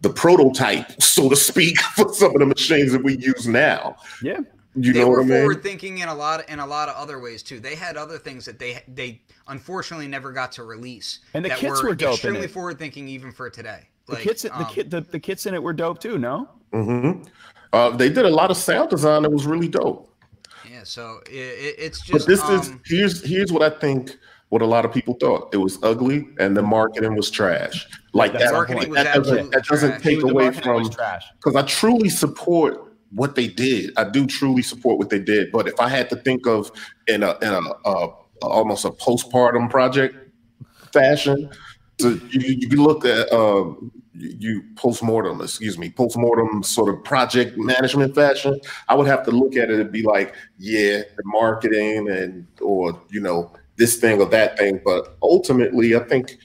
the 0.00 0.10
prototype, 0.10 1.00
so 1.00 1.28
to 1.28 1.36
speak, 1.36 1.78
for 1.96 2.12
some 2.12 2.32
of 2.34 2.38
the 2.40 2.46
machines 2.46 2.92
that 2.92 3.02
we 3.02 3.16
use 3.18 3.46
now. 3.46 3.96
Yeah. 4.22 4.40
You 4.76 4.92
They 4.92 5.00
know 5.00 5.08
were 5.08 5.18
what 5.18 5.26
I 5.26 5.28
mean? 5.28 5.38
forward 5.38 5.62
thinking 5.62 5.98
in 5.98 6.08
a 6.08 6.14
lot 6.14 6.40
of, 6.40 6.50
in 6.50 6.58
a 6.58 6.66
lot 6.66 6.88
of 6.88 6.96
other 6.96 7.20
ways 7.20 7.44
too. 7.44 7.60
They 7.60 7.76
had 7.76 7.96
other 7.96 8.18
things 8.18 8.44
that 8.46 8.58
they 8.58 8.82
they 8.88 9.22
unfortunately 9.46 10.08
never 10.08 10.32
got 10.32 10.50
to 10.52 10.64
release. 10.64 11.20
And 11.32 11.44
the 11.44 11.50
that 11.50 11.58
kits 11.58 11.80
were 11.82 11.94
dope 11.94 12.14
extremely 12.14 12.48
forward 12.48 12.78
thinking 12.78 13.06
even 13.06 13.30
for 13.30 13.48
today. 13.48 13.88
The 14.06 14.14
Like, 14.14 14.22
kits, 14.24 14.42
the 14.42 14.54
um, 14.56 14.66
kit, 14.66 14.90
the, 14.90 15.00
the 15.02 15.20
kits 15.20 15.46
in 15.46 15.54
it 15.54 15.62
were 15.62 15.72
dope 15.72 16.00
too. 16.00 16.18
No. 16.18 16.48
mm-hmm. 16.72 17.22
Uh, 17.72 17.90
they 17.90 18.08
did 18.08 18.24
a 18.24 18.30
lot 18.30 18.50
of 18.50 18.56
sound 18.56 18.90
design 18.90 19.22
that 19.22 19.30
was 19.30 19.46
really 19.46 19.68
dope. 19.68 20.13
Yeah, 20.84 20.88
so 20.88 21.20
it, 21.26 21.32
it, 21.32 21.74
it's 21.78 22.10
But 22.10 22.18
just. 22.18 22.28
this 22.28 22.42
um, 22.42 22.60
is 22.60 22.72
here's 22.84 23.24
here's 23.24 23.52
what 23.52 23.62
I 23.62 23.70
think. 23.78 24.18
What 24.50 24.62
a 24.62 24.66
lot 24.66 24.84
of 24.84 24.92
people 24.92 25.14
thought 25.14 25.52
it 25.52 25.56
was 25.56 25.78
ugly 25.82 26.28
and 26.38 26.56
the 26.56 26.62
marketing 26.62 27.16
was 27.16 27.28
trash. 27.28 27.88
Like 28.12 28.34
that, 28.34 28.42
our 28.48 28.52
marketing 28.52 28.90
was 28.90 29.02
that 29.02 29.14
doesn't 29.14 29.16
absolutely 29.16 29.50
that 29.50 29.64
doesn't 29.64 29.90
trash. 29.90 30.02
take 30.02 30.22
away 30.22 30.52
from 30.52 30.90
trash. 30.90 31.24
because 31.38 31.56
I 31.56 31.62
truly 31.62 32.08
support 32.08 32.94
what 33.10 33.34
they 33.34 33.48
did. 33.48 33.92
I 33.96 34.04
do 34.04 34.26
truly 34.26 34.62
support 34.62 34.98
what 34.98 35.10
they 35.10 35.18
did. 35.18 35.50
But 35.50 35.66
if 35.66 35.80
I 35.80 35.88
had 35.88 36.08
to 36.10 36.16
think 36.16 36.46
of 36.46 36.70
in 37.08 37.22
a 37.24 37.36
in 37.42 37.48
a, 37.48 37.60
uh 37.84 38.08
almost 38.42 38.84
a 38.84 38.90
postpartum 38.90 39.70
project 39.70 40.14
fashion, 40.92 41.50
so 42.00 42.10
you, 42.30 42.68
you 42.70 42.82
look 42.82 43.04
at 43.04 43.32
um, 43.32 43.90
you 44.14 44.36
you 44.38 44.62
postmortem, 44.76 45.40
excuse 45.40 45.78
me, 45.78 45.90
postmortem 45.90 46.62
sort 46.62 46.94
of 46.94 47.02
project 47.04 47.58
management 47.58 48.14
fashion. 48.14 48.58
I 48.88 48.94
would 48.94 49.06
have 49.06 49.24
to 49.24 49.30
look 49.30 49.56
at 49.56 49.70
it 49.70 49.80
and 49.80 49.90
be 49.92 50.02
like, 50.02 50.34
yeah, 50.58 51.02
the 51.16 51.22
marketing 51.24 52.08
and 52.10 52.46
or 52.60 53.00
you 53.10 53.20
know 53.20 53.52
this 53.76 53.96
thing 53.96 54.20
or 54.20 54.26
that 54.26 54.56
thing. 54.58 54.80
But 54.84 55.16
ultimately, 55.22 55.96
I 55.96 56.00
think 56.00 56.38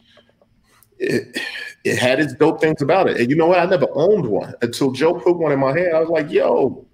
it 0.97 1.39
it 1.83 1.97
had 1.97 2.19
its 2.19 2.33
dope 2.33 2.59
things 2.61 2.81
about 2.81 3.07
it. 3.09 3.17
And 3.19 3.29
you 3.29 3.35
know 3.35 3.47
what? 3.47 3.59
I 3.59 3.65
never 3.65 3.87
owned 3.93 4.25
one 4.25 4.53
until 4.61 4.91
Joe 4.91 5.13
put 5.13 5.37
one 5.37 5.51
in 5.51 5.59
my 5.59 5.71
hand. 5.71 5.95
I 5.95 5.99
was 5.99 6.09
like, 6.09 6.29
yo, 6.29 6.85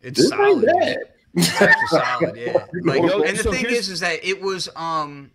it's 0.00 0.20
this 0.20 0.28
solid. 0.30 0.68
ain't 0.68 0.80
bad. 0.80 0.98
It's 1.36 1.60
actually 1.62 1.86
solid, 1.88 2.36
yeah. 2.36 2.66
Like, 2.84 3.00
and 3.02 3.38
the 3.38 3.42
So 3.42 3.52
thing 3.52 3.66
is, 3.66 3.88
is 3.88 4.00
that 4.00 4.24
it 4.24 4.40
was 4.40 4.68
um, 4.76 5.30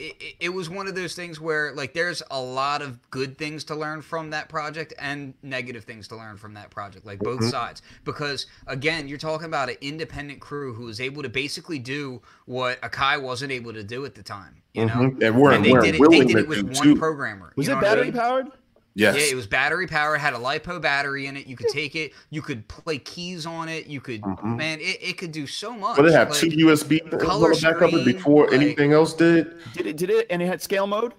it, 0.00 0.16
it- 0.20 0.34
it 0.40 0.48
was 0.48 0.70
one 0.70 0.86
of 0.88 0.94
those 0.94 1.14
things 1.14 1.38
where 1.40 1.72
like 1.74 1.92
there's 1.92 2.22
a 2.30 2.40
lot 2.40 2.80
of 2.82 2.98
good 3.10 3.36
things 3.38 3.62
to 3.64 3.74
learn 3.74 4.00
from 4.02 4.30
that 4.30 4.48
project 4.48 4.94
and 4.98 5.34
negative 5.42 5.84
things 5.84 6.08
to 6.08 6.16
learn 6.16 6.36
from 6.38 6.54
that 6.54 6.70
project, 6.70 7.04
like 7.06 7.18
both 7.18 7.40
Mm-hmm. 7.40 7.50
sides. 7.50 7.82
Because 8.04 8.46
again, 8.66 9.06
you're 9.06 9.18
talking 9.18 9.46
about 9.46 9.68
an 9.68 9.76
independent 9.80 10.40
crew 10.40 10.72
who 10.74 10.84
was 10.84 11.00
able 11.00 11.22
to 11.22 11.28
basically 11.28 11.78
do 11.78 12.22
what 12.46 12.80
Akai 12.80 13.20
wasn't 13.20 13.52
able 13.52 13.72
to 13.74 13.84
do 13.84 14.04
at 14.06 14.14
the 14.14 14.22
time. 14.22 14.56
You 14.74 14.86
know, 14.86 14.94
Mhm. 14.94 15.22
And 15.26 15.36
weren't- 15.36 15.56
and 15.56 15.64
they 15.64 15.72
weren't 15.72 15.84
did 15.84 15.94
it. 15.96 16.10
They 16.10 16.20
did 16.24 16.36
it 16.38 16.48
with 16.48 16.62
one 16.64 16.74
too. 16.74 16.96
programmer. 16.96 17.52
Was 17.56 17.66
you 17.66 17.72
it 17.72 17.76
know 17.76 17.80
what 17.80 17.86
I 17.86 17.90
battery 17.90 18.04
mean? 18.10 18.20
powered? 18.20 18.46
Yes. 18.94 19.16
Yeah, 19.16 19.22
it 19.32 19.36
was 19.36 19.46
battery 19.46 19.86
power. 19.86 20.16
Had 20.16 20.34
a 20.34 20.38
lipo 20.38 20.80
battery 20.82 21.26
in 21.26 21.36
it. 21.36 21.46
You 21.46 21.56
could 21.56 21.68
take 21.68 21.94
it. 21.94 22.12
You 22.30 22.42
could 22.42 22.66
play 22.66 22.98
keys 22.98 23.46
on 23.46 23.68
it. 23.68 23.86
You 23.86 24.00
could, 24.00 24.20
Mhm. 24.22 24.56
man, 24.56 24.80
it, 24.80 24.98
it 25.00 25.18
could 25.18 25.30
do 25.32 25.46
so 25.46 25.72
much. 25.72 25.96
But 25.96 26.06
it 26.06 26.12
had 26.12 26.30
Like, 26.30 26.38
two 26.40 26.48
USB 26.50 26.98
color 27.20 27.54
backup 27.54 27.90
screen, 27.90 28.04
before 28.04 28.46
like- 28.46 28.54
anything 28.54 28.92
else 28.92 29.14
did. 29.14 29.54
Did 29.74 29.86
it? 29.86 29.96
Did 29.96 30.10
it? 30.10 30.26
And 30.28 30.42
it 30.42 30.46
had 30.46 30.60
scale 30.60 30.86
mode. 30.88 31.12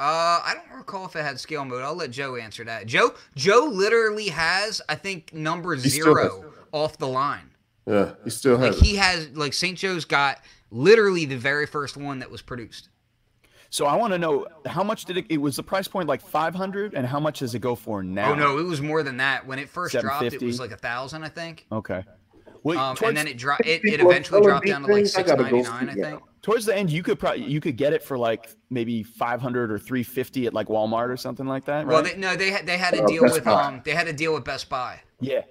Uh, 0.00 0.42
I 0.44 0.54
don't 0.54 0.78
recall 0.78 1.06
if 1.06 1.16
it 1.16 1.22
had 1.24 1.40
scale 1.40 1.64
mode. 1.64 1.82
I'll 1.82 1.94
let 1.94 2.10
Joe 2.12 2.36
answer 2.36 2.62
that. 2.64 2.86
Joe, 2.86 3.14
Joe 3.34 3.68
literally 3.72 4.28
has, 4.28 4.80
I 4.88 4.94
think, 4.94 5.32
number 5.34 5.74
He 5.74 5.88
zero 5.88 6.52
off 6.72 6.98
the 6.98 7.08
line. 7.08 7.50
Yeah, 7.86 8.12
he 8.22 8.30
still 8.30 8.56
Like 8.58 8.74
has. 8.74 8.80
it. 8.80 8.84
he 8.84 8.96
has, 8.96 9.28
like 9.34 9.52
St. 9.54 9.76
Joe's 9.78 10.04
got 10.04 10.40
literally 10.70 11.24
the 11.24 11.36
very 11.36 11.66
first 11.66 11.96
one 11.96 12.18
that 12.20 12.30
was 12.30 12.42
produced. 12.42 12.90
So 13.70 13.84
I 13.86 13.96
want 13.96 14.12
to 14.14 14.18
know 14.18 14.46
how 14.66 14.82
much 14.82 15.04
did 15.04 15.18
it? 15.18 15.26
It 15.28 15.38
was 15.38 15.56
the 15.56 15.62
price 15.62 15.88
point 15.88 16.08
like 16.08 16.22
five 16.22 16.54
hundred, 16.54 16.94
and 16.94 17.06
how 17.06 17.20
much 17.20 17.40
does 17.40 17.54
it 17.54 17.58
go 17.58 17.74
for 17.74 18.02
now? 18.02 18.32
Oh 18.32 18.34
no, 18.34 18.58
it 18.58 18.62
was 18.64 18.80
more 18.80 19.02
than 19.02 19.18
that. 19.18 19.46
When 19.46 19.58
it 19.58 19.68
first 19.68 19.94
dropped, 19.98 20.24
it 20.24 20.40
was 20.42 20.58
like 20.58 20.70
a 20.70 20.76
thousand, 20.76 21.22
I 21.24 21.28
think. 21.28 21.66
Okay. 21.70 22.02
Well, 22.62 22.78
Um, 22.78 22.96
and 23.04 23.16
then 23.16 23.28
it 23.28 23.36
dropped. 23.36 23.66
It, 23.66 23.82
it 23.84 24.00
eventually 24.00 24.40
dropped 24.40 24.66
down 24.66 24.82
to 24.82 24.86
like 24.88 24.96
things, 24.96 25.14
I 25.14 25.18
six 25.18 25.30
gotta 25.30 25.44
go 25.44 25.60
ninety 25.60 25.68
nine, 25.68 25.88
I 25.90 25.94
see 25.94 26.00
think. 26.00 26.22
towards 26.42 26.64
the 26.66 26.76
end, 26.76 26.90
you 26.90 27.02
could 27.02 27.18
probably 27.18 27.44
you 27.44 27.60
could 27.60 27.76
get 27.76 27.92
it 27.92 28.02
for 28.02 28.18
like 28.18 28.48
maybe 28.70 29.02
five 29.02 29.40
hundred 29.40 29.70
or 29.70 29.78
three 29.78 30.02
fifty 30.02 30.46
at 30.46 30.54
like 30.54 30.66
Walmart 30.68 31.08
or 31.08 31.16
something 31.16 31.46
like 31.46 31.64
that, 31.66 31.86
right? 31.86 31.88
Well, 31.88 32.02
they, 32.02 32.16
no, 32.16 32.36
they 32.36 32.50
had 32.50 32.66
they 32.66 32.76
had 32.78 32.94
a 32.94 33.04
Uh, 33.04 33.06
deal 33.06 33.22
Best 33.22 33.34
with 33.34 33.44
Buy. 33.44 33.62
um 33.64 33.82
they 33.84 33.92
had 33.92 34.08
a 34.08 34.12
deal 34.12 34.34
with 34.34 34.44
Best 34.44 34.68
Buy, 34.68 35.00
yeah. 35.20 35.42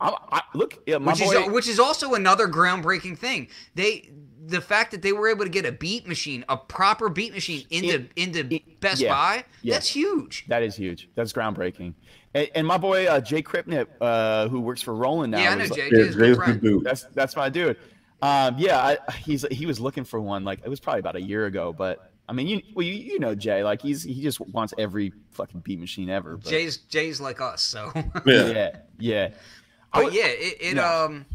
I, 0.00 0.16
I, 0.32 0.42
look, 0.54 0.82
yeah, 0.84 0.98
my 0.98 1.12
which 1.12 1.20
boy. 1.22 1.30
is 1.46 1.50
which 1.52 1.68
is 1.68 1.78
also 1.78 2.14
another 2.14 2.48
groundbreaking 2.48 3.16
thing. 3.16 3.46
They 3.76 4.10
the 4.44 4.60
fact 4.60 4.90
that 4.90 5.02
they 5.02 5.12
were 5.12 5.28
able 5.28 5.44
to 5.44 5.50
get 5.50 5.64
a 5.64 5.72
beat 5.72 6.06
machine, 6.06 6.44
a 6.48 6.56
proper 6.56 7.08
beat 7.08 7.32
machine 7.32 7.64
into 7.70 8.06
into 8.16 8.40
it- 8.54 8.80
Best 8.80 9.00
yeah, 9.00 9.10
Buy, 9.12 9.44
yeah. 9.62 9.74
that's 9.74 9.88
huge. 9.88 10.44
that 10.48 10.62
is 10.62 10.74
huge. 10.74 11.08
That's 11.14 11.32
groundbreaking. 11.32 11.94
And, 12.34 12.50
and 12.54 12.66
my 12.66 12.78
boy 12.78 13.06
uh, 13.06 13.20
Jay 13.20 13.42
Kripnip, 13.42 13.86
uh, 14.00 14.48
who 14.48 14.60
works 14.60 14.82
for 14.82 14.94
Roland 14.94 15.30
now, 15.32 15.38
Yeah, 15.42 15.50
I 15.50 15.54
know 15.54 15.60
was 15.62 15.70
like- 15.70 15.78
Jay. 15.80 15.84
Yeah, 15.92 16.04
Jay's 16.04 16.06
Jay's 16.06 16.16
good 16.16 16.24
a 16.24 16.34
good 16.34 16.36
friend. 16.44 16.60
dude. 16.60 16.84
That's 16.84 17.04
that's 17.14 17.36
my 17.36 17.48
dude. 17.48 17.76
Um, 18.22 18.56
yeah, 18.58 18.78
I, 18.78 19.12
he's 19.18 19.44
he 19.50 19.66
was 19.66 19.80
looking 19.80 20.04
for 20.04 20.20
one. 20.20 20.44
Like 20.44 20.60
it 20.64 20.68
was 20.68 20.80
probably 20.80 21.00
about 21.00 21.16
a 21.16 21.20
year 21.22 21.46
ago, 21.46 21.72
but 21.72 22.10
I 22.28 22.32
mean, 22.32 22.46
you 22.48 22.62
well, 22.74 22.86
you, 22.86 22.94
you 22.94 23.18
know 23.20 23.34
Jay. 23.34 23.62
Like 23.64 23.82
he's 23.82 24.02
he 24.02 24.22
just 24.22 24.40
wants 24.40 24.72
every 24.78 25.12
fucking 25.32 25.60
beat 25.60 25.78
machine 25.80 26.08
ever. 26.10 26.36
But, 26.36 26.48
Jay's 26.50 26.78
Jay's 26.78 27.20
like 27.20 27.40
us, 27.40 27.62
so. 27.62 27.90
Yeah. 27.94 28.46
yeah, 28.46 28.76
yeah. 28.98 29.28
But 29.92 30.04
would- 30.04 30.14
yeah, 30.14 30.26
it, 30.26 30.56
it 30.60 30.74
No. 30.74 31.04
um 31.06 31.26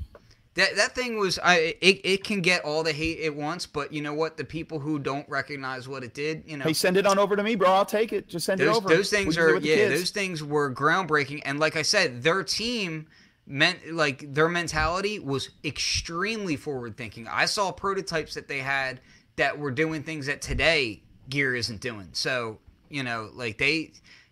that 0.58 0.76
that 0.76 0.96
thing 0.96 1.18
was 1.18 1.38
I 1.40 1.76
it, 1.82 2.02
it 2.04 2.24
can 2.24 2.42
get 2.42 2.66
all 2.66 2.84
the 2.84 2.92
hate 2.92 3.20
it 3.20 3.36
wants, 3.36 3.68
but 3.68 3.94
you 3.94 4.02
know 4.02 4.14
what? 4.14 4.38
The 4.38 4.44
people 4.44 4.80
who 4.80 4.98
don't 4.98 5.28
recognize 5.30 5.88
what 5.88 6.04
it 6.04 6.14
did, 6.16 6.44
you 6.48 6.58
know, 6.58 6.66
Hey, 6.66 6.74
send 6.74 6.98
it 6.98 7.06
on 7.06 7.20
over 7.20 7.36
to 7.36 7.44
me, 7.44 7.56
bro. 7.56 7.70
I'll 7.70 7.86
take 7.86 8.12
it. 8.12 8.28
Just 8.28 8.48
send 8.48 8.60
it 8.60 8.66
those 8.66 8.78
over. 8.78 8.90
those 8.90 9.10
things 9.10 9.38
it 9.38 9.42
are 9.42 9.58
yeah, 9.58 9.88
those 9.90 10.10
things 10.10 10.44
were 10.44 10.74
groundbreaking. 10.74 11.44
And 11.46 11.60
like 11.60 11.76
I 11.76 11.84
said, 11.84 12.24
their 12.24 12.44
team 12.44 13.08
meant 13.46 13.94
like 13.94 14.34
their 14.34 14.50
mentality 14.50 15.20
was 15.20 15.52
extremely 15.64 16.56
forward 16.56 16.98
thinking. 16.98 17.28
I 17.28 17.46
saw 17.46 17.72
prototypes 17.72 18.34
that 18.34 18.48
they 18.48 18.60
had 18.60 19.00
that 19.36 19.60
were 19.60 19.72
doing 19.72 20.02
things 20.02 20.26
that 20.26 20.42
today 20.42 21.04
gear 21.30 21.56
isn't 21.56 21.82
doing. 21.82 22.10
So, 22.14 22.58
you 22.90 23.04
know, 23.04 23.30
like 23.32 23.60
they 23.60 23.92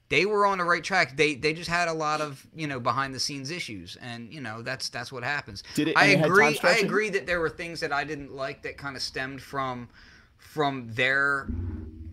they 0.09 0.25
were 0.25 0.45
on 0.45 0.59
the 0.59 0.63
right 0.63 0.83
track. 0.83 1.17
They 1.17 1.35
they 1.35 1.53
just 1.53 1.69
had 1.69 1.87
a 1.87 1.93
lot 1.93 2.21
of 2.21 2.45
you 2.55 2.67
know 2.67 2.79
behind 2.79 3.13
the 3.15 3.19
scenes 3.19 3.49
issues, 3.51 3.97
and 4.01 4.31
you 4.33 4.41
know 4.41 4.61
that's 4.61 4.89
that's 4.89 5.11
what 5.11 5.23
happens. 5.23 5.63
Did 5.75 5.89
it- 5.89 5.97
I 5.97 6.05
and 6.05 6.11
it 6.13 6.17
had 6.19 6.27
time 6.27 6.53
agree. 6.55 6.69
I 6.69 6.75
agree 6.77 7.09
that 7.09 7.25
there 7.25 7.39
were 7.39 7.49
things 7.49 7.79
that 7.79 7.91
I 7.91 8.03
didn't 8.03 8.33
like 8.33 8.61
that 8.63 8.77
kind 8.77 8.95
of 8.95 9.01
stemmed 9.01 9.41
from 9.41 9.89
from 10.37 10.87
their 10.93 11.47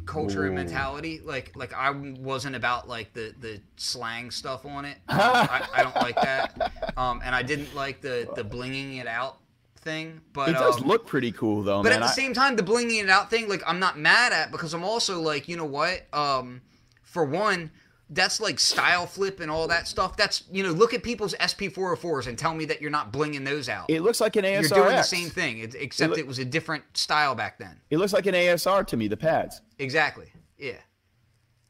culture 0.07 0.47
and 0.47 0.55
mentality. 0.55 1.20
Like 1.24 1.53
like 1.55 1.72
I 1.74 1.90
wasn't 1.90 2.57
about 2.57 2.88
like 2.88 3.12
the 3.12 3.34
the 3.38 3.61
slang 3.76 4.30
stuff 4.30 4.64
on 4.66 4.84
it. 4.84 4.97
Um, 5.09 5.18
I, 5.20 5.68
I 5.74 5.82
don't 5.82 5.97
like 5.97 6.16
that. 6.16 6.72
Um, 6.97 7.20
and 7.24 7.34
I 7.34 7.43
didn't 7.43 7.74
like 7.74 8.01
the 8.01 8.28
the 8.34 8.43
blinging 8.45 9.01
it 9.01 9.07
out 9.07 9.38
thing. 9.76 10.20
But 10.32 10.49
It 10.51 10.53
does 10.55 10.80
um, 10.80 10.88
look 10.88 11.07
pretty 11.07 11.32
cool 11.32 11.62
though, 11.62 11.82
but 11.82 11.90
man. 11.90 12.03
at 12.03 12.07
the 12.07 12.12
I- 12.12 12.14
same 12.14 12.32
time, 12.34 12.57
the 12.57 12.62
blinging 12.62 13.03
it 13.03 13.11
out 13.11 13.30
thing, 13.30 13.49
like 13.49 13.62
I'm 13.66 13.78
not 13.80 13.99
mad 13.99 14.32
at 14.32 14.51
because 14.51 14.74
I'm 14.74 14.84
also 14.84 15.20
like, 15.20 15.47
you 15.49 15.57
know 15.57 15.64
what? 15.66 16.03
Um, 16.12 16.62
for 17.03 17.24
one, 17.24 17.70
that's 18.15 18.41
like 18.41 18.61
style 18.61 19.07
flip 19.07 19.41
and 19.41 19.51
all 19.51 19.67
that 19.69 19.89
stuff. 19.89 20.17
That's 20.17 20.45
you 20.53 20.63
know, 20.63 20.71
look 20.71 20.95
at 20.95 21.03
people's 21.03 21.35
SP404s 21.35 22.27
and 22.27 22.39
tell 22.39 22.55
me 22.55 22.65
that 22.67 22.81
you're 22.81 22.91
not 22.91 23.13
blinging 23.13 23.45
those 23.45 23.69
out. 23.69 23.87
it 23.91 24.03
looks 24.03 24.21
like 24.21 24.37
an 24.37 24.45
ASR. 24.45 24.61
you're 24.61 24.85
doing 24.85 24.97
the 24.97 25.03
same 25.03 25.29
thing, 25.31 25.59
it, 25.59 25.75
except 25.75 26.11
look- 26.11 26.19
it 26.19 26.27
was 26.27 26.39
a 26.39 26.45
different 26.45 26.85
style 26.97 27.35
back 27.35 27.59
then. 27.59 27.81
It 27.91 27.99
looks 27.99 28.13
like 28.13 28.27
an 28.27 28.35
ASR 28.35 28.87
to 28.87 28.97
me. 28.97 29.09
The 29.09 29.17
pads. 29.17 29.61
Exactly. 29.79 30.33
Yeah. 30.59 30.73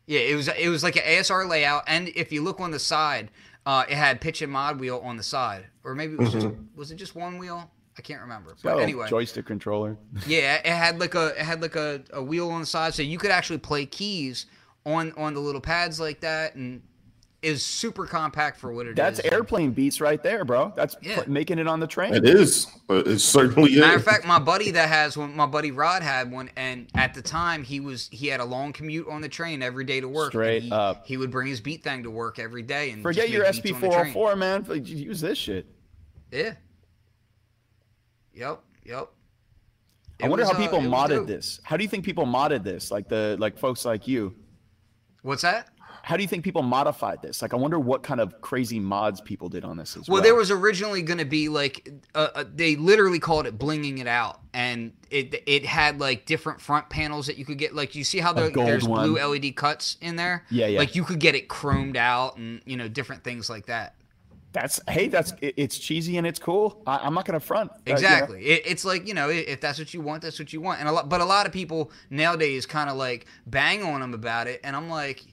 Yeah, 0.07 0.21
it 0.21 0.35
was 0.35 0.49
it 0.49 0.69
was 0.69 0.83
like 0.83 0.97
an 0.97 1.03
ASR 1.05 1.49
layout, 1.49 1.85
and 1.87 2.09
if 2.09 2.33
you 2.33 2.43
look 2.43 2.61
on 2.61 2.73
the 2.73 2.79
side, 2.79 3.31
uh, 3.65 3.85
it 3.89 3.95
had 3.95 4.21
pitch 4.21 4.43
and 4.43 4.53
mod 4.53 4.81
wheel 4.81 5.01
on 5.05 5.17
the 5.17 5.23
side, 5.23 5.67
or 5.85 5.95
maybe 5.95 6.15
it 6.15 6.19
was 6.19 6.33
just 6.33 6.49
was 6.75 6.91
it 6.91 6.97
just 6.97 7.15
one 7.15 7.39
wheel? 7.39 7.71
I 7.97 8.01
can't 8.03 8.21
remember. 8.23 8.57
But 8.63 8.75
Oh, 8.75 8.79
anyway, 8.79 9.07
joystick 9.09 9.47
controller. 9.47 9.97
Yeah, 10.27 10.57
it 10.57 10.67
had 10.67 10.99
like 10.99 11.15
a 11.15 11.29
it 11.29 11.45
had 11.45 11.63
like 11.63 11.77
a, 11.77 12.03
a 12.13 12.23
wheel 12.23 12.51
on 12.51 12.61
the 12.61 12.67
side, 12.67 12.95
so 12.95 13.03
you 13.03 13.17
could 13.17 13.31
actually 13.31 13.59
play 13.59 13.87
keys 13.87 14.47
on 14.87 15.13
on 15.17 15.35
the 15.35 15.41
little 15.41 15.61
pads 15.61 15.99
like 16.01 16.21
that, 16.21 16.55
and 16.55 16.83
is 17.43 17.65
super 17.67 18.07
compact 18.07 18.57
for 18.61 18.73
what 18.73 18.87
it 18.87 18.91
is. 18.91 18.95
That's 18.95 19.19
airplane 19.21 19.73
beats 19.73 20.01
right 20.01 20.23
there, 20.23 20.45
bro. 20.45 20.73
That's 20.77 20.95
Yeah. 21.03 21.23
pl- 21.23 21.33
making 21.33 21.59
it 21.59 21.67
on 21.67 21.81
the 21.81 21.89
train. 21.89 22.15
It 22.15 22.25
is, 22.25 22.69
but 22.87 23.09
it 23.09 23.19
certainly 23.19 23.73
is. 23.73 23.81
Matter 23.81 23.97
of 23.97 24.05
fact, 24.05 24.25
my 24.25 24.39
buddy 24.39 24.71
that 24.71 24.89
has 24.89 25.17
one, 25.17 25.35
my 25.35 25.47
buddy 25.47 25.73
Rod 25.73 26.05
had 26.05 26.31
one, 26.31 26.51
and 26.55 26.87
at 26.95 27.15
the 27.15 27.23
time 27.23 27.65
he 27.65 27.81
was 27.81 28.09
he 28.13 28.29
had 28.29 28.39
a 28.39 28.45
long 28.45 28.73
commute 28.73 29.09
on 29.09 29.23
the 29.23 29.29
train 29.29 29.61
every 29.61 29.83
day 29.85 30.01
to 30.01 30.07
work. 30.07 30.27
and 30.35 30.41
Straight 30.41 30.63
he, 30.63 30.71
up. 30.71 31.05
he 31.05 31.17
would 31.17 31.33
bring 31.33 31.49
his 31.49 31.61
beat 31.61 31.83
thing 31.83 32.05
to 32.05 32.11
work 32.13 32.39
every 32.39 32.63
day 32.63 32.91
and 32.93 33.03
Forget 33.03 33.29
your 33.29 33.43
make 33.43 33.61
beats 33.61 33.75
on. 33.83 33.91
SP404, 33.91 34.39
man. 34.39 34.65
Use 34.87 35.21
this 35.21 35.37
shit. 35.39 35.67
Yeah. 36.31 36.55
Yep. 38.35 38.61
Yep. 38.85 39.09
I 40.23 40.29
wonder 40.29 40.45
was, 40.45 40.53
how 40.53 40.57
uh, 40.59 40.61
people 40.63 40.79
it 40.79 40.89
was 40.89 40.93
modded 41.11 41.27
this. 41.27 41.61
How 41.65 41.77
do 41.77 41.83
you 41.83 41.89
think 41.89 42.05
people 42.05 42.25
modded 42.25 42.63
this? 42.63 42.93
Like 42.93 43.09
the 43.09 43.37
like 43.41 43.59
folks 43.59 43.85
like 43.85 44.07
you. 44.07 44.35
What's 45.23 45.43
that? 45.43 45.69
How 46.03 46.17
do 46.17 46.23
you 46.23 46.29
think 46.29 46.43
people 46.43 46.63
modified 46.63 47.23
this? 47.23 47.43
Like, 47.43 47.55
I 47.55 47.57
wonder 47.57 47.79
what 47.79 48.03
kind 48.03 48.21
of 48.21 48.41
crazy 48.41 48.81
mods 48.81 49.21
people 49.21 49.49
did 49.49 49.65
on 49.65 49.77
this 49.77 49.97
as 49.97 50.09
well. 50.09 50.15
Well, 50.15 50.23
there 50.23 50.35
was 50.35 50.51
originally 50.51 51.01
going 51.03 51.19
to 51.19 51.25
be 51.25 51.49
like 51.49 51.89
uh, 52.15 52.29
uh, 52.35 52.45
they 52.53 52.75
literally 52.75 53.21
called 53.21 53.47
it 53.47 53.57
blinging 53.57 54.01
it 54.01 54.09
out, 54.09 54.41
and 54.53 54.93
it 55.11 55.45
it 55.47 55.65
had 55.65 56.01
like 56.01 56.27
different 56.27 56.61
front 56.61 56.91
panels 56.91 57.27
that 57.27 57.39
you 57.39 57.45
could 57.45 57.59
get. 57.59 57.73
Like 57.73 57.95
you 57.95 58.03
see 58.03 58.19
how 58.19 58.33
the, 58.33 58.51
there's 58.51 58.87
one. 58.87 59.13
blue 59.13 59.25
LED 59.25 59.55
cuts 59.55 59.97
in 60.01 60.17
there. 60.17 60.45
Yeah, 60.51 60.67
yeah. 60.67 60.79
Like 60.81 60.97
you 60.97 61.05
could 61.05 61.21
get 61.21 61.37
it 61.37 61.49
chromed 61.49 61.97
out, 61.97 62.37
and 62.37 62.61
you 62.65 62.77
know 62.77 62.89
different 62.89 63.23
things 63.23 63.49
like 63.49 63.67
that. 63.67 63.95
That's 64.53 64.81
hey, 64.87 65.09
that's 65.09 65.33
it's 65.41 65.79
cheesy 65.79 66.19
and 66.19 66.27
it's 66.27 66.39
cool. 66.39 66.83
I, 66.87 66.99
I'm 66.99 67.15
not 67.15 67.25
gonna 67.25 67.41
front. 67.41 67.71
Uh, 67.71 67.75
you 67.87 67.93
know. 67.93 67.99
Exactly. 67.99 68.45
It, 68.45 68.63
it's 68.67 68.85
like 68.85 69.09
you 69.09 69.15
know, 69.15 69.31
if 69.31 69.61
that's 69.61 69.79
what 69.79 69.95
you 69.95 70.03
want, 70.03 70.23
that's 70.23 70.39
what 70.39 70.53
you 70.53 70.61
want. 70.61 70.81
And 70.81 70.89
a 70.89 70.93
lot, 70.93 71.09
but 71.09 71.21
a 71.21 71.25
lot 71.25 71.47
of 71.47 71.53
people 71.53 71.91
nowadays 72.11 72.67
kind 72.67 72.91
of 72.91 72.97
like 72.97 73.27
bang 73.47 73.83
on 73.83 74.01
them 74.01 74.13
about 74.13 74.49
it, 74.49 74.61
and 74.63 74.77
I'm 74.77 74.91
like, 74.91 75.25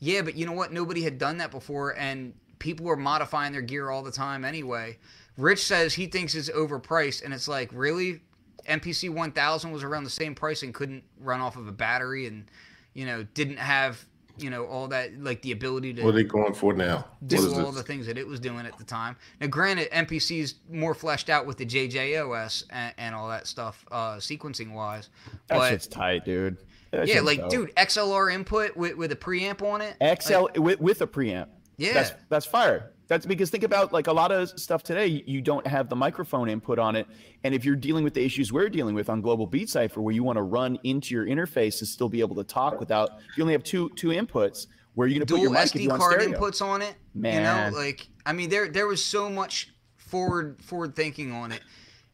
yeah, 0.00 0.22
but 0.22 0.36
you 0.36 0.44
know 0.44 0.52
what? 0.52 0.72
Nobody 0.72 1.02
had 1.02 1.18
done 1.18 1.38
that 1.38 1.52
before, 1.52 1.96
and 1.96 2.34
people 2.58 2.86
were 2.86 2.96
modifying 2.96 3.52
their 3.52 3.62
gear 3.62 3.90
all 3.90 4.02
the 4.02 4.12
time 4.12 4.44
anyway. 4.44 4.98
Rich 5.36 5.64
says 5.64 5.94
he 5.94 6.06
thinks 6.06 6.34
it's 6.34 6.50
overpriced, 6.50 7.24
and 7.24 7.32
it's 7.32 7.48
like, 7.48 7.70
really? 7.72 8.20
MPC 8.68 9.10
1000 9.10 9.72
was 9.72 9.82
around 9.82 10.04
the 10.04 10.10
same 10.10 10.34
price 10.34 10.62
and 10.62 10.72
couldn't 10.72 11.04
run 11.20 11.40
off 11.40 11.56
of 11.56 11.68
a 11.68 11.72
battery, 11.72 12.26
and 12.26 12.50
you 12.92 13.06
know, 13.06 13.22
didn't 13.34 13.58
have 13.58 14.04
you 14.36 14.50
know 14.50 14.66
all 14.66 14.88
that 14.88 15.18
like 15.22 15.42
the 15.42 15.52
ability 15.52 15.94
to 15.94 16.02
What 16.02 16.10
are 16.10 16.16
they 16.16 16.24
going 16.24 16.54
for 16.54 16.72
now? 16.72 17.06
What 17.20 17.28
do 17.28 17.36
is 17.36 17.52
all 17.52 17.66
this? 17.66 17.76
the 17.76 17.82
things 17.82 18.06
that 18.06 18.18
it 18.18 18.26
was 18.26 18.40
doing 18.40 18.66
at 18.66 18.76
the 18.78 18.84
time. 18.84 19.16
Now, 19.40 19.46
granted, 19.46 19.90
MPC's 19.90 20.56
more 20.70 20.94
fleshed 20.94 21.30
out 21.30 21.46
with 21.46 21.56
the 21.56 21.66
JJOS 21.66 22.64
and, 22.70 22.94
and 22.98 23.14
all 23.14 23.28
that 23.28 23.46
stuff, 23.46 23.84
uh, 23.90 24.16
sequencing 24.16 24.72
wise. 24.72 25.08
That 25.48 25.58
But 25.58 25.70
shit's 25.70 25.86
tight, 25.86 26.24
dude. 26.24 26.56
That 26.90 27.08
yeah, 27.08 27.20
like, 27.20 27.40
dope. 27.40 27.50
dude, 27.50 27.74
XLR 27.76 28.32
input 28.32 28.76
with, 28.76 28.96
with 28.96 29.12
a 29.12 29.16
preamp 29.16 29.62
on 29.62 29.80
it. 29.80 29.96
XL 30.22 30.42
like, 30.42 30.58
with, 30.58 30.80
with 30.80 31.00
a 31.02 31.06
preamp. 31.06 31.48
Yeah. 31.76 31.92
that's 31.92 32.12
that's 32.28 32.46
fire. 32.46 32.92
That's 33.06 33.26
because 33.26 33.50
think 33.50 33.64
about 33.64 33.92
like 33.92 34.06
a 34.06 34.12
lot 34.12 34.32
of 34.32 34.48
stuff 34.58 34.82
today. 34.82 35.22
You 35.26 35.42
don't 35.42 35.66
have 35.66 35.88
the 35.88 35.96
microphone 35.96 36.48
input 36.48 36.78
on 36.78 36.96
it, 36.96 37.06
and 37.44 37.54
if 37.54 37.64
you're 37.64 37.76
dealing 37.76 38.04
with 38.04 38.14
the 38.14 38.24
issues 38.24 38.52
we're 38.52 38.68
dealing 38.68 38.94
with 38.94 39.10
on 39.10 39.20
Global 39.20 39.46
Beat 39.46 39.68
Cipher, 39.68 40.00
where 40.00 40.14
you 40.14 40.22
want 40.22 40.36
to 40.36 40.42
run 40.42 40.78
into 40.84 41.14
your 41.14 41.26
interface 41.26 41.80
and 41.80 41.88
still 41.88 42.08
be 42.08 42.20
able 42.20 42.36
to 42.36 42.44
talk 42.44 42.80
without, 42.80 43.10
you 43.36 43.42
only 43.42 43.52
have 43.52 43.64
two 43.64 43.90
two 43.90 44.08
inputs. 44.08 44.66
Where 44.94 45.04
are 45.04 45.08
you 45.08 45.16
gonna 45.16 45.26
put 45.26 45.40
your 45.40 45.50
mic 45.50 45.66
if 45.66 45.74
you 45.74 45.88
SD 45.88 45.90
want 45.90 46.00
card 46.00 46.20
stereo? 46.22 46.38
inputs 46.38 46.64
on 46.64 46.80
it. 46.82 46.94
Man. 47.14 47.34
You 47.34 47.72
know, 47.72 47.78
like 47.78 48.06
I 48.24 48.32
mean, 48.32 48.48
there 48.48 48.68
there 48.68 48.86
was 48.86 49.04
so 49.04 49.28
much 49.28 49.74
forward 49.96 50.62
forward 50.62 50.96
thinking 50.96 51.32
on 51.32 51.52
it. 51.52 51.60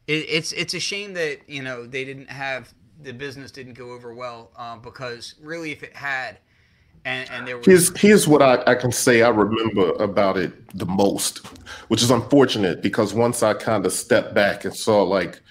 it 0.07 0.25
it's 0.27 0.51
it's 0.51 0.73
a 0.73 0.79
shame 0.79 1.13
that 1.13 1.47
you 1.47 1.61
know 1.61 1.85
they 1.85 2.03
didn't 2.03 2.29
have 2.29 2.73
the 3.01 3.13
business 3.13 3.51
didn't 3.51 3.73
go 3.73 3.91
over 3.91 4.13
well 4.13 4.51
uh, 4.57 4.75
because 4.77 5.35
really 5.41 5.71
if 5.71 5.83
it 5.83 5.95
had 5.95 6.39
and 7.05 7.29
and 7.31 7.47
there 7.47 7.57
was 7.57 7.65
Here's 7.65 7.97
here's 7.99 8.27
what 8.27 8.41
I, 8.41 8.61
I 8.67 8.75
can 8.75 8.91
say 8.91 9.21
I 9.23 9.29
remember 9.29 9.91
about 9.93 10.37
it 10.37 10.53
the 10.77 10.85
most, 10.85 11.39
which 11.87 12.01
is 12.01 12.11
unfortunate 12.11 12.81
because 12.81 13.13
once 13.13 13.43
I 13.43 13.53
kind 13.53 13.85
of 13.85 13.91
stepped 13.93 14.33
back 14.33 14.65
and 14.65 14.75
saw 14.75 15.03
like 15.03 15.41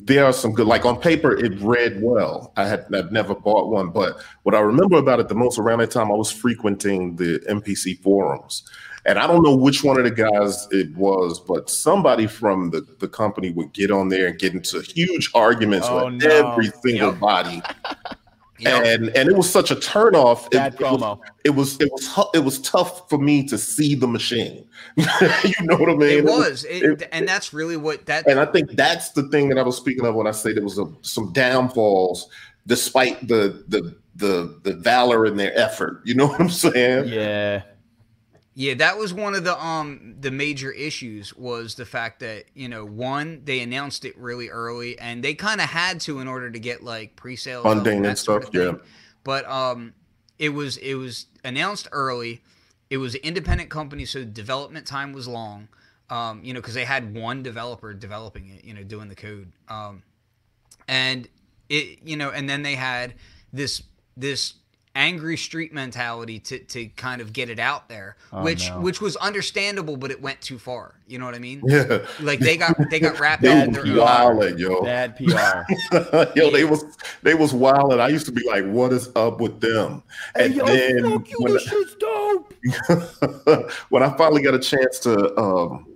there 0.00 0.24
are 0.24 0.32
some 0.32 0.52
good 0.52 0.66
like 0.66 0.84
on 0.84 1.00
paper 1.00 1.32
it 1.36 1.60
read 1.60 2.02
well. 2.02 2.52
I 2.56 2.66
had 2.66 2.86
I've 2.94 3.12
never 3.12 3.34
bought 3.34 3.70
one, 3.70 3.90
but 3.90 4.20
what 4.42 4.54
I 4.54 4.60
remember 4.60 4.96
about 4.98 5.20
it 5.20 5.28
the 5.28 5.34
most 5.34 5.58
around 5.58 5.78
that 5.78 5.90
time 5.92 6.10
I 6.10 6.14
was 6.14 6.30
frequenting 6.30 7.16
the 7.16 7.40
MPC 7.48 8.00
forums. 8.00 8.64
And 9.06 9.18
I 9.18 9.26
don't 9.26 9.42
know 9.42 9.54
which 9.54 9.84
one 9.84 9.98
of 9.98 10.04
the 10.04 10.10
guys 10.10 10.66
it 10.70 10.96
was, 10.96 11.38
but 11.38 11.68
somebody 11.68 12.26
from 12.26 12.70
the, 12.70 12.80
the 13.00 13.06
company 13.08 13.50
would 13.50 13.74
get 13.74 13.90
on 13.90 14.08
there 14.08 14.28
and 14.28 14.38
get 14.38 14.54
into 14.54 14.80
huge 14.80 15.30
arguments 15.34 15.86
Oh, 15.90 16.06
with 16.06 16.22
no. 16.24 16.50
every 16.52 16.70
single 16.82 17.10
Yep. 17.10 17.18
body. 17.20 17.62
And 18.64 19.08
and 19.16 19.28
it 19.28 19.36
was 19.36 19.50
such 19.50 19.70
a 19.70 19.76
turnoff. 19.76 20.46
It- 20.46 20.52
Bad 20.52 20.74
it 20.74 20.80
was- 20.80 21.00
promo. 21.00 21.18
it 21.44 21.50
was 21.50 21.80
it 21.80 21.90
was 21.90 22.08
it 22.34 22.38
was 22.44 22.60
tough 22.60 23.08
for 23.10 23.18
me 23.18 23.42
to 23.48 23.58
see 23.58 23.94
the 23.94 24.06
machine. 24.06 24.64
you 24.96 25.06
know 25.62 25.76
what 25.76 25.88
I 25.90 25.94
mean? 25.94 26.18
it 26.18 26.24
was, 26.24 26.64
it, 26.64 26.82
it- 27.02 27.08
and 27.12 27.26
that's 27.26 27.52
really 27.52 27.76
what 27.76 28.06
that 28.06 28.28
and 28.28 28.38
I 28.38 28.44
think 28.46 28.70
that's 28.72 29.10
the 29.10 29.24
thing 29.28 29.48
that 29.48 29.58
I 29.58 29.62
was 29.62 29.76
speaking 29.76 30.06
of 30.06 30.14
when 30.14 30.26
I 30.26 30.30
say 30.30 30.52
there 30.52 30.62
was 30.62 30.78
a, 30.78 30.86
some 31.02 31.32
downfalls, 31.32 32.28
despite 32.66 33.26
the 33.26 33.64
the 33.68 33.96
the 34.16 34.60
the 34.62 34.74
valor 34.74 35.26
in 35.26 35.36
their 35.36 35.56
effort. 35.58 36.00
You 36.04 36.14
know 36.14 36.28
what 36.28 36.40
I'm 36.40 36.48
saying? 36.50 37.08
Yeah, 37.08 37.62
Yeah, 38.56 38.74
that 38.74 38.98
was 38.98 39.12
one 39.12 39.34
of 39.34 39.44
the 39.44 39.62
um 39.62 40.14
the 40.20 40.30
major 40.30 40.70
issues 40.70 41.34
was 41.34 41.74
the 41.74 41.84
fact 41.84 42.20
that 42.20 42.44
you 42.54 42.68
know 42.68 42.84
one 42.84 43.42
they 43.44 43.60
announced 43.60 44.04
it 44.04 44.16
really 44.16 44.48
early 44.48 44.98
and 44.98 45.24
they 45.24 45.34
kind 45.34 45.60
of 45.60 45.68
had 45.68 46.00
to 46.02 46.20
in 46.20 46.28
order 46.28 46.50
to 46.50 46.58
get 46.60 46.82
like 46.82 47.16
pre-sales 47.16 47.64
Funding 47.64 47.96
and 47.96 48.04
that 48.04 48.18
sort 48.18 48.44
of 48.44 48.48
stuff, 48.50 48.54
yeah. 48.54 48.86
But 49.24 49.48
um, 49.48 49.94
it 50.38 50.50
was 50.50 50.76
it 50.76 50.94
was 50.94 51.26
announced 51.42 51.88
early. 51.90 52.42
It 52.90 52.98
was 52.98 53.14
an 53.14 53.22
independent 53.24 53.70
company, 53.70 54.04
so 54.04 54.24
development 54.24 54.86
time 54.86 55.12
was 55.12 55.26
long. 55.26 55.68
Um, 56.10 56.44
you 56.44 56.52
know, 56.52 56.60
because 56.60 56.74
they 56.74 56.84
had 56.84 57.14
one 57.14 57.42
developer 57.42 57.94
developing 57.94 58.50
it, 58.50 58.64
you 58.64 58.74
know, 58.74 58.82
doing 58.82 59.08
the 59.08 59.14
code. 59.14 59.50
Um, 59.68 60.02
and 60.86 61.28
it 61.68 62.00
you 62.04 62.16
know 62.16 62.30
and 62.30 62.48
then 62.48 62.62
they 62.62 62.74
had 62.74 63.14
this 63.52 63.82
this 64.16 64.54
angry 64.96 65.36
street 65.36 65.72
mentality 65.72 66.38
to 66.38 66.58
to 66.60 66.86
kind 66.90 67.20
of 67.20 67.32
get 67.32 67.50
it 67.50 67.58
out 67.58 67.88
there 67.88 68.16
which 68.42 68.68
no. 68.68 68.80
which 68.80 69.00
was 69.00 69.16
understandable 69.16 69.96
but 69.96 70.10
it 70.12 70.22
went 70.22 70.40
too 70.40 70.58
far 70.58 70.94
you 71.08 71.18
know 71.18 71.24
what 71.24 71.34
i 71.34 71.38
mean 71.38 71.60
Yeah. 71.66 71.98
like 72.20 72.38
they 72.38 72.56
got 72.56 72.76
they 72.90 73.00
got 73.00 73.18
wrapped 73.20 73.42
They 73.42 73.50
up 73.50 73.68
in 73.68 73.72
was 73.74 73.84
their 73.84 73.96
wilding, 73.98 74.58
yo. 74.58 74.82
bad 74.84 75.16
PR. 75.16 75.96
yo, 76.36 76.50
they 76.50 76.64
was 76.64 76.84
they 77.22 77.34
was 77.34 77.52
wilding. 77.52 77.98
I 78.00 78.08
used 78.08 78.26
to 78.26 78.32
be 78.32 78.42
like, 78.46 78.64
"What 78.66 78.92
is 78.92 79.10
up 79.16 79.40
with 79.40 79.60
them?" 79.60 80.02
And 80.36 80.54
then 80.54 81.22
when, 81.38 81.58
shit's 81.58 81.94
dope. 81.96 82.54
when 83.90 84.02
I 84.02 84.16
finally 84.16 84.42
got 84.42 84.54
a 84.54 84.58
chance 84.58 84.98
to 85.00 85.36
um, 85.38 85.86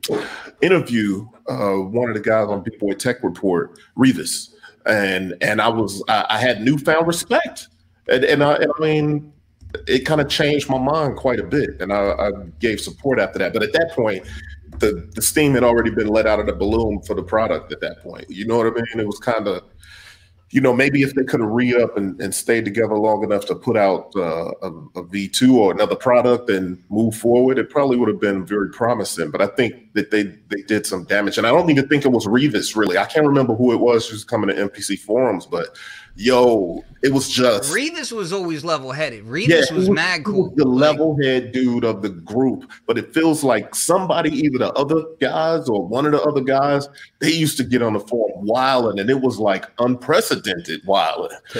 interview 0.61 1.27
uh, 1.49 1.75
one 1.77 2.09
of 2.09 2.15
the 2.15 2.21
guys 2.23 2.49
on 2.49 2.63
Big 2.63 2.79
Boy 2.79 2.93
Tech 2.93 3.23
Report, 3.23 3.79
Revis, 3.97 4.55
and 4.87 5.35
and 5.41 5.61
I 5.61 5.69
was 5.69 6.03
I, 6.09 6.27
I 6.31 6.39
had 6.41 6.61
newfound 6.63 7.07
respect, 7.07 7.69
and 8.09 8.25
and 8.25 8.43
I, 8.43 8.57
and 8.57 8.73
I 8.77 8.81
mean, 8.81 9.33
it 9.87 10.01
kind 10.01 10.21
of 10.21 10.29
changed 10.29 10.69
my 10.69 10.79
mind 10.79 11.17
quite 11.17 11.41
a 11.41 11.45
bit, 11.45 11.81
and 11.81 11.93
I, 11.93 12.11
I 12.13 12.31
gave 12.61 12.81
support 12.81 13.19
after 13.19 13.39
that. 13.39 13.53
But 13.53 13.63
at 13.63 13.73
that 13.73 13.93
point, 13.93 14.27
the 14.79 15.09
the 15.15 15.23
steam 15.23 15.55
had 15.55 15.65
already 15.65 15.91
been 15.91 16.09
let 16.09 16.27
out 16.27 16.41
of 16.41 16.47
the 16.47 16.55
balloon 16.55 17.03
for 17.03 17.15
the 17.15 17.23
product 17.23 17.73
at 17.73 17.81
that 17.81 18.03
point. 18.03 18.27
You 18.29 18.47
know 18.47 18.57
what 18.59 18.67
I 18.67 18.71
mean? 18.71 19.01
It 19.01 19.07
was 19.07 19.19
kind 19.19 19.47
of 19.47 19.63
you 20.51 20.63
know, 20.63 20.73
maybe 20.73 21.03
if 21.03 21.15
they 21.15 21.25
could 21.25 21.41
have 21.41 21.51
re 21.51 21.75
up 21.81 21.97
and, 21.99 22.19
and 22.23 22.35
stayed 22.35 22.65
together 22.65 22.97
long 22.97 23.23
enough 23.23 23.45
to 23.47 23.55
put 23.55 23.77
out 23.77 24.11
uh, 24.17 24.51
a 24.63 24.69
a 24.97 25.05
V2 25.05 25.53
or 25.53 25.73
another 25.73 25.95
product 25.95 26.49
and 26.49 26.83
move 26.89 27.15
forward, 27.15 27.59
it 27.59 27.69
probably 27.69 27.99
would 27.99 28.09
have 28.09 28.21
been 28.21 28.47
very 28.47 28.71
promising. 28.71 29.31
But 29.31 29.43
I 29.43 29.49
think 29.49 29.93
that 29.93 30.11
they 30.11 30.23
they 30.23 30.63
did 30.63 30.87
some 30.87 31.05
damage, 31.05 31.37
and 31.37 31.47
I 31.47 31.51
don't 31.51 31.69
even 31.69 31.87
think 31.89 32.05
it 32.05 32.13
was 32.13 32.27
Revis 32.27 32.75
really. 32.77 32.97
I 32.97 33.05
can't 33.05 33.27
remember 33.27 33.55
who 33.55 33.73
it 33.73 33.81
was 33.81 34.09
who's 34.09 34.25
coming 34.25 34.49
to 34.49 34.69
MPC 34.69 34.99
forums, 34.99 35.45
but 35.45 35.77
yo, 36.19 36.83
it 37.03 37.13
was 37.13 37.29
just 37.29 37.73
Revis 37.73 38.11
was 38.11 38.33
always 38.33 38.65
level 38.65 38.91
headed. 38.91 39.25
Revis 39.25 39.49
yeah, 39.49 39.59
was, 39.61 39.71
was, 39.73 39.91
mad 39.91 40.25
cool. 40.25 40.49
was 40.49 40.53
the 40.57 40.65
Like, 40.67 40.81
level 40.81 41.17
head 41.23 41.53
dude 41.53 41.85
of 41.85 42.03
the 42.03 42.09
group, 42.11 42.71
but 42.87 42.99
it 42.99 43.15
feels 43.15 43.45
like 43.45 43.73
somebody, 43.75 44.31
either 44.31 44.59
the 44.59 44.73
other 44.73 45.03
guys 45.21 45.69
or 45.69 45.87
one 45.87 46.07
of 46.07 46.13
the 46.13 46.21
other 46.23 46.41
guys, 46.41 46.89
they 47.21 47.31
used 47.31 47.57
to 47.59 47.65
get 47.65 47.83
on 47.83 47.93
the 47.93 48.01
forum 48.01 48.45
wilding, 48.47 48.99
and 48.99 49.09
it 49.11 49.21
was 49.21 49.39
like 49.39 49.67
unprecedented 49.79 50.81
wilding. 50.87 51.39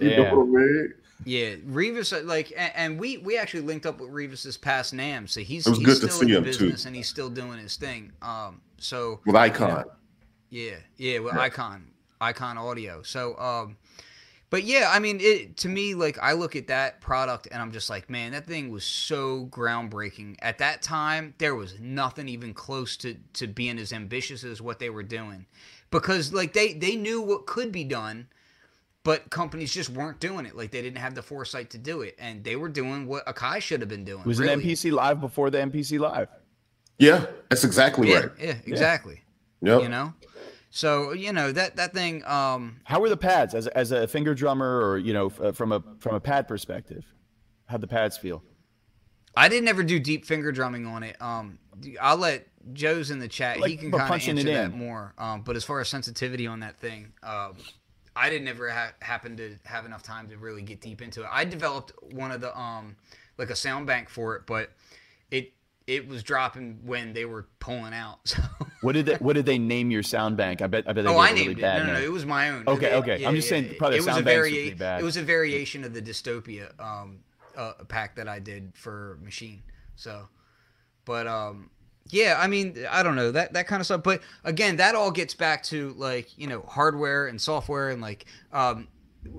you 0.00 0.16
know 0.16 0.34
what 0.34 0.42
I 0.42 0.44
mean? 0.44 0.94
Yeah, 1.24 1.54
Revis, 1.68 2.16
uh, 2.18 2.24
like, 2.24 2.52
and, 2.56 2.72
and 2.74 2.98
we 3.00 3.18
we 3.18 3.36
actually 3.36 3.60
linked 3.62 3.86
up 3.86 4.00
with 4.00 4.10
Revis 4.10 4.42
this 4.44 4.56
past 4.56 4.94
Nam, 4.94 5.26
so 5.26 5.40
he's 5.40 5.66
It 5.66 5.70
was 5.70 5.78
he's 5.78 5.86
good 5.86 6.00
to 6.00 6.08
still 6.12 6.26
see 6.26 6.26
in 6.26 6.30
the 6.30 6.36
him, 6.38 6.44
too. 6.44 6.50
business 6.64 6.84
and 6.86 6.96
he's 6.96 7.08
still 7.08 7.28
doing 7.28 7.58
his 7.58 7.76
thing. 7.76 8.12
Um, 8.22 8.60
so 8.78 9.20
With 9.26 9.34
Icon. 9.36 9.84
yeah, 10.50 10.76
yeah, 10.96 11.18
with 11.18 11.34
Yeah. 11.34 11.40
Icon, 11.40 11.90
Icon 12.20 12.58
Audio. 12.58 13.02
So, 13.02 13.38
um, 13.38 13.76
but 14.50 14.64
yeah, 14.64 14.90
I 14.92 14.98
mean, 14.98 15.18
it 15.20 15.56
to 15.58 15.68
me, 15.68 15.94
like, 15.94 16.18
I 16.18 16.32
look 16.32 16.56
at 16.56 16.68
that 16.68 17.00
product 17.00 17.48
and 17.52 17.60
I'm 17.60 17.70
just 17.72 17.90
like, 17.90 18.08
man, 18.08 18.32
that 18.32 18.46
thing 18.46 18.70
was 18.70 18.84
so 18.84 19.46
groundbreaking. 19.50 20.36
At 20.40 20.58
that 20.58 20.80
time, 20.82 21.34
there 21.38 21.54
was 21.54 21.78
nothing 21.80 22.28
even 22.28 22.54
close 22.54 22.96
to 22.98 23.16
to 23.34 23.46
being 23.46 23.78
as 23.78 23.92
ambitious 23.92 24.44
as 24.44 24.62
what 24.62 24.78
they 24.78 24.90
were 24.90 25.02
doing, 25.02 25.46
because 25.90 26.32
like 26.32 26.52
they 26.54 26.72
they 26.72 26.96
knew 26.96 27.20
what 27.20 27.46
could 27.46 27.72
be 27.72 27.84
done. 27.84 28.28
But 29.04 29.30
companies 29.30 29.72
just 29.72 29.88
weren't 29.90 30.20
doing 30.20 30.44
it. 30.44 30.54
Like 30.56 30.70
they 30.70 30.82
didn't 30.82 30.98
have 30.98 31.14
the 31.14 31.22
foresight 31.22 31.70
to 31.70 31.78
do 31.78 32.02
it, 32.02 32.14
and 32.18 32.44
they 32.44 32.56
were 32.56 32.68
doing 32.68 33.06
what 33.06 33.24
Akai 33.26 33.60
should 33.62 33.80
have 33.80 33.88
been 33.88 34.04
doing. 34.04 34.20
It 34.20 34.26
Was 34.26 34.38
really. 34.40 34.52
it 34.52 34.58
MPC 34.60 34.92
Live 34.92 35.20
before 35.20 35.48
the 35.50 35.58
MPC 35.58 35.98
Live? 35.98 36.28
Yeah, 36.98 37.26
that's 37.48 37.64
exactly 37.64 38.10
Yeah, 38.10 38.18
right. 38.18 38.30
yeah, 38.40 38.54
exactly. 38.66 39.22
Yep. 39.62 39.82
You 39.82 39.88
know, 39.88 40.12
so 40.70 41.12
you 41.12 41.32
know 41.32 41.52
that 41.52 41.76
that 41.76 41.92
thing. 41.94 42.24
Um, 42.24 42.80
How 42.84 43.00
were 43.00 43.08
the 43.08 43.16
pads 43.16 43.54
as, 43.54 43.66
as 43.68 43.92
a 43.92 44.06
finger 44.06 44.34
drummer, 44.34 44.80
or 44.80 44.98
you 44.98 45.12
know, 45.12 45.26
f- 45.26 45.40
uh, 45.40 45.52
from 45.52 45.72
a 45.72 45.82
from 45.98 46.14
a 46.14 46.20
pad 46.20 46.46
perspective? 46.48 47.04
How'd 47.66 47.80
the 47.80 47.86
pads 47.88 48.16
feel? 48.16 48.42
I 49.36 49.48
didn't 49.48 49.68
ever 49.68 49.82
do 49.82 49.98
deep 50.00 50.24
finger 50.24 50.50
drumming 50.52 50.86
on 50.86 51.02
it. 51.02 51.20
Um, 51.22 51.58
I'll 52.00 52.16
let 52.16 52.48
Joe's 52.72 53.10
in 53.10 53.18
the 53.20 53.28
chat. 53.28 53.58
he 53.58 53.76
can 53.76 53.90
kind 53.92 54.02
of 54.02 54.28
answer 54.28 54.42
that 54.70 54.76
more. 54.76 55.14
Um, 55.16 55.42
but 55.42 55.54
as 55.54 55.64
far 55.64 55.80
as 55.80 55.88
sensitivity 55.88 56.46
on 56.46 56.60
that 56.60 56.76
thing, 56.78 57.12
um, 57.22 57.54
I 58.16 58.30
didn't 58.30 58.48
ever 58.48 58.68
ha- 58.70 58.94
happen 59.00 59.36
to 59.36 59.54
have 59.64 59.86
enough 59.86 60.02
time 60.02 60.28
to 60.30 60.36
really 60.38 60.62
get 60.62 60.80
deep 60.80 61.02
into 61.02 61.22
it. 61.22 61.28
I 61.30 61.44
developed 61.44 61.92
one 62.12 62.32
of 62.32 62.40
the 62.40 62.58
um, 62.58 62.96
like 63.36 63.50
a 63.50 63.56
sound 63.56 63.86
bank 63.86 64.08
for 64.08 64.34
it, 64.34 64.42
but 64.46 64.70
it 65.88 66.06
was 66.06 66.22
dropping 66.22 66.78
when 66.84 67.12
they 67.14 67.24
were 67.24 67.48
pulling 67.58 67.94
out. 67.94 68.18
So. 68.28 68.42
What 68.82 68.92
did 68.92 69.06
they, 69.06 69.14
what 69.16 69.32
did 69.34 69.44
they 69.44 69.58
name 69.58 69.90
your 69.90 70.04
sound 70.04 70.36
bank? 70.36 70.62
I 70.62 70.68
bet 70.68 70.84
I 70.88 70.92
bet 70.92 71.02
they 71.04 71.10
Oh, 71.10 71.16
I 71.18 71.30
it 71.30 71.32
really 71.32 71.46
it. 71.52 71.60
bad 71.60 71.80
No, 71.84 71.94
no, 71.94 71.98
no, 71.98 72.04
it 72.04 72.12
was 72.12 72.24
my 72.24 72.50
own. 72.50 72.62
Okay, 72.68 72.92
It- 72.92 73.02
okay. 73.02 73.26
I'm 73.26 73.34
just 73.34 73.48
saying 73.48 73.74
probably 73.76 73.96
it 73.98 74.02
the 74.02 74.06
was 74.06 74.08
a 74.08 74.12
sound 74.18 74.24
banks 74.26 74.42
would 74.44 74.50
varia- 74.52 74.70
be 74.70 74.74
bad. 74.76 75.00
It 75.00 75.04
was 75.04 75.16
a 75.16 75.22
variation 75.24 75.82
of 75.82 75.92
the 75.94 76.00
dystopia 76.00 76.78
um, 76.80 77.18
uh, 77.56 77.72
pack 77.88 78.14
that 78.16 78.28
I 78.28 78.38
did 78.38 78.70
for 78.76 79.18
Maschine. 79.24 79.62
So, 79.96 80.28
but 81.04 81.26
um, 81.26 81.70
yeah, 82.10 82.36
I 82.38 82.46
mean, 82.46 82.76
I 82.88 83.02
don't 83.02 83.16
know 83.16 83.32
that 83.32 83.54
that 83.54 83.66
kind 83.66 83.80
of 83.80 83.86
stuff. 83.86 84.04
But 84.04 84.22
again, 84.44 84.76
that 84.76 84.94
all 84.94 85.10
gets 85.10 85.34
back 85.34 85.64
to 85.64 85.92
like 85.96 86.38
you 86.38 86.46
know 86.46 86.62
hardware 86.68 87.26
and 87.26 87.40
software 87.40 87.90
and 87.90 88.00
like 88.00 88.26
um, 88.52 88.86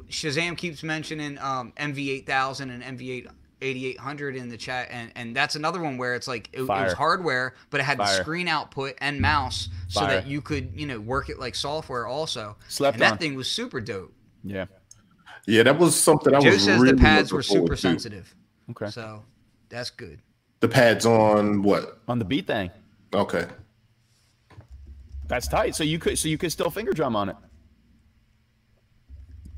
Shazam 0.10 0.58
keeps 0.58 0.84
mentioning 0.84 1.38
um, 1.40 1.72
MV8000 1.78 2.62
and 2.84 3.00
MV8. 3.00 3.28
8800 3.62 4.36
in 4.36 4.50
the 4.50 4.58
chat 4.58 4.88
and 4.92 5.12
and 5.16 5.36
that's 5.36 5.56
another 5.56 5.82
one 5.82 5.98
where 5.98 6.16
it's 6.16 6.28
like 6.28 6.50
it, 6.54 6.62
it 6.62 6.68
was 6.68 6.94
hardware 6.94 7.56
but 7.70 7.80
it 7.82 7.84
had 7.84 7.98
the 7.98 8.06
screen 8.06 8.48
output 8.48 8.96
and 9.02 9.20
mouse 9.20 9.70
so 9.88 10.02
that 10.02 10.28
you 10.28 10.42
could 10.42 10.72
you 10.74 10.86
know 10.88 11.00
work 11.00 11.30
it 11.30 11.40
like 11.40 11.56
software 11.56 12.08
also 12.08 12.56
Slept 12.68 12.96
and 12.96 13.02
that 13.02 13.20
thing 13.20 13.36
was 13.36 13.50
super 13.50 13.82
dope 13.82 14.14
Yeah. 14.44 14.66
Yeah, 15.48 15.64
that 15.64 15.78
was 15.80 15.96
something 16.00 16.34
I 16.36 16.40
joe 16.40 16.50
was 16.52 16.64
says 16.64 16.80
really 16.80 16.94
the 16.96 17.02
pads 17.02 17.32
were 17.34 17.42
super 17.44 17.60
forward 17.60 17.76
to. 17.76 17.82
sensitive 17.82 18.36
Okay. 18.72 18.90
so 18.92 19.24
that's 19.70 19.90
good 19.90 20.22
The 20.62 20.68
pads 20.68 21.06
on 21.06 21.62
what? 21.64 22.00
On 22.08 22.20
the 22.20 22.26
beat 22.26 22.46
thing. 22.48 22.70
Okay. 23.14 23.46
That's 25.28 25.48
tight. 25.48 25.76
So 25.76 25.84
you 25.84 26.00
could 26.00 26.18
so 26.18 26.28
you 26.28 26.38
could 26.38 26.52
still 26.52 26.70
finger 26.70 26.92
drum 26.92 27.16
on 27.16 27.30
it. 27.30 27.36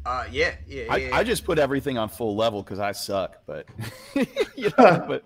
Uh 0.06 0.26
yeah 0.32 0.56
yeah, 0.68 0.84
yeah, 0.84 0.94
I, 0.94 0.98
yeah. 0.98 1.16
I 1.16 1.24
just 1.24 1.46
put 1.46 1.60
everything 1.60 1.98
on 1.98 2.10
full 2.10 2.36
level 2.36 2.64
because 2.64 2.80
I 2.80 2.92
suck, 2.92 3.38
but 3.46 3.68
you 4.56 4.72
know, 4.78 5.06
but 5.08 5.24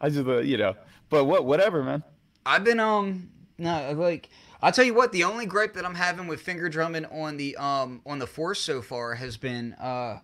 I 0.00 0.08
just 0.08 0.26
uh, 0.26 0.38
you 0.38 0.56
know, 0.56 0.74
but 1.10 1.24
what 1.24 1.44
whatever, 1.44 1.82
man. 1.82 2.02
I've 2.46 2.64
been 2.64 2.80
um 2.80 3.30
no 3.58 3.92
like 3.92 4.30
I'll 4.62 4.72
tell 4.72 4.84
you 4.84 4.94
what 4.94 5.12
the 5.12 5.24
only 5.24 5.46
gripe 5.46 5.74
that 5.74 5.84
I'm 5.84 5.94
having 5.94 6.26
with 6.26 6.40
finger 6.40 6.68
drumming 6.68 7.04
on 7.06 7.36
the 7.36 7.56
um 7.56 8.02
on 8.06 8.18
the 8.18 8.26
force 8.26 8.60
so 8.60 8.82
far 8.82 9.14
has 9.14 9.36
been 9.36 9.74
uh 9.74 10.20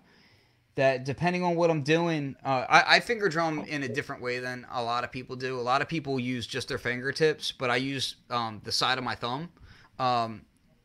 that 0.76 1.04
depending 1.04 1.42
on 1.42 1.56
what 1.56 1.70
I'm 1.70 1.82
doing, 1.82 2.36
uh, 2.44 2.64
I, 2.68 2.96
I 2.96 3.00
finger 3.00 3.28
drum 3.28 3.64
in 3.64 3.82
a 3.82 3.88
different 3.88 4.22
way 4.22 4.38
than 4.38 4.66
a 4.72 4.82
lot 4.82 5.04
of 5.04 5.12
people 5.12 5.36
do. 5.36 5.58
A 5.58 5.60
lot 5.60 5.82
of 5.82 5.88
people 5.88 6.18
use 6.18 6.46
just 6.46 6.68
their 6.68 6.78
fingertips, 6.78 7.52
but 7.52 7.70
I 7.70 7.76
use 7.76 8.16
um, 8.30 8.60
the 8.64 8.72
side 8.72 8.96
of 8.96 9.04
my 9.04 9.14
thumb, 9.14 9.50
um, 9.98 10.42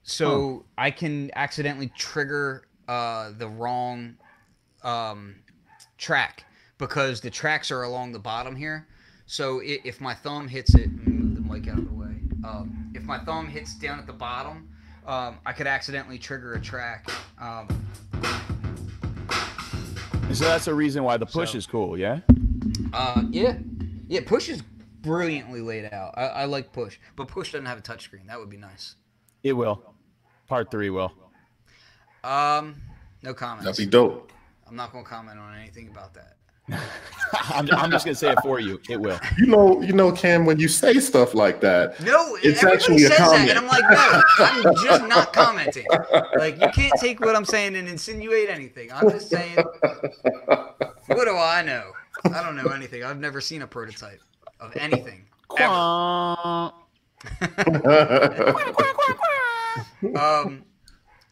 so 0.08 0.66
I 0.78 0.92
can 0.92 1.32
accidentally 1.36 1.92
trigger 1.98 2.68
uh, 2.88 3.32
the 3.38 3.48
wrong 3.48 4.16
um, 4.84 5.36
track 5.98 6.46
because 6.78 7.22
the 7.22 7.32
tracks 7.32 7.72
are 7.72 7.84
along 7.84 8.12
the 8.12 8.20
bottom 8.20 8.56
here. 8.56 8.88
So 9.26 9.62
i 9.62 9.80
if 9.84 10.00
my 10.00 10.14
thumb 10.14 10.48
hits 10.48 10.76
it, 10.76 10.92
move 10.92 11.36
the 11.36 11.42
mic 11.42 11.68
out 11.68 11.80
of 11.80 11.86
the 11.86 11.94
way. 11.94 12.16
Um, 12.48 12.92
if 12.94 13.04
my 13.04 13.18
thumb 13.18 13.48
hits 13.48 13.74
down 13.74 13.98
at 13.98 14.06
the 14.06 14.14
bottom, 14.14 14.70
um, 15.08 15.40
I 15.44 15.54
could 15.54 15.66
accidentally 15.66 16.20
trigger 16.20 16.54
a 16.54 16.62
track. 16.62 17.10
Um, 17.42 17.68
So 20.32 20.44
that's 20.44 20.66
the 20.66 20.74
reason 20.74 21.04
why 21.04 21.18
the 21.18 21.26
push 21.26 21.54
So- 21.54 21.58
is 21.58 21.66
cool, 21.66 21.98
yeah. 21.98 22.20
uh, 22.94 23.24
yeah, 23.30 23.58
yeah. 24.08 24.20
Push 24.26 24.50
is 24.50 24.62
brilliantly 25.02 25.62
laid 25.62 25.92
out. 25.94 26.14
I, 26.18 26.26
I 26.26 26.46
like 26.46 26.74
push, 26.74 27.00
but 27.16 27.28
push 27.30 27.54
doesn't 27.54 27.66
have 27.66 27.78
a 27.78 27.82
touchscreen. 27.82 28.28
That 28.28 28.38
would 28.40 28.50
be 28.50 28.58
nice. 28.58 28.96
It 29.44 29.54
will. 29.54 29.95
Part 30.48 30.72
three 30.72 30.90
will. 30.90 31.12
Um, 32.24 32.76
no 33.24 33.34
comments. 33.34 33.66
That'd 33.66 33.78
be 33.78 33.86
dope. 33.90 34.32
I'm 34.68 34.76
not 34.76 34.92
gonna 34.92 35.04
comment 35.04 35.40
on 35.40 35.56
anything 35.56 35.88
about 35.88 36.14
that. 36.14 36.34
I'm, 37.54 37.70
I'm 37.72 37.92
just 37.92 38.06
gonna 38.06 38.16
say 38.16 38.32
it 38.32 38.40
for 38.42 38.60
you. 38.60 38.80
It 38.90 39.00
will. 39.00 39.20
You 39.38 39.46
know, 39.46 39.82
you 39.82 39.94
know, 39.94 40.12
Cam, 40.12 40.46
when 40.46 40.60
you 40.60 40.68
say 40.68 41.00
stuff 41.00 41.36
like 41.36 41.62
that, 41.62 42.00
No, 42.02 42.36
It's 42.38 42.64
everybody 42.64 42.76
actually 42.76 43.04
a 43.04 43.08
says 43.10 43.18
that, 43.20 43.28
comment. 43.30 43.50
and 43.52 43.60
I'm 43.60 43.68
like, 43.68 43.84
no, 43.84 44.22
I'm 44.40 44.64
just 44.84 45.08
not 45.08 45.32
commenting. 45.34 45.86
Like, 46.38 46.60
you 46.60 46.68
can't 46.74 46.94
take 47.00 47.20
what 47.20 47.36
I'm 47.36 47.46
saying 47.46 47.76
and 47.76 47.88
insinuate 47.88 48.50
anything. 48.50 48.92
I'm 48.92 49.10
just 49.12 49.30
saying, 49.30 49.58
what 49.58 51.26
do 51.26 51.38
I 51.38 51.62
know? 51.64 51.92
I 52.34 52.42
don't 52.42 52.56
know 52.56 52.72
anything. 52.72 53.04
I've 53.04 53.20
never 53.20 53.42
seen 53.42 53.62
a 53.62 53.68
prototype 53.68 54.22
of 54.60 54.76
anything. 54.76 55.26
Ever. 55.60 55.76
Quack. 60.00 60.16
Um, 60.46 60.64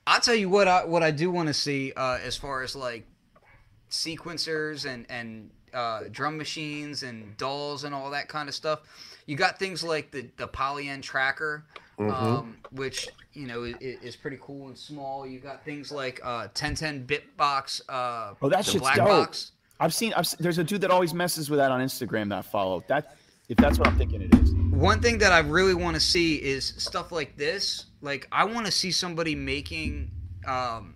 I'll 0.05 0.19
tell 0.19 0.35
you 0.35 0.49
what 0.49 0.67
I 0.67 0.83
what 0.85 1.01
I 1.03 1.11
do 1.11 1.31
want 1.31 1.47
to 1.47 1.53
see 1.53 1.93
uh, 1.95 2.17
as 2.23 2.35
far 2.35 2.61
as 2.63 2.75
like 2.75 3.05
sequencers 3.89 4.85
and 4.85 5.05
and 5.09 5.49
uh, 5.73 6.01
drum 6.11 6.37
machines 6.37 7.03
and 7.03 7.35
DAWs 7.37 7.83
and 7.83 7.95
all 7.95 8.11
that 8.11 8.27
kind 8.27 8.47
of 8.49 8.55
stuff. 8.55 8.81
You 9.25 9.35
got 9.35 9.57
things 9.59 9.83
like 9.83 10.11
the 10.11 10.29
the 10.37 10.47
Polyend 10.47 11.01
tracker, 11.03 11.63
um, 11.99 12.57
which 12.71 13.07
you 13.33 13.47
know 13.47 13.63
is, 13.63 13.75
is 13.79 14.15
pretty 14.15 14.37
cool 14.41 14.67
and 14.67 14.77
small. 14.77 15.25
You 15.25 15.39
got 15.39 15.63
things 15.63 15.91
like 15.91 16.19
uh, 16.23 16.47
1010 16.53 17.07
Bitbox, 17.07 17.81
uh, 17.87 18.33
Oh, 18.41 18.49
that 18.49 18.65
the 18.65 18.71
shit's 18.71 18.81
black 18.81 18.97
dope. 18.97 19.07
box. 19.07 19.51
I've 19.79 19.93
seen. 19.93 20.13
I've, 20.13 20.27
there's 20.39 20.57
a 20.57 20.63
dude 20.63 20.81
that 20.81 20.91
always 20.91 21.13
messes 21.13 21.49
with 21.49 21.59
that 21.59 21.71
on 21.71 21.79
Instagram 21.81 22.29
that 22.29 22.39
I 22.39 22.41
follow. 22.41 22.83
That 22.87 23.15
if 23.49 23.57
that's 23.57 23.77
what 23.77 23.87
I'm 23.87 23.97
thinking 23.97 24.21
it 24.21 24.33
is. 24.35 24.53
One 24.71 25.01
thing 25.01 25.17
that 25.19 25.31
I 25.31 25.39
really 25.39 25.73
want 25.73 25.95
to 25.95 25.99
see 25.99 26.35
is 26.35 26.73
stuff 26.77 27.11
like 27.11 27.37
this. 27.37 27.85
Like 28.01 28.27
I 28.31 28.45
want 28.45 28.65
to 28.65 28.71
see 28.71 28.91
somebody 28.91 29.35
making 29.35 30.11
um, 30.47 30.95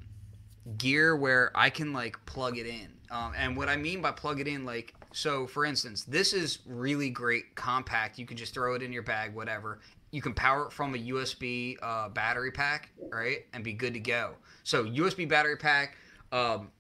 gear 0.78 1.16
where 1.16 1.52
I 1.56 1.70
can 1.70 1.94
like 1.94 2.18
plug 2.26 2.58
it 2.58 2.66
in. 2.66 2.90
Um, 3.10 3.34
and 3.38 3.56
what 3.56 3.70
I 3.70 3.78
mean 3.78 4.02
by 4.02 4.12
plug 4.12 4.42
it 4.42 4.48
in, 4.48 4.66
like 4.66 4.94
so, 5.14 5.48
for 5.48 5.66
instance, 5.66 6.04
this 6.04 6.34
is 6.34 6.60
really 6.66 7.10
great, 7.10 7.56
compact. 7.56 8.20
You 8.20 8.26
can 8.26 8.38
just 8.38 8.54
throw 8.54 8.76
it 8.76 8.84
in 8.84 8.92
your 8.92 9.04
bag, 9.04 9.34
whatever. 9.34 9.80
You 10.12 10.22
can 10.22 10.34
power 10.34 10.66
it 10.66 10.74
from 10.74 10.94
a 10.94 10.98
USB 10.98 11.78
uh, 11.82 12.10
battery 12.10 12.52
pack, 12.52 12.90
right, 13.10 13.46
and 13.54 13.64
be 13.64 13.74
good 13.74 13.94
to 13.94 14.00
go. 14.00 14.34
So 14.64 14.86
USB 14.86 15.28
battery 15.28 15.58
pack. 15.58 15.98
Um, 16.32 16.72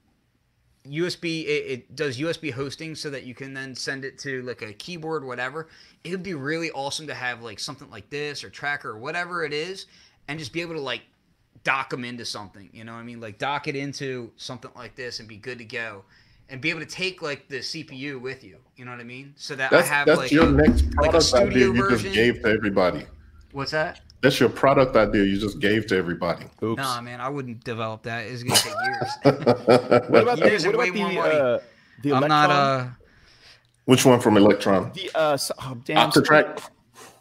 USB. 0.91 1.43
It, 1.45 1.47
it 1.47 1.95
does 1.95 2.17
USB 2.19 2.51
hosting 2.51 2.95
so 2.95 3.09
that 3.09 3.23
you 3.23 3.33
can 3.35 3.53
then 3.53 3.75
send 3.75 4.05
it 4.05 4.17
to 4.19 4.41
like 4.43 4.61
a 4.61 4.73
keyboard, 4.73 5.23
whatever. 5.25 5.67
It 6.03 6.11
would 6.11 6.23
be 6.23 6.33
really 6.33 6.71
awesome 6.71 7.07
to 7.07 7.13
have 7.13 7.41
like 7.41 7.59
something 7.59 7.89
like 7.89 8.09
this 8.09 8.43
or 8.43 8.49
tracker 8.49 8.91
or 8.91 8.97
whatever 8.97 9.43
it 9.43 9.53
is, 9.53 9.85
and 10.27 10.37
just 10.39 10.53
be 10.53 10.61
able 10.61 10.75
to 10.75 10.81
like 10.81 11.01
dock 11.63 11.89
them 11.89 12.05
into 12.05 12.25
something. 12.25 12.69
You 12.73 12.83
know 12.83 12.93
what 12.93 12.99
I 12.99 13.03
mean? 13.03 13.19
Like 13.19 13.37
dock 13.37 13.67
it 13.67 13.75
into 13.75 14.31
something 14.37 14.71
like 14.75 14.95
this 14.95 15.19
and 15.19 15.27
be 15.27 15.37
good 15.37 15.57
to 15.57 15.65
go. 15.65 16.03
And 16.49 16.61
be 16.61 16.69
able 16.69 16.79
to 16.79 16.85
take 16.85 17.21
like 17.21 17.49
the 17.49 17.57
CPU 17.57 18.21
with 18.21 18.41
you, 18.41 18.57
you 18.77 18.85
know 18.85 18.91
what 18.91 19.01
I 19.01 19.03
mean? 19.03 19.33
So 19.35 19.53
that 19.55 19.69
That's 19.69 19.89
I 19.89 19.93
have 19.93 20.05
that's 20.07 20.17
like 20.19 20.31
your 20.31 20.47
a- 20.47 20.51
next 20.51 20.83
like 20.95 21.09
a 21.09 21.19
product 21.19 21.33
idea 21.33 21.65
you 21.65 21.73
version. 21.73 21.99
just 21.99 22.15
gave 22.15 22.41
to 22.43 22.47
everybody. 22.49 23.05
What's 23.51 23.71
that? 23.71 23.99
That's 24.21 24.39
your 24.39 24.49
product 24.49 24.95
idea 24.95 25.23
you 25.23 25.37
just 25.39 25.59
gave 25.59 25.85
to 25.87 25.97
everybody. 25.97 26.45
Oops. 26.63 26.81
Nah, 26.81 27.01
man, 27.01 27.21
I 27.21 27.29
wouldn't 27.29 27.63
develop 27.63 28.03
that. 28.03 28.25
It's 28.25 28.43
gonna 28.43 28.59
take 28.59 28.73
years. 28.85 29.11
what 30.09 30.23
about 30.23 30.39
the, 30.39 30.45
Years 30.47 30.65
what 30.65 30.75
about 30.75 30.95
more 30.95 31.11
the, 31.11 31.19
uh, 31.43 31.59
the 32.03 32.13
I'm 32.13 32.27
not 32.27 32.49
Elektron? 32.49 32.87
uh 32.87 32.89
Which 33.85 34.05
one 34.05 34.19
from 34.19 34.33
Elektron? 34.35 34.93
The 34.93 35.11
uh, 35.15 35.37
so, 35.37 35.53
oh, 35.61 35.77
damn, 35.85 36.09
Octatrack? 36.11 36.67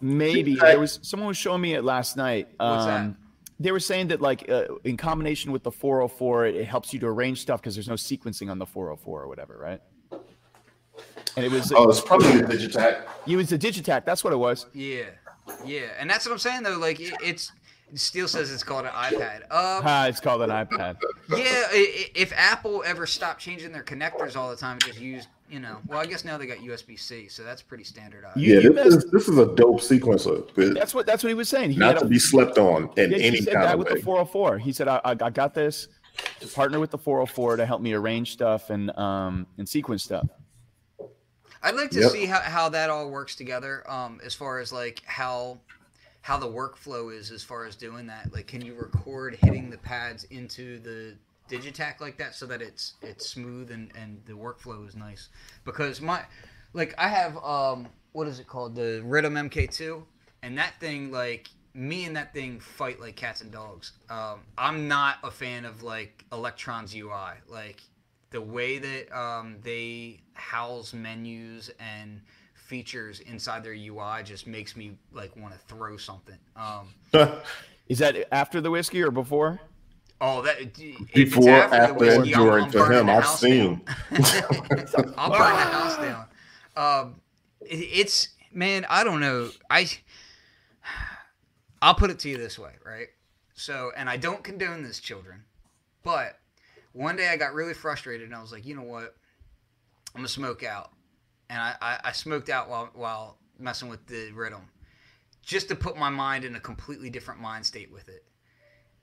maybe 0.01 0.57
Octatrack. 0.57 0.61
there 0.61 0.81
was 0.81 0.99
someone 1.03 1.29
was 1.29 1.37
showing 1.37 1.61
me 1.61 1.75
it 1.75 1.85
last 1.85 2.17
night. 2.17 2.49
What's 2.57 2.87
that? 2.87 3.01
Um, 3.01 3.17
They 3.61 3.73
were 3.73 3.81
saying 3.81 4.09
that 4.09 4.21
like 4.23 4.49
uh, 4.51 4.65
in 4.85 4.97
combination 4.97 5.53
with 5.53 5.63
the 5.65 5.71
404, 5.71 6.47
it, 6.47 6.55
it 6.57 6.65
helps 6.67 6.93
you 6.95 7.01
to 7.01 7.07
arrange 7.07 7.41
stuff 7.43 7.61
because 7.61 7.75
there's 7.75 7.89
no 7.89 7.95
sequencing 7.95 8.51
on 8.51 8.59
the 8.59 8.67
404 8.67 9.23
or 9.23 9.29
whatever, 9.29 9.59
right? 9.59 9.81
And 11.37 11.45
it 11.45 11.53
was 11.53 11.71
Oh, 11.77 11.91
it's 11.91 12.01
probably 12.01 12.41
the 12.41 12.47
Digitakt. 12.47 13.03
it 13.27 13.37
was 13.37 13.51
the 13.51 13.59
Digitakt. 13.59 14.07
That's 14.07 14.25
what 14.25 14.33
it 14.33 14.37
was. 14.37 14.65
yeah. 14.73 15.05
Yeah. 15.65 15.87
And 15.99 16.09
that's 16.09 16.27
what 16.27 16.33
I'm 16.33 16.39
saying 16.39 16.63
though, 16.63 16.79
like 16.79 17.01
it, 17.01 17.15
it's 17.23 17.53
Steele 17.95 18.27
says 18.27 18.51
it's 18.53 18.65
called 18.65 18.85
an 18.85 18.91
iPad. 18.93 19.43
Um 19.43 19.83
Ah, 19.85 20.07
it's 20.07 20.21
called 20.21 20.43
an 20.43 20.51
iPad. 20.51 20.97
yeah, 21.31 21.37
i- 21.39 21.93
i- 21.99 22.11
if 22.15 22.33
Apple 22.37 22.83
ever 22.85 23.07
stopped 23.07 23.41
changing 23.41 23.73
their 23.73 23.85
connectors 23.85 24.35
all 24.37 24.51
the 24.51 24.57
time 24.57 24.73
and 24.73 24.85
just 24.85 24.99
used, 25.01 25.29
you 25.49 25.61
know, 25.61 25.77
well, 25.87 26.01
I 26.01 26.07
guess 26.07 26.25
now 26.25 26.37
they 26.37 26.47
got 26.47 26.59
USB 26.59 26.97
C, 26.99 27.29
so 27.29 27.45
that's 27.45 27.63
pretty 27.63 27.85
standardized. 27.85 28.37
Yeah, 28.39 28.59
you 28.59 28.73
this 28.73 28.75
messed- 28.95 29.07
is, 29.07 29.11
this 29.13 29.29
is 29.29 29.39
a 29.39 29.47
dope 29.55 29.81
sequencer, 29.81 30.75
That's 30.75 30.95
what 30.95 31.07
that's 31.07 31.23
what 31.23 31.29
he 31.29 31.35
was 31.35 31.49
saying. 31.49 31.71
He 31.71 31.77
not 31.79 31.95
had 31.95 31.99
to 32.01 32.07
a- 32.07 32.09
be 32.09 32.19
slept 32.19 32.59
on 32.59 32.91
in 32.97 33.13
Yeah, 33.13 33.19
any 33.19 33.37
he 33.39 33.43
said 33.45 33.55
kind 33.55 33.67
that 33.67 33.73
of 33.75 33.79
with 33.79 33.89
way. 33.91 33.99
the 33.99 34.03
404. 34.05 34.59
He 34.59 34.73
said, 34.73 34.89
I, 34.89 35.01
I, 35.05 35.11
I 35.13 35.31
got 35.31 35.55
this 35.55 35.87
to 36.41 36.49
partner 36.49 36.81
with 36.81 36.91
the 36.91 36.99
404 36.99 37.57
to 37.57 37.67
help 37.67 37.81
me 37.83 37.93
arrange 37.93 38.33
stuff 38.33 38.71
and 38.71 38.91
um 38.99 39.47
and 39.59 39.69
sequence 39.69 40.03
stuff. 40.03 40.27
I'd 41.67 41.75
like 41.75 41.91
to 41.91 42.01
Yep. 42.01 42.11
see 42.13 42.27
how, 42.27 42.41
how 42.41 42.69
that 42.71 42.91
all 42.91 43.11
works 43.11 43.35
together. 43.35 43.83
Um, 43.91 44.21
as 44.25 44.35
far 44.35 44.61
as 44.61 44.73
like 44.73 45.03
how 45.05 45.59
how 46.23 46.37
the 46.37 46.47
workflow 46.47 47.17
is 47.17 47.31
as 47.31 47.43
far 47.45 47.67
as 47.67 47.77
doing 47.77 48.07
that. 48.09 48.33
Like, 48.33 48.47
can 48.49 48.61
you 48.65 48.75
record 48.75 49.37
hitting 49.37 49.71
the 49.71 49.79
pads 49.79 50.25
into 50.25 50.81
the 50.81 51.15
Digitakt 51.49 52.01
like 52.01 52.17
that 52.19 52.35
so 52.35 52.47
that 52.47 52.61
it's 52.63 52.95
it's 53.03 53.29
smooth 53.29 53.71
and 53.71 53.93
and 53.97 54.21
the 54.27 54.33
workflow 54.33 54.87
is 54.89 54.95
nice? 54.97 55.29
Because 55.65 56.01
my 56.01 56.23
like 56.73 56.95
I 56.99 57.09
have 57.09 57.37
um 57.45 57.89
what 58.13 58.27
is 58.29 58.39
it 58.41 58.47
called 58.47 58.75
the 58.75 59.03
Rytm 59.05 59.51
MK2 59.51 60.03
and 60.43 60.57
that 60.59 60.79
thing 60.81 61.11
like 61.13 61.49
me 61.75 62.05
and 62.07 62.17
that 62.17 62.33
thing 62.33 62.59
fight 62.59 63.01
like 63.01 63.17
cats 63.17 63.41
and 63.43 63.53
dogs. 63.53 63.93
Um, 64.09 64.41
I'm 64.57 64.89
not 64.89 65.17
a 65.23 65.31
fan 65.31 65.65
of 65.65 65.83
like 65.83 66.25
Elektron's 66.33 66.95
UI. 66.95 67.35
Like 67.49 67.83
the 68.31 68.41
way 68.41 68.79
that 68.79 69.17
um, 69.17 69.57
they 69.63 70.21
house 70.35 70.93
menus 70.93 71.71
and 71.79 72.21
features 72.55 73.21
inside 73.21 73.63
their 73.63 73.75
UI 73.75 74.23
just 74.25 74.47
makes 74.47 74.77
me 74.77 74.99
like 75.13 75.35
want 75.37 75.53
to 75.55 75.59
throw 75.67 75.97
something. 75.97 76.39
Um, 76.57 76.89
Is 77.89 77.99
that 78.01 78.33
after 78.33 78.61
the 78.61 78.71
whiskey 78.71 79.03
or 79.03 79.11
before? 79.11 79.61
oh, 80.21 80.43
that 80.43 80.75
Before, 81.15 81.51
after, 81.51 81.93
the 81.93 81.95
whiskey, 81.95 82.33
and 82.33 82.43
during 82.43 82.65
I'm 82.65 82.71
for 82.71 82.91
him, 82.93 83.09
I've 83.09 83.27
seen. 83.27 83.83
I'll 85.17 85.31
burn 85.31 85.39
the 85.39 85.67
house 85.71 85.97
down. 85.97 86.27
Um, 86.77 87.21
it, 87.61 87.77
it's 87.77 88.29
man, 88.53 88.87
I 88.89 89.05
don't 89.05 89.21
know. 89.21 89.51
I 89.71 89.89
I'll 91.81 91.95
put 91.95 92.11
it 92.11 92.19
to 92.21 92.29
you 92.29 92.39
this 92.39 92.59
way, 92.59 92.73
right? 92.85 93.09
So, 93.55 93.93
and 93.97 94.09
I 94.11 94.17
don't 94.17 94.43
condone 94.43 94.83
this, 94.83 94.99
children, 95.01 95.45
but 96.03 96.39
one 96.97 97.17
day 97.17 97.29
I 97.29 97.37
got 97.37 97.53
really 97.53 97.75
frustrated 97.75 98.27
and 98.27 98.35
I 98.35 98.41
was 98.41 98.53
like, 98.53 98.65
you 98.65 98.75
know 98.75 98.83
what? 98.83 99.15
I'm 100.15 100.21
gonna 100.21 100.29
smoke 100.29 100.63
out, 100.63 100.93
and 101.51 101.61
I, 101.61 101.75
I, 101.83 101.99
I 102.05 102.13
smoked 102.13 102.49
out 102.49 102.71
while 102.71 102.91
while 102.95 103.39
messing 103.59 103.91
with 103.91 104.07
the 104.07 104.33
Rytm, 104.33 104.63
just 105.43 105.69
to 105.69 105.75
put 105.75 105.99
my 105.99 106.09
mind 106.09 106.45
in 106.47 106.57
a 106.57 106.61
completely 106.61 107.11
different 107.11 107.39
mind 107.39 107.67
state 107.67 107.93
with 107.93 108.09
it, 108.09 108.25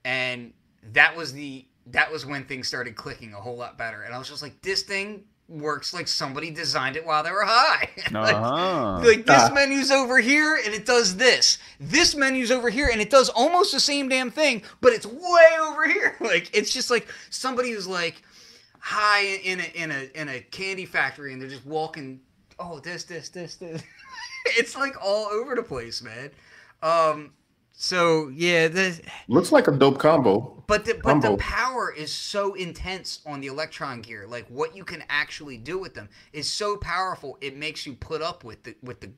and 0.04 0.54
that 0.92 1.16
was 1.16 1.32
the 1.34 1.68
that 1.88 2.12
was 2.12 2.26
when 2.26 2.46
things 2.46 2.68
started 2.68 2.96
clicking 2.96 3.34
a 3.34 3.38
whole 3.38 3.56
lot 3.56 3.78
better, 3.78 4.02
and 4.02 4.16
I 4.16 4.18
was 4.18 4.28
just 4.28 4.42
like, 4.42 4.60
this 4.64 4.82
thing 4.82 5.26
works 5.50 5.94
like 5.94 6.08
somebody 6.08 6.50
designed 6.50 6.96
it 6.96 7.06
while 7.06 7.24
they 7.24 7.32
were 7.32 7.44
high. 7.46 7.90
Like, 8.12 8.36
Uh-huh. 8.36 9.00
like 9.06 9.26
this 9.26 9.50
Ah. 9.50 9.52
menu's 9.54 9.92
over 9.92 10.20
here 10.20 10.60
and 10.64 10.74
it 10.74 10.86
does 10.86 11.18
this. 11.18 11.58
This 11.80 12.16
menu's 12.16 12.50
over 12.52 12.70
here 12.70 12.90
and 12.92 13.02
it 13.02 13.10
does 13.10 13.30
almost 13.30 13.72
the 13.74 13.80
same 13.80 14.08
damn 14.10 14.32
thing, 14.32 14.64
but 14.82 14.94
it's 14.94 15.06
way 15.06 15.48
over 15.62 15.86
here. 15.88 16.16
Like 16.22 16.50
it's 16.54 16.72
just 16.74 16.90
like 16.90 17.08
somebody 17.30 17.72
who's 17.72 17.88
like 17.88 18.22
high 18.80 19.24
in 19.44 19.60
a 19.60 19.64
in 19.76 19.92
a 19.92 20.10
in 20.20 20.30
a 20.30 20.40
candy 20.42 20.86
factory 20.86 21.34
and 21.34 21.42
they're 21.42 21.50
just 21.50 21.66
walking. 21.66 22.22
Oh, 22.60 22.80
this 22.80 23.04
this 23.04 23.30
this 23.30 23.56
this. 23.56 23.84
it's 24.58 24.76
like 24.78 24.96
all 25.04 25.26
over 25.28 25.56
the 25.56 25.64
place, 25.64 26.02
man. 26.02 26.32
Um. 26.82 27.32
So 27.84 28.30
yeah, 28.30 28.70
the 28.70 28.98
Looks 29.28 29.52
like 29.52 29.68
a 29.68 29.72
dope 29.72 30.00
combo. 30.00 30.64
but 30.68 30.86
the, 30.86 30.94
but 30.94 31.04
Combo. 31.04 31.32
the 31.32 31.38
power 31.38 31.92
is 31.92 32.14
so 32.14 32.54
intense 32.54 33.20
on 33.26 33.42
the 33.42 33.48
Elektron 33.48 34.02
gear. 34.02 34.26
Like 34.26 34.48
what 34.48 34.74
you 34.74 34.86
can 34.86 35.04
actually 35.10 35.58
do 35.58 35.78
with 35.78 35.94
them 35.94 36.08
is 36.32 36.50
so 36.50 36.78
powerful. 36.78 37.38
It 37.42 37.58
makes 37.58 37.86
you 37.86 37.96
put 37.96 38.22
up 38.22 38.46
with 38.46 38.64
the 38.64 38.78
with 38.84 39.02
the 39.02 39.12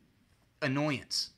annoyance. 0.63 1.29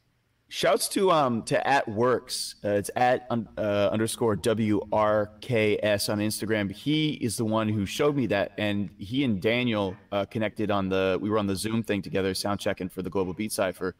Shouts 0.47 0.87
to 0.89 1.11
um 1.11 1.43
to 1.43 1.67
at 1.67 1.89
works. 1.89 2.55
Uh, 2.63 2.69
it's 2.69 2.91
at 2.95 3.27
uh, 3.29 3.61
underscore 3.91 4.37
WRKS 4.37 6.09
on 6.09 6.19
Instagram. 6.19 6.71
He 6.71 7.09
is 7.15 7.35
the 7.35 7.43
one 7.43 7.67
who 7.67 7.85
showed 7.85 8.15
me 8.15 8.27
that, 8.27 8.53
and 8.57 8.89
he 8.97 9.25
and 9.25 9.41
Daniel 9.41 9.97
uh, 10.13 10.23
connected 10.23 10.71
on 10.71 10.87
the. 10.87 11.19
We 11.19 11.29
were 11.29 11.39
on 11.39 11.47
the 11.47 11.57
Zoom 11.57 11.83
thing 11.83 12.01
together, 12.01 12.33
sound 12.33 12.61
checking 12.61 12.87
for 12.87 13.01
the 13.01 13.09
Global 13.09 13.33
Beat 13.33 13.51
Cipher, 13.51 13.97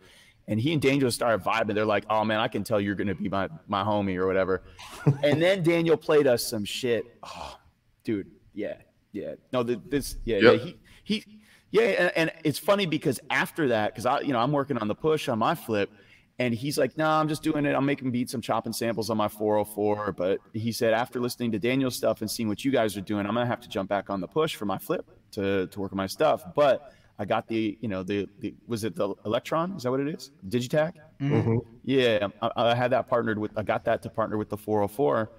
and 0.48 0.60
he 0.60 0.74
and 0.74 0.82
Daniel 0.82 1.12
started 1.12 1.44
vibing. 1.44 1.76
They're 1.76 1.86
like, 1.86 2.06
"Oh 2.10 2.24
man, 2.24 2.40
I 2.40 2.48
can 2.48 2.64
tell 2.64 2.80
you're 2.80 2.96
gonna 2.96 3.16
be 3.16 3.30
my 3.30 3.50
my 3.68 3.84
homie 3.84 4.16
or 4.18 4.26
whatever." 4.28 4.64
and 5.24 5.42
then 5.42 5.64
Daniel 5.64 5.98
played 5.98 6.28
us 6.28 6.44
some 6.46 6.66
shit. 6.66 7.06
Oh, 7.24 7.58
dude, 8.04 8.32
yeah, 8.54 8.76
yeah. 9.12 9.36
No, 9.52 9.64
th- 9.64 9.80
this, 9.88 10.18
yeah, 10.26 10.38
Yep. 10.38 10.54
yeah. 10.54 10.66
He 10.66 10.78
he, 11.04 11.40
yeah, 11.72 11.82
and, 11.84 12.12
and 12.16 12.32
it's 12.44 12.60
funny 12.60 12.86
because 12.86 13.20
after 13.30 13.68
that, 13.70 13.94
because 13.94 14.06
I, 14.06 14.22
you 14.22 14.32
know, 14.34 14.40
I'm 14.40 14.52
working 14.52 14.78
on 14.78 14.88
the 14.88 14.96
push 14.96 15.28
on 15.30 15.40
my 15.40 15.56
flip. 15.56 15.90
And 16.40 16.54
he's 16.54 16.78
like, 16.78 16.96
no, 17.00 17.10
I'm 17.10 17.28
just 17.28 17.42
doing 17.42 17.66
it. 17.66 17.74
I'm 17.74 17.84
making 17.88 18.12
beats. 18.12 18.32
I'm 18.36 18.42
chopping 18.42 18.72
samples 18.72 19.10
on 19.10 19.18
my 19.18 19.28
404. 19.28 20.12
But 20.12 20.38
he 20.54 20.72
said, 20.72 20.94
after 20.94 21.20
listening 21.20 21.52
to 21.54 21.58
Daniel's 21.58 21.96
stuff 21.96 22.22
and 22.22 22.30
seeing 22.30 22.48
what 22.48 22.64
you 22.64 22.70
guys 22.70 22.96
are 22.96 23.02
doing, 23.02 23.26
I'm 23.26 23.34
gonna 23.34 23.48
have 23.48 23.60
to 23.62 23.68
jump 23.68 23.90
back 23.90 24.12
on 24.12 24.22
the 24.22 24.28
push 24.28 24.54
for 24.56 24.66
my 24.66 24.78
flip 24.78 25.04
to 25.32 25.66
to 25.66 25.80
work 25.80 25.92
on 25.94 25.98
my 25.98 26.06
stuff. 26.06 26.44
But 26.54 26.94
I 27.20 27.26
got 27.26 27.48
the, 27.48 27.78
you 27.82 27.88
know, 27.88 28.04
the, 28.04 28.28
the 28.40 28.54
was 28.68 28.84
it 28.84 28.96
the 28.96 29.10
Elektron? 29.26 29.76
Is 29.76 29.84
that 29.84 29.92
what 29.92 30.00
it 30.00 30.08
is? 30.08 30.32
Digitakt? 30.48 30.94
Mhm. 31.20 31.60
Yeah, 31.84 32.28
I, 32.42 32.52
I 32.56 32.76
had 32.76 32.92
that 32.92 33.08
partnered 33.08 33.40
with. 33.40 33.52
I 33.58 33.64
got 33.64 33.84
that 33.86 34.02
to 34.04 34.10
partner 34.10 34.38
with 34.38 34.50
the 34.50 34.58
404. 34.58 35.30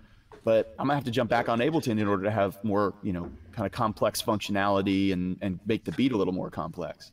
But 0.44 0.74
I'm 0.78 0.86
gonna 0.86 0.94
have 0.94 1.04
to 1.04 1.10
jump 1.10 1.30
back 1.30 1.48
on 1.48 1.58
Ableton 1.58 2.00
in 2.00 2.06
order 2.06 2.22
to 2.22 2.30
have 2.30 2.62
more, 2.64 2.94
you 3.02 3.12
know, 3.12 3.30
kind 3.52 3.66
of 3.66 3.72
complex 3.72 4.22
functionality 4.22 5.12
and 5.12 5.36
and 5.42 5.58
make 5.66 5.84
the 5.84 5.92
beat 5.92 6.12
a 6.12 6.16
little 6.16 6.32
more 6.32 6.50
complex. 6.50 7.12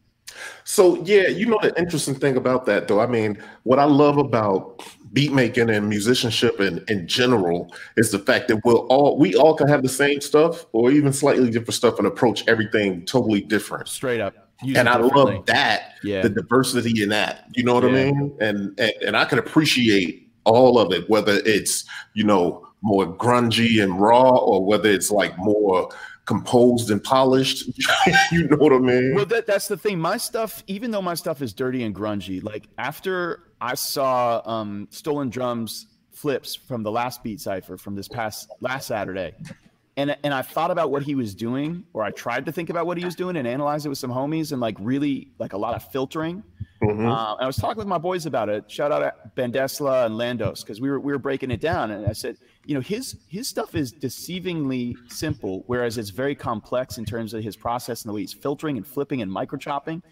So 0.63 1.03
yeah, 1.03 1.27
you 1.27 1.45
know 1.45 1.59
the 1.61 1.77
interesting 1.77 2.15
thing 2.15 2.37
about 2.37 2.65
that 2.65 2.87
though. 2.87 2.99
I 2.99 3.07
mean, 3.07 3.41
what 3.63 3.79
I 3.79 3.85
love 3.85 4.17
about 4.17 4.83
beat 5.13 5.31
making 5.31 5.69
and 5.69 5.87
musicianship 5.87 6.59
in, 6.59 6.83
in 6.87 7.07
general 7.07 7.73
is 7.95 8.11
the 8.11 8.19
fact 8.19 8.47
that 8.49 8.59
we'll 8.65 8.85
all 8.87 9.17
we 9.17 9.35
all 9.35 9.55
can 9.55 9.67
have 9.67 9.81
the 9.81 9.89
same 9.89 10.21
stuff 10.21 10.65
or 10.71 10.91
even 10.91 11.13
slightly 11.13 11.49
different 11.49 11.73
stuff 11.73 11.97
and 11.99 12.07
approach 12.07 12.47
everything 12.47 13.05
totally 13.05 13.41
different. 13.41 13.87
Straight 13.87 14.21
up. 14.21 14.44
And 14.61 14.87
I 14.89 14.97
love 14.97 15.45
that, 15.47 15.95
Yeah. 16.03 16.21
the 16.21 16.29
diversity 16.29 17.03
in 17.03 17.09
that. 17.09 17.45
You 17.55 17.63
know 17.63 17.73
what 17.73 17.83
I 17.85 17.89
mean? 17.89 18.35
And, 18.39 18.79
and 18.79 18.93
and 19.01 19.17
I 19.17 19.25
can 19.25 19.37
appreciate 19.39 20.31
all 20.45 20.79
of 20.79 20.91
it, 20.93 21.09
whether 21.09 21.41
it's 21.45 21.83
you 22.13 22.23
know 22.23 22.67
more 22.81 23.05
grungy 23.17 23.81
and 23.83 23.99
raw 23.99 24.37
or 24.37 24.63
whether 24.65 24.89
it's 24.89 25.11
like 25.11 25.37
more 25.37 25.89
composed 26.25 26.89
and 26.91 27.03
polished. 27.03 27.67
you 28.31 28.47
know 28.47 28.57
what 28.57 28.73
I 28.73 28.77
mean? 28.79 29.13
Well, 29.15 29.25
that, 29.27 29.45
that's 29.45 29.67
the 29.67 29.77
thing. 29.77 29.99
My 29.99 30.17
stuff, 30.17 30.63
even 30.67 30.91
though 30.91 31.01
my 31.01 31.13
stuff 31.15 31.41
is 31.41 31.53
dirty 31.53 31.83
and 31.83 31.93
grungy, 31.95 32.43
like 32.43 32.67
after 32.77 33.43
I 33.61 33.75
saw 33.75 34.41
um, 34.45 34.87
Stolen 34.91 35.29
Drums 35.29 35.87
flips 36.11 36.55
from 36.55 36.81
the 36.81 36.91
last 36.91 37.23
beat 37.23 37.41
cipher 37.41 37.77
from 37.77 37.95
this 37.95 38.07
past 38.07 38.49
last 38.61 38.87
Saturday, 38.87 39.33
and 39.97 40.15
and 40.23 40.33
I 40.33 40.41
thought 40.41 40.71
about 40.71 40.91
what 40.91 41.03
he 41.03 41.15
was 41.15 41.33
doing, 41.33 41.85
or 41.93 42.03
I 42.03 42.11
tried 42.11 42.45
to 42.45 42.51
think 42.51 42.69
about 42.69 42.85
what 42.85 42.97
he 42.97 43.05
was 43.05 43.15
doing 43.15 43.37
and 43.37 43.47
analyze 43.47 43.85
it 43.85 43.89
with 43.89 43.97
some 43.97 44.11
homies, 44.11 44.51
and 44.51 44.59
like 44.59 44.75
really 44.79 45.31
like 45.39 45.53
a 45.53 45.57
lot 45.57 45.75
of 45.75 45.89
filtering. 45.91 46.43
Mhm. 46.83 47.09
Uh, 47.09 47.35
and 47.35 47.43
I 47.43 47.47
was 47.47 47.55
talking 47.55 47.77
with 47.77 47.87
my 47.87 47.97
boys 47.97 48.25
about 48.25 48.49
it. 48.49 48.69
Shout 48.69 48.91
out 48.91 48.99
to 48.99 49.13
Ben 49.35 49.51
Desla 49.51 50.05
and 50.05 50.15
Landos 50.15 50.61
because 50.61 50.81
we 50.81 50.89
were 50.89 50.99
we 50.99 51.13
were 51.13 51.19
breaking 51.19 51.49
it 51.51 51.61
down, 51.61 51.91
and 51.91 52.05
I 52.05 52.13
said, 52.13 52.37
you 52.65 52.75
know, 52.75 52.81
his 52.81 53.17
his 53.27 53.47
stuff 53.47 53.73
is 53.75 53.93
deceivingly 53.93 54.95
simple, 55.11 55.63
whereas 55.67 55.97
it's 55.97 56.09
very 56.09 56.35
complex 56.35 56.97
in 56.97 57.05
terms 57.05 57.33
of 57.33 57.43
his 57.43 57.55
process 57.55 58.03
and 58.03 58.09
the 58.09 58.13
way 58.13 58.21
he's 58.21 58.33
filtering 58.33 58.77
and 58.77 58.85
flipping 58.85 59.21
and 59.21 59.31
micro 59.31 59.57
chopping. 59.57 60.03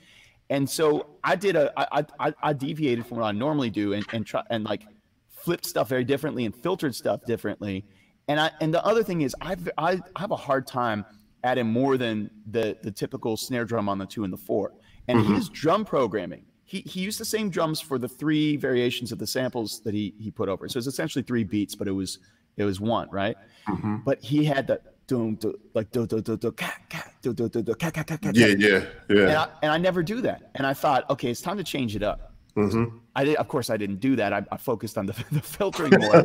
And 0.49 0.69
so 0.69 1.07
I 1.23 1.35
did 1.35 1.55
a 1.55 1.71
I 1.77 2.05
I, 2.19 2.33
I 2.41 2.53
deviated 2.53 3.05
from 3.05 3.17
what 3.17 3.25
I 3.25 3.31
normally 3.33 3.69
do 3.69 3.93
and 3.93 4.05
and 4.13 4.25
try 4.25 4.43
and 4.49 4.63
like 4.63 4.83
flipped 5.29 5.65
stuff 5.65 5.89
very 5.89 6.05
differently 6.05 6.45
and 6.45 6.55
filtered 6.55 6.95
stuff 6.95 7.25
differently. 7.25 7.85
And 8.27 8.39
I 8.39 8.51
and 8.61 8.73
the 8.73 8.83
other 8.85 9.03
thing 9.03 9.21
is 9.21 9.35
I've, 9.41 9.67
I 9.77 10.01
I 10.15 10.19
have 10.21 10.31
a 10.31 10.35
hard 10.35 10.65
time 10.67 11.05
adding 11.43 11.67
more 11.67 11.97
than 11.97 12.29
the 12.49 12.77
the 12.83 12.91
typical 12.91 13.35
snare 13.37 13.65
drum 13.65 13.89
on 13.89 13.97
the 13.97 14.05
two 14.05 14.23
and 14.23 14.31
the 14.31 14.37
four. 14.37 14.73
And 15.09 15.19
Mhm. 15.19 15.35
his 15.35 15.49
drum 15.49 15.83
programming, 15.83 16.45
he 16.63 16.79
he 16.81 17.01
used 17.01 17.19
the 17.19 17.25
same 17.25 17.49
drums 17.49 17.81
for 17.81 17.97
the 17.99 18.07
three 18.07 18.55
variations 18.55 19.11
of 19.11 19.19
the 19.19 19.27
samples 19.27 19.81
that 19.83 19.93
he 19.93 20.13
he 20.17 20.31
put 20.31 20.47
over. 20.47 20.69
So 20.69 20.77
it's 20.77 20.87
essentially 20.87 21.23
three 21.23 21.43
beats, 21.43 21.75
but 21.75 21.87
it 21.87 21.91
was 21.91 22.19
it 22.55 22.63
was 22.63 22.79
one, 22.79 23.09
right? 23.11 23.35
Mhm. 23.67 24.03
But 24.05 24.23
he 24.23 24.45
had 24.45 24.67
the 24.67 24.79
doom 25.07 25.35
do, 25.35 25.53
like 25.73 25.91
do 25.91 26.07
do 26.07 26.21
do 26.21 26.37
do 26.37 26.51
ka 26.53 26.73
ka 26.89 27.03
do 27.21 27.33
do 27.33 27.49
do 27.49 27.61
do 27.61 27.75
ka 27.75 27.91
ka 27.91 28.03
ka 28.03 28.15
ka. 28.15 28.31
Yeah, 28.33 28.47
yeah, 28.47 28.77
And 29.09 29.19
yeah. 29.19 29.41
I, 29.41 29.47
and 29.63 29.71
I 29.73 29.77
never 29.77 30.01
do 30.01 30.21
that. 30.21 30.51
And 30.55 30.65
I 30.65 30.73
thought, 30.73 31.09
okay, 31.09 31.29
it's 31.29 31.41
time 31.41 31.57
to 31.57 31.63
change 31.63 31.93
it 31.97 32.03
up. 32.03 32.32
Hmm 32.55 32.85
I 33.15 33.25
did, 33.25 33.35
of 33.35 33.47
course, 33.47 33.69
I 33.69 33.77
didn't 33.77 33.99
do 33.99 34.15
that. 34.15 34.33
I, 34.33 34.43
I 34.51 34.57
focused 34.57 34.97
on 34.97 35.05
the, 35.05 35.13
the 35.31 35.41
filtering 35.41 35.99
more. 35.99 36.23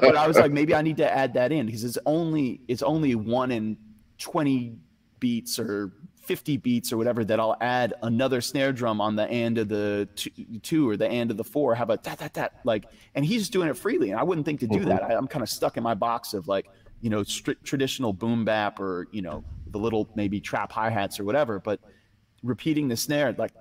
but 0.00 0.16
I 0.16 0.26
was 0.26 0.38
like, 0.38 0.52
maybe 0.52 0.74
I 0.74 0.82
need 0.82 0.96
to 0.98 1.10
add 1.10 1.34
that 1.34 1.52
in 1.52 1.66
because 1.66 1.84
it's 1.84 1.98
only 2.06 2.60
it's 2.66 2.82
only 2.82 3.14
one 3.14 3.50
in 3.50 3.76
twenty 4.18 4.76
beats 5.18 5.58
or 5.58 5.92
fifty 6.22 6.56
beats 6.56 6.92
or 6.92 6.96
whatever 6.96 7.24
that 7.24 7.38
I'll 7.38 7.56
add 7.60 7.94
another 8.02 8.40
snare 8.40 8.72
drum 8.72 9.00
on 9.00 9.16
the 9.16 9.28
end 9.28 9.58
of 9.58 9.68
the 9.68 10.08
two, 10.14 10.30
two 10.62 10.88
or 10.88 10.96
the 10.96 11.08
end 11.08 11.30
of 11.30 11.36
the 11.36 11.44
four. 11.44 11.74
Have 11.74 11.90
a 11.90 11.96
tat 11.96 12.20
tat 12.20 12.34
tat 12.34 12.52
like, 12.64 12.86
and 13.14 13.24
he's 13.24 13.50
doing 13.50 13.68
it 13.68 13.76
freely, 13.76 14.10
and 14.10 14.18
I 14.18 14.22
wouldn't 14.22 14.46
think 14.46 14.60
to 14.60 14.66
do 14.66 14.84
that. 14.86 15.02
I, 15.02 15.14
I'm 15.14 15.28
kind 15.28 15.42
of 15.42 15.48
stuck 15.48 15.76
in 15.76 15.82
my 15.82 15.94
box 15.94 16.32
of 16.32 16.48
like 16.48 16.70
you 17.00 17.10
know 17.10 17.20
stri- 17.20 17.62
traditional 17.64 18.12
boom 18.12 18.44
bap 18.44 18.80
or 18.80 19.08
you 19.12 19.22
know 19.22 19.44
the 19.66 19.78
little 19.78 20.08
maybe 20.14 20.40
trap 20.40 20.72
hi 20.72 20.88
hats 20.88 21.20
or 21.20 21.24
whatever, 21.24 21.60
but 21.60 21.80
repeating 22.42 22.88
the 22.88 22.96
snare 22.96 23.34
like 23.36 23.52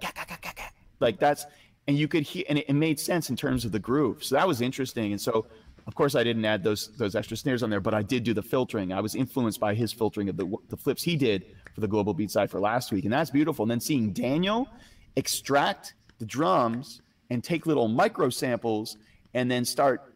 like 0.99 1.20
that's 1.20 1.45
and 1.90 1.98
you 1.98 2.08
could 2.08 2.22
hear 2.24 2.44
and 2.50 2.60
it, 2.60 2.66
it 2.70 2.74
made 2.74 3.00
sense 3.00 3.32
in 3.32 3.36
terms 3.36 3.66
of 3.66 3.72
the 3.72 3.80
groove. 3.80 4.24
So 4.24 4.36
that 4.36 4.48
was 4.48 4.62
interesting. 4.62 5.12
And 5.12 5.20
so 5.20 5.48
of 5.88 5.96
course 5.96 6.14
i 6.14 6.24
didn't 6.24 6.46
add 6.46 6.64
those 6.64 6.82
those 6.98 7.16
extra 7.16 7.36
snares 7.36 7.64
on 7.64 7.70
there 7.72 7.80
but 7.80 7.96
i 7.96 8.04
did 8.04 8.24
do 8.24 8.34
the 8.34 8.44
filtering. 8.44 8.94
I 8.94 9.02
was 9.02 9.16
influenced 9.16 9.60
by 9.60 9.74
his 9.74 9.92
filtering 9.92 10.30
of 10.30 10.38
the 10.38 10.46
the 10.70 10.78
flips 10.78 11.02
he 11.02 11.16
did 11.16 11.46
for 11.74 11.82
the 11.82 11.88
global 11.88 12.14
beat 12.14 12.30
cipher 12.30 12.60
last 12.60 12.92
week. 12.92 13.06
And 13.06 13.14
that's 13.14 13.32
beautiful. 13.32 13.64
And 13.64 13.72
then 13.72 13.80
seeing 13.80 14.12
daniel 14.14 14.68
extract 15.16 15.96
the 16.20 16.26
drums 16.26 17.02
and 17.32 17.44
take 17.44 17.66
little 17.66 17.88
micro 17.88 18.30
samples 18.30 18.98
and 19.34 19.50
then 19.50 19.66
start 19.66 20.14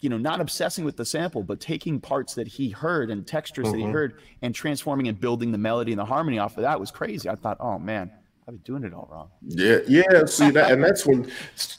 you 0.00 0.08
know 0.08 0.16
not 0.18 0.40
obsessing 0.40 0.84
with 0.86 0.96
the 0.96 1.04
sample 1.04 1.42
but 1.42 1.60
taking 1.60 2.00
parts 2.00 2.34
that 2.34 2.48
he 2.48 2.70
heard 2.70 3.10
and 3.10 3.26
textures 3.26 3.70
that 3.70 3.78
he 3.78 3.84
Mhm. 3.84 3.92
heard 3.92 4.20
and 4.42 4.54
transforming 4.54 5.08
and 5.08 5.20
building 5.20 5.52
the 5.52 5.58
melody 5.58 5.92
and 5.92 5.98
the 5.98 6.04
harmony 6.04 6.38
off 6.38 6.56
of 6.56 6.62
that 6.62 6.80
was 6.80 6.90
crazy. 6.90 7.28
I 7.28 7.34
thought 7.34 7.58
oh 7.60 7.78
man 7.78 8.10
i've 8.46 8.54
been 8.54 8.56
doing 8.58 8.84
it 8.84 8.92
all 8.94 9.08
wrong 9.10 9.30
Yeah, 9.42 9.78
yeah. 9.88 10.24
See 10.26 10.50
that, 10.50 10.70
and 10.72 10.82
that's 10.82 11.06
when, 11.06 11.30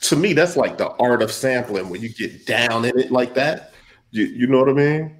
to 0.01 0.15
me, 0.15 0.33
that's 0.33 0.55
like 0.57 0.77
the 0.77 0.89
art 0.99 1.21
of 1.21 1.31
sampling 1.31 1.89
when 1.89 2.01
you 2.01 2.09
get 2.09 2.45
down 2.45 2.85
in 2.85 2.97
it 2.97 3.11
like 3.11 3.33
that. 3.35 3.73
You, 4.11 4.25
you 4.25 4.47
know 4.47 4.59
what 4.59 4.69
I 4.69 4.73
mean? 4.73 5.17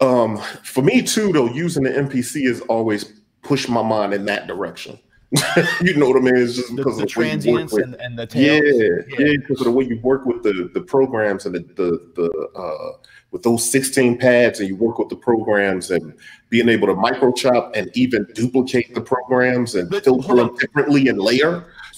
Um, 0.00 0.38
for 0.62 0.82
me 0.82 1.02
too, 1.02 1.32
though, 1.32 1.48
using 1.48 1.84
the 1.84 1.90
MPC 1.90 2.46
has 2.48 2.60
always 2.62 3.20
pushed 3.42 3.68
my 3.68 3.82
mind 3.82 4.12
in 4.14 4.24
that 4.26 4.46
direction. 4.46 4.98
you 5.82 5.94
know 5.96 6.08
what 6.08 6.16
I 6.16 6.20
mean? 6.20 6.36
It's 6.36 6.56
just 6.56 6.74
because 6.74 6.96
the 6.96 7.02
of 7.04 7.12
the 7.12 7.20
way 7.20 7.26
you 7.26 7.52
work 7.52 7.68
transients 7.68 7.72
with- 7.72 7.84
and, 7.84 7.94
and 7.96 8.18
the 8.18 8.22
yeah, 8.38 8.60
tails 8.60 9.04
yeah, 9.18 9.32
because 9.38 9.60
of 9.60 9.64
the 9.66 9.70
way 9.70 9.84
you 9.84 10.00
work 10.02 10.24
with 10.24 10.42
the 10.42 10.70
the 10.72 10.80
programs 10.80 11.44
and 11.46 11.54
the 11.54 11.60
the, 11.76 12.12
the 12.16 12.48
uh, 12.58 12.96
with 13.30 13.42
those 13.42 13.70
16 13.70 14.18
pads, 14.18 14.60
and 14.60 14.68
you 14.68 14.76
work 14.76 14.98
with 14.98 15.08
the 15.08 15.16
programs 15.16 15.90
and 15.90 16.14
being 16.48 16.68
able 16.68 16.86
to 16.86 16.94
micro 16.94 17.30
chop 17.32 17.72
and 17.74 17.90
even 17.94 18.26
duplicate 18.34 18.94
the 18.94 19.00
programs 19.00 19.74
and 19.74 19.90
But 19.90 20.04
filter 20.04 20.36
them 20.36 20.56
differently 20.56 21.08
and 21.08 21.18
layer. 21.18 21.72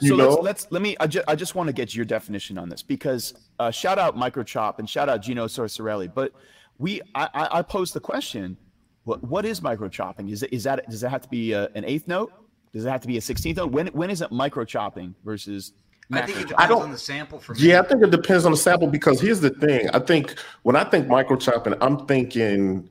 you 0.00 0.10
so 0.10 0.16
know, 0.16 0.28
let's, 0.28 0.42
let's 0.42 0.66
let 0.70 0.82
me 0.82 0.96
I, 1.00 1.08
ju- 1.08 1.24
I 1.26 1.34
just 1.34 1.56
want 1.56 1.66
to 1.66 1.72
get 1.72 1.96
your 1.96 2.04
definition 2.04 2.58
on 2.58 2.68
this 2.68 2.80
because 2.80 3.34
uh, 3.58 3.72
shout 3.72 3.98
out 3.98 4.16
microchop 4.16 4.78
and 4.78 4.88
shout 4.88 5.08
out 5.08 5.20
Gino 5.20 5.46
Sorcinelli 5.46 6.14
but 6.14 6.32
we 6.78 7.00
I, 7.16 7.28
I, 7.34 7.58
I 7.58 7.62
posed 7.62 7.92
the 7.92 7.98
question 7.98 8.56
what 9.04 9.22
what 9.24 9.44
is 9.44 9.60
microchopping? 9.60 10.30
Is 10.30 10.42
it 10.42 10.52
is 10.52 10.64
that 10.64 10.88
does 10.88 11.02
it 11.02 11.08
have 11.08 11.22
to 11.22 11.28
be 11.28 11.54
uh 11.54 11.68
an 11.74 11.84
eighth 11.84 12.06
note? 12.06 12.32
Does 12.72 12.84
it 12.84 12.88
have 12.88 13.00
to 13.02 13.08
be 13.08 13.18
a 13.18 13.20
16th 13.20 13.56
note? 13.56 13.72
When 13.72 13.88
when 13.88 14.10
is 14.10 14.22
it 14.22 14.30
microchopping 14.30 15.14
versus 15.24 15.72
I 16.12 16.26
think 16.26 16.38
it 16.38 16.48
depends 16.48 16.54
I 16.64 16.66
don't- 16.66 16.82
on 16.82 16.90
the 16.92 16.98
sample 16.98 17.38
for 17.38 17.54
me. 17.54 17.60
yeah, 17.60 17.80
I 17.80 17.82
think 17.86 18.02
it 18.02 18.10
depends 18.10 18.44
on 18.44 18.52
the 18.52 18.58
sample 18.58 18.88
because 18.88 19.20
here's 19.20 19.40
the 19.40 19.50
thing. 19.50 19.88
I 19.90 19.98
think 19.98 20.34
when 20.62 20.76
I 20.76 20.84
think 20.84 21.08
micro 21.08 21.36
chopping, 21.36 21.74
I'm 21.80 22.06
thinking 22.06 22.88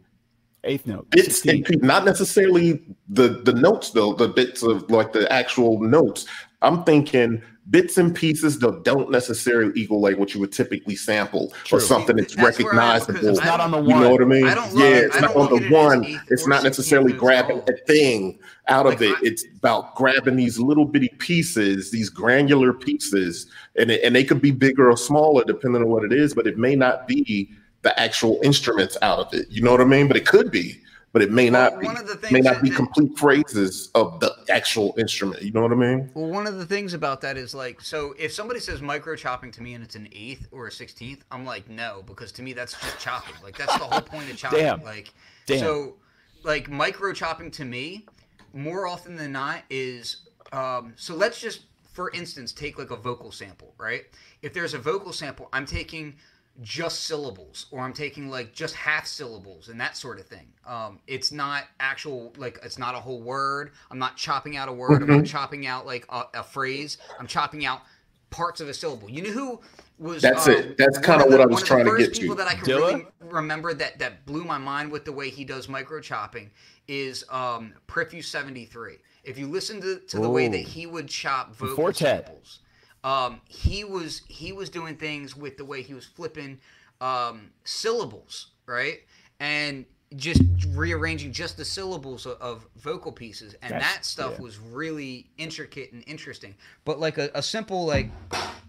eighth 0.64 0.86
note 0.86 1.10
bits 1.10 1.42
16th. 1.42 1.70
and 1.72 1.82
not 1.82 2.06
necessarily 2.06 2.84
the 3.10 3.42
the 3.44 3.54
notes 3.54 3.90
though 3.92 4.14
the 4.14 4.28
bits 4.28 4.62
of 4.62 4.88
like 4.92 5.12
the 5.12 5.32
actual 5.34 5.82
notes 5.82 6.28
i'm 6.62 6.84
thinking 6.84 7.42
bits 7.72 7.98
and 7.98 8.14
pieces 8.14 8.60
that 8.60 8.84
don't 8.84 9.10
necessarily 9.10 9.72
equal 9.76 10.00
like 10.02 10.18
what 10.18 10.34
you 10.36 10.40
would 10.40 10.52
typically 10.52 10.96
sample 10.96 11.52
True. 11.64 11.78
or 11.80 11.82
something 11.82 12.18
that's, 12.18 12.36
That's 12.36 12.60
where 12.60 12.74
I 12.80 12.96
am, 12.98 13.00
because 13.00 13.16
recognizable 13.18 13.30
it's 13.30 13.46
not 13.46 13.60
on 13.60 13.72
the 13.72 13.78
one. 13.78 13.88
you 13.90 13.96
know 13.96 14.10
what 14.12 14.22
i 14.22 14.26
mean? 14.26 14.46
I 14.48 14.54
don't 14.54 14.72
yeah 14.78 14.84
look- 14.84 15.04
it's 15.06 15.16
I 15.18 15.20
not 15.22 15.34
don't 15.34 15.44
on 15.44 15.50
the 15.50 15.54
look 15.56 15.64
at 15.64 15.72
it 15.72 15.76
as 15.76 15.86
one. 15.86 16.06
eighth 16.06 16.22
it's 16.30 16.48
not 16.48 16.64
necessarily 16.64 17.14
grabbing 17.14 17.60
all. 17.62 17.66
a 17.70 17.78
thing 17.88 18.38
out 18.68 18.86
of 18.86 19.02
it. 19.02 19.16
I- 19.16 19.20
it's 19.24 19.46
about 19.58 19.96
grabbing 19.96 20.36
these 20.36 20.60
little 20.60 20.86
bitty 20.86 21.10
pieces 21.18 21.90
these 21.90 22.10
granular 22.10 22.74
pieces 22.74 23.48
and, 23.78 23.90
it, 23.90 24.04
and 24.04 24.16
they 24.16 24.24
could 24.24 24.42
be 24.42 24.52
bigger 24.52 24.90
or 24.92 24.98
smaller 24.98 25.44
depending 25.46 25.82
on 25.82 25.88
what 25.90 26.04
it 26.04 26.12
is 26.14 26.34
but 26.34 26.46
it 26.48 26.58
may 26.58 26.76
not 26.76 27.08
be 27.08 27.50
the 27.84 28.00
actual 28.00 28.40
instruments 28.44 28.96
out 29.02 29.18
of 29.18 29.34
it. 29.34 29.48
You 29.50 29.64
know 29.64 29.72
what 29.72 29.82
i 29.82 29.86
mean? 29.86 30.08
But 30.08 30.16
it 30.18 30.26
could 30.28 30.52
be 30.52 30.80
but 31.14 31.22
it 31.22 31.32
may 31.32 31.50
Well, 31.50 31.72
not 31.72 31.80
be 31.80 31.86
one 31.86 31.98
of 31.98 32.08
the 32.08 32.16
things 32.16 32.32
may 32.32 32.40
not 32.42 32.62
be 32.62 32.70
that- 32.70 32.76
complete 32.76 33.18
phrases 33.18 33.90
of 33.96 34.20
the 34.20 34.34
actual 34.50 34.94
instrument. 34.98 35.42
You 35.42 35.52
know 35.52 35.62
what 35.62 35.72
I 35.72 35.76
mean? 35.76 36.10
Well, 36.14 36.28
one 36.30 36.48
of 36.48 36.58
the 36.58 36.66
things 36.66 36.94
about 36.94 37.22
that 37.22 37.38
is 37.38 37.54
like, 37.54 37.82
so 37.82 38.16
if 38.18 38.32
somebody 38.32 38.60
says 38.60 38.82
micro 38.82 39.16
chopping 39.16 39.52
to 39.52 39.62
me 39.62 39.74
and 39.74 39.84
it's 39.84 39.96
an 39.96 40.08
eighth 40.14 40.48
or 40.52 40.68
a 40.68 40.72
sixteenth, 40.72 41.24
I'm 41.32 41.46
like, 41.46 41.70
no, 41.70 42.04
because 42.06 42.32
to 42.34 42.42
me 42.44 42.54
that's 42.54 42.74
just 42.80 43.00
chopping. 43.00 43.36
Like 43.44 43.58
that's 43.58 43.78
the 43.78 43.84
whole 43.86 44.02
point 44.02 44.30
of 44.32 44.38
chopping. 44.44 44.60
Damn. 44.60 44.84
Like, 44.84 45.14
Damn. 45.46 45.60
so 45.60 45.96
like 46.44 46.70
micro 46.70 47.14
chopping 47.14 47.52
to 47.52 47.66
me, 47.66 48.06
more 48.54 48.88
often 48.88 49.16
than 49.16 49.32
not 49.32 49.62
is, 49.70 50.28
um, 50.52 50.94
so 50.96 51.16
let's 51.16 51.40
just, 51.40 51.62
for 51.94 52.10
instance, 52.12 52.52
take 52.52 52.80
like 52.80 52.90
a 52.92 52.96
vocal 52.96 53.32
sample, 53.32 53.74
right? 53.78 54.06
If 54.42 54.54
there's 54.54 54.74
a 54.74 54.80
vocal 54.80 55.14
sample, 55.14 55.50
I'm 55.54 55.66
taking 55.66 56.16
just 56.62 57.02
syllables 57.06 57.66
or 57.72 57.80
I'm 57.82 57.94
taking 57.94 58.30
like 58.30 58.54
just 58.54 58.76
half 58.76 59.08
syllables 59.08 59.70
and 59.70 59.80
that 59.82 59.98
sort 59.98 60.20
of 60.20 60.28
thing. 60.28 60.48
Um, 60.66 61.00
it's 61.08 61.32
not 61.32 61.64
actual 61.80 62.34
like 62.38 62.60
it's 62.64 62.78
not 62.78 62.96
a 62.96 63.00
whole 63.00 63.22
word. 63.22 63.72
I'm 63.90 64.00
not 64.00 64.18
chopping 64.18 64.58
out 64.58 64.70
a 64.70 64.74
word. 64.74 65.02
I'm 65.02 65.08
not 65.10 65.26
chopping 65.26 65.66
out 65.68 65.86
like 65.86 66.06
a, 66.10 66.24
a 66.36 66.44
phrase. 66.44 66.98
I'm 67.20 67.28
chopping 67.28 67.66
out 67.66 67.82
parts 68.30 68.62
of 68.62 68.70
a 68.70 68.74
syllable. 68.74 69.10
You 69.10 69.24
know 69.24 69.32
who 69.32 69.62
was 69.98 70.22
That's 70.22 70.48
um, 70.48 70.54
it. 70.54 70.78
That's 70.78 70.98
kinda 71.00 71.26
what 71.26 71.32
the- 71.32 71.42
I 71.42 71.46
was 71.46 71.54
one 71.54 71.54
of 71.54 71.60
the 71.60 71.66
trying 71.66 71.86
to 71.86 71.92
first 71.92 72.06
get 72.06 72.14
to. 72.16 72.22
people 72.22 72.36
that 72.36 72.48
I 72.48 72.54
can 72.54 72.64
Dilla? 72.66 72.78
really 72.94 73.06
remember 73.22 73.74
that 73.74 74.00
that 74.00 74.26
blew 74.26 74.44
my 74.46 74.58
mind 74.58 74.92
with 74.92 75.04
the 75.06 75.12
way 75.12 75.30
he 75.30 75.44
does 75.44 75.68
micro 75.68 76.00
chopping 76.00 76.52
is 76.88 77.24
um 77.30 77.74
Prefuse 77.88 78.28
73. 78.28 78.98
If 79.24 79.38
you 79.38 79.48
listen 79.48 79.80
to, 79.82 80.00
to 80.00 80.20
the 80.20 80.30
way 80.30 80.48
that 80.48 80.58
he 80.58 80.86
would 80.88 81.08
chop 81.08 81.56
vocal 81.56 81.76
Four 81.76 81.94
Tet. 81.94 82.26
samples, 82.26 82.60
um, 83.04 83.42
he 83.48 83.84
was 83.84 84.22
he 84.28 84.52
was 84.52 84.70
doing 84.70 84.96
things 84.96 85.36
with 85.36 85.58
the 85.58 85.66
way 85.66 85.82
he 85.82 85.94
was 85.94 86.06
flipping 86.06 86.60
um, 87.00 87.52
syllables, 87.64 88.48
right? 88.66 89.00
And 89.40 89.86
just 90.18 90.42
rearranging 90.70 91.32
just 91.32 91.56
the 91.56 91.64
syllables 91.66 92.26
of, 92.26 92.38
of 92.42 92.68
vocal 92.78 93.12
pieces, 93.12 93.56
and 93.62 93.72
That's- 93.72 93.96
that 93.96 94.06
stuff 94.06 94.34
yeah. 94.36 94.42
was 94.44 94.60
really 94.60 95.30
intricate 95.38 95.94
and 95.94 96.04
interesting. 96.06 96.54
But 96.84 97.00
like 97.00 97.18
a, 97.18 97.32
a 97.34 97.42
simple 97.42 97.86
like, 97.86 98.12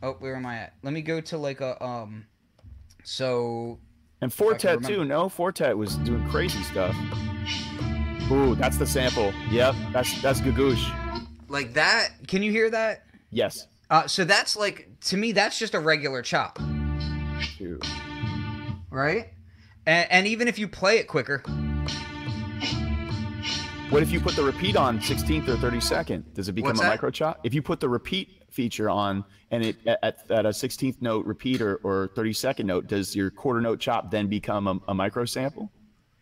oh, 0.03 0.13
where 0.21 0.37
am 0.37 0.47
I 0.47 0.59
at? 0.59 0.75
Let 0.83 0.93
me 0.93 1.03
go 1.03 1.21
to 1.21 1.37
like 1.39 1.61
a 1.61 1.83
um, 1.85 2.27
so 3.05 3.79
And 4.21 4.33
Four 4.33 4.55
Tet 4.55 4.83
too. 4.85 5.05
No, 5.05 5.29
Four 5.29 5.53
Tet 5.53 5.77
was 5.77 5.97
doing 5.97 6.27
crazy 6.31 6.63
stuff. 6.63 6.95
Ooh, 8.31 8.55
that's 8.55 8.79
the 8.79 8.87
sample. 8.87 9.33
Yep, 9.51 9.75
that's 9.93 10.23
that's 10.23 10.41
Gagoosh. 10.41 11.27
like 11.49 11.75
that. 11.75 12.11
Can 12.29 12.43
you 12.43 12.51
hear 12.51 12.71
that? 12.71 13.05
Yes. 13.31 13.67
Uh, 13.93 14.07
so 14.07 14.25
that's 14.25 14.57
like 14.57 14.89
to 15.03 15.19
me, 15.19 15.33
that's 15.33 15.59
just 15.59 15.75
a 15.75 15.79
regular 15.79 16.23
chop, 16.23 16.59
right? 18.91 19.29
And, 19.85 20.11
and 20.11 20.27
even 20.27 20.49
if 20.49 20.59
you 20.59 20.67
play 20.67 20.97
it 20.97 21.07
quicker, 21.09 21.43
What 23.91 24.03
if 24.03 24.11
you 24.11 24.19
put 24.19 24.35
the 24.35 24.43
repeat 24.43 24.77
on 24.77 24.99
16th 25.01 25.47
or 25.49 25.57
32nd? 25.57 26.33
Does 26.33 26.49
it 26.49 26.53
become 26.53 26.69
What's 26.69 26.81
a 26.81 26.85
that? 26.85 26.89
micro 26.89 27.11
chop? 27.11 27.41
If 27.45 27.53
you 27.53 27.61
put 27.61 27.81
the 27.81 27.89
repeat 27.91 28.31
feature 28.51 28.89
on 28.89 29.23
and 29.51 29.63
it 29.63 29.77
at, 29.87 30.31
at 30.31 30.47
a 30.47 30.49
16th 30.49 31.03
note 31.03 31.27
repeat 31.27 31.61
or, 31.61 31.77
or 31.85 32.09
32nd 32.17 32.65
note, 32.65 32.87
does 32.87 33.15
your 33.15 33.31
quarter 33.31 33.61
note 33.61 33.79
chop 33.79 34.11
then 34.11 34.27
become 34.27 34.69
a, 34.69 34.81
a 34.89 34.95
micro 34.95 35.27
sample? 35.27 35.71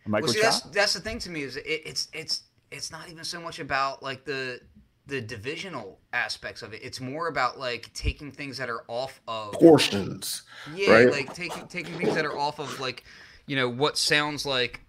micro 0.05 0.25
Well, 0.25 0.33
see, 0.33 0.41
chop? 0.41 0.51
that's 0.51 0.61
that's 0.75 0.93
the 0.93 0.99
thing 0.99 1.19
to 1.19 1.29
me 1.29 1.43
is 1.43 1.55
it, 1.55 1.63
it's 1.65 2.09
it's 2.11 2.43
it's 2.69 2.91
not 2.91 3.09
even 3.09 3.23
so 3.23 3.39
much 3.39 3.59
about 3.59 4.03
like 4.03 4.25
the 4.25 4.59
the 5.07 5.21
divisional 5.21 5.99
aspects 6.13 6.61
of 6.61 6.73
it. 6.73 6.81
It's 6.83 6.99
more 7.01 7.27
about 7.27 7.59
like 7.59 7.91
taking 7.93 8.31
things 8.31 8.57
that 8.57 8.69
are 8.69 8.83
off 8.87 9.21
of 9.27 9.53
Portions. 9.53 10.43
yeah, 10.75 10.91
right? 10.91 11.11
like 11.11 11.33
taking 11.33 11.67
taking 11.67 11.97
things 11.97 12.15
that 12.15 12.25
are 12.25 12.37
off 12.37 12.59
of 12.59 12.79
like 12.79 13.03
you 13.47 13.55
know 13.55 13.69
what 13.69 13.97
sounds 13.97 14.45
like 14.45 14.81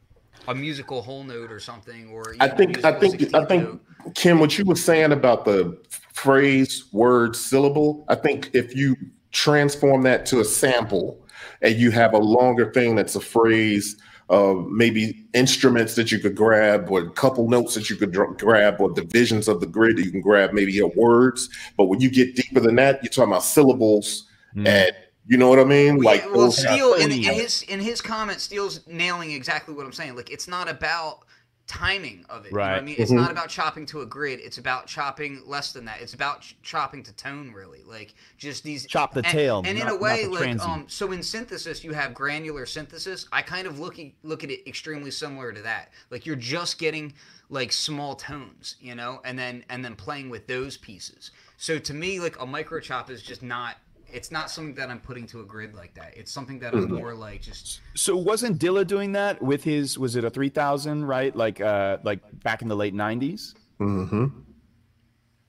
a 0.49 0.55
musical 0.55 1.03
whole 1.03 1.25
note 1.25 1.51
or 1.51 1.61
something 1.61 2.09
or 2.11 2.35
I 2.41 2.49
think 2.49 2.85
I 2.85 2.99
think 2.99 3.35
I 3.35 3.45
think 3.45 3.65
note. 3.65 4.15
Kim, 4.15 4.39
what 4.39 4.59
you 4.59 4.65
were 4.65 4.77
saying 4.77 5.13
about 5.13 5.45
the 5.45 5.79
phrase, 6.13 6.85
word, 6.93 7.37
syllable, 7.37 8.05
I 8.09 8.15
think 8.15 8.51
if 8.53 8.77
you 8.77 8.97
transform 9.31 10.03
that 10.03 10.27
to 10.27 10.41
a 10.41 10.45
sample 10.45 11.25
and 11.63 11.77
you 11.77 11.91
have 11.91 12.13
a 12.13 12.19
longer 12.19 12.71
thing 12.73 12.95
that's 12.97 13.15
a 13.15 13.21
phrase 13.21 13.97
of 14.29 14.67
maybe 14.69 15.27
instruments 15.35 15.95
that 15.95 16.11
you 16.13 16.19
could 16.19 16.35
grab 16.35 16.91
or 16.91 17.01
a 17.01 17.11
couple 17.11 17.49
notes 17.49 17.75
that 17.75 17.91
you 17.91 17.97
could 17.97 18.13
dr- 18.13 18.39
grab 18.39 18.81
or 18.81 18.91
divisions 18.93 19.49
of 19.49 19.61
the 19.61 19.67
grid 19.67 19.97
that 19.97 20.05
you 20.05 20.11
can 20.11 20.21
grab 20.21 20.53
maybe 20.53 20.73
your 20.73 20.91
words 20.97 21.49
but 21.77 21.85
when 21.85 22.01
you 22.01 22.11
get 22.11 22.35
deeper 22.37 22.61
than 22.61 22.77
that 22.77 23.03
you're 23.03 23.11
talking 23.11 23.31
about 23.33 23.43
syllables 23.45 24.29
Mm. 24.55 24.67
and 24.69 24.93
you 25.27 25.39
know 25.39 25.49
what 25.49 25.59
i 25.59 25.65
mean 25.65 25.97
Well, 25.97 26.05
like 26.05 26.25
well, 26.27 26.41
those- 26.43 26.59
Steele 26.59 26.93
in, 26.95 27.11
in 27.11 27.23
his 27.23 27.63
in 27.63 27.81
his 27.81 28.03
comment, 28.03 28.39
Steele's 28.39 28.87
nailing 28.87 29.31
exactly 29.31 29.73
what 29.75 29.87
I'm 29.87 29.93
saying. 29.93 30.15
Like 30.15 30.31
it's 30.31 30.47
not 30.47 30.69
about 30.69 31.21
timing 31.67 32.25
of 32.29 32.45
it. 32.45 32.51
You 32.53 32.59
know 32.59 32.65
what 32.65 32.71
I 32.73 32.81
mean? 32.81 32.97
It's 32.99 33.11
Mhm. 33.11 33.17
not 33.17 33.31
about 33.31 33.49
chopping 33.49 33.87
to 33.87 34.01
a 34.03 34.07
grid. 34.07 34.41
It's 34.41 34.59
about 34.59 34.87
chopping 34.87 35.43
less 35.47 35.73
than 35.73 35.85
that. 35.87 36.01
It's 36.01 36.13
about 36.13 36.43
ch- 36.43 36.57
chopping 36.63 37.03
to 37.05 37.13
tone, 37.15 37.53
really. 37.53 37.83
Like 37.85 38.15
just 38.37 38.63
these 38.65 38.87
Chop 38.87 39.15
the 39.15 39.21
and, 39.21 39.27
tail, 39.29 39.59
And 39.65 39.79
in 39.79 39.85
not- 39.87 39.93
a 39.93 39.97
way, 39.97 40.27
like 40.27 40.43
transient. 40.43 40.71
um, 40.71 40.89
so 40.89 41.13
in 41.13 41.23
synthesis, 41.23 41.83
you 41.85 41.93
have 41.93 42.15
granular 42.15 42.67
synthesis. 42.67 43.27
I 43.33 43.43
kind 43.43 43.67
of 43.67 43.79
look 43.79 43.99
at, 43.99 44.07
look 44.23 44.45
at 44.45 44.51
it 44.51 44.69
extremely 44.69 45.11
similar 45.11 45.53
to 45.53 45.63
that. 45.63 45.93
Like 46.11 46.27
you're 46.27 46.37
just 46.37 46.79
getting 46.79 47.15
like 47.49 47.71
small 47.73 48.17
tones, 48.17 48.77
you 48.81 48.95
know, 48.95 49.21
and 49.25 49.39
then 49.39 49.65
and 49.69 49.85
then 49.85 49.95
playing 49.95 50.31
with 50.31 50.47
those 50.47 50.77
pieces. 50.77 51.31
So 51.59 51.79
to 51.79 51.95
me, 51.95 52.19
like 52.19 52.39
a 52.41 52.47
micro 52.47 52.81
chop 52.81 53.09
is 53.11 53.23
just 53.23 53.43
not. 53.43 53.77
It's 54.13 54.31
not 54.31 54.51
something 54.51 54.75
that 54.75 54.91
I'm 54.91 55.01
putting 55.01 55.27
to 55.29 55.41
a 55.41 55.45
grid 55.45 55.75
like 55.75 55.95
that. 55.95 56.17
It's 56.17 56.31
something 56.31 56.59
that 56.61 56.75
I'm 56.75 56.93
more 56.93 57.15
like 57.15 57.41
just 57.41 57.81
So 57.95 58.17
wasn't 58.17 58.59
Dilla 58.59 58.87
doing 58.87 59.13
that 59.13 59.41
with 59.41 59.65
his? 59.65 59.99
Was 59.99 60.17
it 60.17 60.25
a 60.25 60.31
three 60.31 60.49
thousand? 60.49 61.07
Right, 61.07 61.35
like 61.35 61.61
uh, 61.61 61.99
like 62.03 62.21
back 62.43 62.63
in 62.63 62.69
the 62.69 62.77
late 62.77 62.95
nineties. 62.95 63.55
Mm-hmm. 63.81 64.27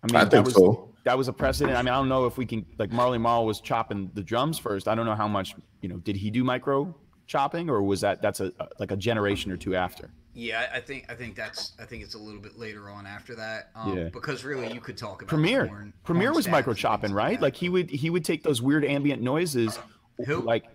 I 0.03 0.07
mean, 0.07 0.15
I 0.15 0.25
think 0.25 0.45
was, 0.45 0.55
so. 0.55 0.89
That 1.03 1.17
was 1.17 1.27
a 1.27 1.33
precedent. 1.33 1.77
I 1.77 1.81
mean, 1.81 1.93
I 1.93 1.97
don't 1.97 2.09
know 2.09 2.25
if 2.25 2.37
we 2.37 2.45
can 2.45 2.65
like 2.77 2.91
Marley 2.91 3.17
Marl 3.17 3.45
was 3.45 3.59
chopping 3.59 4.09
the 4.13 4.23
drums 4.23 4.57
first. 4.57 4.87
I 4.87 4.95
don't 4.95 5.05
know 5.05 5.15
how 5.15 5.27
much 5.27 5.55
you 5.81 5.89
know. 5.89 5.97
Did 5.97 6.15
he 6.15 6.31
do 6.31 6.43
micro 6.43 6.95
chopping, 7.27 7.69
or 7.69 7.83
was 7.83 8.01
that 8.01 8.21
that's 8.21 8.39
a 8.39 8.53
like 8.79 8.91
a 8.91 8.97
generation 8.97 9.51
or 9.51 9.57
two 9.57 9.75
after? 9.75 10.11
Yeah, 10.35 10.67
I 10.73 10.77
I 10.77 10.81
think 10.81 11.05
I 11.09 11.15
think 11.15 11.35
that's 11.35 11.73
I 11.79 11.85
think 11.85 12.03
it's 12.03 12.15
a 12.15 12.19
little 12.19 12.41
bit 12.41 12.57
later 12.57 12.89
on 12.89 13.05
after 13.05 13.35
that. 13.35 13.69
Um, 13.75 13.97
Yeah. 13.97 14.09
Because 14.09 14.43
really, 14.43 14.73
you 14.73 14.81
could 14.81 14.97
talk 14.97 15.21
about 15.21 15.29
Premier, 15.29 15.67
horn- 15.67 15.93
Premier 16.03 16.27
horn 16.29 16.35
was 16.35 16.47
micro 16.47 16.73
chopping, 16.73 17.13
right? 17.13 17.39
that. 17.39 17.43
Like 17.43 17.55
he 17.55 17.69
would 17.69 17.89
he 17.89 18.09
would 18.09 18.25
take 18.25 18.43
those 18.43 18.61
weird 18.61 18.83
ambient 18.85 19.21
noises, 19.21 19.77
Who? 20.25 20.37
like 20.41 20.65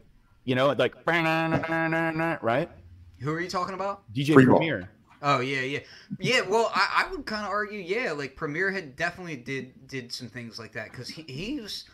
you 0.44 0.54
know, 0.54 0.68
like 0.72 0.94
right? 1.04 2.68
who 3.20 3.32
are 3.32 3.40
you 3.40 3.48
talking 3.48 3.74
about? 3.74 4.02
DJ 4.14 4.34
Premiere. 4.34 4.56
Premier. 4.56 4.90
Oh 5.20 5.40
yeah, 5.40 5.60
yeah, 5.62 5.80
yeah. 6.20 6.42
Well, 6.42 6.70
I, 6.72 7.04
I 7.04 7.10
would 7.10 7.26
kind 7.26 7.44
of 7.44 7.50
argue, 7.50 7.80
yeah, 7.80 8.12
like 8.12 8.36
Premier 8.36 8.70
had 8.70 8.94
definitely 8.94 9.36
did 9.36 9.88
did 9.88 10.12
some 10.12 10.28
things 10.28 10.58
like 10.58 10.72
that 10.72 10.90
because 10.92 11.08
he 11.08 11.22
he 11.22 11.60
was 11.60 11.84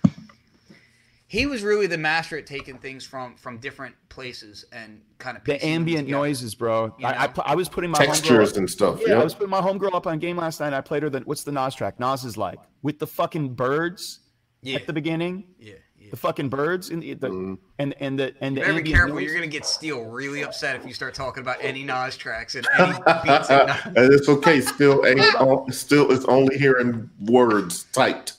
he 1.35 1.47
was 1.47 1.63
really 1.63 1.87
the 1.89 1.99
master 1.99 2.39
at 2.39 2.47
taking 2.47 2.79
things 2.79 3.05
from 3.05 3.35
from 3.37 3.59
different 3.59 3.95
places 4.09 4.65
and 4.73 5.01
kind 5.19 5.37
of 5.37 5.45
The 5.45 5.65
ambient 5.65 6.09
noises, 6.09 6.55
bro. 6.55 6.95
You 6.99 7.07
I, 7.07 7.25
I 7.25 7.33
I 7.45 7.55
was 7.57 7.69
putting 7.69 7.91
my 7.91 7.99
textures 7.99 8.53
homegirl- 8.53 8.57
and 8.59 8.71
stuff 8.71 9.01
Yeah, 9.01 9.15
yeah, 9.15 9.21
I 9.21 9.25
was 9.25 9.35
putting 9.35 9.51
my 9.51 9.61
homegirl 9.61 9.95
up 9.95 10.07
on 10.07 10.19
game 10.21 10.37
last 10.37 10.61
night. 10.61 10.73
I 10.73 10.81
played 10.81 11.03
her 11.03 11.11
the 11.11 11.21
what's 11.21 11.43
the 11.45 11.53
Nas 11.53 11.75
track? 11.75 11.99
Nas 11.99 12.25
is 12.25 12.37
like 12.37 12.59
with 12.83 12.99
the 13.01 13.07
fucking 13.07 13.55
birds 13.55 14.21
Yeah, 14.63 14.77
at 14.77 14.87
the 14.87 14.93
beginning. 14.93 15.45
yeah, 15.59 15.73
yeah. 15.73 15.79
The 16.15 16.21
fucking 16.21 16.49
birds 16.49 16.91
in 16.91 17.01
the, 17.01 17.15
the 17.15 17.29
Mhm. 17.29 17.59
and 17.81 17.93
and 17.99 18.17
the 18.17 18.33
and 18.41 18.57
the 18.57 18.61
You 18.61 18.67
better 18.69 18.83
be 18.85 18.93
careful. 18.93 19.17
noise. 19.17 19.25
You're 19.25 19.35
gonna 19.35 19.49
get 19.49 19.67
Steele 19.67 20.05
really 20.05 20.45
upset 20.45 20.77
if 20.77 20.87
you 20.87 20.95
start 20.95 21.13
talking 21.13 21.41
about 21.41 21.57
any 21.61 21.83
Nas 21.83 22.17
tracks 22.17 22.55
and 22.55 22.65
any 22.79 22.93
beats. 23.25 23.51
And 23.51 23.69
and 23.97 24.13
it's 24.15 24.29
okay 24.29 24.61
still 24.61 25.05
ain't 25.05 25.75
still 25.75 26.13
it's 26.13 26.25
only 26.27 26.57
hearing 26.57 27.11
words 27.25 27.87
typed 27.93 28.35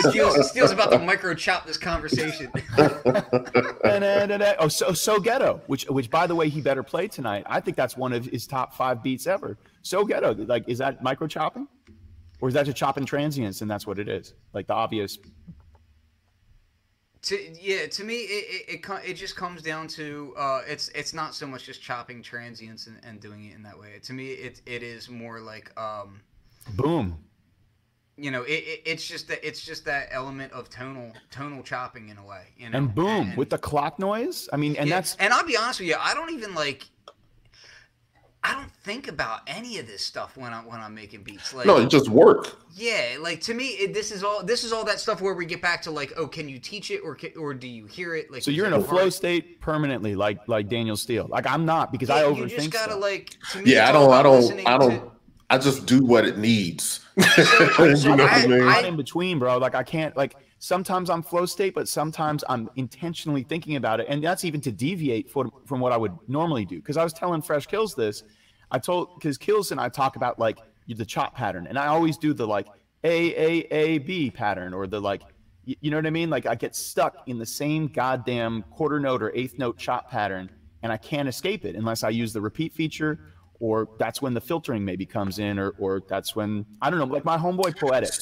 Steele's, 0.00 0.48
Steele's 0.50 0.72
about 0.72 0.90
to 0.90 0.98
micro 0.98 1.32
chop 1.32 1.64
this 1.64 1.78
conversation. 1.78 2.50
Oh, 4.60 4.66
so 4.66 4.92
so 4.92 5.20
ghetto, 5.20 5.60
which 5.68 5.84
which 5.88 6.10
by 6.10 6.26
the 6.26 6.34
way 6.34 6.48
he 6.48 6.60
better 6.60 6.82
play 6.82 7.06
tonight. 7.06 7.44
I 7.46 7.60
think 7.60 7.76
that's 7.76 7.96
one 7.96 8.12
of 8.12 8.24
his 8.24 8.48
top 8.48 8.74
five 8.74 9.00
beats 9.00 9.28
ever. 9.28 9.56
So 9.82 10.04
ghetto, 10.04 10.34
like 10.34 10.64
is 10.66 10.78
that 10.78 11.04
micro 11.04 11.28
chopping, 11.28 11.68
or 12.40 12.48
is 12.48 12.54
that 12.54 12.66
just 12.66 12.76
chopping 12.76 13.06
transients 13.06 13.60
and 13.60 13.70
that's 13.70 13.86
what 13.86 14.00
it 14.00 14.08
is? 14.08 14.34
Like 14.52 14.66
the 14.66 14.74
obvious. 14.74 15.18
To 17.22 17.36
yeah, 17.60 17.86
to 17.86 18.04
me, 18.04 18.14
it 18.16 18.64
it, 18.68 18.80
it, 18.86 19.10
it 19.10 19.14
just 19.14 19.36
comes 19.36 19.62
down 19.62 19.88
to 19.88 20.34
uh, 20.38 20.60
it's 20.66 20.88
it's 20.90 21.12
not 21.12 21.34
so 21.34 21.46
much 21.46 21.64
just 21.64 21.82
chopping 21.82 22.22
transients 22.22 22.86
and, 22.86 22.98
and 23.02 23.20
doing 23.20 23.44
it 23.46 23.54
in 23.54 23.62
that 23.64 23.78
way. 23.78 23.98
To 24.04 24.12
me, 24.12 24.28
it 24.32 24.62
it 24.66 24.82
is 24.82 25.08
more 25.10 25.40
like 25.40 25.70
um, 25.80 26.20
Boom. 26.74 27.18
you 28.16 28.30
know, 28.30 28.42
it, 28.42 28.50
it 28.52 28.82
it's 28.86 29.06
just 29.06 29.28
that 29.28 29.46
it's 29.46 29.60
just 29.64 29.84
that 29.86 30.08
element 30.12 30.52
of 30.52 30.70
tonal 30.70 31.12
tonal 31.30 31.62
chopping 31.62 32.08
in 32.08 32.18
a 32.18 32.24
way. 32.24 32.44
You 32.56 32.70
know, 32.70 32.78
And 32.78 32.94
boom 32.94 33.28
and- 33.30 33.36
with 33.36 33.50
the 33.50 33.58
clock 33.58 33.98
noise. 33.98 34.48
I 34.52 34.56
mean, 34.56 34.76
and 34.76 34.88
Yeah, 34.88 34.96
that's 34.96 35.16
and 35.16 35.32
I'll 35.32 35.44
be 35.46 35.56
honest 35.56 35.80
with 35.80 35.88
you, 35.88 35.96
I 35.98 36.14
don't 36.14 36.32
even 36.32 36.54
like. 36.54 36.84
I 38.44 38.54
don't 38.54 38.70
think 38.70 39.08
about 39.08 39.40
any 39.48 39.78
of 39.78 39.86
this 39.88 40.00
stuff 40.02 40.36
when 40.36 40.52
I 40.52 40.60
when 40.60 40.80
I'm 40.80 40.94
making 40.94 41.22
beats. 41.24 41.52
Like, 41.52 41.66
no 41.66 41.78
it 41.78 41.88
just 41.90 42.08
work 42.08 42.56
yeah, 42.74 43.16
like 43.20 43.40
to 43.42 43.54
me, 43.54 43.70
it, 43.70 43.92
this 43.92 44.12
is 44.12 44.22
all 44.22 44.44
this 44.44 44.62
is 44.62 44.72
all 44.72 44.84
that 44.84 45.00
stuff 45.00 45.20
where 45.20 45.34
we 45.34 45.44
get 45.44 45.60
back 45.60 45.82
to 45.82 45.90
like, 45.90 46.12
oh, 46.16 46.28
can 46.28 46.48
you 46.48 46.60
teach 46.60 46.92
it 46.92 47.00
or 47.00 47.16
ca- 47.16 47.34
or 47.34 47.52
do 47.52 47.66
you 47.66 47.86
hear 47.86 48.14
it? 48.14 48.30
Like, 48.30 48.42
so 48.44 48.52
you're 48.52 48.66
in 48.66 48.72
a 48.74 48.80
flow 48.80 49.10
state 49.10 49.60
permanently, 49.60 50.14
like 50.14 50.46
like 50.46 50.68
Daniel 50.68 50.96
Steele. 50.96 51.26
Like 51.28 51.46
I'm 51.46 51.66
not 51.66 51.90
because 51.90 52.08
Yeah, 52.08 52.14
I 52.16 52.28
you 52.28 52.44
overthink 52.44 52.56
just 52.56 52.70
gotta 52.70 52.92
stuff. 52.92 53.02
like. 53.02 53.36
To 53.52 53.58
me, 53.58 53.72
yeah 53.72 53.88
i 53.88 53.92
don't 53.92 54.12
i 54.12 54.22
don't 54.22 54.66
i 54.68 54.78
don't 54.78 55.10
i 55.50 55.58
just 55.58 55.86
do 55.86 56.04
what 56.04 56.24
it 56.24 56.38
needs 56.38 57.00
you 57.16 57.24
so 57.96 58.14
know 58.14 58.22
what 58.22 58.32
I- 58.32 58.44
i 58.44 58.46
mean 58.46 58.58
not 58.60 58.84
in 58.84 58.96
between, 58.96 59.40
bro. 59.40 59.58
Like 59.58 59.74
I 59.74 59.82
can't 59.82 60.16
like 60.16 60.36
sometimes 60.58 61.10
I'm 61.10 61.22
flow 61.22 61.46
state, 61.46 61.74
but 61.74 61.88
sometimes 61.88 62.44
I'm 62.48 62.68
intentionally 62.76 63.42
thinking 63.42 63.76
about 63.76 64.00
it, 64.00 64.06
and 64.08 64.22
that's 64.22 64.44
even 64.44 64.60
to 64.62 64.72
deviate 64.72 65.30
from 65.30 65.50
from 65.66 65.80
what 65.80 65.92
I 65.92 65.96
would 65.96 66.16
normally 66.28 66.64
do. 66.64 66.76
Because 66.76 66.96
I 66.96 67.04
was 67.04 67.12
telling 67.12 67.42
Fresh 67.42 67.66
Kills 67.66 67.94
this, 67.94 68.22
I 68.70 68.78
told 68.78 69.14
because 69.18 69.38
Kills 69.38 69.70
and 69.72 69.80
I 69.80 69.88
talk 69.88 70.16
about 70.16 70.38
like 70.38 70.58
the 70.88 71.04
chop 71.04 71.34
pattern, 71.34 71.66
and 71.66 71.78
I 71.78 71.86
always 71.86 72.16
do 72.16 72.32
the 72.32 72.46
like 72.46 72.66
A 73.04 73.34
A 73.34 73.66
A 73.70 73.98
B 73.98 74.30
pattern 74.30 74.74
or 74.74 74.86
the 74.86 75.00
like. 75.00 75.22
You 75.64 75.90
know 75.90 75.98
what 75.98 76.06
I 76.06 76.10
mean? 76.10 76.30
Like 76.30 76.46
I 76.46 76.54
get 76.54 76.74
stuck 76.74 77.28
in 77.28 77.36
the 77.36 77.44
same 77.44 77.88
goddamn 77.88 78.62
quarter 78.70 78.98
note 78.98 79.22
or 79.22 79.30
eighth 79.34 79.58
note 79.58 79.76
chop 79.76 80.10
pattern, 80.10 80.48
and 80.82 80.90
I 80.90 80.96
can't 80.96 81.28
escape 81.28 81.66
it 81.66 81.76
unless 81.76 82.02
I 82.02 82.08
use 82.08 82.32
the 82.32 82.40
repeat 82.40 82.72
feature, 82.72 83.20
or 83.60 83.86
that's 83.98 84.22
when 84.22 84.32
the 84.32 84.40
filtering 84.40 84.82
maybe 84.82 85.04
comes 85.04 85.38
in, 85.38 85.58
or 85.58 85.74
or 85.78 86.00
that's 86.08 86.34
when 86.34 86.64
I 86.80 86.88
don't 86.88 86.98
know. 86.98 87.04
Like 87.04 87.26
my 87.26 87.36
homeboy 87.36 87.78
Poetic, 87.78 88.14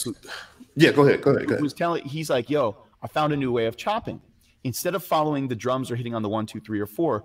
yeah 0.76 0.92
go 0.92 1.02
ahead 1.06 1.20
go 1.22 1.30
ahead 1.32 1.46
go 1.48 1.54
ahead 1.54 1.62
was 1.62 1.72
telling 1.72 2.04
he's 2.04 2.30
like, 2.30 2.48
"Yo, 2.50 2.76
I 3.02 3.08
found 3.08 3.32
a 3.32 3.36
new 3.36 3.50
way 3.52 3.66
of 3.66 3.76
chopping. 3.76 4.20
Instead 4.64 4.94
of 4.94 5.04
following 5.04 5.46
the 5.48 5.54
drums 5.54 5.90
or 5.90 5.96
hitting 5.96 6.14
on 6.14 6.22
the 6.22 6.28
one, 6.28 6.44
two, 6.46 6.60
three, 6.60 6.80
or 6.80 6.86
four, 6.86 7.24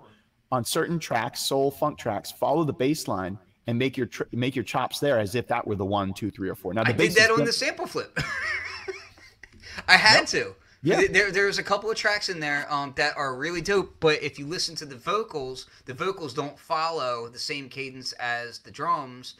on 0.52 0.64
certain 0.64 0.98
tracks, 0.98 1.40
soul 1.40 1.70
funk 1.70 1.98
tracks, 1.98 2.30
follow 2.30 2.62
the 2.64 2.72
bass 2.72 3.08
line 3.08 3.36
and 3.66 3.78
make 3.78 3.96
your 3.96 4.06
tr- 4.06 4.22
make 4.32 4.54
your 4.56 4.64
chops 4.64 4.98
there 5.00 5.18
as 5.18 5.34
if 5.34 5.46
that 5.48 5.66
were 5.66 5.74
the 5.76 5.84
one, 5.84 6.12
two, 6.14 6.30
three, 6.30 6.48
or 6.48 6.54
four. 6.54 6.72
Now 6.74 6.84
the 6.84 6.90
I 6.90 6.92
bass 6.92 7.14
did 7.14 7.20
that 7.22 7.24
is 7.26 7.30
on 7.30 7.36
good- 7.38 7.48
the 7.48 7.52
sample 7.52 7.86
flip. 7.86 8.16
I 9.88 9.96
had 9.96 10.26
to. 10.28 10.54
Yeah. 10.82 10.96
There- 10.96 11.08
There, 11.08 11.30
there's 11.32 11.58
a 11.58 11.62
couple 11.62 11.90
of 11.90 11.96
tracks 11.96 12.28
in 12.28 12.40
there 12.40 12.66
um, 12.72 12.92
that 12.96 13.16
are 13.16 13.36
really 13.36 13.60
dope, 13.60 13.94
but 14.00 14.22
if 14.22 14.38
you 14.38 14.46
listen 14.46 14.74
to 14.76 14.86
the 14.86 14.96
vocals, 14.96 15.66
the 15.86 15.94
vocals 15.94 16.34
don't 16.34 16.58
follow 16.58 17.28
the 17.28 17.38
same 17.38 17.68
cadence 17.68 18.12
as 18.14 18.58
the 18.58 18.70
drums, 18.70 19.34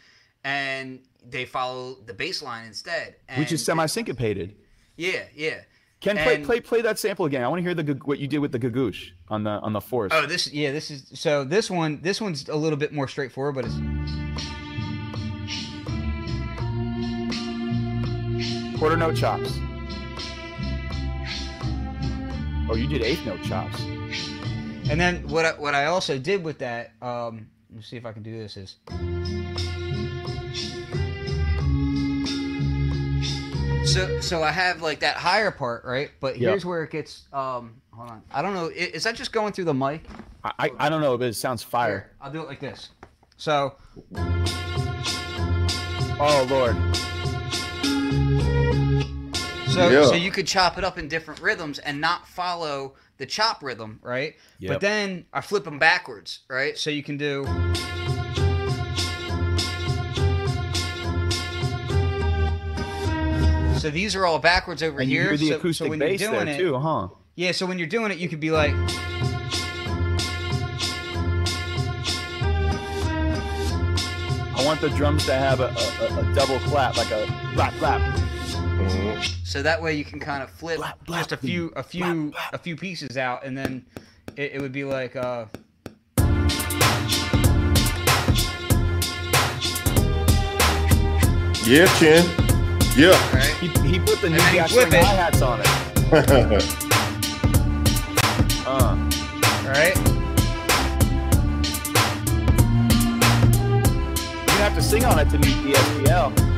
and 0.45 1.01
they 1.29 1.45
follow 1.45 1.97
the 2.07 2.15
bass 2.15 2.43
line 2.43 2.67
instead. 2.67 3.17
which 3.37 3.53
is 3.53 3.65
semi 3.65 3.87
syncopated. 3.87 4.57
Yeah, 4.97 5.23
yeah. 5.35 5.61
Ken, 6.01 6.17
play, 6.17 6.35
And- 6.35 6.45
play 6.45 6.61
play 6.61 6.81
that 6.83 6.99
sample 6.99 7.27
again. 7.27 7.45
I 7.45 7.49
want 7.49 7.61
to 7.61 7.63
hear 7.63 7.75
the 7.75 7.95
what 8.05 8.19
you 8.19 8.27
did 8.27 8.39
with 8.39 8.51
the 8.51 8.59
gagoosh 8.59 9.11
on 9.29 9.45
the 9.45 9.51
on 9.51 9.73
the 9.73 9.81
fourth. 9.81 10.13
Oh, 10.13 10.27
this 10.27 10.53
yeah, 10.53 10.73
this 10.73 10.91
is 10.91 11.07
so 11.15 11.45
this 11.45 11.71
one 11.71 12.01
this 12.03 12.21
one's 12.21 12.49
a 12.49 12.57
little 12.57 12.77
bit 12.79 12.93
more 12.93 13.07
straightforward, 13.07 13.55
but 13.55 13.65
it's 13.67 13.75
Quarter 18.79 18.97
note 18.97 19.15
chops. 19.15 19.59
Oh, 22.69 22.75
you 22.75 22.89
did 22.89 23.03
eighth 23.03 23.25
note 23.25 23.43
chops. 23.45 23.81
and 24.91 25.01
then 25.01 25.27
what 25.29 25.45
I, 25.45 25.51
what 25.53 25.75
I 25.75 25.87
also 25.87 26.19
did 26.19 26.43
with 26.43 26.59
that 26.59 26.93
um 27.01 27.47
let 27.71 27.77
me 27.77 27.83
see 27.83 27.97
if 27.97 28.05
I 28.05 28.13
can 28.13 28.23
do 28.25 28.37
this 28.37 28.57
is 28.57 28.77
So 33.93 34.21
so 34.21 34.43
I 34.43 34.51
have 34.51 34.81
like 34.81 35.01
that 35.01 35.17
higher 35.17 35.51
part, 35.51 35.85
right? 35.85 36.11
But 36.21 36.39
Yep. 36.39 36.49
here's 36.49 36.65
where 36.65 36.83
it 36.85 36.91
gets. 36.91 37.25
Um, 37.33 37.75
hold 37.93 38.09
on. 38.11 38.23
I 38.33 38.41
don't 38.41 38.55
know. 38.55 38.69
i- 38.69 38.73
Is 38.95 39.05
that 39.05 39.17
just 39.17 39.33
going 39.33 39.53
through 39.53 39.65
the 39.67 39.75
mic? 39.75 40.03
I, 40.43 40.53
I, 40.59 40.71
I 40.79 40.89
don't 40.89 41.03
know, 41.03 41.19
but 41.19 41.29
it 41.29 41.35
sounds 41.35 41.63
fire. 41.63 42.11
I'll 42.21 42.33
do 42.33 42.41
it 42.41 42.49
like 42.49 42.59
this. 42.61 42.89
So 43.37 43.75
Oh 46.25 46.47
Lord. 46.49 46.77
so 49.75 49.89
Yeah. 49.91 50.05
so 50.07 50.15
you 50.15 50.31
could 50.31 50.47
chop 50.47 50.79
it 50.79 50.85
up 50.85 50.97
in 50.99 51.09
different 51.09 51.41
rhythms 51.41 51.79
and 51.79 52.01
not 52.01 52.27
follow 52.27 52.95
the 53.19 53.27
chop 53.27 53.63
rhythm, 53.63 53.99
right? 54.03 54.37
Yep. 54.59 54.73
But 54.73 54.81
then 54.81 55.27
I 55.33 55.41
flip 55.43 55.65
them 55.65 55.79
backwards, 55.79 56.41
right? 56.49 56.79
So 56.79 56.89
you 56.91 57.03
can 57.03 57.17
do. 57.19 57.45
So 63.83 63.91
these 63.91 64.15
are 64.15 64.25
all 64.25 64.39
backwards 64.39 64.81
over 64.81 65.01
And 65.01 65.11
you 65.11 65.19
here. 65.19 65.31
hear 65.31 65.37
the 65.37 65.49
so, 65.49 65.57
acoustic 65.57 65.87
so 65.87 65.91
when 65.91 65.99
bass 65.99 66.21
you're 66.21 66.31
doing 66.31 66.45
there 66.47 66.55
it, 66.55 66.57
too, 66.59 66.79
huh? 66.79 67.09
Yeah, 67.35 67.51
so 67.51 67.67
when 67.67 67.81
you're 67.81 67.89
doing 67.89 68.13
it, 68.13 68.19
you 68.19 68.29
could 68.29 68.39
be 68.39 68.53
like, 68.53 68.75
I 74.55 74.63
want 74.65 74.81
the 74.81 74.91
drums 74.91 75.27
to 75.27 75.35
have 75.35 75.59
a, 75.59 75.65
a, 75.65 76.05
a- 76.05 76.31
a 76.31 76.35
double 76.35 76.61
clap, 76.61 76.97
like 76.97 77.11
a 77.11 77.27
clap 77.55 77.73
clap. 77.75 78.19
So 79.45 79.63
that 79.63 79.83
way 79.83 79.95
you 79.95 80.05
can 80.05 80.21
kind 80.21 80.45
of 80.45 80.51
flip 80.51 80.79
Blap, 80.79 80.95
blap, 81.05 81.17
just 81.19 81.33
a 81.33 81.37
few, 81.37 81.73
a 81.75 81.83
few, 81.83 82.33
a 82.53 82.59
few 82.59 82.77
pieces 82.77 83.17
out, 83.17 83.45
and 83.45 83.59
then 83.59 83.85
it, 84.37 84.53
it 84.53 84.61
would 84.63 84.71
be 84.71 84.85
like, 84.85 85.17
uh, 85.17 85.47
Yeah, 91.65 91.87
Ken. 91.99 92.52
Yeah. 92.95 93.35
right? 93.35 93.55
He, 93.61 93.69
he 93.89 93.99
put 93.99 94.21
the 94.21 94.29
new 94.31 94.37
then 94.37 94.55
you 94.55 94.61
gas 94.61 94.73
flip 94.73 94.89
string 94.89 95.03
it. 95.03 95.07
hi-hats 95.07 95.43
on 95.43 95.61
it. 95.61 95.69
Uh, 98.65 98.97
Right? 99.67 99.97
you 104.47 104.59
have 104.63 104.75
to 104.75 104.83
sing 104.83 105.05
on 105.05 105.19
it 105.19 105.29
to 105.31 105.39
meet 105.39 105.63
the 105.63 105.73
SPL. 105.73 106.52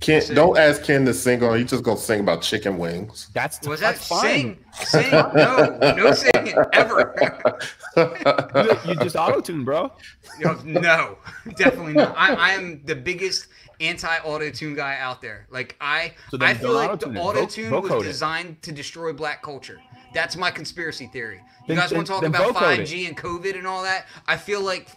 Ken, 0.00 0.22
don't 0.34 0.56
ask 0.58 0.82
Ken 0.82 1.04
to 1.04 1.12
sing 1.14 1.42
on. 1.44 1.58
He's 1.58 1.70
just 1.70 1.82
gonna 1.84 1.98
sing 1.98 2.20
about 2.20 2.40
chicken 2.42 2.78
wings. 2.78 3.28
that's 3.34 3.66
Was 3.66 3.80
that 3.80 3.96
that's 3.96 4.08
fine. 4.08 4.20
sing? 4.22 4.64
Sing? 4.86 5.10
No, 5.10 5.78
no 5.96 6.12
singing 6.12 6.54
ever. 6.72 7.58
You, 7.96 8.76
you 8.86 8.94
just 8.96 9.16
auto 9.16 9.40
tune, 9.40 9.64
bro. 9.64 9.92
Yo, 10.38 10.54
no, 10.64 11.18
definitely 11.56 11.92
not. 11.94 12.14
I, 12.16 12.34
I 12.34 12.50
am 12.52 12.80
the 12.84 12.94
biggest 12.94 13.48
anti-auto 13.80 14.50
tune 14.50 14.74
guy 14.74 14.96
out 14.98 15.20
there. 15.20 15.46
Like 15.50 15.76
I, 15.80 16.12
So 16.30 16.38
I 16.40 16.54
feel 16.54 16.72
like 16.72 16.90
auto-tune 16.90 17.14
the 17.14 17.20
it. 17.20 17.24
auto 17.24 17.46
tune 17.46 17.70
vocode 17.72 17.90
was 17.98 18.04
it. 18.04 18.08
designed 18.08 18.62
to 18.62 18.72
destroy 18.72 19.12
black 19.12 19.42
culture. 19.42 19.80
That's 20.14 20.36
my 20.36 20.50
conspiracy 20.52 21.08
theory. 21.08 21.36
You 21.62 21.74
Then- 21.74 21.76
guys 21.78 21.92
want 21.92 22.06
to 22.06 22.12
talk 22.12 22.22
about 22.22 22.54
5G 22.54 23.08
and 23.08 23.16
COVID 23.16 23.56
and 23.56 23.66
all 23.66 23.82
that? 23.82 24.06
I 24.28 24.36
feel 24.36 24.60
like 24.60 24.88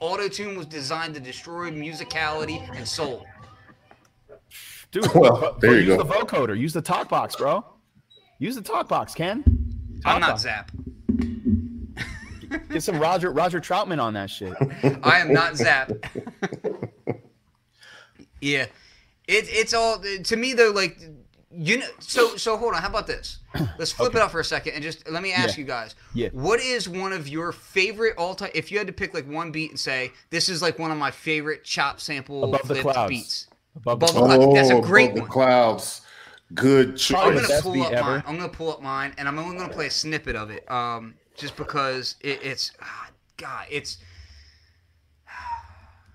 auto 0.00 0.28
tune 0.28 0.56
was 0.56 0.66
designed 0.66 1.14
to 1.14 1.20
destroy 1.20 1.70
musicality 1.70 2.60
and 2.76 2.86
soul. 2.86 3.26
Dude, 4.92 5.06
Well, 5.14 5.36
vo- 5.36 5.56
there 5.60 5.72
you 5.72 5.78
use 5.78 5.96
go. 5.96 6.02
the 6.02 6.14
vocoder. 6.14 6.58
Use 6.58 6.72
the 6.72 6.82
talk 6.82 7.08
box, 7.08 7.36
bro. 7.36 7.64
Use 8.38 8.54
the 8.54 8.62
talk 8.62 8.88
box, 8.88 9.14
Ken. 9.14 9.42
I'm 10.04 10.20
not 10.20 10.30
box. 10.30 10.42
Zap. 10.42 10.70
Get 12.70 12.82
some 12.82 12.98
Roger 12.98 13.32
Roger 13.32 13.60
Troutman 13.60 14.00
on 14.00 14.14
that 14.14 14.30
shit. 14.30 14.54
I 15.02 15.18
am 15.18 15.32
not 15.32 15.56
Zap. 15.56 15.90
yeah, 18.40 18.66
it, 19.26 19.46
it's 19.48 19.74
all 19.74 19.98
to 20.24 20.36
me 20.36 20.52
though. 20.52 20.70
Like 20.70 20.98
you 21.50 21.78
know, 21.78 21.86
so 21.98 22.36
so 22.36 22.56
hold 22.56 22.74
on. 22.74 22.82
How 22.82 22.88
about 22.88 23.06
this? 23.06 23.38
Let's 23.78 23.90
flip 23.92 24.14
it 24.14 24.20
up 24.20 24.30
for 24.30 24.40
a 24.40 24.44
second 24.44 24.74
and 24.74 24.82
just 24.82 25.08
let 25.10 25.22
me 25.22 25.32
ask 25.32 25.56
Yeah. 25.56 25.60
you 25.62 25.66
guys. 25.66 25.94
Yeah. 26.14 26.28
What 26.32 26.60
is 26.60 26.88
one 26.88 27.12
of 27.12 27.28
your 27.28 27.50
favorite 27.52 28.14
all 28.18 28.34
time? 28.34 28.50
If 28.54 28.70
you 28.70 28.78
had 28.78 28.86
to 28.86 28.92
pick 28.92 29.14
like 29.14 29.26
one 29.28 29.50
beat 29.50 29.70
and 29.70 29.80
say 29.80 30.12
this 30.30 30.48
is 30.48 30.60
like 30.62 30.78
one 30.78 30.90
of 30.90 30.98
my 30.98 31.10
favorite 31.10 31.64
chop 31.64 32.00
sample 32.00 32.44
Above 32.44 32.68
the 32.68 32.80
clouds. 32.80 33.08
beats. 33.08 33.46
Above 33.76 34.02
Above 34.02 34.14
the- 34.14 34.20
the 34.20 34.26
clouds. 34.26 34.54
That's 34.54 34.70
a 34.70 34.74
Oh, 34.74 34.80
great 34.80 35.10
above 35.10 35.18
one. 35.20 35.24
The 35.28 35.32
clouds. 35.32 36.00
Good 36.54 36.88
I'm 36.90 36.94
Probably 36.94 36.96
choice. 36.96 37.08
the 37.08 37.24
gonna 37.34 37.48
best 37.48 37.62
pull 37.64 37.82
up 37.82 37.92
ever. 37.92 38.10
mine. 38.10 38.22
I'm 38.26 38.36
gonna 38.36 38.48
pull 38.48 38.70
up 38.72 38.82
mine, 38.82 39.12
and 39.18 39.26
I'm 39.28 39.38
only 39.38 39.56
gonna 39.58 39.72
play 39.72 39.86
a 39.86 39.90
snippet 39.90 40.36
of 40.36 40.50
it. 40.50 40.68
Um, 40.70 41.14
just 41.36 41.56
because 41.56 42.14
it, 42.20 42.40
it's, 42.42 42.70
ah, 42.80 43.08
God, 43.36 43.66
it's. 43.70 43.98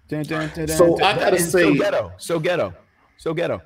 Dun, 0.07 0.24
dun, 0.24 0.49
dun, 0.55 0.66
dun, 0.66 0.78
So 0.78 0.97
dun, 0.97 1.18
I 1.18 1.20
gotta 1.20 1.39
say- 1.39 1.64
so 1.64 1.74
ghetto, 1.74 2.12
so 2.18 2.39
ghetto, 2.39 2.74
so 3.18 3.34
ghetto. 3.34 3.62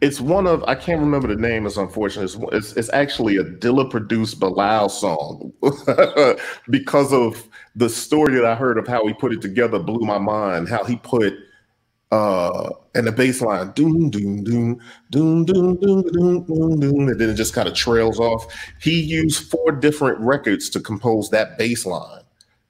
It's 0.00 0.20
one 0.20 0.46
of 0.46 0.64
I 0.64 0.74
can't 0.74 1.00
remember 1.00 1.28
the 1.28 1.36
name. 1.40 1.66
It's 1.66 1.76
unfortunate. 1.76 2.24
It's, 2.24 2.36
it's, 2.52 2.72
it's 2.76 2.90
actually 2.92 3.36
a 3.36 3.44
Dilla 3.44 3.88
produced 3.88 4.40
Bilal 4.40 4.88
song 4.88 5.52
because 6.70 7.12
of 7.12 7.48
the 7.76 7.88
story 7.88 8.34
that 8.34 8.44
I 8.44 8.54
heard 8.54 8.76
of 8.78 8.86
how 8.88 9.06
he 9.06 9.14
put 9.14 9.32
it 9.32 9.40
together. 9.40 9.78
Blew 9.78 10.04
my 10.04 10.18
mind. 10.18 10.68
How 10.68 10.82
he 10.84 10.96
put 10.96 11.34
uh 12.12 12.68
and 12.94 13.06
the 13.06 13.12
bass 13.12 13.40
line 13.40 13.72
doom 13.72 14.10
doom 14.10 14.44
doom 14.44 14.78
doom 15.10 15.44
doom 15.46 15.76
doom 15.76 16.02
doom 16.02 16.44
doom 16.44 16.78
doom 16.80 17.08
and 17.08 17.18
then 17.18 17.30
it 17.30 17.34
just 17.34 17.54
kind 17.54 17.66
of 17.66 17.74
trails 17.74 18.20
off. 18.20 18.46
He 18.80 19.00
used 19.00 19.50
four 19.50 19.72
different 19.72 20.18
records 20.20 20.68
to 20.70 20.80
compose 20.80 21.30
that 21.30 21.56
bass 21.58 21.86
line. 21.86 22.20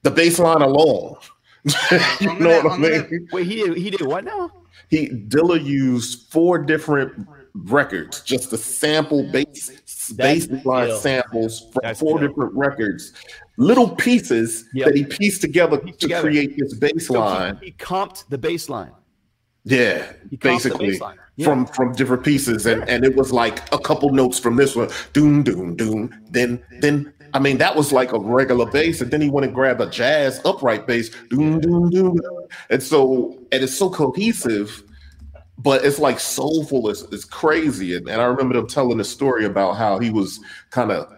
The 0.03 0.11
bass 0.11 0.39
line 0.39 0.61
alone. 0.61 1.17
you 1.65 2.29
I'm 2.29 2.39
know 2.39 2.61
gonna- 2.61 2.63
what 2.63 2.65
I 2.71 2.75
I'm 2.75 2.81
gonna- 2.81 3.07
mean? 3.09 3.27
Wait, 3.33 3.45
he 3.47 3.55
did, 3.63 3.77
he 3.77 3.89
did 3.89 4.01
what 4.01 4.23
now? 4.23 4.49
he 4.89 5.09
Dilla 5.09 5.63
used 5.63 6.31
four 6.31 6.57
different 6.59 7.27
records 7.53 8.21
just 8.21 8.49
to 8.51 8.57
sample 8.57 9.23
bass 9.31 9.69
That's 10.15 10.47
bass 10.47 10.65
line 10.65 10.89
ill. 10.89 10.97
samples 10.99 11.69
from 11.71 11.81
That's 11.83 11.99
four 11.99 12.21
ill. 12.21 12.27
different 12.27 12.53
records, 12.53 13.11
little 13.57 13.89
pieces 13.95 14.65
Yep. 14.73 14.85
that 14.87 14.95
he 14.95 15.03
pieced 15.05 15.41
together 15.41 15.77
to 15.79 15.91
together. 15.93 16.29
create 16.29 16.57
this 16.57 16.73
bass 16.73 17.07
So 17.07 17.21
he- 17.59 17.65
he, 17.67 17.71
comped 17.73 18.25
the 18.29 18.37
bass 18.37 18.69
line. 18.69 18.91
Yeah, 19.65 20.05
He 20.29 20.37
comped 20.37 20.63
the 20.63 20.69
basically. 20.69 21.01
Yeah. 21.35 21.45
from 21.45 21.65
from 21.65 21.93
different 21.93 22.23
pieces, 22.23 22.65
and 22.65 22.87
and 22.87 23.03
it 23.03 23.15
was 23.15 23.31
like 23.31 23.59
a 23.73 23.79
couple 23.79 24.11
notes 24.11 24.37
from 24.37 24.55
this 24.55 24.75
one, 24.75 24.89
doom 25.13 25.41
doom 25.43 25.75
doom. 25.75 26.13
Then 26.29 26.61
then 26.79 27.13
I 27.33 27.39
mean 27.39 27.57
that 27.57 27.75
was 27.75 27.91
like 27.91 28.11
a 28.11 28.19
regular 28.19 28.69
bass, 28.69 29.01
and 29.01 29.09
then 29.09 29.21
he 29.21 29.29
went 29.29 29.45
and 29.45 29.55
grabbed 29.55 29.81
a 29.81 29.89
jazz 29.89 30.41
upright 30.45 30.85
bass, 30.85 31.09
doom 31.29 31.59
doom 31.59 31.89
doom, 31.89 32.19
and 32.69 32.83
so 32.83 33.39
and 33.51 33.63
it's 33.63 33.75
so 33.75 33.89
cohesive, 33.89 34.83
but 35.57 35.83
it's 35.83 35.97
like 35.97 36.19
soulful. 36.19 36.89
It's, 36.89 37.03
it's 37.03 37.25
crazy, 37.25 37.95
and, 37.95 38.07
and 38.09 38.21
I 38.21 38.25
remember 38.25 38.55
them 38.55 38.67
telling 38.67 38.97
the 38.97 39.03
story 39.05 39.45
about 39.45 39.77
how 39.77 39.97
he 39.97 40.11
was 40.11 40.39
kind 40.69 40.91
of 40.91 41.11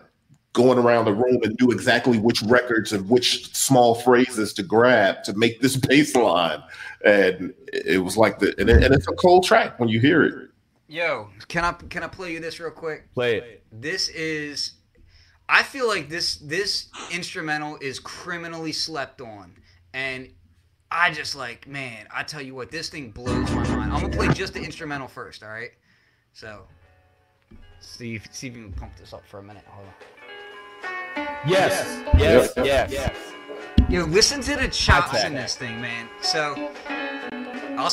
going 0.55 0.79
around 0.79 1.03
the 1.03 1.13
room 1.13 1.41
and 1.43 1.55
knew 1.59 1.69
exactly 1.69 2.17
which 2.17 2.41
records 2.43 2.93
and 2.93 3.07
which 3.09 3.53
small 3.53 3.93
phrases 3.93 4.53
to 4.53 4.63
grab 4.63 5.21
to 5.23 5.33
make 5.33 5.59
this 5.61 5.75
bass 5.87 6.15
line. 6.15 6.63
And 7.05 7.53
it 7.71 8.03
was 8.03 8.17
like 8.17 8.39
the 8.39 8.55
and, 8.57 8.69
it, 8.69 8.83
and 8.83 8.93
it's 8.93 9.07
a 9.07 9.13
cold 9.13 9.43
track 9.45 9.79
when 9.79 9.89
you 9.89 9.99
hear 9.99 10.23
it. 10.23 10.49
Yo, 10.87 11.29
can 11.47 11.63
I 11.63 11.71
can 11.73 12.03
I 12.03 12.07
play 12.07 12.33
you 12.33 12.39
this 12.39 12.59
real 12.59 12.71
quick? 12.71 13.13
Play 13.13 13.37
it. 13.37 13.63
This 13.71 14.09
is. 14.09 14.73
I 15.47 15.61
feel 15.61 15.87
like 15.87 16.09
this 16.09 16.37
this 16.37 16.89
instrumental 17.11 17.77
is 17.79 17.99
criminally 17.99 18.71
slept 18.71 19.21
on, 19.21 19.55
and 19.93 20.29
I 20.91 21.11
just 21.11 21.35
like 21.35 21.67
man. 21.67 22.07
I 22.11 22.23
tell 22.23 22.41
you 22.41 22.55
what, 22.55 22.71
this 22.71 22.89
thing 22.89 23.11
blows 23.11 23.51
my 23.51 23.67
mind. 23.67 23.93
I'm 23.93 24.01
gonna 24.01 24.15
play 24.15 24.27
just 24.29 24.53
the 24.53 24.61
instrumental 24.61 25.07
first. 25.07 25.43
All 25.43 25.49
right. 25.49 25.71
So, 26.33 26.63
see 27.79 28.15
if, 28.15 28.33
see 28.33 28.47
if 28.47 28.57
you 28.57 28.63
can 28.63 28.73
pump 28.73 28.97
this 28.97 29.13
up 29.13 29.23
for 29.27 29.39
a 29.39 29.43
minute. 29.43 29.63
Hold 29.67 29.87
on. 29.87 31.27
Yes, 31.47 32.03
yes, 32.17 32.53
Yep. 32.57 32.91
yes. 32.91 33.15
Yo, 33.87 34.03
listen 34.05 34.41
to 34.41 34.55
the 34.55 34.67
chops 34.67 35.23
in 35.23 35.33
this 35.33 35.55
thing, 35.55 35.79
man. 35.79 36.09
So, 36.21 36.71
I'll 37.77 37.91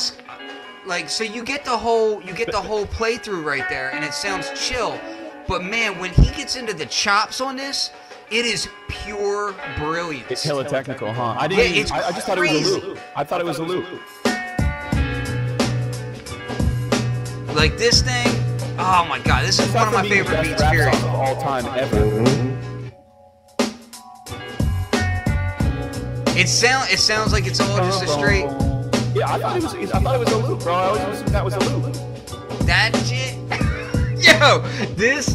like 0.85 1.07
so 1.07 1.23
you 1.23 1.43
get 1.43 1.63
the 1.63 1.77
whole 1.77 2.21
you 2.23 2.33
get 2.33 2.51
the 2.51 2.59
whole 2.61 2.85
playthrough 2.87 3.43
right 3.45 3.67
there, 3.69 3.91
and 3.93 4.03
it 4.03 4.13
sounds 4.13 4.49
chill. 4.59 4.99
But 5.47 5.63
man, 5.63 5.99
when 5.99 6.11
he 6.11 6.31
gets 6.31 6.55
into 6.55 6.73
the 6.73 6.87
chops 6.87 7.39
on 7.41 7.55
this, 7.55 7.91
it 8.31 8.45
is 8.45 8.67
pure 8.87 9.53
brilliance. 9.77 10.25
It's 10.31 10.43
hella 10.43 10.63
technical, 10.67 11.13
huh? 11.13 11.35
I 11.37 11.47
didn't. 11.47 11.65
even- 11.65 11.81
it's 11.81 11.91
I, 11.91 12.07
I 12.07 12.11
just 12.11 12.25
thought 12.25 12.37
it 12.39 12.41
was 12.51 12.67
a 12.71 12.79
loop. 12.87 12.99
I 13.15 13.23
thought 13.23 13.41
it 13.41 13.45
was 13.45 13.59
a 13.59 13.63
loop. 13.63 13.85
Like 17.55 17.77
this 17.77 18.01
thing, 18.01 18.27
oh 18.79 19.05
my 19.07 19.19
god, 19.23 19.45
this 19.45 19.59
is 19.59 19.71
one 19.73 19.87
of 19.87 19.93
my 19.93 20.01
For 20.01 20.09
me, 20.09 20.09
the 20.21 20.25
favorite 20.25 20.43
beats. 20.43 20.61
Period. 20.69 20.93
of 20.95 21.05
all 21.05 21.39
time 21.41 21.65
ever. 21.77 22.52
It 26.35 26.49
sound 26.49 26.89
it 26.91 26.99
sounds 26.99 27.31
like 27.31 27.45
it's 27.45 27.59
all 27.59 27.77
just 27.77 28.03
a 28.03 28.07
straight 28.07 28.45
Yeah, 29.15 29.31
I 29.31 29.39
thought 29.39 29.57
it 29.57 29.63
was. 29.63 29.73
I 29.75 29.99
thought 29.99 30.15
it 30.15 30.19
was 30.19 30.31
a 30.31 30.37
loop, 30.37 30.61
bro. 30.61 30.73
I 30.73 30.87
always 30.87 31.01
assumed 31.15 31.29
that 31.29 31.45
was 31.45 31.53
a 31.53 31.59
loop. 31.59 31.93
that 32.65 32.91
shit. 33.05 33.35
Yo, 34.41 34.59
this 34.95 35.27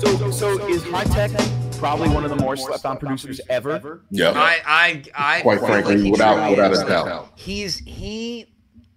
So, 0.00 0.30
so 0.30 0.66
is 0.68 0.82
Hi-Tek 0.84 1.30
probably 1.78 2.08
one 2.08 2.24
of 2.24 2.30
the 2.30 2.36
more 2.36 2.56
slept 2.56 2.86
on 2.86 2.96
producers 2.96 3.40
ever. 3.50 4.00
Yeah, 4.10 4.30
I 4.34 4.62
I 4.66 5.02
I 5.38 5.40
quite 5.42 5.58
frankly, 5.60 5.96
like 5.98 6.12
without 6.12 6.50
without 6.50 6.72
a 6.72 6.88
doubt. 6.88 7.32
He's 7.34 7.78
he 7.78 8.46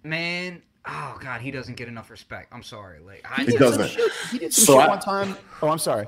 man. 0.03 0.61
Oh 0.85 1.17
God, 1.19 1.41
he 1.41 1.51
doesn't 1.51 1.75
get 1.75 1.89
enough 1.89 2.09
respect. 2.09 2.53
I'm 2.53 2.63
sorry. 2.63 2.99
Like 3.01 3.25
I, 3.29 3.43
He 3.43 3.57
doesn't. 3.57 3.89
He 4.31 4.39
did 4.39 4.53
some 4.53 4.63
So 4.65 4.73
shit 4.79 4.87
I- 4.87 4.87
one 4.89 4.99
time. 4.99 5.35
Oh, 5.61 5.67
I'm 5.67 5.79
sorry. 5.79 6.07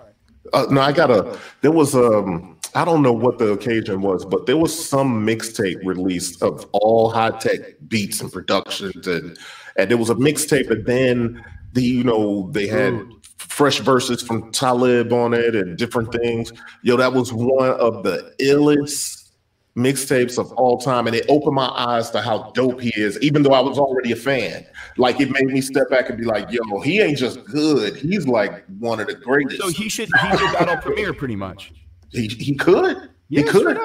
Uh, 0.53 0.67
no, 0.69 0.79
I 0.79 0.93
got 0.93 1.11
a. 1.11 1.37
There 1.61 1.71
was 1.71 1.93
um. 1.95 2.55
I 2.76 2.86
don't 2.86 3.01
know 3.01 3.13
what 3.13 3.39
the 3.39 3.51
occasion 3.51 4.01
was, 4.01 4.26
but 4.26 4.45
there 4.45 4.57
was 4.57 4.88
some 4.88 5.26
mixtape 5.26 5.84
released 5.84 6.41
of 6.43 6.67
all 6.72 7.09
Hi-Tek 7.09 7.88
beats 7.88 8.22
and 8.22 8.32
productions, 8.32 9.07
and 9.07 9.38
and 9.76 9.89
there 9.89 9.97
was 9.97 10.09
a 10.09 10.15
mixtape, 10.15 10.70
and 10.70 10.86
then 10.86 11.43
the 11.74 11.82
you 11.82 12.03
know 12.03 12.49
they 12.51 12.67
had 12.67 12.93
mm. 12.93 13.26
fresh 13.38 13.80
verses 13.80 14.22
from 14.22 14.51
Talib 14.51 15.11
on 15.11 15.34
it 15.34 15.55
and 15.55 15.78
different 15.78 16.11
things. 16.11 16.51
Yo, 16.84 16.95
that 16.97 17.13
was 17.13 17.34
one 17.34 17.70
of 17.72 18.03
the 18.03 18.34
illest 18.39 19.20
mixtapes 19.76 20.38
of 20.38 20.51
all 20.53 20.78
time, 20.78 21.07
and 21.07 21.15
it 21.15 21.26
opened 21.30 21.55
my 21.55 21.70
eyes 21.70 22.11
to 22.11 22.22
how 22.22 22.51
dope 22.53 22.82
he 22.82 22.91
is. 22.95 23.20
Even 23.22 23.43
though 23.43 23.53
I 23.53 23.61
was 23.61 23.80
already 23.80 24.11
a 24.11 24.15
fan, 24.15 24.65
like 24.97 25.20
it 25.20 25.32
made 25.32 25.47
me 25.47 25.61
step 25.61 25.89
back 25.89 26.09
and 26.09 26.20
be 26.20 26.26
like, 26.26 26.51
"Yo, 26.51 26.80
he 26.82 27.01
ain't 27.01 27.17
just 27.17 27.43
good; 27.45 27.95
he's 27.95 28.28
like 28.28 28.63
one 28.80 28.99
of 28.99 29.07
the 29.07 29.15
greatest." 29.15 29.61
So 29.61 29.70
he 29.70 29.89
should 29.89 30.09
he 30.22 30.38
should 30.38 30.53
battle 30.53 30.78
Premier 30.78 31.13
pretty 31.13 31.36
much. 31.36 31.72
He 32.12 32.28
he 32.28 32.55
could. 32.55 33.10
Yeah, 33.30 33.41
he 33.41 33.47
could. 33.47 33.78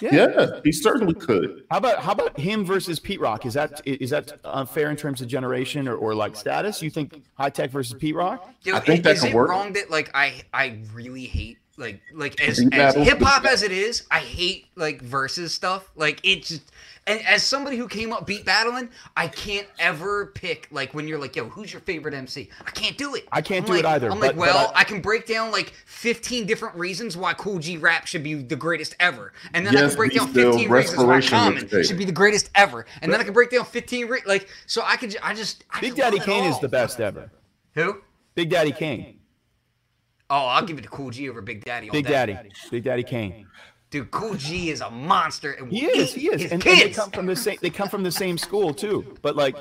Yeah. 0.00 0.10
Yeah. 0.12 0.60
he 0.62 0.70
certainly 0.70 1.14
could. 1.14 1.64
How 1.70 1.78
about 1.78 1.98
how 2.00 2.12
about 2.12 2.38
him 2.38 2.64
versus 2.64 3.00
Pete 3.00 3.20
Rock? 3.20 3.46
Is 3.46 3.54
that 3.54 3.80
is 3.84 4.10
that 4.10 4.38
unfair 4.44 4.90
in 4.90 4.96
terms 4.96 5.20
of 5.20 5.26
generation 5.28 5.88
or, 5.88 5.96
or 5.96 6.14
like 6.14 6.36
status? 6.36 6.80
You 6.82 6.90
think 6.90 7.20
Hi-Tek 7.34 7.70
versus 7.70 7.94
Pete 7.98 8.14
Rock? 8.14 8.48
Dude, 8.62 8.74
I 8.74 8.80
think 8.80 9.00
i- 9.00 9.02
that 9.02 9.14
is 9.16 9.20
can 9.22 9.30
it 9.30 9.34
work. 9.34 9.48
wrong 9.50 9.72
that 9.72 9.90
like 9.90 10.10
I 10.14 10.42
I 10.54 10.78
really 10.94 11.24
hate 11.24 11.58
like 11.76 12.00
like 12.12 12.40
as, 12.40 12.60
as 12.72 12.94
hip 12.94 13.20
hop 13.20 13.44
as 13.44 13.62
it 13.64 13.72
is, 13.72 14.04
I 14.10 14.20
hate 14.20 14.66
like 14.76 15.00
versus 15.02 15.52
stuff. 15.52 15.90
Like 15.96 16.20
it 16.24 16.44
just 16.44 16.70
and 17.08 17.26
as 17.26 17.42
somebody 17.42 17.76
who 17.76 17.88
came 17.88 18.12
up 18.12 18.26
beat 18.26 18.44
battling, 18.44 18.90
I 19.16 19.26
can't 19.28 19.66
ever 19.78 20.26
pick 20.26 20.68
like 20.70 20.92
when 20.94 21.08
you're 21.08 21.18
like, 21.18 21.34
yo, 21.34 21.48
who's 21.48 21.72
your 21.72 21.80
favorite 21.80 22.14
MC? 22.14 22.50
I 22.66 22.70
can't 22.70 22.96
do 22.98 23.14
it. 23.14 23.26
I 23.32 23.40
can't 23.40 23.62
I'm 23.62 23.66
do 23.66 23.72
like- 23.72 23.80
it 23.84 23.86
either, 23.86 24.10
I'm 24.10 24.18
but- 24.20 24.26
like, 24.28 24.36
but 24.36 24.40
well, 24.40 24.72
I- 24.74 24.80
I, 24.80 24.84
can 24.84 25.00
break 25.00 25.26
down 25.26 25.50
like 25.50 25.72
15 25.86 26.46
different 26.46 26.76
reasons 26.76 27.16
why 27.16 27.32
Kool 27.34 27.58
G 27.58 27.76
Rap 27.78 28.06
should 28.06 28.22
be 28.22 28.34
the 28.34 28.56
greatest 28.56 28.94
ever, 29.00 29.32
and 29.54 29.66
then 29.66 29.76
I 29.76 29.88
can 29.88 29.96
break 29.96 30.12
down 30.14 30.28
15 30.28 30.68
reasons 30.70 30.96
why 30.98 31.16
restoration 31.16 31.30
Common 31.38 31.64
mixtape. 31.64 31.84
should 31.88 31.98
be 31.98 32.04
the 32.04 32.12
greatest 32.12 32.50
ever, 32.54 32.86
and 33.02 33.12
then 33.12 33.20
I 33.20 33.24
can 33.24 33.32
break 33.32 33.50
down 33.50 33.64
15 33.64 34.06
re- 34.08 34.20
like 34.26 34.48
so 34.66 34.82
I 34.84 34.96
could 34.96 35.10
ju- 35.10 35.18
I 35.22 35.34
just 35.34 35.64
I 35.70 35.80
Big 35.80 35.94
Daddy 35.96 36.18
love 36.18 36.28
it 36.28 36.30
Kane 36.30 36.44
is 36.44 36.60
the 36.60 36.68
best 36.68 37.00
ever. 37.00 37.30
Who? 37.74 38.02
Big 38.34 38.50
Daddy 38.50 38.72
Kane. 38.72 39.18
Oh, 40.30 40.46
I'll 40.46 40.64
give 40.64 40.78
it 40.78 40.82
to 40.82 40.88
Kool 40.88 41.10
G 41.10 41.28
over 41.30 41.40
Big 41.40 41.64
Daddy. 41.64 41.88
All 41.88 41.92
Big. 41.92 42.06
Daddy. 42.06 42.36
Big 42.70 42.84
Daddy 42.84 43.02
Kane. 43.02 43.46
Dude, 43.90 44.10
Kool 44.10 44.34
G 44.34 44.70
is 44.70 44.80
a 44.80 44.90
monster. 44.90 45.52
And 45.52 45.72
He 45.72 45.86
is. 45.86 46.14
He 46.14 46.28
is. 46.28 46.52
And, 46.52 46.52
and 46.52 46.62
they 46.62 46.90
come 46.90 47.10
from 47.10 47.26
the 47.26 47.36
same. 47.36 47.58
They 47.60 47.70
come 47.70 47.88
from 47.88 48.02
the 48.02 48.12
same 48.12 48.36
school 48.36 48.74
too. 48.74 49.16
But 49.22 49.36
like, 49.36 49.56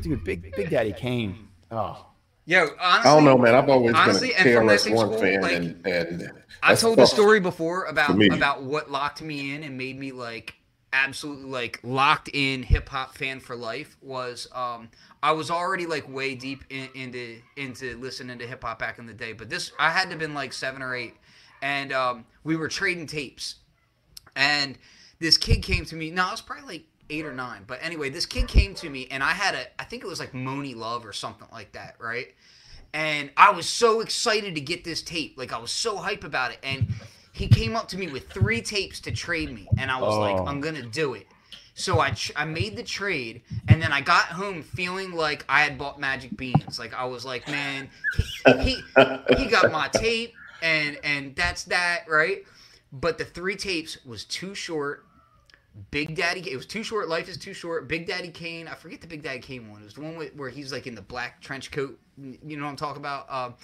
dude, 0.00 0.24
Big 0.24 0.54
Big 0.56 0.70
Daddy 0.70 0.92
Kane. 0.92 1.48
Oh, 1.70 2.06
Yo, 2.44 2.62
honestly, 2.62 2.80
I 2.80 3.02
don't 3.04 3.24
know, 3.24 3.38
man. 3.38 3.54
I've 3.54 3.68
always 3.68 3.94
honestly, 3.94 4.28
been 4.28 4.36
and 4.38 4.48
a 4.48 4.54
from 4.54 4.66
that 4.66 4.78
KRS 4.78 4.80
same 4.80 4.94
One 4.94 5.06
school, 5.06 5.20
fan, 5.20 5.40
like, 5.42 5.52
and 5.52 5.86
and 5.86 6.32
I 6.62 6.74
told 6.74 6.98
the 6.98 7.06
story 7.06 7.38
before 7.38 7.84
about 7.84 8.20
about 8.32 8.64
what 8.64 8.90
locked 8.90 9.22
me 9.22 9.54
in 9.54 9.62
and 9.62 9.78
made 9.78 9.98
me 9.98 10.10
like 10.10 10.54
absolutely 10.92 11.48
like 11.48 11.78
locked 11.84 12.28
in 12.32 12.62
hip 12.62 12.88
hop 12.88 13.16
fan 13.16 13.40
for 13.40 13.56
life 13.56 13.96
was 14.02 14.48
um 14.54 14.90
I 15.22 15.32
was 15.32 15.50
already 15.50 15.86
like 15.86 16.08
way 16.12 16.34
deep 16.34 16.64
in, 16.68 16.88
into 16.94 17.40
into 17.56 17.96
listening 17.98 18.38
to 18.40 18.46
hip 18.46 18.64
hop 18.64 18.80
back 18.80 18.98
in 18.98 19.06
the 19.06 19.14
day, 19.14 19.32
but 19.32 19.48
this 19.48 19.70
I 19.78 19.90
had 19.90 20.04
to 20.04 20.10
have 20.10 20.18
been 20.18 20.34
like 20.34 20.52
seven 20.52 20.82
or 20.82 20.96
eight, 20.96 21.14
and 21.62 21.92
um 21.92 22.26
we 22.44 22.56
were 22.56 22.68
trading 22.68 23.06
tapes, 23.06 23.56
and 24.36 24.76
this 25.20 25.38
kid 25.38 25.62
came 25.62 25.84
to 25.86 25.96
me. 25.96 26.10
No, 26.10 26.26
I 26.26 26.30
was 26.32 26.40
probably 26.40 26.66
like 26.78 26.84
eight 27.08 27.24
or 27.24 27.32
nine, 27.32 27.64
but 27.66 27.78
anyway, 27.82 28.10
this 28.10 28.26
kid 28.26 28.48
came 28.48 28.74
to 28.76 28.90
me, 28.90 29.06
and 29.10 29.22
I 29.22 29.30
had 29.30 29.54
a 29.54 29.66
I 29.80 29.84
think 29.84 30.02
it 30.02 30.06
was 30.08 30.20
like 30.20 30.32
Monie 30.32 30.76
Love 30.76 31.06
or 31.06 31.12
something 31.12 31.48
like 31.52 31.72
that, 31.72 31.96
right? 31.98 32.28
and 32.94 33.30
I 33.38 33.50
was 33.52 33.66
so 33.66 34.00
excited 34.02 34.54
to 34.54 34.60
get 34.60 34.84
this 34.84 35.00
tape. 35.00 35.38
Like 35.38 35.52
I 35.52 35.58
was 35.58 35.70
so 35.72 35.96
hype 35.96 36.24
about 36.24 36.52
it, 36.52 36.58
and 36.62 36.88
he 37.32 37.48
came 37.48 37.74
up 37.74 37.88
to 37.88 37.96
me 37.98 38.08
with 38.08 38.28
three 38.28 38.60
tapes 38.60 39.00
to 39.00 39.10
trade 39.10 39.50
me, 39.50 39.66
and 39.78 39.90
I 39.90 39.98
was 39.98 40.14
like, 40.18 40.36
Oh. 40.36 40.44
I'm 40.46 40.60
gonna 40.60 40.82
do 40.82 41.14
it. 41.14 41.26
So 41.74 42.00
I 42.00 42.10
tr- 42.10 42.32
I 42.36 42.44
made 42.44 42.76
the 42.76 42.82
trade, 42.82 43.40
and 43.68 43.80
then 43.80 43.92
I 43.92 44.02
got 44.02 44.24
home 44.26 44.62
feeling 44.62 45.12
like 45.12 45.42
I 45.48 45.62
had 45.62 45.78
bought 45.78 45.98
Magic 45.98 46.36
Beans. 46.36 46.78
Like 46.78 46.92
I 46.92 47.06
was 47.06 47.24
like, 47.24 47.48
man, 47.48 47.88
he 48.14 48.52
he, 48.62 48.82
he 49.38 49.46
got 49.46 49.72
my 49.72 49.88
tape, 49.88 50.34
and 50.62 50.98
and 51.04 51.36
that's 51.36 51.64
that, 51.64 52.04
right? 52.08 52.44
But 52.92 53.18
the 53.18 53.24
three 53.24 53.56
tapes 53.56 54.04
was 54.04 54.24
too 54.24 54.54
short. 54.54 55.04
Big 55.90 56.14
Daddy, 56.14 56.40
it 56.50 56.56
was 56.56 56.66
too 56.66 56.82
short. 56.82 57.08
Life 57.08 57.28
is 57.30 57.38
too 57.38 57.54
short. 57.54 57.88
Big 57.88 58.06
Daddy 58.06 58.28
Kane, 58.28 58.68
I 58.68 58.74
forget 58.74 59.00
the 59.00 59.06
Big 59.06 59.22
Daddy 59.22 59.38
Kane 59.38 59.70
one. 59.70 59.80
It 59.80 59.84
was 59.84 59.94
the 59.94 60.02
one 60.02 60.16
with, 60.16 60.34
where 60.36 60.50
he's 60.50 60.70
like 60.70 60.86
in 60.86 60.94
the 60.94 61.00
black 61.02 61.40
trench 61.40 61.70
coat. 61.70 61.98
You 62.18 62.56
know 62.58 62.64
what 62.64 62.70
I'm 62.70 62.76
talking 62.76 63.00
about? 63.00 63.32
Um, 63.32 63.54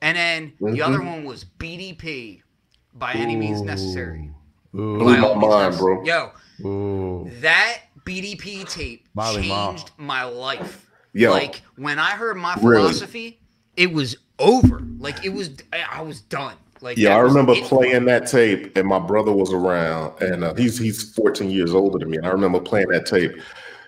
and 0.00 0.16
then 0.16 0.52
the 0.60 0.82
other 0.82 1.00
one 1.00 1.24
was 1.24 1.44
BDP 1.44 2.42
by 2.94 3.12
any 3.12 3.36
means 3.36 3.62
necessary. 3.62 4.30
blew 4.72 4.98
my 5.16 5.34
mind, 5.34 5.78
bro. 5.78 6.02
Yo, 6.02 6.32
Ooh. 6.66 7.30
that 7.40 7.82
BDP 8.04 8.68
tape 8.68 9.06
Molly 9.14 9.42
changed 9.42 9.92
my 9.98 10.24
life. 10.24 10.90
Yo. 11.12 11.30
Like 11.30 11.62
when 11.76 12.00
I 12.00 12.10
heard 12.10 12.36
my 12.36 12.54
Really? 12.60 12.88
philosophy, 12.88 13.40
it 13.76 13.92
was 13.92 14.16
over. 14.42 14.82
Like 14.98 15.24
it 15.24 15.30
was, 15.30 15.50
I 15.72 15.84
I 15.90 16.02
was 16.02 16.20
done. 16.20 16.56
Like 16.82 16.98
Yeah, 16.98 17.16
I 17.16 17.20
remember 17.20 17.54
playing 17.62 18.04
that 18.06 18.26
tape, 18.26 18.76
and 18.76 18.88
my 18.88 18.98
brother 18.98 19.32
was 19.32 19.52
around, 19.52 20.20
and 20.20 20.44
uh, 20.44 20.54
he's 20.54 20.78
he's 20.78 21.14
14 21.14 21.48
years 21.50 21.72
older 21.74 21.98
than 21.98 22.10
me. 22.10 22.18
And 22.18 22.26
I 22.26 22.30
remember 22.30 22.60
playing 22.60 22.88
that 22.88 23.06
tape, 23.06 23.32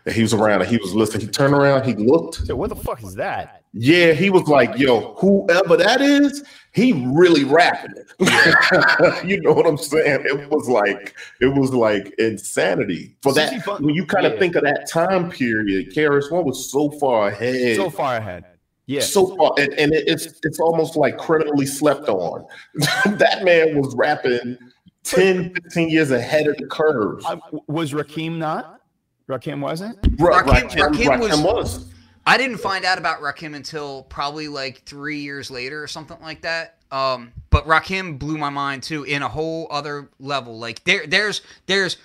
and 0.06 0.14
he 0.14 0.22
was 0.22 0.32
around, 0.32 0.62
and 0.62 0.70
he 0.70 0.76
was 0.76 0.94
listening. 0.94 1.22
He 1.22 1.26
turned 1.26 1.54
around, 1.54 1.84
he 1.84 1.94
looked. 1.94 2.46
So 2.46 2.54
what 2.54 2.70
the 2.70 2.76
fuck 2.76 3.02
is 3.02 3.14
that? 3.16 3.62
Yeah, 3.72 4.12
he 4.12 4.30
was 4.30 4.46
like, 4.46 4.78
"Yo, 4.78 5.14
whoever 5.14 5.76
that 5.76 6.00
is, 6.00 6.44
he 6.72 6.92
really 6.92 7.42
rapping 7.42 7.94
it." 7.96 9.24
you 9.26 9.40
know 9.40 9.52
what 9.52 9.66
I'm 9.66 9.76
saying? 9.76 10.22
It 10.24 10.48
was 10.48 10.68
like 10.68 11.16
it 11.40 11.52
was 11.52 11.74
like 11.74 12.14
insanity 12.18 13.16
for 13.22 13.32
that. 13.32 13.66
When 13.80 13.94
you 13.96 14.06
kind 14.06 14.26
of 14.26 14.34
yeah. 14.34 14.38
think 14.38 14.54
of 14.54 14.62
that 14.62 14.88
time 14.88 15.30
period, 15.30 15.92
KRS 15.92 16.30
One 16.30 16.44
was 16.44 16.70
so 16.70 16.90
far 16.90 17.28
ahead. 17.28 17.74
So 17.74 17.90
far 17.90 18.16
ahead. 18.16 18.44
Yeah. 18.86 19.00
so 19.00 19.34
far 19.36 19.54
and, 19.58 19.72
and 19.74 19.92
it's 19.94 20.26
it's 20.42 20.60
almost 20.60 20.94
like 20.94 21.16
criminally 21.16 21.64
slept 21.66 22.08
on 22.08 22.44
that 22.74 23.40
man 23.42 23.80
was 23.80 23.94
rapping 23.96 24.58
10 25.04 25.54
15 25.54 25.88
years 25.90 26.10
ahead 26.10 26.46
of 26.46 26.56
the 26.58 26.66
curve 26.66 27.22
I- 27.26 27.40
was 27.66 27.92
Rakim 27.92 28.36
not? 28.38 28.80
Rakim 29.28 29.60
wasn't. 29.60 29.96
Ra- 30.18 30.42
Rakim- 30.42 30.70
Rakim- 30.70 30.92
Rakim 30.94 31.20
was- 31.20 31.30
Rakim 31.30 31.42
was 31.44 31.94
I 32.26 32.38
didn't 32.38 32.58
find 32.58 32.84
out 32.86 32.98
about 32.98 33.20
Rakim 33.20 33.54
until 33.54 34.04
probably 34.04 34.48
like 34.48 34.82
three 34.84 35.18
years 35.18 35.50
later 35.50 35.82
or 35.82 35.86
something 35.86 36.16
like 36.22 36.40
that. 36.42 36.76
Um, 36.90 37.32
but 37.50 37.66
Rakim 37.66 38.18
blew 38.18 38.38
my 38.38 38.48
mind 38.48 38.82
too 38.82 39.04
in 39.04 39.22
a 39.22 39.28
whole 39.28 39.66
other 39.70 40.08
level. 40.18 40.58
Like 40.58 40.84
there, 40.84 41.06
there's 41.06 41.42
there's 41.66 41.98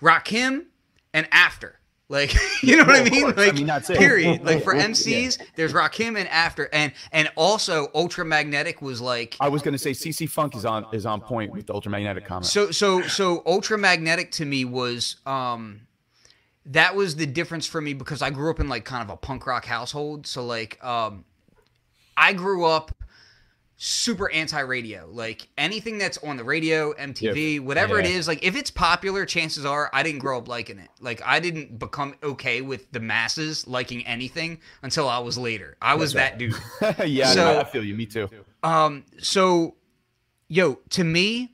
Rakim 0.00 0.66
and 1.12 1.26
after. 1.32 1.78
Like 2.08 2.34
you 2.62 2.76
know 2.76 2.84
what 2.84 2.96
I 2.96 3.04
mean? 3.08 3.22
course. 3.22 3.34
I 3.38 3.46
Like 3.46 3.54
mean, 3.54 3.66
that's 3.66 3.88
it. 3.88 3.96
period. 3.98 4.44
Like 4.44 4.62
for 4.62 4.74
MCs, 4.74 5.40
there's 5.56 5.72
Rakim 5.72 6.18
and 6.18 6.28
after, 6.28 6.68
and 6.72 6.92
and 7.12 7.30
also 7.34 7.86
Ultramagnetic 7.88 8.82
was 8.82 9.00
like 9.00 9.36
I 9.40 9.48
was 9.48 9.62
gonna 9.62 9.78
say 9.78 9.92
CC 9.92 10.28
Funk 10.28 10.54
is 10.54 10.64
on 10.66 10.86
is 10.92 11.06
on 11.06 11.20
point 11.22 11.52
with 11.52 11.66
the 11.66 11.72
ultramagnetic 11.72 12.26
comment. 12.26 12.46
so 12.46 12.70
so 12.70 13.02
so 13.02 13.40
ultramagnetic 13.40 14.30
to 14.32 14.44
me 14.44 14.64
was 14.66 15.16
um 15.24 15.80
that 16.66 16.94
was 16.94 17.16
the 17.16 17.26
difference 17.26 17.66
for 17.66 17.80
me 17.80 17.92
because 17.94 18.22
I 18.22 18.30
grew 18.30 18.50
up 18.50 18.60
in 18.60 18.68
like 18.68 18.84
kind 18.84 19.02
of 19.02 19.10
a 19.10 19.16
punk 19.16 19.46
rock 19.46 19.64
household. 19.64 20.26
So 20.26 20.44
like 20.44 20.82
um 20.84 21.24
I 22.16 22.32
grew 22.32 22.64
up 22.64 22.94
super 23.86 24.30
anti-radio. 24.30 25.06
Like 25.10 25.46
anything 25.58 25.98
that's 25.98 26.16
on 26.18 26.38
the 26.38 26.44
radio, 26.44 26.94
MTV, 26.94 27.60
whatever 27.60 27.98
it 28.00 28.06
Yeah. 28.06 28.12
is, 28.12 28.26
like 28.26 28.42
if 28.42 28.56
it's 28.56 28.70
popular, 28.70 29.26
chances 29.26 29.66
are 29.66 29.90
I 29.92 30.02
didn't 30.02 30.20
grow 30.20 30.38
up 30.38 30.48
liking 30.48 30.78
it. 30.78 30.88
Like 31.00 31.20
I 31.24 31.38
didn't 31.38 31.78
become 31.78 32.14
okay 32.22 32.62
with 32.62 32.90
the 32.92 33.00
masses 33.00 33.66
liking 33.66 34.06
anything 34.06 34.60
until 34.82 35.06
I 35.08 35.18
was 35.18 35.36
later. 35.36 35.76
I 35.82 35.94
was 35.96 36.14
that 36.14 36.38
dude. 36.38 36.54
yeah, 37.04 37.26
So- 37.32 37.52
no, 37.54 37.60
I 37.60 37.64
feel 37.64 37.84
you. 37.84 37.94
Me 37.94 38.06
too. 38.06 38.30
Um, 38.62 39.04
so, 39.18 39.74
yo, 40.48 40.78
to 40.90 41.04
me, 41.04 41.52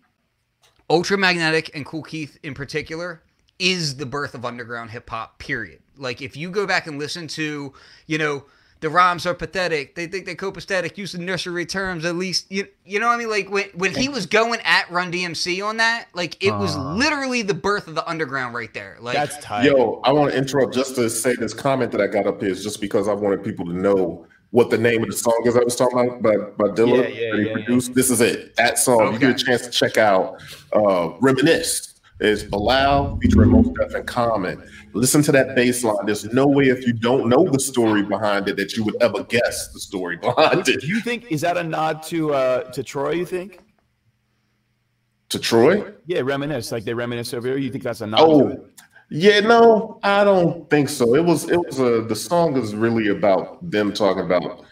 Ultramagnetic 0.89 1.71
and 1.75 1.85
Kool 1.85 2.03
Keith 2.03 2.39
in 2.43 2.55
particular 2.55 3.23
is 3.59 3.97
the 3.97 4.07
birth 4.07 4.35
of 4.35 4.45
underground 4.45 4.91
hip 4.91 5.11
hop. 5.11 5.39
Period. 5.39 5.81
Like, 5.97 6.23
if 6.23 6.37
you 6.37 6.51
go 6.51 6.67
back 6.67 6.87
and 6.87 6.99
listen 6.99 7.27
to, 7.29 7.73
you 8.07 8.19
know, 8.19 8.45
the 8.81 8.91
rhymes 8.91 9.27
are 9.27 9.35
pathetic. 9.35 9.95
They 9.95 10.07
think 10.07 10.27
they're 10.27 10.35
copacetic. 10.35 10.97
Use 10.99 11.13
the 11.13 11.19
nursery 11.19 11.67
terms 11.67 12.05
at 12.05 12.17
least. 12.17 12.51
You, 12.51 12.67
you 12.85 12.99
know 12.99 13.07
what 13.07 13.15
I 13.15 13.19
mean? 13.19 13.31
Like 13.31 13.51
when 13.51 13.69
when 13.75 13.95
he 13.95 14.09
was 14.09 14.27
going 14.27 14.61
at 14.65 14.91
Run 14.91 15.13
DMC 15.13 15.65
on 15.65 15.79
that, 15.79 16.09
like 16.15 16.43
it 16.45 16.53
was 16.53 16.77
literally 16.77 17.43
the 17.43 17.55
birth 17.55 17.87
of 17.89 17.95
the 17.95 18.09
underground 18.09 18.55
right 18.55 18.73
there. 18.75 18.97
Like 19.01 19.17
That's 19.17 19.39
tight. 19.39 19.65
yo 19.65 20.01
i 20.05 20.13
want 20.13 20.33
to 20.33 20.37
interrupt 20.37 20.75
just 20.75 20.95
to 20.97 21.09
say 21.09 21.35
this 21.35 21.55
comment 21.55 21.93
that 21.93 22.01
i 22.01 22.07
got 22.07 22.27
up 22.27 22.41
here 22.41 22.51
is 22.51 22.63
just 22.63 22.81
because 22.81 23.09
i 23.09 23.13
wanted 23.13 23.43
people 23.45 23.65
to 23.67 23.73
know 23.73 24.27
what 24.51 24.71
the 24.71 24.79
name 24.79 25.03
of 25.03 25.09
the 25.09 25.17
song 25.17 25.41
is 25.45 25.57
I 25.57 25.61
was 25.63 25.77
talking 25.77 25.99
about 25.99 26.23
by, 26.23 26.37
by 26.37 26.75
Dilla 26.75 27.03
Yeah, 27.05 27.09
yeah, 27.09 27.31
that 27.31 27.39
he 27.39 27.47
yeah, 27.47 27.53
produced. 27.53 27.95
This 27.95 28.11
is 28.11 28.21
it. 28.21 28.57
That 28.57 28.79
song. 28.79 29.13
You 29.13 29.19
get 29.19 29.41
a 29.41 29.45
chance 29.45 29.63
to 29.63 29.71
check 29.71 29.97
out 29.97 30.43
uh, 30.73 31.11
Reminisce. 31.21 31.90
It's 32.21 32.43
Bilal 32.43 33.19
featuring 33.21 33.51
Mos 33.51 33.69
Def 33.79 33.95
and 33.95 34.07
Common. 34.07 34.63
Listen 34.93 35.23
to 35.23 35.33
that 35.33 35.57
bass 35.57 35.83
line. 35.83 36.05
There's 36.05 36.25
no 36.33 36.47
way 36.47 36.65
if 36.65 36.87
you 36.87 36.93
don't 36.93 37.29
know 37.29 37.49
the 37.49 37.59
story 37.59 38.03
behind 38.03 38.49
it 38.49 38.57
that 38.57 38.77
you 38.77 38.85
would 38.85 39.01
ever 39.03 39.25
guess 39.25 39.73
the 39.73 39.81
story 39.81 40.17
behind 40.17 40.69
it. 40.69 40.81
Do 40.81 40.87
you 40.87 41.01
think 41.01 41.31
is 41.31 41.41
that 41.41 41.57
a 41.57 41.65
nod 41.65 42.03
to 42.05 42.35
uh 42.35 42.71
to 42.73 42.83
Troy? 42.83 43.13
You 43.13 43.25
think? 43.25 43.61
To 45.31 45.39
Troy? 45.39 45.93
Yeah, 46.07 46.21
reminisce 46.21 46.73
like 46.73 46.85
they 46.85 46.93
reminisce 46.93 47.33
over 47.33 47.49
here. 47.49 47.57
You 47.57 47.71
think 47.71 47.85
that's 47.85 48.01
a 48.01 48.07
nod? 48.07 48.21
Oh, 48.21 48.67
yeah, 49.11 49.41
no, 49.41 49.99
I 50.03 50.23
don't 50.23 50.69
think 50.71 50.89
so. 50.89 51.15
It 51.17 51.25
was, 51.25 51.51
it 51.51 51.59
was 51.59 51.81
a. 51.81 52.03
The 52.03 52.15
song 52.15 52.57
is 52.57 52.75
really 52.75 53.09
about 53.09 53.59
them 53.69 53.93
talking 53.93 54.25
about 54.25 54.65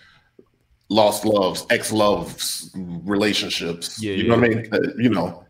lost 0.91 1.25
loves, 1.25 1.67
ex 1.71 1.93
loves, 1.93 2.71
relationships. 2.77 4.01
Yeah, 4.01 4.13
you 4.13 4.29
know 4.29 4.37
yeah. 4.37 4.41
what 4.41 4.51
I 4.51 4.55
mean? 4.55 4.69
Uh, 4.73 4.79
you 4.97 5.11
know, 5.11 5.45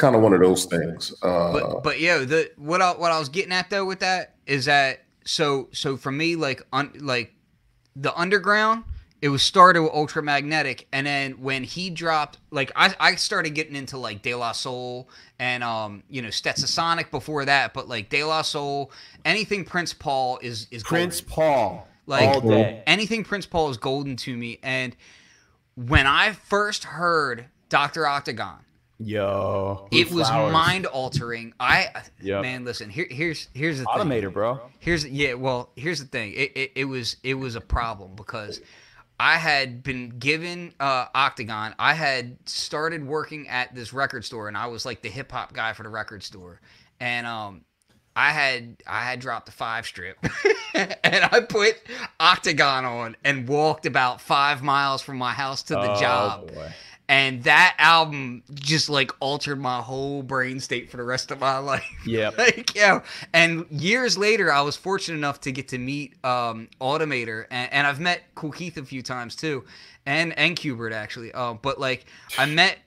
kind 0.00 0.16
of 0.16 0.22
one 0.22 0.32
of 0.32 0.40
those 0.40 0.64
things. 0.64 1.12
Uh, 1.22 1.52
But 1.52 1.82
but 1.84 2.00
yo, 2.00 2.24
the 2.24 2.50
what 2.56 2.80
I 2.82 2.92
what 2.92 3.12
I 3.12 3.18
was 3.18 3.28
getting 3.28 3.52
at 3.52 3.70
though 3.70 3.84
with 3.84 4.00
that 4.00 4.34
is 4.46 4.64
that 4.64 5.04
so 5.24 5.68
so 5.72 5.96
for 5.96 6.10
me 6.10 6.34
like 6.36 6.62
un, 6.72 6.90
like 7.00 7.34
the 7.94 8.12
underground 8.18 8.84
it 9.22 9.28
was 9.28 9.42
started 9.42 9.82
with 9.82 9.92
ultramagnetic 9.92 10.86
and 10.92 11.06
then 11.06 11.32
when 11.42 11.62
he 11.62 11.90
dropped 11.90 12.38
like 12.50 12.72
I, 12.74 12.94
I 12.98 13.14
started 13.16 13.50
getting 13.50 13.76
into 13.76 13.98
like 13.98 14.22
De 14.22 14.34
La 14.34 14.52
Soul 14.52 15.08
and 15.38 15.62
um 15.62 16.02
you 16.08 16.22
know 16.22 16.28
Stetsasonic 16.28 17.10
before 17.10 17.44
that 17.44 17.74
but 17.74 17.86
like 17.86 18.08
De 18.08 18.24
La 18.24 18.40
Soul 18.42 18.90
anything 19.26 19.64
Prince 19.64 19.92
Paul 19.92 20.38
is 20.42 20.66
is 20.70 20.82
Prince 20.82 21.20
golden. 21.20 21.34
Paul. 21.34 21.88
Like 22.06 22.28
all 22.28 22.40
day. 22.40 22.82
anything 22.86 23.22
Prince 23.24 23.44
Paul 23.46 23.68
is 23.68 23.76
golden 23.76 24.16
to 24.16 24.34
me 24.36 24.58
and 24.62 24.96
when 25.74 26.06
I 26.06 26.32
first 26.32 26.84
heard 26.84 27.44
Dr. 27.68 28.06
Octagon 28.06 28.60
Yo, 29.02 29.88
it 29.90 30.10
was 30.12 30.28
Flowers. 30.28 30.52
mind 30.52 30.84
altering. 30.86 31.54
I 31.58 31.88
Yep. 32.20 32.42
man, 32.42 32.64
listen. 32.66 32.90
Here, 32.90 33.06
here's 33.10 33.48
here's 33.54 33.78
the 33.78 33.84
thing. 33.86 33.94
Automator, 33.94 34.30
bro. 34.32 34.60
Here's 34.78 35.06
yeah. 35.06 35.34
Well, 35.34 35.70
here's 35.74 36.00
the 36.00 36.06
thing. 36.06 36.32
It, 36.34 36.52
it, 36.54 36.72
it 36.76 36.84
was 36.84 37.16
it 37.22 37.34
was 37.34 37.54
a 37.56 37.62
problem 37.62 38.14
because 38.14 38.60
I 39.18 39.36
had 39.38 39.82
been 39.82 40.10
given 40.18 40.74
uh, 40.78 41.06
Octagon. 41.14 41.74
I 41.78 41.94
had 41.94 42.36
started 42.46 43.06
working 43.06 43.48
at 43.48 43.74
this 43.74 43.94
record 43.94 44.24
store, 44.26 44.48
and 44.48 44.56
I 44.56 44.66
was 44.66 44.84
like 44.84 45.00
the 45.00 45.08
hip 45.08 45.32
hop 45.32 45.54
guy 45.54 45.72
for 45.72 45.82
the 45.82 45.88
record 45.88 46.22
store. 46.22 46.60
And 47.00 47.26
um, 47.26 47.64
I 48.14 48.32
had 48.32 48.82
I 48.86 49.00
had 49.02 49.18
dropped 49.20 49.46
the 49.46 49.52
five 49.52 49.86
strip, 49.86 50.18
and 50.74 51.24
I 51.24 51.40
put 51.48 51.74
Octagon 52.20 52.84
on 52.84 53.16
and 53.24 53.48
walked 53.48 53.86
about 53.86 54.20
five 54.20 54.62
miles 54.62 55.00
from 55.00 55.16
my 55.16 55.32
house 55.32 55.62
to 55.64 55.74
the 55.74 55.92
Oh, 55.96 56.00
job 56.00 56.52
boy. 56.52 56.70
And 57.10 57.42
that 57.42 57.74
album 57.78 58.44
just 58.54 58.88
like 58.88 59.10
altered 59.18 59.58
my 59.60 59.80
whole 59.80 60.22
brain 60.22 60.60
state 60.60 60.90
for 60.90 60.96
the 60.96 61.02
rest 61.02 61.32
of 61.32 61.40
my 61.40 61.58
life. 61.72 61.84
Yeah. 62.06 62.30
like 62.38 62.74
yeah. 62.76 63.00
And 63.34 63.66
years 63.68 64.16
later, 64.16 64.52
I 64.52 64.60
was 64.60 64.76
fortunate 64.76 65.18
enough 65.18 65.40
to 65.40 65.50
get 65.52 65.66
to 65.68 65.78
meet 65.78 66.14
um, 66.24 66.68
Automator, 66.80 67.46
and, 67.50 67.72
and 67.72 67.86
I've 67.86 67.98
met 67.98 68.22
Kool 68.36 68.52
Keith 68.52 68.76
a 68.76 68.84
few 68.84 69.02
times 69.02 69.34
too, 69.34 69.64
and 70.06 70.38
and 70.38 70.56
Qbert 70.56 70.92
actually. 70.92 71.32
Uh, 71.32 71.54
but 71.54 71.80
like 71.80 72.06
I 72.38 72.46
met 72.46 72.78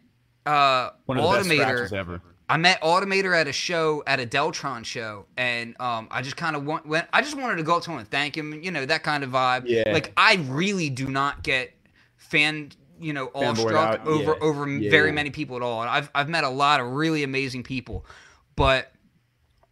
uh, 0.46 0.92
One 1.06 1.18
of 1.20 1.24
the 1.26 1.30
best 1.30 1.50
Automator. 1.50 1.64
scratches 1.76 1.94
ever. 1.94 2.22
I 2.50 2.58
met 2.58 2.82
Automator 2.82 3.36
at 3.36 3.48
a 3.48 3.54
show 3.54 4.04
at 4.08 4.20
a 4.22 4.26
Deltron 4.26 4.86
show, 4.86 5.26
and 5.36 5.76
um, 5.82 6.08
I 6.12 6.22
just 6.22 6.38
kind 6.38 6.56
of 6.56 6.66
went, 6.66 6.86
went. 6.86 7.08
I 7.12 7.22
just 7.22 7.36
wanted 7.38 7.56
to 7.58 7.64
go 7.64 7.76
up 7.78 7.84
to 7.84 7.92
him 7.92 7.98
and 8.00 8.08
thank 8.10 8.38
him, 8.38 8.62
you 8.64 8.72
know, 8.72 8.86
that 8.86 9.04
kind 9.04 9.24
of 9.24 9.32
vibe. 9.32 9.64
Yeah. 9.66 9.84
Like 9.92 10.14
I 10.16 10.36
really 10.48 10.90
do 10.90 11.08
not 11.10 11.44
get 11.44 11.74
fan, 12.18 12.72
you 13.04 13.14
know, 13.14 13.30
awestruck 13.34 14.00
out, 14.00 14.08
over 14.08 14.32
yeah. 14.32 14.48
over 14.48 14.70
Yeah, 14.70 14.90
very 14.90 15.12
many 15.12 15.30
people 15.30 15.56
at 15.56 15.62
all. 15.62 15.82
And 15.82 15.90
I've 15.90 16.10
I've 16.16 16.30
met 16.30 16.44
a 16.44 16.50
lot 16.50 16.80
of 16.80 16.88
really 16.88 17.24
amazing 17.24 17.64
people, 17.64 18.06
but 18.56 18.92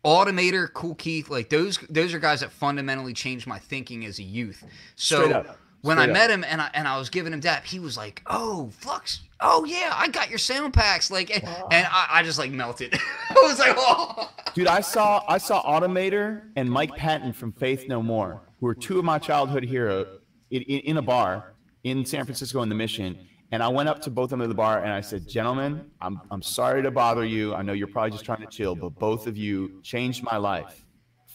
Automator, 0.03 0.71
Kool 0.71 0.95
Keith, 0.95 1.29
like 1.29 1.49
those 1.49 1.77
those 1.89 2.13
are 2.13 2.19
guys 2.19 2.39
that 2.41 2.51
fundamentally 2.51 3.13
changed 3.13 3.47
my 3.47 3.59
thinking 3.59 4.05
as 4.05 4.19
a 4.19 4.23
youth. 4.23 4.63
So 4.95 5.45
when 5.81 5.97
Straight 5.97 6.07
I 6.07 6.09
up. 6.09 6.13
met 6.13 6.31
him 6.31 6.43
and 6.43 6.61
I 6.61 6.69
and 6.73 6.87
I 6.87 6.97
was 6.97 7.09
giving 7.09 7.33
him 7.33 7.39
dap, 7.39 7.65
he 7.65 7.79
was 7.79 7.97
like, 7.97 8.21
"Oh, 8.25 8.71
Flux, 8.77 9.21
oh 9.39 9.63
yeah, 9.65 9.91
I 9.93 10.07
got 10.07 10.29
your 10.29 10.39
sound 10.39 10.73
packs." 10.73 11.11
Like, 11.11 11.29
and, 11.29 11.43
and 11.43 11.87
I, 11.91 12.07
I 12.09 12.23
just 12.23 12.39
like 12.39 12.51
melted. 12.51 12.93
I 13.29 13.33
was 13.33 13.59
like, 13.59 13.75
"Oh." 13.77 14.31
Dude, 14.53 14.67
I 14.67 14.81
saw 14.81 15.23
I 15.27 15.37
saw 15.37 15.61
Automator 15.63 16.43
and 16.55 16.69
Mike 16.69 16.95
Patton 16.95 17.33
from 17.33 17.51
Faith 17.53 17.87
No 17.87 18.01
More, 18.01 18.41
who 18.59 18.67
are 18.67 18.75
two 18.75 18.97
of 18.99 19.05
my 19.05 19.19
childhood 19.19 19.63
heroes, 19.63 20.07
in, 20.49 20.63
in, 20.63 20.79
in 20.79 20.97
a 20.97 21.01
bar 21.01 21.50
in 21.83 22.05
San 22.05 22.25
Francisco 22.25 22.61
in 22.61 22.69
the 22.69 22.75
Mission. 22.75 23.17
And 23.53 23.61
I 23.61 23.67
went 23.67 23.89
up 23.89 24.01
to 24.03 24.09
both 24.09 24.25
of 24.25 24.29
them 24.31 24.41
at 24.43 24.47
the 24.49 24.55
bar 24.55 24.81
and 24.83 24.93
I 24.93 25.01
said, 25.01 25.27
"Gentlemen, 25.27 25.85
I'm 25.99 26.21
I'm 26.31 26.41
sorry 26.41 26.81
to 26.83 26.91
bother 26.91 27.25
you. 27.25 27.53
I 27.53 27.61
know 27.63 27.73
you're 27.73 27.87
probably 27.87 28.11
just 28.11 28.23
trying 28.23 28.39
to 28.41 28.47
chill, 28.47 28.75
but 28.75 28.89
both 28.97 29.27
of 29.27 29.35
you 29.37 29.81
changed 29.83 30.23
my 30.23 30.37
life 30.37 30.85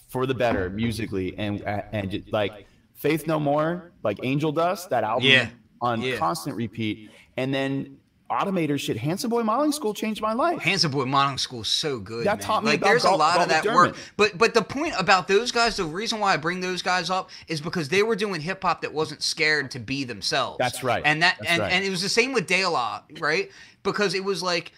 for 0.08 0.24
the 0.24 0.34
better 0.34 0.70
musically 0.70 1.36
and 1.36 1.60
and 1.92 2.24
like 2.32 2.66
Faith 2.94 3.26
No 3.26 3.38
More, 3.38 3.92
like 4.02 4.18
Angel 4.22 4.50
Dust, 4.50 4.88
that 4.90 5.04
album 5.04 5.28
Yeah. 5.28 5.48
on 5.82 6.00
Yeah. 6.00 6.16
constant 6.16 6.56
repeat, 6.56 7.10
and 7.36 7.52
then 7.52 7.98
Automator 8.30 8.78
shit. 8.78 8.96
Handsome 8.96 9.30
Boy 9.30 9.42
Modeling 9.42 9.72
School 9.72 9.94
changed 9.94 10.20
my 10.20 10.32
life. 10.32 10.60
Handsome 10.60 10.90
Boy 10.90 11.04
Modeling 11.04 11.38
School 11.38 11.60
is 11.62 11.68
so 11.68 11.98
good. 11.98 12.26
That 12.26 12.38
man. 12.38 12.46
taught 12.46 12.64
me 12.64 12.70
like 12.70 12.80
about 12.80 12.88
there's 12.88 13.04
a 13.04 13.10
lot 13.10 13.40
of 13.40 13.48
that 13.48 13.64
McDermott. 13.64 13.74
work. 13.74 13.96
But 14.16 14.36
but 14.36 14.54
the 14.54 14.62
point 14.62 14.94
about 14.98 15.28
those 15.28 15.52
guys, 15.52 15.76
the 15.76 15.84
reason 15.84 16.18
why 16.18 16.34
I 16.34 16.36
bring 16.36 16.60
those 16.60 16.82
guys 16.82 17.08
up 17.08 17.30
is 17.46 17.60
because 17.60 17.88
they 17.88 18.02
were 18.02 18.16
doing 18.16 18.40
hip 18.40 18.62
hop 18.62 18.80
that 18.82 18.92
wasn't 18.92 19.22
scared 19.22 19.70
to 19.72 19.78
be 19.78 20.02
themselves. 20.04 20.58
That's 20.58 20.82
right. 20.82 21.02
And 21.04 21.22
that 21.22 21.36
That's 21.38 21.50
and, 21.50 21.60
right. 21.60 21.72
and 21.72 21.84
it 21.84 21.90
was 21.90 22.02
the 22.02 22.08
same 22.08 22.32
with 22.32 22.46
De 22.46 22.66
La, 22.66 23.02
right? 23.20 23.50
Because 23.84 24.14
it 24.14 24.24
was 24.24 24.42
like 24.42 24.72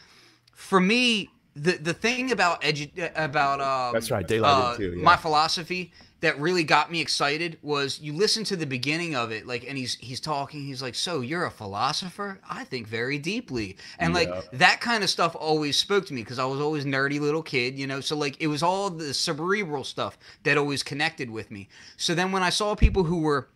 for 0.52 0.80
me, 0.80 1.30
the 1.59 1.72
the 1.72 1.94
thing 1.94 2.32
about 2.32 2.62
edu- 2.62 3.12
about 3.14 3.60
um, 3.60 3.93
That's 3.93 4.10
right, 4.10 4.28
La 4.30 4.48
uh, 4.48 4.76
too, 4.76 4.94
yeah. 4.97 5.02
My 5.02 5.16
philosophy 5.16 5.93
that 6.20 6.39
really 6.40 6.64
got 6.64 6.90
me 6.90 7.01
excited 7.01 7.59
was 7.62 8.01
you 8.01 8.12
listen 8.12 8.43
to 8.43 8.56
the 8.56 8.66
beginning 8.66 9.14
of 9.14 9.30
it, 9.30 9.47
like, 9.47 9.64
and 9.68 9.78
he's 9.78 9.94
he's 9.97 10.20
talking, 10.20 10.64
he's 10.64 10.82
like, 10.82 10.94
"So 10.94 11.20
you're 11.20 11.44
a 11.44 11.51
philosopher? 11.51 12.40
I 12.48 12.64
think 12.64 12.89
very 12.89 13.18
deeply," 13.18 13.76
and 13.98 14.14
like 14.14 14.28
that 14.52 14.80
kind 14.80 15.05
of 15.05 15.10
stuff 15.10 15.36
always 15.39 15.76
spoke 15.76 16.06
to 16.06 16.14
me 16.14 16.22
because 16.22 16.39
I 16.39 16.44
was 16.44 16.60
always 16.60 16.85
nerdy 16.85 17.20
little 17.20 17.43
kid, 17.43 17.78
you 17.78 17.86
know. 17.86 18.01
So 18.01 18.16
like 18.16 18.40
it 18.40 18.48
was 18.48 18.62
all 18.62 18.90
the 18.90 19.14
cerebral 19.14 19.85
stuff 19.85 20.18
that 20.43 20.59
always 20.59 20.82
connected 20.82 21.30
with 21.30 21.51
me. 21.51 21.68
So 21.97 22.14
then 22.14 22.32
when 22.32 22.43
I 22.43 22.51
saw 22.51 22.74
people 22.74 23.05
who 23.05 23.20
were 23.20 23.48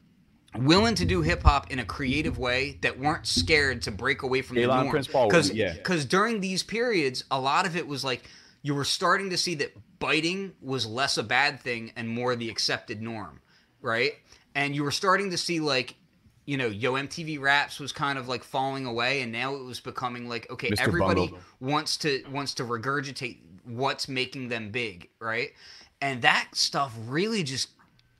willing 0.58 0.94
to 0.96 1.04
do 1.04 1.22
hip 1.22 1.42
hop 1.42 1.70
in 1.70 1.78
a 1.78 1.84
creative 1.84 2.38
way 2.38 2.78
that 2.82 2.98
weren't 2.98 3.26
scared 3.26 3.82
to 3.82 3.90
break 3.90 4.22
away 4.22 4.42
from 4.42 4.56
the 4.56 4.64
Elon 4.64 4.80
norm. 4.80 4.90
Prince 4.90 5.06
Paul 5.08 5.28
Because 5.28 5.50
yeah. 5.50 5.72
because 5.72 6.04
during 6.04 6.40
these 6.40 6.62
periods, 6.62 7.24
a 7.30 7.40
lot 7.40 7.66
of 7.66 7.76
it 7.76 7.86
was 7.86 8.04
like 8.04 8.22
you 8.62 8.74
were 8.74 8.84
starting 8.84 9.30
to 9.30 9.36
see 9.36 9.54
that 9.56 9.72
biting 9.98 10.52
was 10.60 10.86
less 10.86 11.16
a 11.16 11.22
bad 11.22 11.60
thing 11.60 11.92
and 11.96 12.08
more 12.08 12.36
the 12.36 12.50
accepted 12.50 13.02
norm, 13.02 13.40
right? 13.80 14.12
And 14.54 14.74
you 14.74 14.84
were 14.84 14.90
starting 14.90 15.30
to 15.30 15.38
see 15.38 15.60
like, 15.60 15.96
you 16.44 16.56
know, 16.56 16.66
Yo 16.66 16.92
MTV 16.94 17.40
Raps 17.40 17.80
was 17.80 17.92
kind 17.92 18.18
of 18.18 18.28
like 18.28 18.44
falling 18.44 18.84
away, 18.84 19.22
and 19.22 19.32
now 19.32 19.54
it 19.54 19.64
was 19.64 19.80
becoming 19.80 20.28
like, 20.28 20.50
okay, 20.50 20.70
Mr. 20.70 20.80
everybody 20.80 21.28
Bungle. 21.28 21.38
wants 21.60 21.96
to 21.98 22.22
wants 22.30 22.54
to 22.54 22.64
regurgitate 22.64 23.38
what's 23.64 24.08
making 24.08 24.48
them 24.48 24.70
big, 24.70 25.08
right? 25.20 25.52
And 26.00 26.20
that 26.22 26.48
stuff 26.52 26.92
really 27.06 27.44
just 27.44 27.68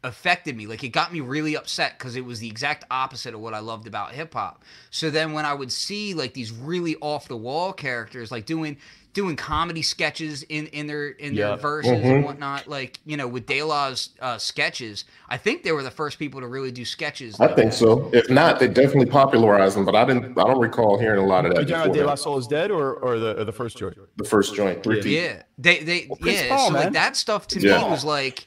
affected 0.04 0.56
me. 0.56 0.66
Like 0.66 0.82
it 0.84 0.88
got 0.88 1.12
me 1.12 1.20
really 1.20 1.56
upset 1.56 1.98
because 1.98 2.16
it 2.16 2.24
was 2.24 2.40
the 2.40 2.48
exact 2.48 2.84
opposite 2.90 3.34
of 3.34 3.40
what 3.40 3.54
I 3.54 3.60
loved 3.60 3.86
about 3.86 4.12
hip 4.12 4.34
hop. 4.34 4.64
So 4.90 5.10
then 5.10 5.32
when 5.32 5.44
I 5.44 5.54
would 5.54 5.70
see 5.72 6.14
like 6.14 6.34
these 6.34 6.50
really 6.52 6.96
off 7.00 7.28
the 7.28 7.36
wall 7.36 7.72
characters 7.72 8.30
like 8.32 8.44
doing 8.46 8.76
doing 9.14 9.36
comedy 9.36 9.82
sketches 9.82 10.42
in 10.44 10.66
in 10.68 10.86
their 10.86 11.08
in 11.10 11.34
their 11.34 11.50
Yeah. 11.50 11.56
verses 11.56 11.92
and 11.92 12.24
whatnot, 12.24 12.66
like 12.66 12.98
you 13.04 13.16
know 13.16 13.28
with 13.28 13.46
De 13.46 13.62
La's 13.62 14.08
uh, 14.20 14.38
sketches, 14.38 15.04
I 15.28 15.36
think 15.36 15.62
they 15.62 15.70
were 15.72 15.82
the 15.82 15.90
first 15.90 16.18
people 16.18 16.40
to 16.40 16.46
really 16.48 16.72
do 16.72 16.84
sketches. 16.84 17.38
I 17.38 17.54
think 17.54 17.72
so. 17.72 18.10
If 18.12 18.28
not, 18.30 18.58
they 18.58 18.68
definitely 18.68 19.06
popularized 19.06 19.76
them. 19.76 19.84
But 19.84 19.94
I 19.94 20.04
didn't. 20.06 20.36
I 20.38 20.44
don't 20.44 20.60
recall 20.60 20.98
hearing 20.98 21.20
a 21.22 21.26
lot 21.26 21.44
of 21.44 21.54
that. 21.54 21.60
you 21.60 21.66
talking 21.66 21.74
about 21.74 21.92
before 21.92 22.02
De 22.02 22.06
La 22.06 22.12
that. 22.14 22.18
Soul 22.22 22.38
is 22.38 22.46
Dead 22.46 22.70
or, 22.70 22.94
or 22.94 23.18
the 23.18 23.40
or 23.40 23.44
the 23.44 23.52
first 23.52 23.76
joint? 23.76 23.96
The 24.16 24.24
first 24.24 24.54
joint, 24.54 24.82
three 24.82 25.00
feet. 25.02 25.14
Yeah, 25.20 25.42
they 25.58 25.80
they 25.80 26.00
Prince 26.20 26.42
yeah. 26.42 26.48
Paul, 26.48 26.68
so 26.70 26.74
like 26.74 26.92
that 26.94 27.14
stuff 27.14 27.46
to 27.48 27.60
Yeah. 27.60 27.84
me 27.84 27.90
was 27.90 28.04
like 28.04 28.46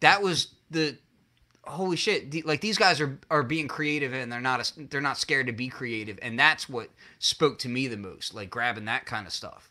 that 0.00 0.22
was 0.22 0.48
the 0.70 0.96
holy 1.64 1.96
shit. 1.96 2.30
the- 2.30 2.42
like 2.42 2.60
these 2.60 2.78
guys 2.78 3.00
are 3.00 3.18
are 3.30 3.42
being 3.42 3.68
creative 3.68 4.12
and 4.12 4.30
they're 4.30 4.40
not 4.40 4.70
a, 4.76 4.80
they're 4.88 5.00
not 5.00 5.18
scared 5.18 5.46
to 5.46 5.52
be 5.52 5.68
creative, 5.68 6.18
and 6.22 6.38
that's 6.38 6.68
what 6.68 6.90
spoke 7.18 7.58
to 7.60 7.68
me 7.68 7.88
the 7.88 7.96
most. 7.96 8.34
Like 8.34 8.50
grabbing 8.50 8.84
that 8.86 9.06
kind 9.06 9.26
of 9.26 9.32
stuff. 9.32 9.70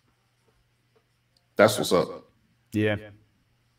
That's 1.56 1.78
what's 1.78 1.92
up. 1.94 2.26
Yeah. 2.74 2.98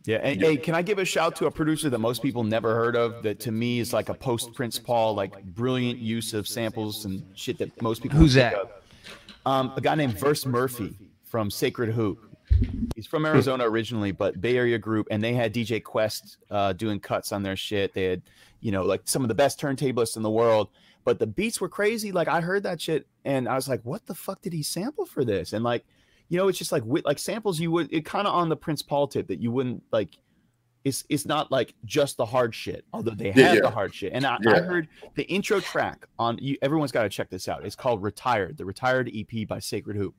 Yeah. 0.04 0.18
And 0.22 0.40
hey, 0.40 0.56
can 0.56 0.74
I 0.74 0.82
give 0.82 0.98
a 0.98 1.04
shout 1.04 1.36
to 1.36 1.46
a 1.46 1.50
producer 1.50 1.90
that 1.90 1.98
most 1.98 2.22
people 2.22 2.44
never 2.44 2.74
heard 2.74 2.94
of 2.96 3.22
that 3.24 3.40
to 3.40 3.50
me 3.50 3.80
is 3.80 3.92
like 3.92 4.08
a 4.08 4.14
post 4.14 4.54
Prince 4.54 4.78
Paul, 4.78 5.14
like 5.14 5.44
brilliant 5.44 5.98
use 5.98 6.32
of 6.32 6.46
samples 6.46 7.04
and 7.04 7.24
shit 7.34 7.58
that 7.58 7.82
most 7.82 8.02
people 8.02 8.18
Who's 8.18 8.34
that? 8.34 8.82
Um, 9.44 9.72
a 9.76 9.80
guy 9.80 9.94
named 9.96 10.18
Verse 10.18 10.46
Murphy 10.46 10.96
from 11.24 11.50
Sacred 11.50 11.92
Hoop. 11.92 12.35
He's 12.94 13.06
from 13.06 13.26
Arizona 13.26 13.68
originally, 13.68 14.12
but 14.12 14.40
Bay 14.40 14.56
Area 14.56 14.78
group, 14.78 15.08
and 15.10 15.22
they 15.22 15.34
had 15.34 15.52
DJ 15.52 15.82
Quest 15.82 16.38
uh, 16.50 16.72
doing 16.72 16.98
cuts 16.98 17.32
on 17.32 17.42
their 17.42 17.56
shit. 17.56 17.92
They 17.92 18.04
had, 18.04 18.22
you 18.60 18.72
know, 18.72 18.82
like 18.82 19.02
some 19.04 19.22
of 19.22 19.28
the 19.28 19.34
best 19.34 19.60
turntablists 19.60 20.16
in 20.16 20.22
the 20.22 20.30
world. 20.30 20.68
But 21.04 21.20
the 21.20 21.26
beats 21.26 21.60
were 21.60 21.68
crazy. 21.68 22.10
Like 22.10 22.26
I 22.26 22.40
heard 22.40 22.64
that 22.64 22.80
shit, 22.80 23.06
and 23.24 23.48
I 23.48 23.54
was 23.54 23.68
like, 23.68 23.80
"What 23.84 24.06
the 24.06 24.14
fuck 24.14 24.42
did 24.42 24.52
he 24.52 24.62
sample 24.62 25.06
for 25.06 25.24
this?" 25.24 25.52
And 25.52 25.62
like, 25.62 25.84
you 26.28 26.36
know, 26.36 26.48
it's 26.48 26.58
just 26.58 26.72
like 26.72 26.82
like 26.86 27.18
samples 27.18 27.60
you 27.60 27.70
would 27.70 27.92
it 27.92 28.04
kind 28.04 28.26
of 28.26 28.34
on 28.34 28.48
the 28.48 28.56
Prince 28.56 28.82
Paul 28.82 29.06
tip 29.06 29.28
that 29.28 29.40
you 29.40 29.52
wouldn't 29.52 29.84
like. 29.92 30.18
It's 30.84 31.04
it's 31.08 31.26
not 31.26 31.52
like 31.52 31.74
just 31.84 32.16
the 32.16 32.26
hard 32.26 32.54
shit, 32.54 32.84
although 32.92 33.12
they 33.12 33.30
had 33.30 33.56
yeah. 33.56 33.60
the 33.60 33.70
hard 33.70 33.94
shit. 33.94 34.12
And 34.14 34.24
I, 34.24 34.38
Yeah. 34.40 34.54
I 34.54 34.60
heard 34.60 34.88
the 35.14 35.24
intro 35.24 35.60
track 35.60 36.06
on. 36.18 36.38
You, 36.40 36.56
everyone's 36.62 36.92
got 36.92 37.02
to 37.02 37.08
check 37.08 37.30
this 37.30 37.48
out. 37.48 37.64
It's 37.64 37.76
called 37.76 38.02
"Retired," 38.02 38.56
the 38.56 38.64
Retired 38.64 39.10
EP 39.14 39.46
by 39.46 39.58
Sacred 39.60 39.96
Hoop. 39.96 40.14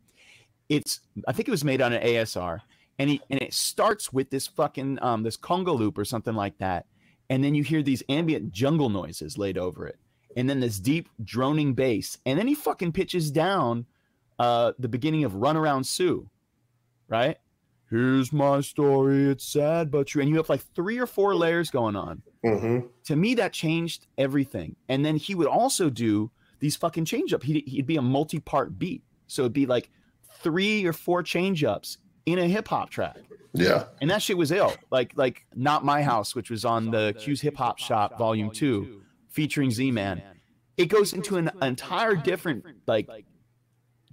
It's 0.70 1.00
I 1.28 1.32
think 1.32 1.48
it 1.48 1.52
was 1.52 1.64
made 1.64 1.82
on 1.82 1.94
an 1.94 2.02
ASR, 2.04 2.60
and 3.00 3.10
he 3.10 3.22
and 3.30 3.42
it 3.42 3.54
starts 3.54 4.12
with 4.12 4.30
this 4.30 4.48
fucking 4.48 5.00
um 5.02 5.24
this 5.24 5.38
conga 5.38 5.78
loop 5.78 5.98
or 5.98 6.06
something 6.06 6.36
like 6.36 6.58
that, 6.60 6.86
and 7.30 7.44
then 7.44 7.56
you 7.56 7.64
hear 7.64 7.82
these 7.82 8.04
ambient 8.10 8.52
jungle 8.52 8.90
noises 8.90 9.38
laid 9.38 9.58
over 9.58 9.88
it, 9.88 9.98
and 10.36 10.50
then 10.50 10.60
this 10.60 10.80
deep 10.80 11.10
droning 11.24 11.74
bass, 11.74 12.18
and 12.26 12.38
then 12.38 12.48
he 12.48 12.56
fucking 12.56 12.92
pitches 12.92 13.32
down 13.32 13.86
uh 14.40 14.74
the 14.80 14.90
beginning 14.90 15.24
of 15.24 15.36
Run 15.36 15.58
Around 15.58 15.86
Sue, 15.86 16.30
right? 17.08 17.38
Here's 17.90 18.34
my 18.34 18.60
story. 18.60 19.30
It's 19.30 19.46
sad 19.46 19.90
but 19.92 20.08
true, 20.08 20.22
and 20.22 20.30
you 20.30 20.36
have 20.38 20.50
like 20.50 20.62
three 20.76 21.00
or 21.00 21.08
four 21.08 21.36
layers 21.36 21.70
going 21.70 21.96
on 21.96 22.22
hmm 22.44 22.80
to 23.06 23.16
me 23.16 23.34
that 23.36 23.54
changed 23.54 24.08
everything 24.18 24.76
and 24.90 25.06
then 25.06 25.16
he 25.16 25.34
would 25.34 25.48
also 25.48 25.90
do 25.90 26.30
these 26.60 26.76
fucking 26.76 27.06
change 27.06 27.34
up 27.34 27.44
he'd, 27.44 27.66
he'd 27.68 27.88
be 27.88 27.98
a 27.98 28.02
multi-part 28.02 28.78
beat 28.78 29.02
so 29.28 29.44
it'd 29.44 29.54
be 29.54 29.66
like 29.66 29.90
three 30.42 30.86
or 30.86 30.94
four 30.94 31.24
change 31.24 31.64
ups 31.64 31.98
in 32.26 32.40
a 32.40 32.48
hip-hop 32.48 32.90
track. 32.90 33.18
Yeah. 33.54 33.86
and 34.02 34.10
that 34.12 34.22
shit 34.22 34.38
was 34.38 34.52
ill. 34.52 34.74
Like 34.92 35.14
like 35.16 35.46
not 35.56 35.84
my 35.84 36.04
house 36.04 36.36
which 36.36 36.50
was 36.50 36.66
on 36.66 36.92
the 36.92 37.16
q's 37.18 37.42
hip-hop 37.42 37.80
shop 37.80 38.18
volume 38.18 38.52
2 38.52 39.02
featuring 39.30 39.72
z-man. 39.72 40.22
It 40.76 40.88
goes 40.88 41.14
into 41.14 41.38
an 41.38 41.50
entire 41.62 42.16
different 42.16 42.66
like 42.86 43.10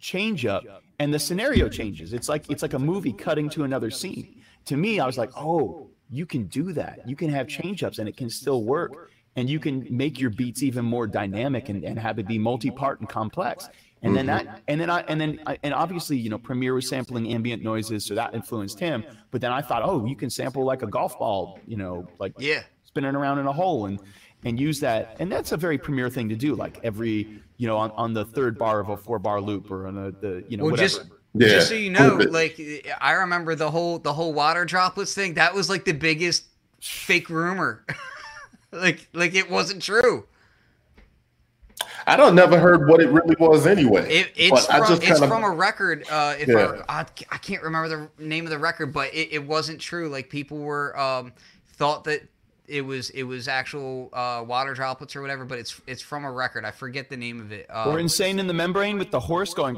change 0.00 0.46
up 0.46 0.64
and 0.98 1.12
the 1.12 1.18
scenario 1.18 1.68
changes. 1.68 2.12
It's 2.12 2.28
like 2.28 2.50
it's 2.50 2.62
like 2.62 2.74
a 2.74 2.78
movie 2.78 3.12
cutting 3.12 3.50
to 3.50 3.64
another 3.64 3.90
scene. 3.90 4.40
To 4.66 4.76
me 4.76 5.00
i 5.00 5.06
was 5.06 5.18
like 5.18 5.30
oh 5.36 5.90
you 6.10 6.26
can 6.26 6.44
do 6.46 6.72
that. 6.72 7.00
You 7.06 7.16
can 7.16 7.28
have 7.30 7.48
change 7.48 7.82
ups 7.82 7.98
and 7.98 8.08
it 8.08 8.16
can 8.16 8.30
still 8.30 8.62
work. 8.62 9.10
And 9.36 9.50
you 9.50 9.58
can 9.58 9.84
make 9.90 10.20
your 10.20 10.30
beats 10.30 10.62
even 10.62 10.84
more 10.84 11.08
dynamic 11.08 11.68
and, 11.68 11.82
and 11.82 11.98
have 11.98 12.20
it 12.20 12.28
be 12.28 12.38
multi-part 12.38 13.00
and 13.00 13.08
complex 13.08 13.68
and 14.04 14.14
then 14.16 14.26
mm-hmm. 14.26 14.46
that 14.46 14.62
and 14.68 14.80
then 14.80 14.90
i 14.90 15.00
and 15.08 15.20
then 15.20 15.40
I, 15.46 15.58
and 15.62 15.74
obviously 15.74 16.16
you 16.16 16.30
know 16.30 16.38
Premier 16.38 16.74
was 16.74 16.88
sampling 16.88 17.32
ambient 17.32 17.62
noises 17.62 18.04
so 18.04 18.14
that 18.14 18.34
influenced 18.34 18.78
him 18.78 19.02
but 19.32 19.40
then 19.40 19.50
i 19.52 19.60
thought 19.60 19.82
oh 19.84 20.04
you 20.06 20.14
can 20.14 20.30
sample 20.30 20.64
like 20.64 20.82
a 20.82 20.86
golf 20.86 21.18
ball 21.18 21.58
you 21.66 21.76
know 21.76 22.06
like 22.18 22.32
Yeah. 22.38 22.62
spinning 22.84 23.14
around 23.16 23.38
in 23.38 23.46
a 23.46 23.52
hole 23.52 23.86
and 23.86 23.98
and 24.44 24.60
use 24.60 24.78
that 24.80 25.16
and 25.18 25.32
that's 25.32 25.52
a 25.52 25.56
very 25.56 25.78
premier 25.78 26.08
thing 26.10 26.28
to 26.28 26.36
do 26.36 26.54
like 26.54 26.78
every 26.84 27.40
you 27.56 27.66
know 27.66 27.76
on, 27.78 27.90
on 27.92 28.12
the 28.12 28.24
third 28.24 28.58
bar 28.58 28.78
of 28.80 28.88
a 28.90 28.96
four 28.96 29.18
bar 29.18 29.40
loop 29.40 29.70
or 29.70 29.86
on 29.86 29.96
a 29.98 30.10
the 30.12 30.44
you 30.48 30.56
know 30.56 30.64
Well, 30.64 30.72
whatever. 30.72 30.88
just 30.88 31.02
Yeah. 31.34 31.48
just 31.48 31.68
so 31.68 31.74
you 31.74 31.90
know, 31.90 32.16
like 32.30 32.60
I 33.00 33.12
remember 33.12 33.54
the 33.56 33.70
whole 33.70 33.98
the 33.98 34.12
whole 34.12 34.32
water 34.32 34.64
droplets 34.64 35.14
thing. 35.14 35.34
That 35.34 35.52
was 35.54 35.68
like 35.68 35.84
the 35.84 35.92
biggest 35.92 36.44
fake 36.80 37.28
rumor. 37.30 37.84
like 38.70 39.08
like 39.12 39.34
it 39.34 39.50
wasn't 39.50 39.82
true. 39.82 40.26
I 42.06 42.16
don't 42.16 42.34
never 42.34 42.58
heard 42.58 42.86
what 42.88 43.00
it 43.00 43.08
really 43.08 43.36
was 43.38 43.66
anyway. 43.66 44.08
It, 44.12 44.32
it's 44.36 44.50
But 44.66 44.70
I 44.74 44.78
from 44.78 44.88
just 44.88 45.02
it's 45.02 45.12
kinda- 45.20 45.28
from 45.28 45.44
a 45.44 45.50
record. 45.50 46.04
Uh, 46.10 46.34
if 46.38 46.48
Yeah. 46.48 46.82
I, 46.88 47.00
I 47.00 47.06
I 47.30 47.36
can't 47.38 47.62
remember 47.62 48.10
the 48.18 48.24
name 48.24 48.44
of 48.44 48.50
the 48.50 48.58
record, 48.58 48.92
but 48.92 49.12
it, 49.14 49.28
it 49.32 49.44
wasn't 49.46 49.80
true. 49.80 50.08
Like 50.08 50.28
people 50.28 50.58
were 50.58 50.98
um 50.98 51.32
thought 51.76 52.04
that 52.04 52.22
it 52.66 52.82
was 52.82 53.10
it 53.10 53.24
was 53.24 53.48
actual 53.48 54.08
uh, 54.12 54.42
water 54.46 54.74
droplets 54.74 55.14
or 55.16 55.20
whatever. 55.22 55.44
But 55.44 55.58
it's 55.58 55.80
it's 55.86 56.02
from 56.02 56.24
a 56.24 56.30
record. 56.32 56.64
I 56.64 56.70
forget 56.70 57.08
the 57.10 57.16
name 57.16 57.40
of 57.40 57.52
it. 57.52 57.66
or 57.68 57.92
Um, 57.92 57.98
insane 57.98 58.38
in 58.38 58.46
the 58.46 58.54
membrane 58.54 58.98
with 58.98 59.10
the 59.10 59.20
horse 59.20 59.54
going 59.54 59.76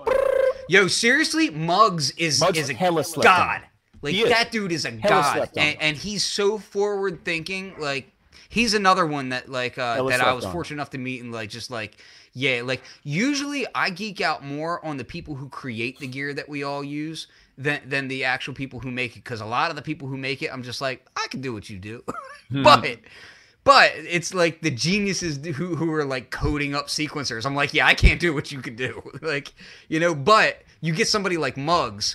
Yo, 0.68 0.88
seriously, 0.88 1.50
Muggs 1.50 2.10
is 2.12 2.40
Muggs 2.40 2.58
is 2.58 2.70
a 2.70 2.74
hella 2.74 3.04
god. 3.22 3.62
Like 4.02 4.16
that 4.28 4.50
dude 4.52 4.72
is 4.72 4.84
a 4.84 4.90
Hella 4.90 5.22
god, 5.38 5.50
and, 5.56 5.76
and 5.80 5.96
he's 5.96 6.22
so 6.24 6.58
forward 6.58 7.24
thinking. 7.24 7.74
Like 7.78 8.12
he's 8.56 8.72
another 8.72 9.04
one 9.04 9.28
that 9.28 9.50
like 9.50 9.76
uh, 9.76 10.02
that 10.04 10.22
I 10.22 10.32
was 10.32 10.46
on. 10.46 10.52
fortunate 10.52 10.76
enough 10.76 10.88
to 10.90 10.98
meet 10.98 11.22
and 11.22 11.30
like 11.30 11.50
just 11.50 11.70
like 11.70 11.98
yeah, 12.32 12.62
like 12.64 12.82
usually 13.02 13.66
I 13.74 13.90
geek 13.90 14.22
out 14.22 14.42
more 14.42 14.82
on 14.82 14.96
the 14.96 15.04
people 15.04 15.34
who 15.34 15.50
create 15.50 15.98
the 15.98 16.06
gear 16.06 16.32
that 16.32 16.48
we 16.48 16.62
all 16.62 16.82
use 16.82 17.26
than 17.58 17.82
than 17.86 18.08
the 18.08 18.24
actual 18.24 18.54
people 18.54 18.80
who 18.80 18.90
make 18.90 19.12
it. 19.14 19.24
Because 19.24 19.42
a 19.42 19.46
lot 19.46 19.68
of 19.68 19.76
the 19.76 19.82
people 19.82 20.08
who 20.08 20.16
make 20.16 20.40
it, 20.42 20.50
I'm 20.50 20.62
just 20.62 20.80
like 20.80 21.06
I 21.16 21.26
can 21.28 21.42
do 21.42 21.52
what 21.52 21.68
you 21.68 21.78
do, 21.78 22.02
Hmm. 22.48 22.62
but. 22.62 22.98
But 23.64 23.90
it's 23.96 24.32
like 24.32 24.60
the 24.60 24.70
geniuses 24.70 25.44
who 25.44 25.74
who 25.74 25.92
are 25.92 26.04
like 26.04 26.30
coding 26.30 26.72
up 26.72 26.86
sequencers. 26.86 27.44
I'm 27.44 27.56
like, 27.56 27.74
yeah, 27.74 27.84
I 27.84 27.94
can't 27.94 28.20
do 28.20 28.32
what 28.32 28.52
you 28.52 28.62
can 28.62 28.76
do. 28.76 29.02
Like, 29.20 29.52
you 29.88 29.98
know, 29.98 30.14
but 30.14 30.62
you 30.80 30.94
get 30.94 31.08
somebody 31.08 31.36
like 31.36 31.56
Muggs, 31.56 32.14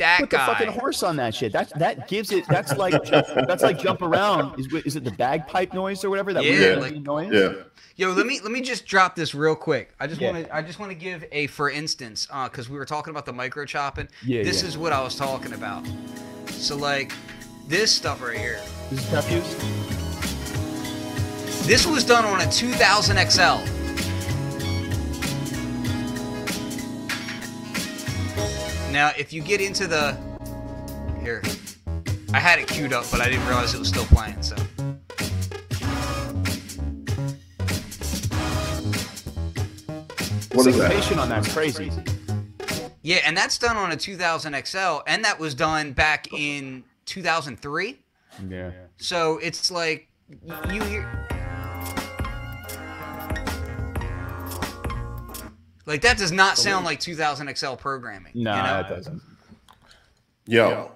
that 0.00 0.18
put 0.20 0.30
the 0.30 0.38
fucking 0.38 0.68
horse 0.68 1.02
on 1.02 1.16
that 1.16 1.34
shit. 1.34 1.52
That 1.52 1.70
that 1.78 2.08
gives 2.08 2.32
it. 2.32 2.44
That's 2.48 2.76
like 2.76 2.92
that's 3.04 3.62
like 3.62 3.78
jump 3.78 4.02
around. 4.02 4.58
Is 4.58 4.66
is 4.84 4.96
it 4.96 5.04
the 5.04 5.12
bagpipe 5.12 5.72
noise 5.72 6.04
or 6.04 6.10
whatever? 6.10 6.32
That 6.34 6.44
Yeah, 6.44 6.50
weird 6.58 6.80
like- 6.80 6.96
noise. 6.96 7.30
yeah. 7.32 7.52
Yo, 7.96 8.12
let 8.12 8.26
me 8.26 8.40
let 8.42 8.50
me 8.50 8.60
just 8.60 8.86
drop 8.86 9.14
this 9.14 9.34
real 9.34 9.54
quick. 9.54 9.92
I 10.00 10.06
just 10.06 10.20
Yeah. 10.20 10.32
want 10.32 10.46
to 10.46 10.54
I 10.56 10.62
just 10.62 10.78
want 10.78 10.90
to 10.90 10.96
give 10.96 11.24
a 11.32 11.46
for 11.46 11.70
instance, 11.70 12.26
uh, 12.30 12.48
because 12.48 12.68
we 12.68 12.76
were 12.78 12.84
talking 12.86 13.10
about 13.12 13.24
the 13.26 13.32
micro 13.32 13.64
chopping. 13.64 14.08
Yeah, 14.24 14.42
This 14.42 14.62
yeah. 14.62 14.68
is 14.68 14.76
what 14.78 14.92
I 14.92 15.00
was 15.02 15.14
talking 15.16 15.52
about. 15.52 15.86
So 16.50 16.76
like, 16.76 17.12
this 17.68 17.90
stuff 17.92 18.20
right 18.22 18.36
here. 18.36 18.60
This 18.90 19.06
is 19.06 19.12
refuse. 19.14 19.56
This 21.66 21.86
was 21.86 22.04
done 22.04 22.24
on 22.24 22.40
a 22.40 22.50
2000 22.50 23.16
XL. 23.30 23.79
Now, 28.90 29.12
if 29.16 29.32
you 29.32 29.40
get 29.40 29.60
into 29.60 29.86
the 29.86 30.16
here, 31.22 31.42
I 32.34 32.40
had 32.40 32.58
it 32.58 32.66
queued 32.66 32.92
up, 32.92 33.04
but 33.10 33.20
I 33.20 33.28
didn't 33.28 33.46
realize 33.46 33.72
it 33.72 33.78
was 33.78 33.88
still 33.88 34.04
playing. 34.06 34.42
So. 34.42 34.56
What 40.52 40.66
is 40.66 40.76
that? 40.76 40.90
Syncopation 40.90 41.18
on 41.20 41.28
that's 41.28 41.52
crazy. 41.52 41.92
Yeah, 43.02 43.18
and 43.24 43.36
that's 43.36 43.58
done 43.58 43.76
on 43.76 43.92
a 43.92 43.96
2000 43.96 44.66
XL, 44.66 44.78
and 45.06 45.24
that 45.24 45.38
was 45.38 45.54
done 45.54 45.92
back 45.92 46.32
in 46.32 46.82
2003. 47.06 47.96
Yeah. 48.48 48.70
So 48.96 49.38
it's 49.38 49.70
like 49.70 50.08
you 50.68 50.82
hear. 50.82 51.39
Like 55.86 56.02
that 56.02 56.18
does 56.18 56.32
not 56.32 56.58
sound 56.58 56.84
like 56.84 57.00
2000 57.00 57.56
XL 57.56 57.74
programming. 57.74 58.32
No, 58.34 58.56
you 58.56 58.62
know? 58.62 58.80
it 58.80 58.88
doesn't. 58.88 59.22
Yo. 60.46 60.92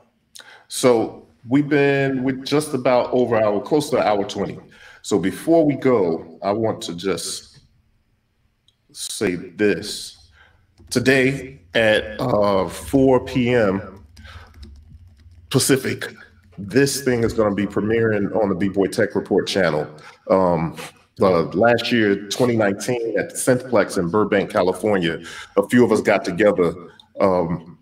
So 0.69 1.27
we've 1.49 1.69
been 1.69 2.23
with 2.23 2.45
just 2.45 2.75
about 2.75 3.11
over 3.13 3.37
hour, 3.37 3.61
close 3.61 3.91
to 3.91 3.99
hour 3.99 4.25
20. 4.25 4.59
So 5.03 5.19
before 5.19 5.65
we 5.65 5.75
go, 5.75 6.39
I 6.43 6.53
want 6.53 6.81
to 6.83 6.95
just 6.95 7.61
say 8.93 9.37
this. 9.37 10.31
Today 10.91 11.61
at 11.75 12.21
uh, 12.21 12.69
4 12.69 13.25
p.m. 13.25 14.05
Pacific, 15.51 16.15
this 16.57 17.03
thing 17.03 17.25
is 17.25 17.33
going 17.33 17.51
to 17.51 17.55
be 17.55 17.67
premiering 17.67 18.35
on 18.37 18.49
the 18.49 18.55
B-Boy 18.55 18.87
Tech 18.87 19.15
Report 19.15 19.47
channel. 19.47 19.89
Um, 20.31 20.77
uh, 21.21 21.43
last 21.53 21.93
year, 21.93 22.17
2019, 22.17 23.19
at 23.19 23.31
the 23.31 23.37
Synthplex 23.37 23.99
in 23.99 24.11
Burbank, 24.11 24.51
California, 24.51 25.23
a 25.57 25.69
few 25.69 25.85
of 25.85 25.93
us 25.93 26.01
got 26.01 26.25
together 26.25 26.75
um, 27.21 27.79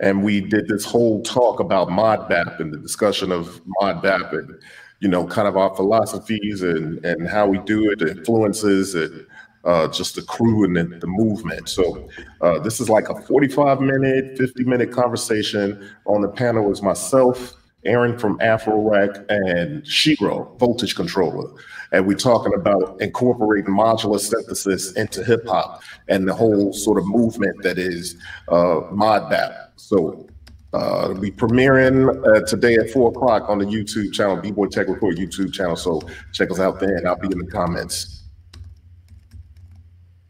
and 0.00 0.24
we 0.24 0.40
did 0.40 0.66
this 0.68 0.84
whole 0.84 1.22
talk 1.22 1.60
about 1.60 1.88
ModBap 1.88 2.60
and 2.60 2.72
the 2.72 2.78
discussion 2.78 3.30
of 3.30 3.60
ModBap 3.80 4.32
and 4.32 4.54
you 5.00 5.08
know 5.08 5.26
kind 5.26 5.48
of 5.48 5.56
our 5.56 5.74
philosophies 5.76 6.62
and 6.62 7.04
and 7.04 7.28
how 7.28 7.46
we 7.46 7.58
do 7.58 7.90
it, 7.90 7.98
the 7.98 8.10
influences 8.10 8.94
and 8.94 9.26
uh, 9.64 9.86
just 9.88 10.14
the 10.14 10.22
crew 10.22 10.64
and 10.64 10.74
the, 10.74 10.98
the 10.98 11.06
movement. 11.06 11.68
So 11.68 12.08
uh, 12.40 12.58
this 12.60 12.80
is 12.80 12.88
like 12.88 13.10
a 13.10 13.20
45 13.22 13.80
minute, 13.80 14.38
50 14.38 14.64
minute 14.64 14.90
conversation. 14.90 15.86
On 16.06 16.22
the 16.22 16.28
panel 16.28 16.72
is 16.72 16.80
myself, 16.80 17.54
Aaron 17.84 18.18
from 18.18 18.40
Afro 18.40 18.80
Rack, 18.80 19.10
and 19.28 19.86
Shiro, 19.86 20.56
voltage 20.58 20.96
controller. 20.96 21.50
And 21.92 22.06
we're 22.06 22.16
talking 22.16 22.54
about 22.54 23.00
incorporating 23.00 23.74
modular 23.74 24.20
synthesis 24.20 24.92
into 24.92 25.24
hip 25.24 25.46
hop 25.46 25.82
and 26.08 26.26
the 26.26 26.34
whole 26.34 26.72
sort 26.72 26.98
of 26.98 27.06
movement 27.06 27.62
that 27.62 27.78
is 27.78 28.16
uh, 28.48 28.82
ModBap. 28.92 29.70
So 29.76 30.28
uh, 30.72 31.14
we 31.18 31.32
premiering 31.32 32.24
uh, 32.26 32.46
today 32.46 32.74
at 32.74 32.90
four 32.90 33.10
o'clock 33.10 33.48
on 33.48 33.58
the 33.58 33.64
YouTube 33.64 34.12
channel, 34.12 34.36
B-Boy 34.36 34.66
Tech 34.66 34.86
Report 34.86 35.16
YouTube 35.16 35.52
channel. 35.52 35.74
So 35.74 36.00
check 36.32 36.50
us 36.50 36.60
out 36.60 36.78
there, 36.78 36.96
and 36.96 37.08
I'll 37.08 37.16
be 37.16 37.26
in 37.26 37.38
the 37.38 37.50
comments. 37.50 38.22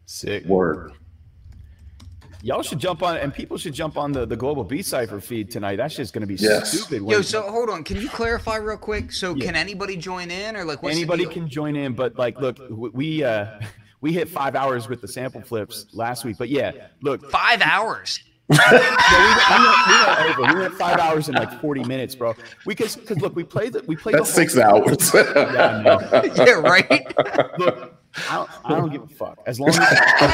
Sick. 0.06 0.44
Word. 0.46 0.92
Y'all 2.42 2.62
should 2.62 2.78
jump 2.78 3.02
on, 3.02 3.18
and 3.18 3.34
people 3.34 3.58
should 3.58 3.74
jump 3.74 3.98
on 3.98 4.12
the, 4.12 4.24
the 4.24 4.36
Global 4.36 4.64
Beat 4.64 4.86
Cipher 4.86 5.20
feed 5.20 5.50
tonight. 5.50 5.76
That's 5.76 5.94
just 5.94 6.14
going 6.14 6.22
to 6.22 6.26
be 6.26 6.36
Yes. 6.36 6.70
stupid. 6.72 7.06
Yo, 7.06 7.20
so 7.20 7.42
hold 7.42 7.68
on. 7.68 7.84
Can 7.84 8.00
you 8.00 8.08
clarify 8.08 8.56
real 8.56 8.78
quick? 8.78 9.12
So 9.12 9.34
Yeah. 9.34 9.44
can 9.46 9.56
anybody 9.56 9.96
join 9.96 10.30
in 10.30 10.56
or 10.56 10.64
like 10.64 10.82
what's 10.82 10.96
anybody 10.96 11.26
can 11.26 11.48
join 11.48 11.76
in, 11.76 11.92
but 11.92 12.16
like, 12.18 12.40
look, 12.40 12.56
we 12.70 13.22
uh, 13.22 13.60
we 14.00 14.12
hit 14.12 14.28
five 14.28 14.56
hours 14.56 14.88
with 14.88 15.02
the 15.02 15.08
sample 15.08 15.42
flips 15.42 15.86
last 15.92 16.24
week. 16.24 16.38
But 16.38 16.48
yeah, 16.48 16.72
look, 17.02 17.30
five 17.30 17.60
hours. 17.62 18.20
Yeah, 18.52 18.72
we, 18.72 18.78
went, 18.78 19.38
we, 19.50 19.64
went, 19.64 19.86
we 19.86 19.94
went 19.94 20.38
over. 20.38 20.54
We 20.54 20.60
went 20.60 20.74
five 20.74 20.98
hours 20.98 21.28
and 21.28 21.38
like 21.38 21.60
forty 21.60 21.84
minutes, 21.84 22.16
bro. 22.16 22.34
We 22.66 22.74
because 22.74 22.96
because 22.96 23.18
look, 23.18 23.36
we 23.36 23.44
played 23.44 23.74
the 23.74 23.84
we 23.86 23.94
played 23.94 24.16
That's 24.16 24.28
the 24.28 24.34
six 24.34 24.58
hours. 24.58 25.14
Yeah, 25.14 25.98
I 26.12 26.44
yeah, 26.44 26.52
right. 26.54 27.16
Look, 27.58 27.99
I 28.28 28.34
don't, 28.34 28.50
I 28.64 28.68
don't 28.70 28.90
give 28.90 29.02
a 29.02 29.06
fuck 29.06 29.38
as 29.46 29.60
long 29.60 29.68
as 29.68 29.78
as 29.78 29.86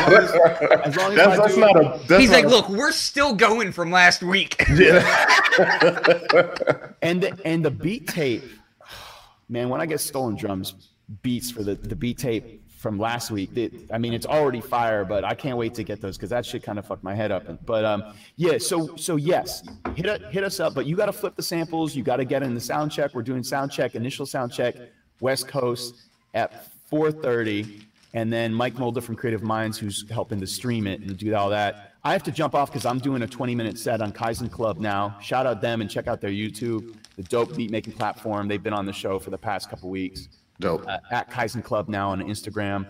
long 0.07 0.15
as, 0.15 0.31
as, 0.31 0.97
long 0.97 1.11
as 1.11 1.16
That's, 1.16 1.19
I 1.19 1.36
that's 1.36 1.55
do, 1.55 1.61
not 1.61 1.77
a. 1.77 2.01
That's 2.09 2.20
He's 2.20 2.31
not 2.31 2.36
like, 2.36 2.44
a- 2.47 2.48
look, 2.48 2.69
we're 2.70 2.93
still 2.93 3.35
going 3.35 3.73
from 3.73 3.90
last 3.90 4.23
week. 4.23 4.62
Yeah. 4.77 5.01
and 7.03 7.23
the 7.23 7.39
and 7.44 7.65
the 7.65 7.70
beat 7.70 8.09
tape, 8.09 8.44
man. 9.48 9.69
When 9.69 9.81
I 9.81 9.86
get 9.86 10.01
stolen 10.01 10.36
drums 10.36 10.90
beats 11.23 11.51
for 11.51 11.62
the 11.62 11.74
the 11.74 11.97
beat 11.97 12.19
tape 12.19 12.62
from 12.78 12.98
last 12.98 13.31
week, 13.31 13.57
it, 13.57 13.73
I 13.93 13.98
mean 13.98 14.12
it's 14.15 14.27
already 14.27 14.61
fire, 14.61 15.05
but 15.05 15.24
I 15.24 15.35
can't 15.35 15.57
wait 15.59 15.74
to 15.74 15.82
get 15.82 16.01
those 16.01 16.16
because 16.16 16.31
that 16.31 16.44
shit 16.47 16.62
kind 16.62 16.78
of 16.78 16.86
fucked 16.86 17.05
my 17.05 17.15
head 17.15 17.31
up. 17.31 17.65
But 17.66 17.85
um, 17.85 18.15
yeah. 18.36 18.59
So 18.59 18.97
so 18.97 19.16
yes, 19.16 19.62
hit 19.94 20.07
a, 20.07 20.19
hit 20.31 20.44
us 20.44 20.61
up, 20.61 20.74
but 20.74 20.86
you 20.86 20.97
got 20.97 21.07
to 21.07 21.12
flip 21.12 21.36
the 21.36 21.43
samples. 21.43 21.94
You 21.94 22.03
got 22.03 22.16
to 22.16 22.24
get 22.24 22.43
in 22.43 22.55
the 22.55 22.61
sound 22.61 22.90
check. 22.93 23.15
We're 23.15 23.23
doing 23.23 23.43
sound 23.43 23.70
check, 23.70 23.94
initial 23.94 24.24
sound 24.27 24.53
check, 24.53 24.74
West 25.20 25.47
Coast 25.48 25.94
at 26.35 26.69
4:30. 26.90 27.82
And 28.14 28.32
then 28.32 28.54
Mike 28.54 28.78
Mulder 28.78 29.02
from 29.02 29.14
Creative 29.14 29.42
Minds, 29.42 29.76
who's 29.76 30.08
helping 30.10 30.40
to 30.40 30.46
stream 30.46 30.86
it 30.86 31.00
and 31.00 31.16
do 31.18 31.34
all 31.34 31.50
that. 31.50 31.92
I 32.02 32.12
have 32.12 32.22
to 32.22 32.30
jump 32.30 32.54
off 32.54 32.70
because 32.70 32.86
I'm 32.86 32.98
doing 32.98 33.22
a 33.22 33.26
20 33.26 33.54
minute 33.54 33.78
set 33.78 34.00
on 34.00 34.12
Kaizen 34.12 34.50
Club 34.50 34.78
now. 34.78 35.18
Shout 35.20 35.44
out 35.44 35.60
them 35.60 35.80
and 35.80 35.90
check 35.90 36.06
out 36.06 36.20
their 36.20 36.30
YouTube, 36.30 36.94
the 37.16 37.24
dope 37.24 37.54
beat 37.56 37.70
making 37.70 37.94
platform. 37.94 38.48
They've 38.48 38.62
been 38.62 38.72
on 38.72 38.86
the 38.86 38.92
show 38.92 39.18
for 39.18 39.30
the 39.30 39.36
past 39.38 39.68
couple 39.68 39.90
weeks 39.90 40.28
Dope. 40.60 40.86
uh, 40.86 40.98
at 41.10 41.30
Kaizen 41.30 41.62
Club 41.62 41.88
now 41.88 42.10
on 42.10 42.20
Instagram. 42.20 42.86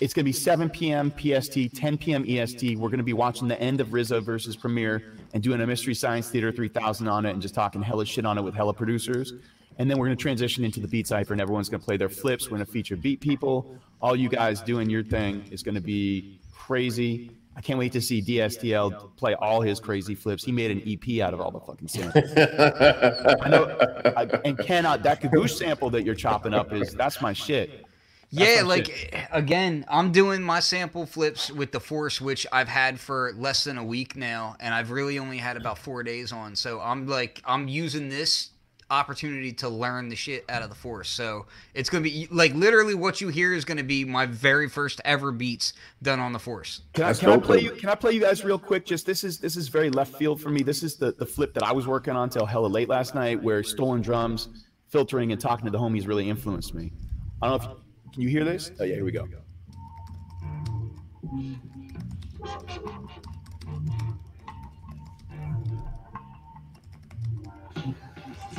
it's 0.00 0.12
going 0.12 0.24
to 0.24 0.28
be 0.28 0.32
7 0.32 0.68
p.m. 0.68 1.12
PST, 1.12 1.72
10 1.72 1.98
p.m. 1.98 2.24
EST. 2.28 2.76
We're 2.76 2.88
going 2.88 2.98
to 2.98 3.04
be 3.04 3.12
watching 3.12 3.46
the 3.46 3.60
end 3.60 3.80
of 3.80 3.90
RZA 3.90 4.24
versus 4.24 4.56
Premier 4.56 5.14
and 5.32 5.40
doing 5.40 5.60
a 5.60 5.66
Mystery 5.66 5.94
Science 5.94 6.28
Theater 6.28 6.50
3000 6.50 7.06
on 7.06 7.26
it 7.26 7.30
and 7.30 7.40
just 7.40 7.54
talking 7.54 7.80
hella 7.80 8.04
shit 8.04 8.26
on 8.26 8.38
it 8.38 8.42
with 8.42 8.56
hella 8.56 8.74
producers. 8.74 9.34
And 9.78 9.88
then 9.88 9.98
we're 9.98 10.06
going 10.06 10.16
to 10.16 10.20
transition 10.20 10.64
into 10.64 10.80
the 10.80 10.88
Beat 10.88 11.06
Cypher 11.06 11.32
and 11.32 11.40
everyone's 11.40 11.68
going 11.68 11.80
to 11.80 11.86
play 11.86 11.96
their 11.96 12.08
flips. 12.08 12.46
We're 12.50 12.56
going 12.56 12.66
to 12.66 12.72
feature 12.72 12.96
beat 12.96 13.20
people. 13.20 13.78
All 14.00 14.16
you 14.16 14.28
guys 14.28 14.62
doing 14.62 14.90
your 14.90 15.04
thing 15.04 15.44
is 15.52 15.62
going 15.62 15.76
to 15.76 15.80
be 15.80 16.40
crazy. 16.50 17.30
I 17.54 17.60
can't 17.60 17.78
wait 17.78 17.92
to 17.92 18.00
see 18.00 18.22
DSTL 18.22 19.16
play 19.16 19.34
all 19.34 19.60
his 19.60 19.78
crazy 19.78 20.14
flips. 20.14 20.44
He 20.44 20.52
made 20.52 20.70
an 20.70 20.82
EP 20.86 21.20
out 21.20 21.34
of 21.34 21.40
all 21.40 21.50
the 21.50 21.60
fucking 21.60 21.88
samples. 21.88 22.32
I 22.36 23.48
know. 23.48 23.76
I, 24.16 24.22
and 24.44 24.58
cannot 24.58 25.02
that 25.02 25.20
Kagoosh 25.20 25.50
sample 25.50 25.90
that 25.90 26.04
you're 26.04 26.14
chopping 26.14 26.54
up 26.54 26.72
is 26.72 26.94
that's 26.94 27.20
my 27.20 27.32
shit. 27.32 27.84
Yeah, 28.30 28.62
my 28.62 28.68
like 28.68 29.28
again, 29.30 29.84
I'm 29.88 30.10
doing 30.10 30.42
my 30.42 30.60
sample 30.60 31.04
flips 31.04 31.52
with 31.52 31.70
the 31.70 31.80
Force, 31.80 32.18
which 32.18 32.46
I've 32.50 32.68
had 32.68 32.98
for 32.98 33.34
less 33.36 33.64
than 33.64 33.76
a 33.76 33.84
week 33.84 34.16
now, 34.16 34.56
and 34.58 34.72
I've 34.72 34.90
really 34.90 35.18
only 35.18 35.36
had 35.36 35.58
about 35.58 35.76
four 35.76 36.02
days 36.02 36.32
on. 36.32 36.56
So 36.56 36.80
I'm 36.80 37.06
like, 37.06 37.42
I'm 37.44 37.68
using 37.68 38.08
this 38.08 38.50
opportunity 38.92 39.52
to 39.54 39.68
learn 39.68 40.10
the 40.10 40.14
shit 40.14 40.44
out 40.48 40.62
of 40.62 40.68
the 40.68 40.74
Force. 40.74 41.08
So 41.08 41.46
it's 41.74 41.88
gonna 41.88 42.04
be 42.04 42.28
like 42.30 42.54
literally 42.54 42.94
what 42.94 43.20
you 43.20 43.28
hear 43.28 43.54
is 43.54 43.64
gonna 43.64 43.82
be 43.82 44.04
my 44.04 44.26
very 44.26 44.68
first 44.68 45.00
ever 45.04 45.32
beats 45.32 45.72
done 46.02 46.20
on 46.20 46.32
the 46.32 46.38
Force. 46.38 46.82
Can 46.92 47.04
I, 47.04 47.14
can 47.14 47.30
I 47.30 47.38
play 47.38 47.56
though. 47.56 47.62
you? 47.62 47.80
Can 47.80 47.88
I 47.88 47.94
play 47.94 48.12
you 48.12 48.20
guys 48.20 48.44
real 48.44 48.58
quick? 48.58 48.84
Just 48.84 49.06
this 49.06 49.24
is 49.24 49.38
this 49.38 49.56
is 49.56 49.68
very 49.68 49.88
left 49.88 50.14
field 50.16 50.40
for 50.40 50.50
me. 50.50 50.62
This 50.62 50.82
is 50.82 50.96
the 50.96 51.12
the 51.12 51.26
flip 51.26 51.54
that 51.54 51.62
I 51.62 51.72
was 51.72 51.86
working 51.86 52.14
on 52.14 52.28
till 52.28 52.44
hella 52.44 52.66
late 52.66 52.88
last 52.88 53.14
night, 53.14 53.42
where 53.42 53.62
stolen 53.64 54.02
drums, 54.02 54.50
filtering, 54.88 55.32
and 55.32 55.40
talking 55.40 55.64
to 55.64 55.70
the 55.70 55.78
homies 55.78 56.06
really 56.06 56.28
influenced 56.28 56.74
me. 56.74 56.92
I 57.40 57.48
don't 57.48 57.62
know 57.62 57.70
if 57.70 58.12
can 58.12 58.22
you 58.22 58.28
hear 58.28 58.44
this? 58.44 58.70
Oh 58.78 58.84
yeah, 58.84 58.96
here 58.96 59.04
we 59.04 59.12
go. 59.12 59.26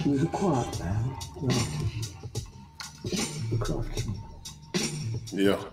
He 0.04 0.10
was 0.10 0.24
a 0.24 0.28
quiet 0.28 0.80
man. 0.80 1.16
A 3.54 3.58
craftsman, 3.58 4.20
Yeah. 5.32 5.64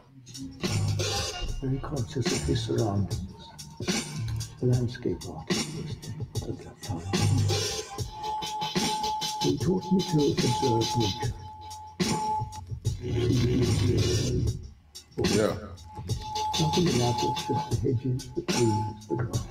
very 1.61 1.79
conscious 1.79 2.27
of 2.27 2.43
his 2.47 2.61
surroundings. 2.63 3.19
A 4.63 4.67
landscape 4.67 5.19
artist 5.29 6.11
at 6.43 6.59
that 6.59 6.83
time. 6.83 7.01
He 9.43 9.59
taught 9.59 9.85
me 9.93 10.01
to 10.01 10.17
observe 10.31 10.97
nature. 10.99 11.35
Yeah. 15.37 15.55
Nothing 16.61 16.89
elaborate, 16.89 17.37
just 17.49 17.65
the 17.71 17.77
hedges, 17.83 18.23
the 18.37 18.43
trees, 18.43 19.07
the 19.09 19.15
grass. 19.17 19.43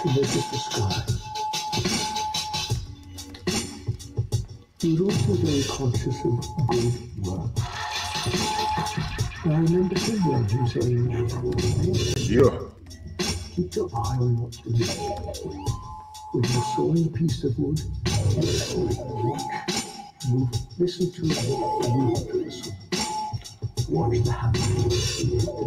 To 0.00 0.06
notice 0.08 0.46
the 0.50 0.58
sky. 0.58 1.29
He 4.80 4.96
was 4.96 5.02
also 5.02 5.34
very 5.44 5.62
conscious 5.64 6.24
of 6.24 6.40
good 6.68 7.26
work. 7.26 7.50
I 9.44 9.48
remember 9.48 9.98
him 9.98 10.26
well 10.26 10.42
him 10.42 10.66
saying, 10.68 11.10
Yeah. 12.16 12.58
keep 13.54 13.74
your 13.74 13.90
eye 13.94 14.16
on 14.16 14.38
what 14.38 14.56
you 14.64 14.72
do. 14.72 14.84
When 16.32 16.44
you're 16.44 16.64
sawing 16.74 17.06
a 17.06 17.10
piece 17.10 17.44
of 17.44 17.58
wood, 17.58 17.80
watch, 18.06 19.42
move, 20.30 20.48
listen 20.78 21.12
to 21.12 21.22
it, 21.26 21.88
move 21.90 22.28
to 22.28 22.36
listen. 22.38 22.74
Watch 23.90 24.18
the 24.24 24.32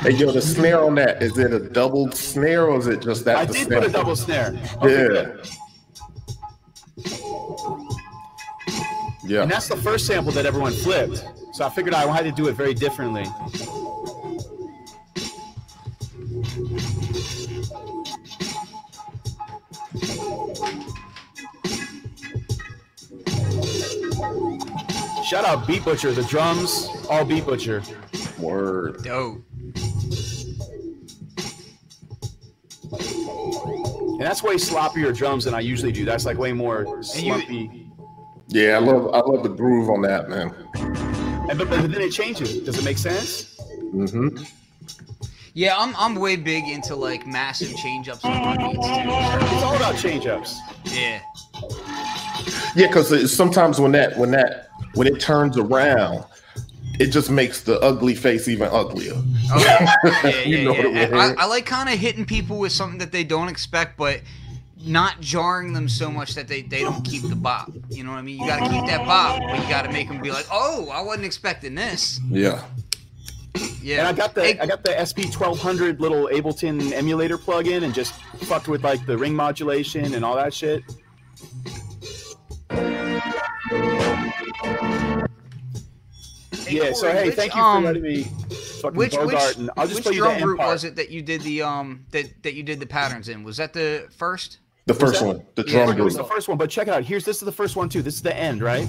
Hey, 0.01 0.11
yo, 0.11 0.31
the 0.31 0.41
snare 0.41 0.84
on 0.85 0.95
that, 0.95 1.21
is 1.21 1.38
it 1.38 1.51
a 1.51 1.59
double 1.59 2.09
snare 2.11 2.67
or 2.67 2.77
is 2.80 2.88
it 2.88 3.01
just 3.01 3.26
that? 3.26 3.35
I 3.38 3.45
the 3.45 3.53
did 3.53 3.65
snare? 3.67 3.81
put 3.81 3.89
a 3.89 3.91
double 3.91 4.15
snare. 4.15 4.47
Okay, 4.81 4.91
Yeah. 4.91 5.07
good. 5.07 5.47
Yeah. 9.26 9.41
And 9.43 9.51
that's 9.51 9.67
the 9.67 9.76
first 9.77 10.07
sample 10.07 10.31
that 10.31 10.45
everyone 10.45 10.71
flipped. 10.71 11.23
So 11.53 11.65
I 11.65 11.69
figured 11.69 11.93
I 11.93 12.07
had 12.11 12.23
to 12.23 12.31
do 12.31 12.47
it 12.47 12.53
very 12.53 12.73
differently. 12.73 13.26
Shout 25.23 25.45
out 25.45 25.67
Beat 25.67 25.84
Butcher, 25.85 26.11
the 26.11 26.23
drums, 26.23 26.89
all 27.09 27.23
Beat 27.23 27.45
Butcher. 27.45 27.84
Word. 28.39 29.03
Dope. 29.03 29.43
And 34.19 34.27
that's 34.27 34.43
way 34.43 34.55
sloppier 34.55 35.15
drums 35.15 35.45
than 35.45 35.53
I 35.53 35.61
usually 35.61 35.93
do. 35.93 36.03
That's 36.03 36.25
like 36.25 36.37
way 36.37 36.51
more 36.51 36.83
you- 36.83 37.03
slumpy. 37.03 37.85
Yeah, 38.49 38.75
I 38.75 38.79
love 38.79 39.13
I 39.13 39.19
love 39.19 39.43
the 39.43 39.49
groove 39.49 39.89
on 39.89 40.01
that, 40.01 40.27
man. 40.27 40.53
And 41.49 41.57
but, 41.57 41.69
but 41.69 41.89
then 41.89 42.01
it 42.01 42.11
changes. 42.11 42.59
Does 42.59 42.77
it 42.77 42.83
make 42.83 42.97
sense? 42.97 43.57
Mm-hmm. 43.93 44.43
Yeah, 45.53 45.75
I'm 45.77 45.95
I'm 45.95 46.15
way 46.15 46.35
big 46.35 46.67
into 46.67 46.95
like 46.95 47.25
massive 47.27 47.73
change 47.77 48.09
ups 48.09 48.25
on 48.25 48.33
my 48.43 48.57
beats 48.57 48.77
It's 48.81 49.63
all 49.63 49.75
about 49.75 49.97
change 49.97 50.27
ups. 50.27 50.59
Yeah. 50.83 51.21
Yeah, 52.75 52.87
because 52.87 53.33
sometimes 53.33 53.79
when 53.79 53.93
that 53.93 54.17
when 54.17 54.31
that 54.31 54.69
when 54.95 55.07
it 55.07 55.21
turns 55.21 55.57
around, 55.57 56.25
it 56.99 57.07
just 57.07 57.30
makes 57.30 57.61
the 57.61 57.80
ugly 57.80 58.13
face 58.13 58.47
even 58.47 58.67
uglier. 58.71 59.13
Oh, 59.15 59.59
yeah, 59.59 59.95
yeah, 60.23 60.43
You 60.43 60.57
yeah. 60.57 60.63
know 60.65 60.71
what 60.73 60.85
I 60.85 60.91
mean? 60.91 61.13
I, 61.13 61.34
I 61.39 61.45
like 61.45 61.65
kind 61.65 61.89
of 61.89 61.97
hitting 61.97 62.26
people 62.26 62.59
with 62.59 62.73
something 62.73 62.99
that 62.99 63.11
they 63.11 63.23
don't 63.23 63.47
expect, 63.47 63.97
but 63.97 64.21
not 64.85 65.19
jarring 65.21 65.73
them 65.73 65.89
so 65.89 66.11
much 66.11 66.35
that 66.35 66.47
they, 66.47 66.61
they 66.61 66.81
don't 66.81 67.03
keep 67.03 67.23
the 67.23 67.35
bop. 67.35 67.71
You 67.89 68.03
know 68.03 68.11
what 68.11 68.17
I 68.17 68.21
mean? 68.21 68.39
You 68.39 68.47
got 68.47 68.59
to 68.59 68.69
keep 68.69 68.85
that 68.88 69.05
bop, 69.05 69.41
but 69.41 69.61
you 69.61 69.69
got 69.69 69.84
to 69.84 69.91
make 69.91 70.07
them 70.07 70.21
be 70.21 70.31
like, 70.31 70.45
oh, 70.51 70.89
I 70.89 71.01
wasn't 71.01 71.26
expecting 71.26 71.76
this. 71.76 72.19
Yeah. 72.30 72.63
Yeah. 73.81 73.99
And 73.99 74.07
I 74.07 74.13
got 74.13 74.35
the 74.35 74.43
Hey, 74.43 74.59
I 74.59 74.65
got 74.65 74.84
the 74.84 74.93
SP 75.03 75.31
twelve 75.31 75.59
hundred 75.59 75.99
little 75.99 76.27
Ableton 76.27 76.91
emulator 76.91 77.38
plug-in 77.38 77.84
and 77.84 77.93
just 77.93 78.13
fucked 78.43 78.67
with 78.67 78.84
like 78.84 79.05
the 79.05 79.17
ring 79.17 79.34
modulation 79.34 80.13
and 80.13 80.23
all 80.23 80.35
that 80.35 80.53
shit. 80.53 80.84
Hey, 86.69 86.87
yeah. 86.87 86.93
So 86.93 87.11
hey, 87.11 87.25
which, 87.27 87.35
thank 87.35 87.55
you 87.55 87.61
um, 87.61 87.83
for 87.83 87.87
letting 87.87 88.03
me 88.03 88.23
fucking 88.23 88.97
Which 88.97 89.13
which, 89.17 89.31
Bogart. 89.31 89.57
and 89.57 89.71
I'll 89.77 89.85
just 89.87 89.95
which 89.95 90.03
play 90.05 90.13
you 90.13 90.21
the 90.21 90.25
drum 90.25 90.35
end 90.35 90.43
group 90.43 90.59
was 90.59 90.83
it 90.83 90.95
that 90.95 91.09
you 91.09 91.21
did 91.21 91.41
the 91.41 91.61
um 91.61 92.05
that 92.11 92.43
that 92.43 92.53
you 92.53 92.63
did 92.63 92.79
the 92.79 92.87
patterns 92.87 93.29
in? 93.29 93.43
Was 93.43 93.57
that 93.57 93.73
the 93.73 94.07
first? 94.15 94.59
The 94.85 94.93
first 94.93 95.19
that? 95.19 95.27
one, 95.27 95.45
the 95.55 95.63
Yeah, 95.67 95.85
drum 95.85 95.99
It 95.99 96.03
was 96.03 96.15
group. 96.15 96.27
the 96.27 96.33
first 96.33 96.47
one, 96.47 96.57
but 96.57 96.69
check 96.69 96.87
it 96.87 96.93
out. 96.93 97.03
Here's 97.03 97.25
this 97.25 97.37
is 97.37 97.43
the 97.45 97.51
first 97.51 97.75
one 97.75 97.89
too. 97.89 98.01
This 98.01 98.15
is 98.15 98.21
the 98.21 98.35
end, 98.35 98.61
right? 98.61 98.87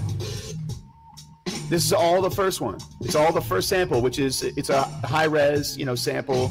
This 1.68 1.84
is 1.84 1.92
all 1.92 2.20
the 2.22 2.30
first 2.30 2.60
one. 2.60 2.78
It's 3.00 3.14
all 3.14 3.32
the 3.32 3.40
first 3.40 3.68
sample, 3.68 4.00
which 4.00 4.18
is 4.18 4.42
it's 4.42 4.70
a 4.70 4.82
high 4.82 5.24
res, 5.24 5.76
you 5.78 5.84
know, 5.84 5.94
sample. 5.94 6.50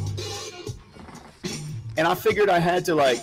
And 1.97 2.07
I 2.07 2.15
figured 2.15 2.49
I 2.49 2.60
had 2.60 2.85
to 2.85 2.95
like, 2.95 3.19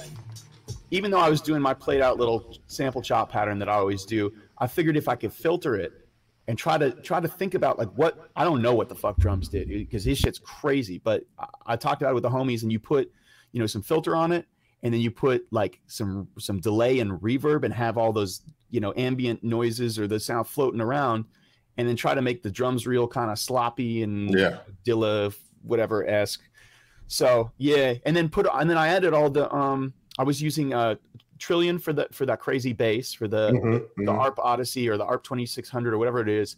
even 0.91 1.11
though 1.11 1.21
I 1.21 1.31
was 1.31 1.41
doing 1.41 1.63
my 1.63 1.73
played 1.73 2.03
out 2.03 2.19
little 2.19 2.59
sample 2.67 3.01
chop 3.01 3.31
pattern 3.33 3.59
that 3.61 3.69
I 3.71 3.75
always 3.75 4.05
do, 4.05 4.33
I 4.59 4.67
figured 4.67 4.97
if 4.97 5.09
I 5.09 5.15
could 5.15 5.33
filter 5.33 5.75
it 5.77 6.06
and 6.49 6.57
try 6.57 6.79
to 6.79 6.91
try 7.03 7.21
to 7.21 7.29
think 7.29 7.55
about 7.55 7.79
like 7.79 7.91
what 7.97 8.31
I 8.37 8.45
don't 8.45 8.63
know 8.63 8.75
what 8.75 8.89
the 8.89 8.95
fuck 8.95 9.17
drums 9.19 9.49
did 9.49 9.69
because 9.69 10.05
his 10.05 10.19
shit's 10.19 10.39
crazy. 10.39 10.99
But 10.99 11.25
I, 11.39 11.47
I 11.67 11.77
talked 11.77 12.03
about 12.03 12.13
it 12.13 12.15
with 12.15 12.23
the 12.23 12.31
homies, 12.31 12.63
and 12.63 12.71
you 12.71 12.79
put, 12.79 13.11
you 13.53 13.61
know, 13.61 13.67
some 13.67 13.83
filter 13.83 14.15
on 14.15 14.33
it, 14.33 14.47
and 14.83 14.93
then 14.95 15.01
you 15.01 15.11
put 15.11 15.47
like 15.51 15.81
some 15.87 16.29
some 16.39 16.61
delay 16.61 17.01
and 17.01 17.13
reverb, 17.21 17.65
and 17.65 17.75
have 17.75 17.99
all 17.99 18.13
those 18.13 18.43
you 18.71 18.81
know 18.81 18.93
ambient 18.97 19.43
noises 19.43 19.99
or 19.99 20.07
the 20.07 20.21
sound 20.21 20.47
floating 20.47 20.81
around, 20.81 21.25
and 21.77 21.89
then 21.89 21.97
try 21.97 22.15
to 22.15 22.23
make 22.23 22.43
the 22.43 22.51
drums 22.51 22.87
real 22.87 23.09
kind 23.09 23.31
of 23.31 23.39
sloppy 23.39 24.03
and 24.03 24.33
Yeah. 24.37 24.59
Dilla 24.85 25.35
whatever 25.63 26.07
esque. 26.07 26.43
So 27.09 27.51
yeah, 27.59 27.95
and 28.05 28.17
then 28.17 28.29
put 28.29 28.47
and 28.53 28.71
then 28.71 28.79
I 28.79 28.89
added 28.89 29.15
all 29.15 29.31
the 29.31 29.53
um 29.53 29.95
I 30.19 30.23
was 30.23 30.41
using 30.41 30.73
uh 30.73 30.97
Trilian 31.39 31.81
for 31.81 31.93
the 31.93 32.09
for 32.13 32.27
that 32.27 32.41
crazy 32.41 32.73
bass 32.73 33.13
for 33.13 33.29
the 33.29 33.53
Mhm, 33.53 33.87
the 33.97 34.13
mhm. 34.13 34.19
ARP 34.19 34.39
Odyssey 34.39 34.89
or 34.89 34.97
the 34.97 35.05
ARP 35.05 35.25
2600 35.25 35.95
or 35.95 35.99
whatever 35.99 36.21
it 36.21 36.29
is. 36.29 36.57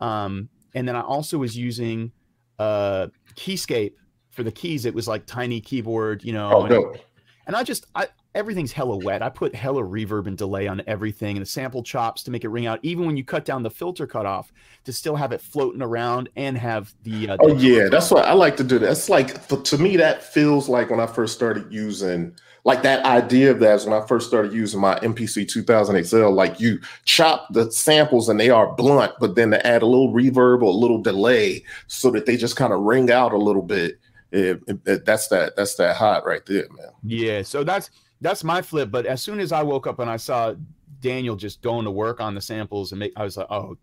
Um, 0.00 0.48
and 0.74 0.86
then 0.86 0.96
I 0.96 1.00
also 1.00 1.38
was 1.38 1.56
using 1.56 2.12
uh, 2.58 3.08
Keyscape 3.34 3.92
for 4.30 4.42
the 4.42 4.52
keys. 4.52 4.84
It 4.84 4.94
was 4.94 5.08
like 5.08 5.26
tiny 5.26 5.60
keyboard, 5.60 6.22
you 6.24 6.32
know. 6.32 6.50
Oh, 6.52 6.64
and, 6.64 7.00
and 7.46 7.56
I 7.56 7.62
just, 7.62 7.86
I 7.94 8.08
everything's 8.34 8.72
hella 8.72 8.96
wet. 8.96 9.22
I 9.22 9.28
put 9.28 9.54
hella 9.54 9.82
reverb 9.82 10.26
and 10.26 10.36
delay 10.36 10.66
on 10.68 10.82
everything 10.86 11.36
and 11.36 11.44
the 11.44 11.48
sample 11.50 11.82
chops 11.82 12.22
to 12.24 12.30
make 12.30 12.44
it 12.44 12.48
ring 12.48 12.66
out. 12.66 12.78
Even 12.82 13.06
when 13.06 13.16
you 13.16 13.24
cut 13.24 13.44
down 13.44 13.62
the 13.62 13.70
filter 13.70 14.06
cutoff, 14.06 14.52
to 14.84 14.92
still 14.92 15.16
have 15.16 15.32
it 15.32 15.40
floating 15.40 15.82
around 15.82 16.28
and 16.36 16.56
have 16.56 16.94
the. 17.02 17.30
Uh, 17.30 17.36
Oh 17.40 17.56
yeah, 17.56 17.88
that's 17.90 18.10
what 18.10 18.24
I 18.26 18.32
like 18.32 18.56
to 18.58 18.64
do. 18.64 18.78
That's 18.78 19.08
like 19.08 19.46
to 19.64 19.78
me 19.78 19.96
that 19.96 20.22
feels 20.22 20.68
like 20.68 20.90
when 20.90 21.00
I 21.00 21.06
first 21.06 21.34
started 21.34 21.72
using 21.72 22.34
like 22.64 22.82
that 22.82 23.04
idea 23.06 23.50
of 23.50 23.60
that 23.60 23.76
is 23.76 23.86
when 23.86 23.98
I 24.00 24.06
first 24.06 24.28
started 24.28 24.52
using 24.52 24.80
my 24.80 24.98
MPC 25.00 25.48
2000 25.48 26.04
XL. 26.04 26.28
Like 26.30 26.60
you 26.60 26.80
chop 27.04 27.46
the 27.52 27.70
samples 27.72 28.28
and 28.28 28.38
they 28.38 28.50
are 28.50 28.74
blunt, 28.74 29.12
but 29.20 29.36
then 29.36 29.50
to 29.52 29.66
add 29.66 29.82
a 29.82 29.86
little 29.86 30.12
reverb 30.12 30.60
or 30.60 30.64
a 30.64 30.70
little 30.70 31.00
delay 31.00 31.64
so 31.86 32.10
that 32.10 32.26
they 32.26 32.36
just 32.36 32.56
kind 32.56 32.72
of 32.72 32.80
ring 32.80 33.10
out 33.10 33.32
a 33.32 33.38
little 33.38 33.62
bit. 33.62 33.98
It, 34.30 34.60
it- 34.66 34.78
it- 34.86 35.04
that's 35.06 35.28
that 35.28 35.56
that's 35.56 35.76
that 35.76 35.96
hot 35.96 36.26
right 36.26 36.44
there, 36.44 36.66
man. 36.76 36.90
Yeah, 37.02 37.40
so 37.42 37.64
that's 37.64 37.88
that's 38.20 38.44
my 38.44 38.62
flip. 38.62 38.90
But 38.90 39.06
as 39.06 39.22
soon 39.22 39.40
as 39.40 39.52
I 39.52 39.62
woke 39.62 39.86
up 39.86 39.98
and 39.98 40.10
I 40.10 40.16
saw 40.16 40.54
Daniel 41.00 41.36
just 41.36 41.62
going 41.62 41.84
to 41.84 41.90
work 41.90 42.20
on 42.20 42.34
the 42.34 42.40
samples 42.40 42.92
and 42.92 42.98
make, 42.98 43.12
I 43.16 43.24
was 43.24 43.36
like, 43.36 43.46
oh, 43.50 43.76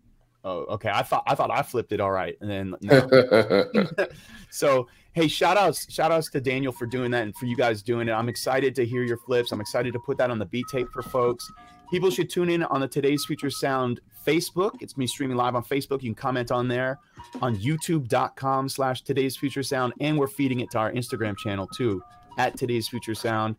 oh, 0.44 0.58
okay. 0.64 0.90
I 0.92 1.02
thought 1.02 1.24
I 1.26 1.34
thought 1.34 1.50
I 1.50 1.62
flipped 1.62 1.92
it 1.92 2.00
all 2.00 2.10
right, 2.10 2.36
and 2.40 2.50
then 2.50 2.74
no. 2.82 3.08
so 4.50 4.88
hey, 5.12 5.28
shout 5.28 5.56
outs, 5.56 5.90
shout 5.92 6.12
outs 6.12 6.30
to 6.30 6.40
Daniel 6.40 6.72
for 6.72 6.86
doing 6.86 7.10
that 7.10 7.22
and 7.22 7.34
for 7.36 7.46
you 7.46 7.56
guys 7.56 7.82
doing 7.82 8.08
it. 8.08 8.12
I'm 8.12 8.28
excited 8.28 8.74
to 8.76 8.84
hear 8.84 9.02
your 9.02 9.16
flips. 9.16 9.52
I'm 9.52 9.60
excited 9.60 9.92
to 9.94 9.98
put 9.98 10.18
that 10.18 10.30
on 10.30 10.38
the 10.38 10.46
beat 10.46 10.66
tape 10.70 10.88
for 10.92 11.02
folks. 11.02 11.50
People 11.90 12.10
should 12.10 12.28
tune 12.28 12.50
in 12.50 12.64
on 12.64 12.80
the 12.80 12.88
Today's 12.88 13.24
Future 13.24 13.48
Sound 13.48 14.00
Facebook. 14.26 14.72
It's 14.80 14.96
me 14.96 15.06
streaming 15.06 15.36
live 15.36 15.54
on 15.54 15.62
Facebook. 15.62 16.02
You 16.02 16.10
can 16.10 16.16
comment 16.16 16.50
on 16.50 16.68
there 16.68 16.98
on 17.40 17.56
youtube.com 17.56 18.68
slash 18.68 19.02
today's 19.02 19.36
future 19.36 19.62
sound. 19.62 19.92
And 20.00 20.18
we're 20.18 20.26
feeding 20.26 20.60
it 20.60 20.70
to 20.72 20.78
our 20.78 20.92
Instagram 20.92 21.36
channel 21.36 21.68
too 21.68 22.02
at 22.38 22.56
today's 22.56 22.88
future 22.88 23.14
sound. 23.14 23.56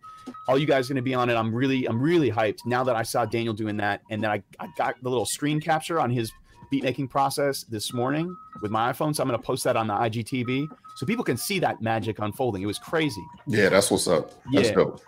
All 0.48 0.58
you 0.58 0.66
guys 0.66 0.88
going 0.88 0.98
to 0.98 1.02
be 1.02 1.14
on 1.14 1.30
it. 1.30 1.36
I'm 1.36 1.54
really, 1.54 1.86
I'm 1.86 2.02
really 2.02 2.30
hyped 2.30 2.66
now 2.66 2.84
that 2.84 2.96
I 2.96 3.04
saw 3.04 3.26
Daniel 3.26 3.54
doing 3.54 3.78
that. 3.78 4.02
And 4.10 4.22
then 4.24 4.30
I, 4.32 4.44
I 4.60 4.68
got 4.78 5.02
the 5.02 5.10
little 5.10 5.26
screen 5.26 5.60
capture 5.62 6.00
on 6.00 6.10
his 6.10 6.32
beat 6.70 6.84
making 6.84 7.08
process 7.08 7.64
this 7.64 7.94
morning 7.94 8.36
with 8.62 8.72
my 8.72 8.92
iPhone. 8.92 9.16
So 9.16 9.24
I'm 9.24 9.30
going 9.30 9.40
to 9.40 9.46
post 9.46 9.64
that 9.64 9.78
on 9.78 9.88
the 9.88 9.94
IGTV 9.94 10.68
so 10.98 11.06
people 11.06 11.24
can 11.24 11.38
see 11.38 11.60
that 11.60 11.82
magic 11.82 12.20
unfolding. 12.20 12.62
It 12.62 12.66
was 12.66 12.78
crazy. 12.80 13.24
yeah, 13.48 13.70
that's 13.70 13.90
what's 13.90 14.08
up. 14.08 14.32
That's 14.52 14.70
Yeah. 14.70 14.74
dope. 14.76 15.02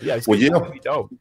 Yeah. 0.00 0.14
It's 0.14 0.28
Well, 0.28 0.38
yeah. 0.38 0.50
dope. 0.82 1.12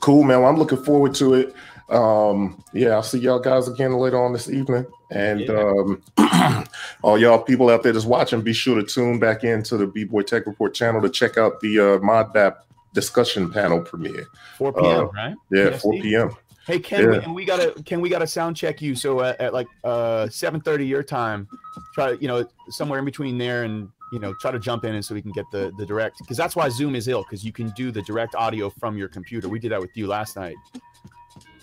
Cool, 0.00 0.22
man. 0.22 0.40
Well, 0.40 0.48
I'm 0.50 0.56
looking 0.56 0.82
forward 0.82 1.14
to 1.16 1.34
it. 1.34 1.54
Um, 1.90 2.62
yeah, 2.72 2.90
I'll 2.90 3.02
see 3.02 3.18
y'all 3.18 3.38
guys 3.38 3.68
again 3.68 3.92
later 3.92 4.22
on 4.22 4.32
this 4.32 4.48
evening. 4.50 4.86
And 5.10 5.40
Yeah. 5.40 5.72
um, 6.18 6.66
all 7.02 7.18
y'all 7.18 7.38
people 7.42 7.70
out 7.70 7.82
there 7.82 7.92
just 7.92 8.06
watching, 8.06 8.42
be 8.42 8.52
sure 8.52 8.76
to 8.76 8.82
tune 8.82 9.18
back 9.18 9.44
into 9.44 9.76
the 9.76 9.86
B 9.86 10.04
Boy 10.04 10.22
Tech 10.22 10.46
Report 10.46 10.74
channel 10.74 11.00
to 11.02 11.08
check 11.08 11.38
out 11.38 11.60
the 11.60 11.78
uh, 11.78 11.98
ModBap 11.98 12.56
discussion 12.92 13.50
panel 13.50 13.80
premiere. 13.80 14.26
4 14.56 14.72
p.m. 14.72 14.84
Uh, 14.84 15.04
right? 15.06 15.34
Yeah, 15.50 15.70
PST? 15.70 15.82
4 15.82 15.92
p.m. 16.02 16.36
Hey 16.66 16.78
Ken, 16.78 17.08
we, 17.08 17.16
and 17.16 17.34
we 17.34 17.44
gotta 17.46 17.82
can 17.84 18.02
we 18.02 18.10
gotta 18.10 18.26
sound 18.26 18.54
check 18.54 18.82
you? 18.82 18.94
So 18.94 19.20
uh, 19.20 19.34
at 19.40 19.54
like 19.54 19.66
uh 19.84 20.28
seven 20.28 20.60
thirty 20.60 20.84
your 20.84 21.02
time, 21.02 21.48
try 21.94 22.10
you 22.20 22.28
know 22.28 22.46
somewhere 22.68 22.98
in 22.98 23.06
between 23.06 23.38
there 23.38 23.64
and 23.64 23.88
you 24.12 24.18
know 24.18 24.34
try 24.34 24.50
to 24.50 24.58
jump 24.58 24.84
in 24.84 24.94
and 24.94 25.02
so 25.02 25.14
we 25.14 25.22
can 25.22 25.32
get 25.32 25.46
the 25.50 25.72
the 25.78 25.86
direct 25.86 26.18
because 26.18 26.36
that's 26.36 26.54
why 26.54 26.68
Zoom 26.68 26.94
is 26.94 27.08
ill 27.08 27.22
because 27.22 27.42
you 27.42 27.52
can 27.52 27.70
do 27.70 27.90
the 27.90 28.02
direct 28.02 28.34
audio 28.34 28.68
from 28.68 28.98
your 28.98 29.08
computer. 29.08 29.48
We 29.48 29.58
did 29.58 29.72
that 29.72 29.80
with 29.80 29.96
you 29.96 30.08
last 30.08 30.36
night, 30.36 30.56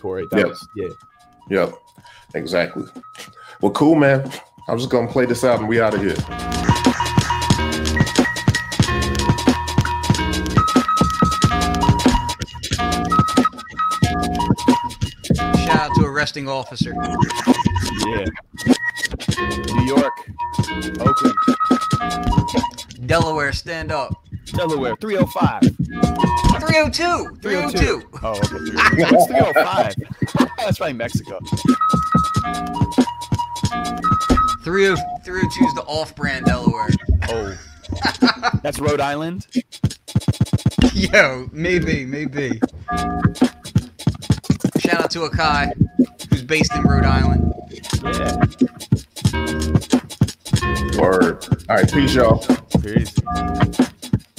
Corey. 0.06 0.28
That 0.30 0.38
Yep. 0.38 0.48
was 0.50 0.68
yeah. 0.76 0.90
Yep, 1.50 1.74
exactly. 2.36 2.86
Well, 3.60 3.72
cool, 3.72 3.96
man. 3.96 4.32
I'm 4.68 4.78
just 4.78 4.92
gonna 4.92 5.08
play 5.12 5.26
this 5.26 5.44
out 5.44 5.60
and 5.60 5.68
we 5.68 5.82
out 5.82 5.96
of 5.96 6.02
here. 6.02 6.16
Shout 15.66 15.70
out 15.80 15.96
to 15.96 16.06
arresting 16.06 16.48
officer. 16.48 16.94
Yeah. 18.06 18.26
New 19.74 19.86
York, 19.86 20.14
Oakland, 21.00 21.36
Delaware, 23.08 23.54
stand 23.54 23.92
up. 23.92 24.25
Delaware, 24.52 24.96
305. 24.96 25.62
302. 26.62 27.36
302. 27.42 28.04
Oh, 28.24 28.32
okay. 28.32 28.48
302. 28.48 29.26
305. 29.28 29.96
That's 30.58 30.78
probably 30.78 30.94
Mexico. 30.94 31.40
30 34.64 34.96
302 35.24 35.66
is 35.66 35.74
the 35.76 35.84
off-brand 35.86 36.46
Delaware. 36.46 36.90
Oh. 37.30 37.58
That's 38.64 38.80
Rhode 38.80 39.00
Island. 39.00 39.48
Yo, 40.94 41.48
maybe, 41.52 42.06
maybe. 42.06 42.60
Shout 44.80 45.04
out 45.04 45.12
to 45.12 45.20
Akai, 45.20 45.72
who's 46.30 46.44
based 46.44 46.74
in 46.74 46.84
Rhode 46.84 47.06
Island. 47.06 47.54
Yeah. 48.04 48.38
Word. 51.00 51.46
All 51.70 51.76
right, 51.76 51.92
peace, 51.92 52.16
y'all. 52.16 52.40
Peace. 52.82 53.14